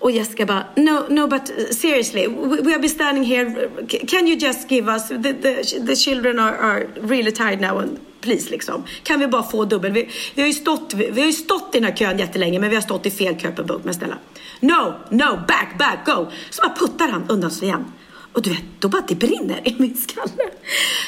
Och 0.00 0.10
Jessica 0.10 0.46
bara, 0.46 0.64
no, 0.76 1.04
no, 1.08 1.26
but 1.26 1.42
uh, 1.58 1.64
seriously, 1.70 2.26
we, 2.26 2.56
we 2.62 2.70
have 2.72 2.78
been 2.78 2.90
standing 2.90 3.24
here. 3.24 3.70
Can 4.08 4.28
you 4.28 4.36
just 4.36 4.70
give 4.70 4.92
us, 4.92 5.08
the, 5.08 5.32
the, 5.42 5.80
the 5.86 5.96
children 5.96 6.38
are, 6.38 6.56
are 6.56 6.86
really 7.02 7.32
tired 7.32 7.60
now 7.60 7.78
and 7.78 7.98
please 8.20 8.50
liksom. 8.50 8.84
Kan 9.02 9.20
vi 9.20 9.26
bara 9.26 9.42
få 9.42 9.64
dubbel? 9.64 9.92
Vi, 9.92 10.08
vi, 10.34 10.42
har 10.42 10.46
ju 10.48 10.54
stått, 10.54 10.94
vi, 10.94 11.10
vi 11.10 11.20
har 11.20 11.26
ju 11.26 11.32
stått 11.32 11.74
i 11.74 11.78
den 11.80 11.84
här 11.90 11.96
kön 11.96 12.18
jättelänge 12.18 12.58
men 12.60 12.70
vi 12.70 12.76
har 12.76 12.82
stått 12.82 13.06
i 13.06 13.10
fel 13.10 13.34
kö 13.38 13.50
på 13.52 13.62
bok. 13.64 13.80
Men 13.84 13.94
snälla, 13.94 14.18
no, 14.60 14.94
no, 15.10 15.36
back, 15.48 15.78
back, 15.78 15.98
go. 16.06 16.26
Så 16.50 16.62
bara 16.62 16.74
puttar 16.74 17.08
han 17.08 17.24
undan 17.28 17.50
sig 17.50 17.68
igen. 17.68 17.84
Och 18.32 18.42
du 18.42 18.50
vet, 18.50 18.62
då 18.78 18.88
bara 18.88 19.02
det 19.08 19.14
brinner 19.14 19.60
i 19.68 19.74
min 19.78 19.96
skalle. 19.96 20.50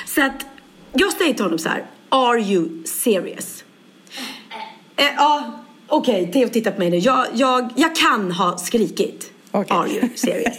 Så 0.07 0.23
att 0.23 0.47
jag 0.93 1.12
säger 1.12 1.35
till 1.35 1.44
honom 1.44 1.59
så 1.59 1.69
här, 1.69 1.85
are 2.09 2.39
you 2.40 2.69
serious? 2.86 3.65
Eh, 5.01 5.07
ja, 5.17 5.61
okej. 5.89 6.31
Theo 6.33 6.49
tittar 6.49 6.71
på 6.71 6.79
mig 6.79 6.91
nu. 6.91 6.97
Jag, 6.99 7.27
jag, 7.35 7.73
jag 7.77 7.97
kan 7.97 8.33
ha 8.33 8.59
skrikit. 8.59 9.33
Are 9.53 9.89
you 9.89 10.09
serious? 10.15 10.57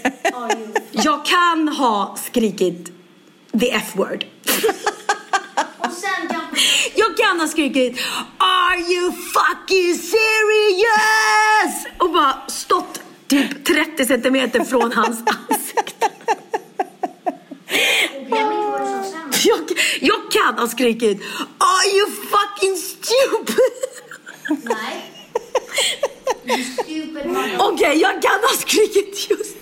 jag 0.92 1.26
kan 1.26 1.68
ha 1.68 2.16
skrikit 2.26 2.92
the 3.60 3.72
F-word. 3.72 4.26
Jag 6.96 7.18
kan 7.18 7.40
ha 7.40 7.48
skrikit 7.48 8.00
Are 8.38 8.80
you 8.94 9.12
fucking 9.12 9.96
serious? 9.96 11.86
Och 11.98 12.12
bara 12.12 12.34
stått 12.48 13.02
typ 13.28 13.66
30 13.66 14.06
centimeter 14.06 14.64
från 14.64 14.92
hans 14.92 15.20
ansikte. 15.50 16.10
Jag, 19.44 19.60
jag 20.02 20.32
kan 20.32 20.60
ha 20.60 20.68
skrikit 20.68 21.22
Are 21.58 21.98
you 21.98 22.08
fucking 22.12 22.76
stupid? 22.78 23.70
Nej. 24.50 25.12
You 26.46 26.64
stupid. 26.64 27.32
Okej, 27.60 28.02
jag 28.02 28.22
kan 28.22 28.40
ha 28.42 28.56
skrikit 28.58 29.30
just... 29.30 29.56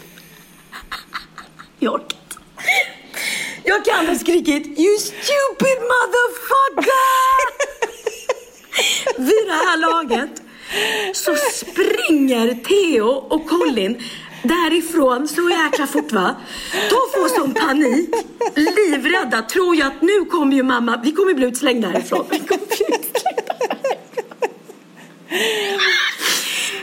Jag 1.80 1.94
orkar 1.94 2.06
inte. 2.06 2.38
Jag 3.64 3.86
kan 3.86 4.08
ha 4.08 4.16
skrikit 4.16 4.80
You 4.80 4.98
stupid 4.98 5.80
motherfucker! 5.92 7.60
Vid 9.18 9.48
det 9.48 9.54
här 9.54 9.78
laget 9.78 10.42
så 11.14 11.36
springer 11.36 12.54
Theo 12.64 13.08
och 13.08 13.50
Colin 13.50 14.04
därifrån 14.44 15.28
så 15.28 15.50
jäkla 15.50 15.88
fort 15.88 16.12
va. 16.12 16.36
De 16.72 16.96
får 17.14 17.30
sån 17.30 17.54
panik, 17.54 18.10
livrädda, 18.56 19.42
tror 19.42 19.76
jag 19.76 19.88
att 19.88 20.02
nu 20.02 20.26
kommer 20.26 20.56
ju 20.56 20.64
mamma, 20.64 21.02
vi 21.04 21.12
kommer 21.12 21.34
bli 21.34 21.46
utslängda 21.46 21.88
härifrån. 21.88 22.26
Vi 22.30 22.40
kommer 22.40 22.66
bli 22.66 22.76
utslängda 22.76 23.09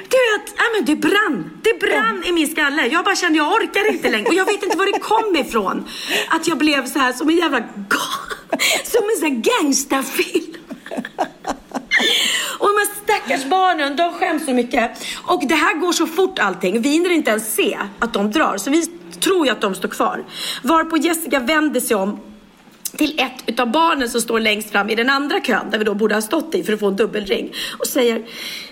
du 0.09 0.18
vet, 0.31 0.48
äh 0.48 0.68
men 0.74 0.85
det 0.85 0.97
brann. 0.97 1.51
Det 1.62 1.81
brann 1.81 2.24
i 2.24 2.32
min 2.32 2.48
skalle. 2.48 2.86
Jag 2.86 3.05
bara 3.05 3.16
kände, 3.16 3.39
jag 3.39 3.52
orkar 3.52 3.93
inte 3.93 4.10
längre. 4.10 4.28
Och 4.28 4.35
jag 4.35 4.44
vet 4.44 4.62
inte 4.62 4.77
var 4.78 4.86
det 4.86 4.98
kom 4.98 5.36
ifrån. 5.36 5.89
Att 6.28 6.48
jag 6.48 6.59
blev 6.59 6.86
så 6.86 6.98
här 6.98 7.12
som 7.12 7.28
en 7.28 7.36
jävla 7.36 7.59
Som 8.85 9.02
en 9.10 9.16
sån 9.16 9.31
här 9.31 9.43
gangsterfilm. 9.60 10.55
Och 12.59 12.68
de 12.68 12.74
här 12.78 12.89
stackars 13.05 13.44
barnen, 13.44 13.97
de 13.97 14.12
skäms 14.12 14.44
så 14.44 14.52
mycket. 14.52 14.90
Och 15.24 15.48
det 15.48 15.55
här 15.55 15.74
går 15.74 15.93
så 15.93 16.06
fort 16.06 16.39
allting. 16.39 16.82
Vi 16.82 16.89
hinner 16.89 17.10
inte 17.10 17.31
ens 17.31 17.55
se 17.55 17.78
att 17.98 18.12
de 18.12 18.31
drar. 18.31 18.56
Så 18.56 18.70
vi 18.70 18.86
tror 19.20 19.47
ju 19.47 19.52
att 19.52 19.60
de 19.60 19.74
står 19.74 19.89
kvar. 19.89 20.24
Varpå 20.62 20.97
Jessica 20.97 21.39
vänder 21.39 21.81
sig 21.81 21.97
om 21.97 22.20
till 22.97 23.20
ett 23.20 23.43
utav 23.47 23.70
barnen 23.70 24.09
som 24.09 24.20
står 24.20 24.40
längst 24.40 24.70
fram 24.70 24.90
i 24.90 24.94
den 24.94 25.10
andra 25.10 25.40
kön 25.40 25.70
där 25.70 25.78
vi 25.78 25.85
då 25.85 25.94
borde 25.94 26.14
ha 26.14 26.23
stått 26.23 26.55
i 26.55 26.64
för 26.64 26.73
att 26.73 26.81
få 26.81 26.86
en 26.86 26.97
dubbelring 26.97 27.52
och 27.78 27.86
säger 27.86 28.23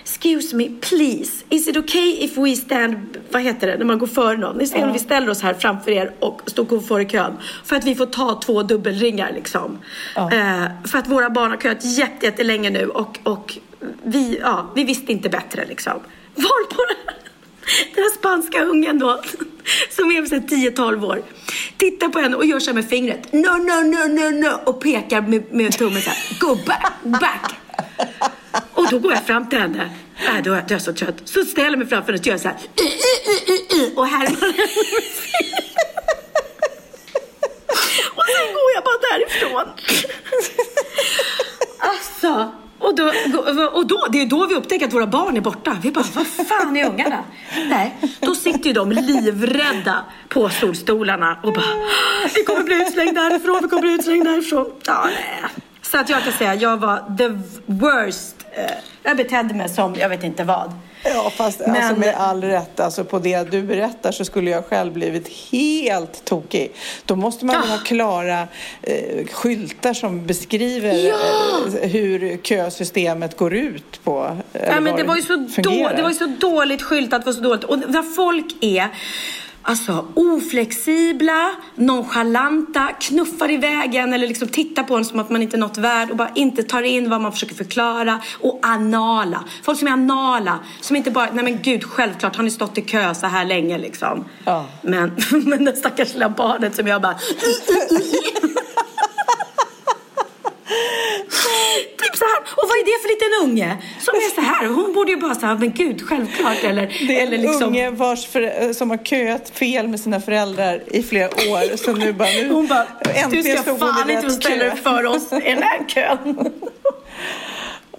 Excuse 0.01 0.55
me, 0.55 0.69
please, 0.69 1.43
is 1.49 1.67
it 1.67 1.77
okay 1.77 2.17
if 2.19 2.37
we 2.37 2.55
stand, 2.55 3.17
vad 3.31 3.41
heter 3.41 3.67
det, 3.67 3.77
när 3.77 3.85
man 3.85 3.99
går 3.99 4.07
före 4.07 4.37
någon? 4.37 4.57
Ni 4.57 4.67
ser 4.67 4.83
om 4.83 4.93
vi 4.93 4.99
ställer 4.99 5.29
oss 5.29 5.41
här 5.41 5.53
framför 5.53 5.91
er 5.91 6.13
och 6.19 6.41
står 6.45 6.79
före 6.79 7.05
kön 7.05 7.37
för 7.63 7.75
att 7.75 7.85
vi 7.85 7.95
får 7.95 8.05
ta 8.05 8.41
två 8.45 8.63
dubbelringar 8.63 9.31
liksom. 9.33 9.77
Eh, 10.15 10.65
för 10.85 10.97
att 10.97 11.07
våra 11.07 11.29
barn 11.29 11.51
har 11.51 11.57
köat 11.57 11.85
jätte, 11.85 12.25
jättelänge 12.25 12.69
nu 12.69 12.87
och, 12.87 13.19
och 13.23 13.57
vi, 14.03 14.39
ja, 14.41 14.71
vi 14.75 14.83
visste 14.83 15.11
inte 15.11 15.29
bättre 15.29 15.65
liksom. 15.65 15.93
Varpå 16.35 16.83
den 17.93 18.03
här 18.03 18.17
spanska 18.17 18.63
ungen 18.63 18.99
då, 18.99 19.21
som 19.89 20.11
är 20.11 20.25
så 20.25 20.35
10-12 20.35 21.05
år, 21.05 21.23
tittar 21.77 22.09
på 22.09 22.19
henne 22.19 22.35
och 22.35 22.45
gör 22.45 22.59
så 22.59 22.69
här 22.69 22.75
med 22.75 22.89
fingret. 22.89 23.33
No, 23.33 23.57
no, 23.57 23.81
no, 23.81 24.07
no, 24.07 24.29
no. 24.29 24.59
Och 24.65 24.81
pekar 24.81 25.21
med, 25.21 25.53
med 25.53 25.77
tummen 25.77 26.01
så 26.01 26.09
här. 26.09 26.39
Go 26.39 26.55
back, 26.65 26.93
back. 27.03 27.55
Och 28.73 28.87
då 28.89 28.99
går 28.99 29.13
jag 29.13 29.25
fram 29.25 29.49
till 29.49 29.59
henne. 29.59 29.89
Äh, 30.27 30.43
då 30.43 30.53
är 30.53 30.65
jag 30.69 30.81
så 30.81 30.93
trött. 30.93 31.15
Så 31.25 31.45
ställer 31.45 31.69
jag 31.69 31.79
mig 31.79 31.87
framför 31.87 32.11
henne 32.11 32.19
och 32.19 32.27
gör 32.27 32.37
så 32.37 32.47
här. 32.47 32.57
Och 33.95 34.07
härmar 34.07 34.25
henne 34.25 34.53
med 34.57 35.03
fingret. 35.03 35.75
Och 38.15 38.23
sen 38.25 38.53
går 38.53 38.71
jag 38.75 38.83
bara 38.83 38.97
därifrån. 39.11 39.69
Alltså. 41.79 42.51
Och 42.85 42.95
då, 42.95 43.11
och 43.73 43.87
då, 43.87 44.07
det 44.11 44.21
är 44.21 44.25
då 44.25 44.47
vi 44.47 44.55
upptäcker 44.55 44.87
att 44.87 44.93
våra 44.93 45.07
barn 45.07 45.37
är 45.37 45.41
borta. 45.41 45.77
Vi 45.81 45.91
bara, 45.91 46.05
vad 46.13 46.27
fan 46.47 46.77
är 46.77 46.89
ungarna? 46.89 47.23
Nej, 47.69 47.95
då 48.19 48.35
sitter 48.35 48.67
ju 48.67 48.73
de 48.73 48.91
livrädda 48.91 50.03
på 50.29 50.49
solstolarna 50.49 51.39
och 51.43 51.53
bara, 51.53 51.65
vi 52.35 52.43
kommer 52.43 52.63
bli 52.63 52.75
utslängda 52.75 53.21
härifrån, 53.21 53.59
vi 53.61 53.67
kommer 53.67 53.81
bli 53.81 53.93
utslängda 53.93 54.29
härifrån. 54.29 54.71
Ja. 54.85 55.09
Så 55.81 55.97
att 55.97 56.09
jag 56.09 56.23
kan 56.23 56.33
säga, 56.33 56.55
jag 56.55 56.77
var 56.77 57.17
the 57.17 57.27
worst. 57.65 58.35
Eh, 58.51 58.71
jag 59.03 59.17
betedde 59.17 59.53
mig 59.53 59.69
som, 59.69 59.95
jag 59.95 60.09
vet 60.09 60.23
inte 60.23 60.43
vad. 60.43 60.73
Ja, 61.13 61.29
fast 61.29 61.61
alltså, 61.61 61.71
Men- 61.71 61.99
med 61.99 62.15
all 62.17 62.43
rätt, 62.43 62.79
alltså, 62.79 63.03
på 63.03 63.19
det 63.19 63.51
du 63.51 63.61
berättar 63.61 64.11
så 64.11 64.25
skulle 64.25 64.51
jag 64.51 64.65
själv 64.65 64.93
blivit 64.93 65.27
helt 65.51 66.25
tokig. 66.25 66.71
Då 67.05 67.15
måste 67.15 67.45
man 67.45 67.61
väl 67.61 67.69
ha 67.69 67.77
klara 67.77 68.47
eh, 68.81 69.25
skyltar 69.31 69.93
som 69.93 70.25
beskriver 70.25 70.93
Ja! 70.93 71.15
eh, 71.81 71.89
hur 71.89 72.37
kösystemet 72.43 73.37
går 73.37 73.53
ut 73.53 74.03
på. 74.03 74.37
Ja, 74.53 74.79
men 74.79 74.95
det 74.95 75.03
var 75.03 75.15
ju 75.15 75.21
så, 75.21 75.35
det 75.95 76.01
var 76.01 76.09
ju 76.09 76.15
så 76.15 76.35
dåligt 76.39 76.81
skyltat, 76.81 77.21
det 77.21 77.25
var 77.25 77.33
så 77.33 77.41
dåligt. 77.41 77.63
Och 77.63 77.79
när 77.79 78.15
folk 78.15 78.45
är 78.61 78.89
Alltså 79.67 80.07
oflexibla, 80.13 81.51
nonchalanta, 81.75 82.87
knuffar 82.99 83.51
i 83.51 83.57
vägen 83.57 84.13
eller 84.13 84.27
liksom 84.27 84.47
tittar 84.47 84.83
på 84.83 84.95
en 84.95 85.05
som 85.05 85.19
att 85.19 85.29
man 85.29 85.41
inte 85.41 85.57
är 85.57 85.59
något 85.59 85.77
värd 85.77 86.11
och 86.11 86.17
bara 86.17 86.31
inte 86.35 86.63
tar 86.63 86.81
in 86.81 87.09
vad 87.09 87.21
man 87.21 87.31
försöker 87.31 87.55
förklara. 87.55 88.19
Och 88.39 88.59
anala. 88.61 89.43
Folk 89.63 89.79
som 89.79 89.87
är 89.87 89.91
anala. 89.91 90.59
Som 90.81 90.95
inte 90.95 91.11
bara, 91.11 91.29
nej 91.33 91.43
men 91.43 91.61
gud 91.61 91.83
självklart 91.83 92.35
har 92.35 92.43
ni 92.43 92.51
stått 92.51 92.77
i 92.77 92.81
kö 92.81 93.13
så 93.13 93.27
här 93.27 93.45
länge 93.45 93.77
liksom. 93.77 94.25
Ja. 94.45 94.65
Men, 94.81 95.11
men 95.45 95.65
det 95.65 95.75
stackars 95.75 96.13
lilla 96.13 96.29
barnet 96.29 96.75
som 96.75 96.87
jag 96.87 97.01
bara 97.01 97.15
Typ 102.01 102.15
så 102.15 102.25
här. 102.25 102.39
Och 102.55 102.63
vad 102.69 102.77
är 102.77 102.85
det 102.85 103.01
för 103.01 103.09
liten 103.15 103.49
unge 103.49 103.77
som 103.99 104.13
är 104.15 104.35
så 104.35 104.41
här? 104.41 104.67
Hon 104.67 104.93
borde 104.93 105.11
ju 105.11 105.17
bara 105.17 105.35
säga, 105.35 105.55
men 105.55 105.71
gud, 105.71 106.01
självklart. 106.07 106.63
Eller, 106.63 106.81
Det 107.07 107.17
är 107.17 107.21
en 107.21 107.27
eller 107.27 107.37
liksom, 107.37 107.63
unge 107.63 107.89
vars 107.89 108.27
för, 108.27 108.73
som 108.73 108.89
har 108.89 108.97
köat 108.97 109.49
fel 109.49 109.87
med 109.87 109.99
sina 109.99 110.19
föräldrar 110.21 110.81
i 110.87 111.03
flera 111.03 111.27
år. 111.27 111.77
Så 111.77 111.91
nu 111.93 112.13
bara, 112.13 112.29
nu, 112.29 112.49
hon 112.53 112.67
bara, 112.67 112.85
du 113.31 113.41
ska 113.43 113.51
i 113.75 113.77
fan 113.79 114.09
inte 114.09 114.29
ställa 114.29 114.63
dig 114.65 114.75
för 114.75 115.05
oss 115.05 115.33
i 115.33 115.39
den 115.49 115.63
här 115.63 115.87
kön. 115.87 116.51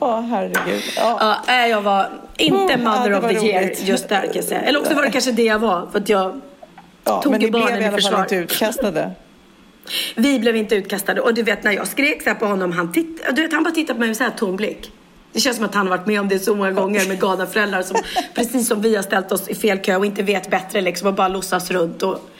Ja, 0.00 0.20
herregud. 0.20 0.82
Ja. 0.96 1.36
Ja, 1.46 1.66
jag 1.66 1.80
var 1.82 2.10
inte 2.36 2.74
Oh, 2.74 2.78
mother 2.78 3.18
of 3.18 3.28
the 3.28 3.46
year 3.46 3.62
roligt. 3.62 3.80
just 3.82 4.08
där 4.08 4.20
kan 4.20 4.30
jag 4.34 4.44
säga. 4.44 4.60
Eller 4.60 4.80
också 4.80 4.94
var 4.94 5.02
det 5.02 5.10
kanske 5.10 5.32
det 5.32 5.42
jag 5.42 5.58
var. 5.58 5.88
För 5.92 5.98
att 6.00 6.08
jag 6.08 6.40
Ja, 7.04 7.22
tog 7.22 7.32
men 7.32 7.40
ju 7.40 7.46
ni 7.46 7.50
blev 7.50 7.62
barnen 7.62 7.78
i 7.80 7.82
i 7.82 7.86
alla 7.88 7.92
fall 7.92 8.02
försvar. 8.02 8.20
inte 8.22 8.36
utkastade. 8.36 9.10
Vi 10.14 10.38
blev 10.38 10.56
inte 10.56 10.74
utkastade. 10.74 11.20
Och 11.20 11.34
du 11.34 11.42
vet 11.42 11.64
när 11.64 11.72
jag 11.72 11.88
skrek 11.88 12.22
så 12.22 12.30
här 12.30 12.36
på 12.36 12.46
honom, 12.46 12.72
han, 12.72 12.92
titt, 12.92 13.22
du 13.34 13.42
vet, 13.42 13.52
han 13.52 13.62
bara 13.62 13.74
tittade 13.74 13.94
på 13.94 14.00
mig 14.00 14.08
med 14.08 14.16
så 14.16 14.24
här 14.24 14.30
tom 14.30 14.56
blick. 14.56 14.92
Det 15.32 15.40
känns 15.40 15.56
som 15.56 15.66
att 15.66 15.74
han 15.74 15.86
har 15.86 15.96
varit 15.96 16.06
med 16.06 16.20
om 16.20 16.28
det 16.28 16.38
så 16.38 16.54
många 16.54 16.70
gånger 16.70 17.08
med 17.08 17.20
galna 17.20 17.46
föräldrar 17.46 17.82
som 17.82 17.96
precis 18.34 18.68
som 18.68 18.80
vi 18.82 18.96
har 18.96 19.02
ställt 19.02 19.32
oss 19.32 19.48
i 19.48 19.54
fel 19.54 19.78
kö 19.78 19.96
och 19.96 20.06
inte 20.06 20.22
vet 20.22 20.50
bättre 20.50 20.80
liksom 20.80 21.08
och 21.08 21.14
bara 21.14 21.28
låtsas 21.28 21.70
runt. 21.70 22.02
Och... 22.02 22.30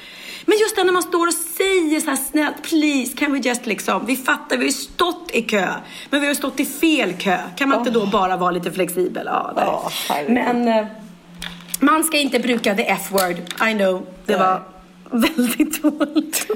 Men 0.46 0.58
just 0.58 0.76
det 0.76 0.84
när 0.84 0.92
man 0.92 1.02
står 1.02 1.26
och 1.26 1.34
säger 1.34 2.00
så 2.00 2.10
här 2.10 2.16
snällt, 2.16 2.62
please 2.62 3.16
can 3.16 3.32
we 3.32 3.38
just 3.38 3.66
liksom, 3.66 4.06
vi 4.06 4.16
fattar, 4.16 4.56
vi 4.56 4.62
har 4.62 4.66
ju 4.66 4.72
stått 4.72 5.30
i 5.32 5.42
kö, 5.42 5.68
men 6.10 6.20
vi 6.20 6.26
har 6.26 6.32
ju 6.32 6.38
stått 6.38 6.60
i 6.60 6.64
fel 6.64 7.12
kö. 7.12 7.38
Kan 7.56 7.68
man 7.68 7.78
inte 7.78 7.90
då 7.90 8.06
bara 8.06 8.36
vara 8.36 8.50
lite 8.50 8.72
flexibel? 8.72 9.26
Ja, 9.26 9.90
herregud. 10.08 10.34
men 10.34 10.68
eh, 10.68 10.86
man 11.80 12.04
ska 12.04 12.16
inte 12.16 12.38
bruka 12.38 12.74
the 12.74 12.88
F-word, 12.88 13.68
I 13.70 13.74
know. 13.74 14.06
Det 14.26 14.36
var 14.36 14.62
väldigt 15.10 15.82
dåligt. 15.82 16.46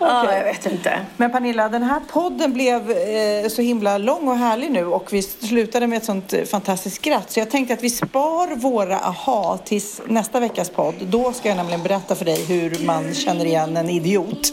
Ja, 0.00 0.34
jag 0.34 0.44
vet 0.44 0.66
inte. 0.66 1.00
Men 1.16 1.30
Pernilla, 1.32 1.68
den 1.68 1.82
här 1.82 2.00
podden 2.12 2.52
blev 2.52 2.90
eh, 2.90 3.48
så 3.48 3.62
himla 3.62 3.98
lång 3.98 4.28
och 4.28 4.36
härlig 4.36 4.70
nu 4.70 4.86
och 4.86 5.12
vi 5.12 5.22
slutade 5.22 5.86
med 5.86 5.96
ett 5.96 6.04
sånt 6.04 6.32
eh, 6.32 6.44
fantastiskt 6.44 6.96
skratt. 6.96 7.30
Så 7.30 7.40
jag 7.40 7.50
tänkte 7.50 7.74
att 7.74 7.82
vi 7.82 7.90
spar 7.90 8.56
våra 8.56 8.98
aha 8.98 9.58
tills 9.64 10.00
nästa 10.06 10.40
veckas 10.40 10.70
podd. 10.70 10.94
Då 11.00 11.32
ska 11.32 11.48
jag 11.48 11.56
nämligen 11.56 11.82
berätta 11.82 12.14
för 12.14 12.24
dig 12.24 12.44
hur 12.44 12.86
man 12.86 13.14
känner 13.14 13.44
igen 13.44 13.76
en 13.76 13.88
idiot. 13.90 14.52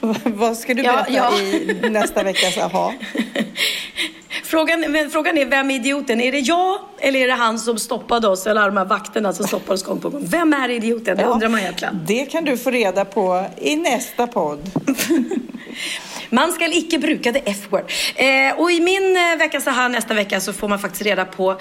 Vad 0.24 0.56
ska 0.56 0.74
du 0.74 0.82
Ja, 0.82 0.92
berätta 0.92 1.12
ja. 1.12 1.38
i 1.38 1.90
nästa 1.90 2.22
veckas 2.22 2.58
aha? 2.58 2.92
Frågan, 4.44 4.80
men 4.80 5.10
frågan 5.10 5.38
är, 5.38 5.46
vem 5.46 5.70
är 5.70 5.74
idioten? 5.74 6.20
Är 6.20 6.32
det 6.32 6.38
jag 6.38 6.78
eller 6.98 7.20
är 7.20 7.26
det 7.26 7.32
han 7.34 7.58
som 7.58 7.78
stoppade 7.78 8.28
oss? 8.28 8.46
Eller 8.46 8.66
de 8.66 8.76
här 8.76 8.84
vakterna 8.84 9.32
som 9.32 9.46
stoppade 9.46 9.74
oss 9.74 9.82
gång 9.84 10.00
på 10.00 10.08
gång? 10.08 10.20
Vem 10.24 10.52
är 10.52 10.68
idioten? 10.68 11.16
Det 11.16 11.22
Ja, 11.22 11.28
undrar 11.28 11.48
man 11.48 11.60
egentligen. 11.60 12.04
Det 12.06 12.26
kan 12.26 12.44
du 12.44 12.56
få 12.56 12.70
reda 12.70 13.04
på 13.04 13.35
i 13.60 13.76
nästa 13.76 14.26
podd. 14.26 14.70
Man 16.30 16.52
ska 16.52 16.66
icke 16.66 16.98
bruka 16.98 17.32
the 17.32 17.42
F-word. 17.44 17.92
Eh, 18.14 18.60
och 18.60 18.72
i 18.72 18.80
min 18.80 19.16
eh, 19.16 19.38
vecka 19.38 19.60
så 19.60 19.70
här 19.70 19.88
nästa 19.88 20.14
vecka 20.14 20.40
så 20.40 20.52
får 20.52 20.68
man 20.68 20.78
faktiskt 20.78 21.02
reda 21.02 21.24
på 21.24 21.56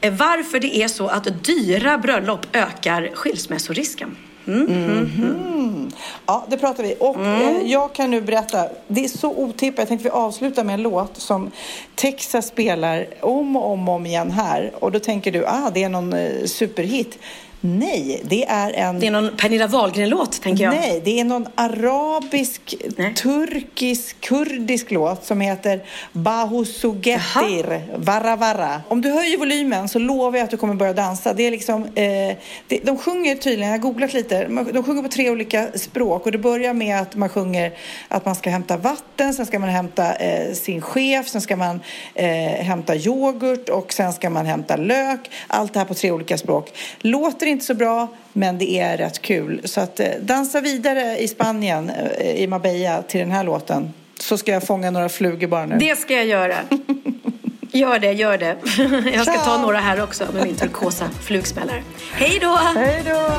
eh, 0.00 0.12
varför 0.12 0.60
det 0.60 0.76
är 0.76 0.88
så 0.88 1.06
att 1.06 1.44
dyra 1.44 1.98
bröllop 1.98 2.46
ökar 2.52 3.10
skilsmässorisken. 3.14 4.16
Mhm. 4.44 5.90
Ja, 6.26 6.46
det 6.48 6.56
pratar 6.56 6.82
vi. 6.82 6.96
Och 7.00 7.26
eh, 7.26 7.62
jag 7.66 7.92
kan 7.92 8.10
nu 8.10 8.20
berätta, 8.20 8.68
det 8.88 9.04
är 9.04 9.08
så 9.08 9.30
otippat. 9.30 9.78
Jag 9.78 9.88
tänkte 9.88 10.04
vi 10.04 10.10
avslutar 10.10 10.64
med 10.64 10.74
en 10.74 10.82
låt 10.82 11.16
som 11.16 11.50
Texas 11.94 12.46
spelar 12.46 13.06
om 13.20 13.56
och 13.56 13.70
om 13.70 13.88
och 13.88 13.94
om 13.94 14.06
igen 14.06 14.30
här. 14.30 14.72
Och 14.80 14.92
då 14.92 14.98
tänker 14.98 15.32
du, 15.32 15.46
ah, 15.46 15.70
det 15.74 15.82
är 15.82 15.88
någon 15.88 16.12
eh, 16.12 16.44
superhit. 16.44 17.18
Nej, 17.60 18.20
det 18.24 18.44
är 18.44 18.72
en... 18.72 19.00
Det 19.00 19.06
är 19.06 19.10
någon 19.10 19.36
Pernilla 19.36 19.66
Wahlgren-låt, 19.66 20.42
tänker 20.42 20.64
jag. 20.64 20.74
Nej, 20.74 21.00
det 21.04 21.20
är 21.20 21.24
någon 21.24 21.46
arabisk, 21.54 22.74
Nej. 22.96 23.14
turkisk, 23.14 24.20
kurdisk 24.20 24.90
låt 24.90 25.24
som 25.24 25.40
heter 25.40 25.84
Bahusugetir, 26.12 27.96
Vara 27.96 28.36
Vara. 28.36 28.82
Om 28.88 29.00
du 29.00 29.10
höjer 29.10 29.38
volymen 29.38 29.88
så 29.88 29.98
lovar 29.98 30.38
jag 30.38 30.44
att 30.44 30.50
du 30.50 30.56
kommer 30.56 30.74
börja 30.74 30.92
dansa. 30.92 31.32
Det 31.32 31.42
är 31.42 31.50
liksom, 31.50 31.84
eh, 31.84 32.36
det, 32.66 32.80
de 32.84 32.98
sjunger 32.98 33.34
tydligen, 33.34 33.68
jag 33.68 33.78
har 33.78 33.82
googlat 33.82 34.12
lite, 34.12 34.44
de 34.72 34.84
sjunger 34.84 35.02
på 35.02 35.08
tre 35.08 35.30
olika 35.30 35.68
språk 35.74 36.26
och 36.26 36.32
det 36.32 36.38
börjar 36.38 36.74
med 36.74 37.00
att 37.00 37.16
man 37.16 37.28
sjunger 37.28 37.72
att 38.08 38.24
man 38.24 38.34
ska 38.34 38.50
hämta 38.50 38.76
vatten, 38.76 39.34
sen 39.34 39.46
ska 39.46 39.58
man 39.58 39.68
hämta 39.68 40.14
eh, 40.14 40.52
sin 40.52 40.82
chef, 40.82 41.28
sen 41.28 41.40
ska 41.40 41.56
man 41.56 41.80
eh, 42.14 42.26
hämta 42.40 42.96
yoghurt 42.96 43.68
och 43.68 43.92
sen 43.92 44.12
ska 44.12 44.30
man 44.30 44.46
hämta 44.46 44.76
lök. 44.76 45.30
Allt 45.46 45.72
det 45.72 45.78
här 45.78 45.86
på 45.86 45.94
tre 45.94 46.10
olika 46.10 46.38
språk. 46.38 46.72
Låter 46.98 47.49
inte 47.49 47.65
så 47.65 47.73
bra, 47.73 48.07
men 48.33 48.57
det 48.57 48.79
är 48.79 48.97
rätt 48.97 49.21
kul. 49.21 49.61
Så 49.63 49.81
att 49.81 49.99
eh, 49.99 50.07
dansa 50.21 50.61
vidare 50.61 51.17
i 51.17 51.27
Spanien, 51.27 51.89
eh, 51.89 52.35
i 52.35 52.47
Marbella, 52.47 53.01
till 53.01 53.19
den 53.19 53.31
här 53.31 53.43
låten. 53.43 53.93
Så 54.19 54.37
ska 54.37 54.51
jag 54.51 54.63
fånga 54.63 54.91
några 54.91 55.09
flugor 55.09 55.47
bara 55.47 55.65
nu. 55.65 55.77
Det 55.77 55.95
ska 55.99 56.13
jag 56.13 56.25
göra. 56.25 56.55
Gör 57.71 57.99
det, 57.99 58.11
gör 58.11 58.37
det. 58.37 58.55
Jag 59.13 59.21
ska 59.21 59.33
ta 59.33 59.43
Ciao. 59.43 59.61
några 59.61 59.77
här 59.77 60.03
också 60.03 60.27
med 60.33 60.43
min 60.43 60.55
turkosa 60.55 61.09
flugsmällare. 61.21 61.83
Hej 62.13 62.39
då! 62.41 62.59
Hej 62.75 63.03
då! 63.05 63.31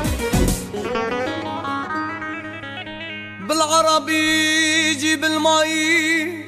بالعربي 3.47 4.93
جيب 4.93 5.25
المي 5.25 6.43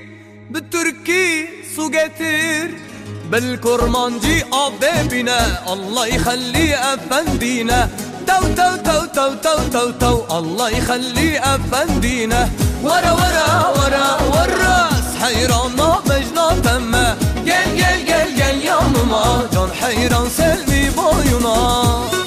بالتركي 0.50 1.48
سجاتير 1.76 2.72
بالكرمانجي 3.31 4.45
آه 4.53 4.73
بيبينا 4.81 5.73
الله 5.73 6.07
يخلي 6.07 6.75
أفندينا. 6.75 7.89
تو 8.27 8.41
تو 8.57 8.77
تو 8.85 9.07
تو 9.15 9.35
تو 9.43 9.59
تو 9.73 9.91
تو 9.91 10.39
الله 10.39 10.71
يخلي 10.71 11.39
أفندينا. 11.39 12.49
ورا 12.83 13.13
ورا 13.13 13.49
ورا 13.77 14.07
والراس 14.33 15.09
حيران 15.23 15.77
ما 15.77 16.01
بجنا 16.07 16.47
تما. 16.65 17.17
جل 17.47 17.77
جل 17.77 17.99
جل 18.09 18.29
جل 18.39 18.59
يا 18.65 18.79
ماما. 18.95 19.49
جان 19.53 19.71
حيران 19.81 20.29
سلمي 20.37 20.91
بايونا 20.97 22.24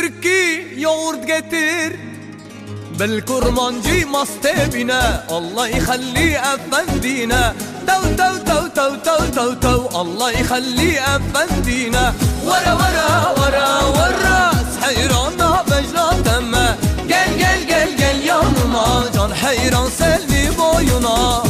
بالتركي 0.00 0.80
يogurt 0.80 1.26
getir. 1.26 1.92
بالكرمانجي 2.98 4.04
مصطبنا 4.04 5.24
الله 5.30 5.66
يخلي 5.66 6.38
أفندينا 6.38 7.54
تو 7.86 8.02
تو 8.16 8.36
تو 8.46 8.68
تو 8.68 8.96
تو 8.96 9.24
تو 9.34 9.54
تو 9.54 10.00
الله 10.00 10.30
يخلي 10.30 11.00
أفندينا 11.00 12.14
ورا 12.44 12.72
ورا 12.80 13.08
ورا 13.38 13.68
ورا 13.96 14.50
حيرانا 14.82 15.64
بجنا 15.68 16.12
تما 16.24 16.76
gel 17.08 17.30
gel 17.40 17.60
gel 17.68 17.90
gel 18.00 18.18
yanıma 18.28 19.04
Can 19.14 19.30
hayran 19.30 19.88
selvi 19.98 20.42
boyuna. 20.58 21.49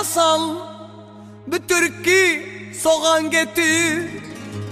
بصل 0.00 0.56
بالتركي 1.46 2.40
soğan 2.84 3.30
getir. 3.30 4.20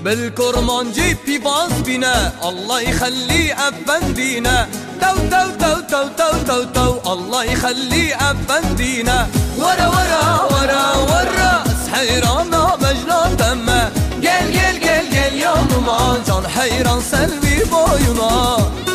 بالكرمانجي 0.04 1.16
بيباس 1.26 1.72
بنا 1.86 2.32
الله 2.48 2.80
يخلي 2.80 3.52
أفندينا 3.52 4.68
تو 5.00 5.16
تو 5.32 5.44
تو 5.60 5.74
تو 5.90 6.02
تو 6.18 6.30
تو 6.48 6.64
تو 6.64 7.12
الله 7.12 7.44
يخلي 7.44 8.14
أفندينا 8.14 9.28
ورا 9.58 9.86
ورا 9.94 10.24
ورا 10.52 10.84
ورا 11.10 11.52
حيرانا 11.92 12.76
مجنى 12.82 13.36
تما 13.38 13.80
gel 14.24 14.46
gel 14.56 14.76
gel 14.84 15.06
gel 15.14 15.34
yanıma 15.44 15.98
Can 16.26 16.44
hayran 16.56 17.00
selvi 17.00 17.56
boyuna. 17.72 18.87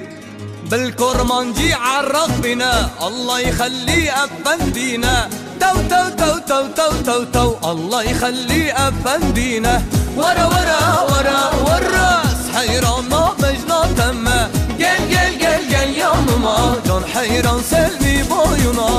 بالكرمانجي 0.69 1.73
عرق 1.73 2.29
بنا 2.43 2.89
الله 3.07 3.39
يخلي 3.39 4.11
أفندينا 4.11 5.29
تو 5.59 5.73
تو 5.89 6.09
تو 6.17 6.39
تو 6.47 6.67
تو 6.75 6.91
تو 7.05 7.23
تو 7.23 7.71
الله 7.71 8.03
يخلي 8.03 8.71
أفندينا 8.71 9.81
ورا 10.17 10.45
ورا 10.45 10.81
ورا 11.11 11.39
ورا 11.65 12.23
حيرانا 12.55 13.31
مجنى 13.39 13.95
تما 13.97 14.49
gel 14.79 15.01
gel 15.11 15.33
gel 15.39 15.61
gel 15.69 15.91
yanıma 16.01 16.57
Can 16.87 17.03
hayran 17.13 17.59
selvi 17.71 18.15
boyuna 18.29 18.89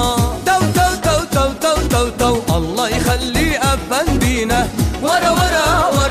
تو 0.47 0.61
تو 0.77 0.89
تو 1.05 1.17
تو 1.35 1.45
تو 1.63 1.75
تو 1.89 2.09
تو 2.19 2.57
الله 2.57 2.89
يخلي 2.89 3.59
أفندينا 3.59 4.69
ورا 5.03 5.31
ورا 5.31 5.31
ورا 5.41 5.89
ورا 5.97 6.02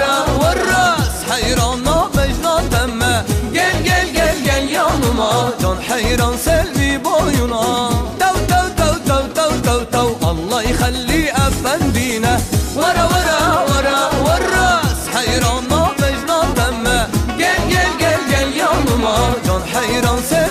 حيران 5.91 6.37
سلمي 6.37 6.97
بعيونا 6.97 7.89
تو 8.19 8.33
تو 8.49 8.61
تو 8.77 8.89
تو 9.07 9.19
تو 9.35 9.49
تو 9.63 9.83
تو 9.83 10.31
الله 10.31 10.61
يخلي 10.63 11.31
أفندينا 11.31 12.39
ورا 12.75 13.05
ورا 13.13 13.39
ورا 13.69 13.99
والراس 14.25 14.99
حيران 15.15 15.63
ما 15.69 15.91
مجنون 15.99 16.53
دمه. 16.57 17.07
جل 17.39 17.59
جل 17.71 17.91
جل 18.01 18.21
جل 18.31 18.57
يا 18.57 18.69
ماما 18.87 19.33
جان 19.45 19.61
حيران 19.73 20.19
سلمي 20.29 20.50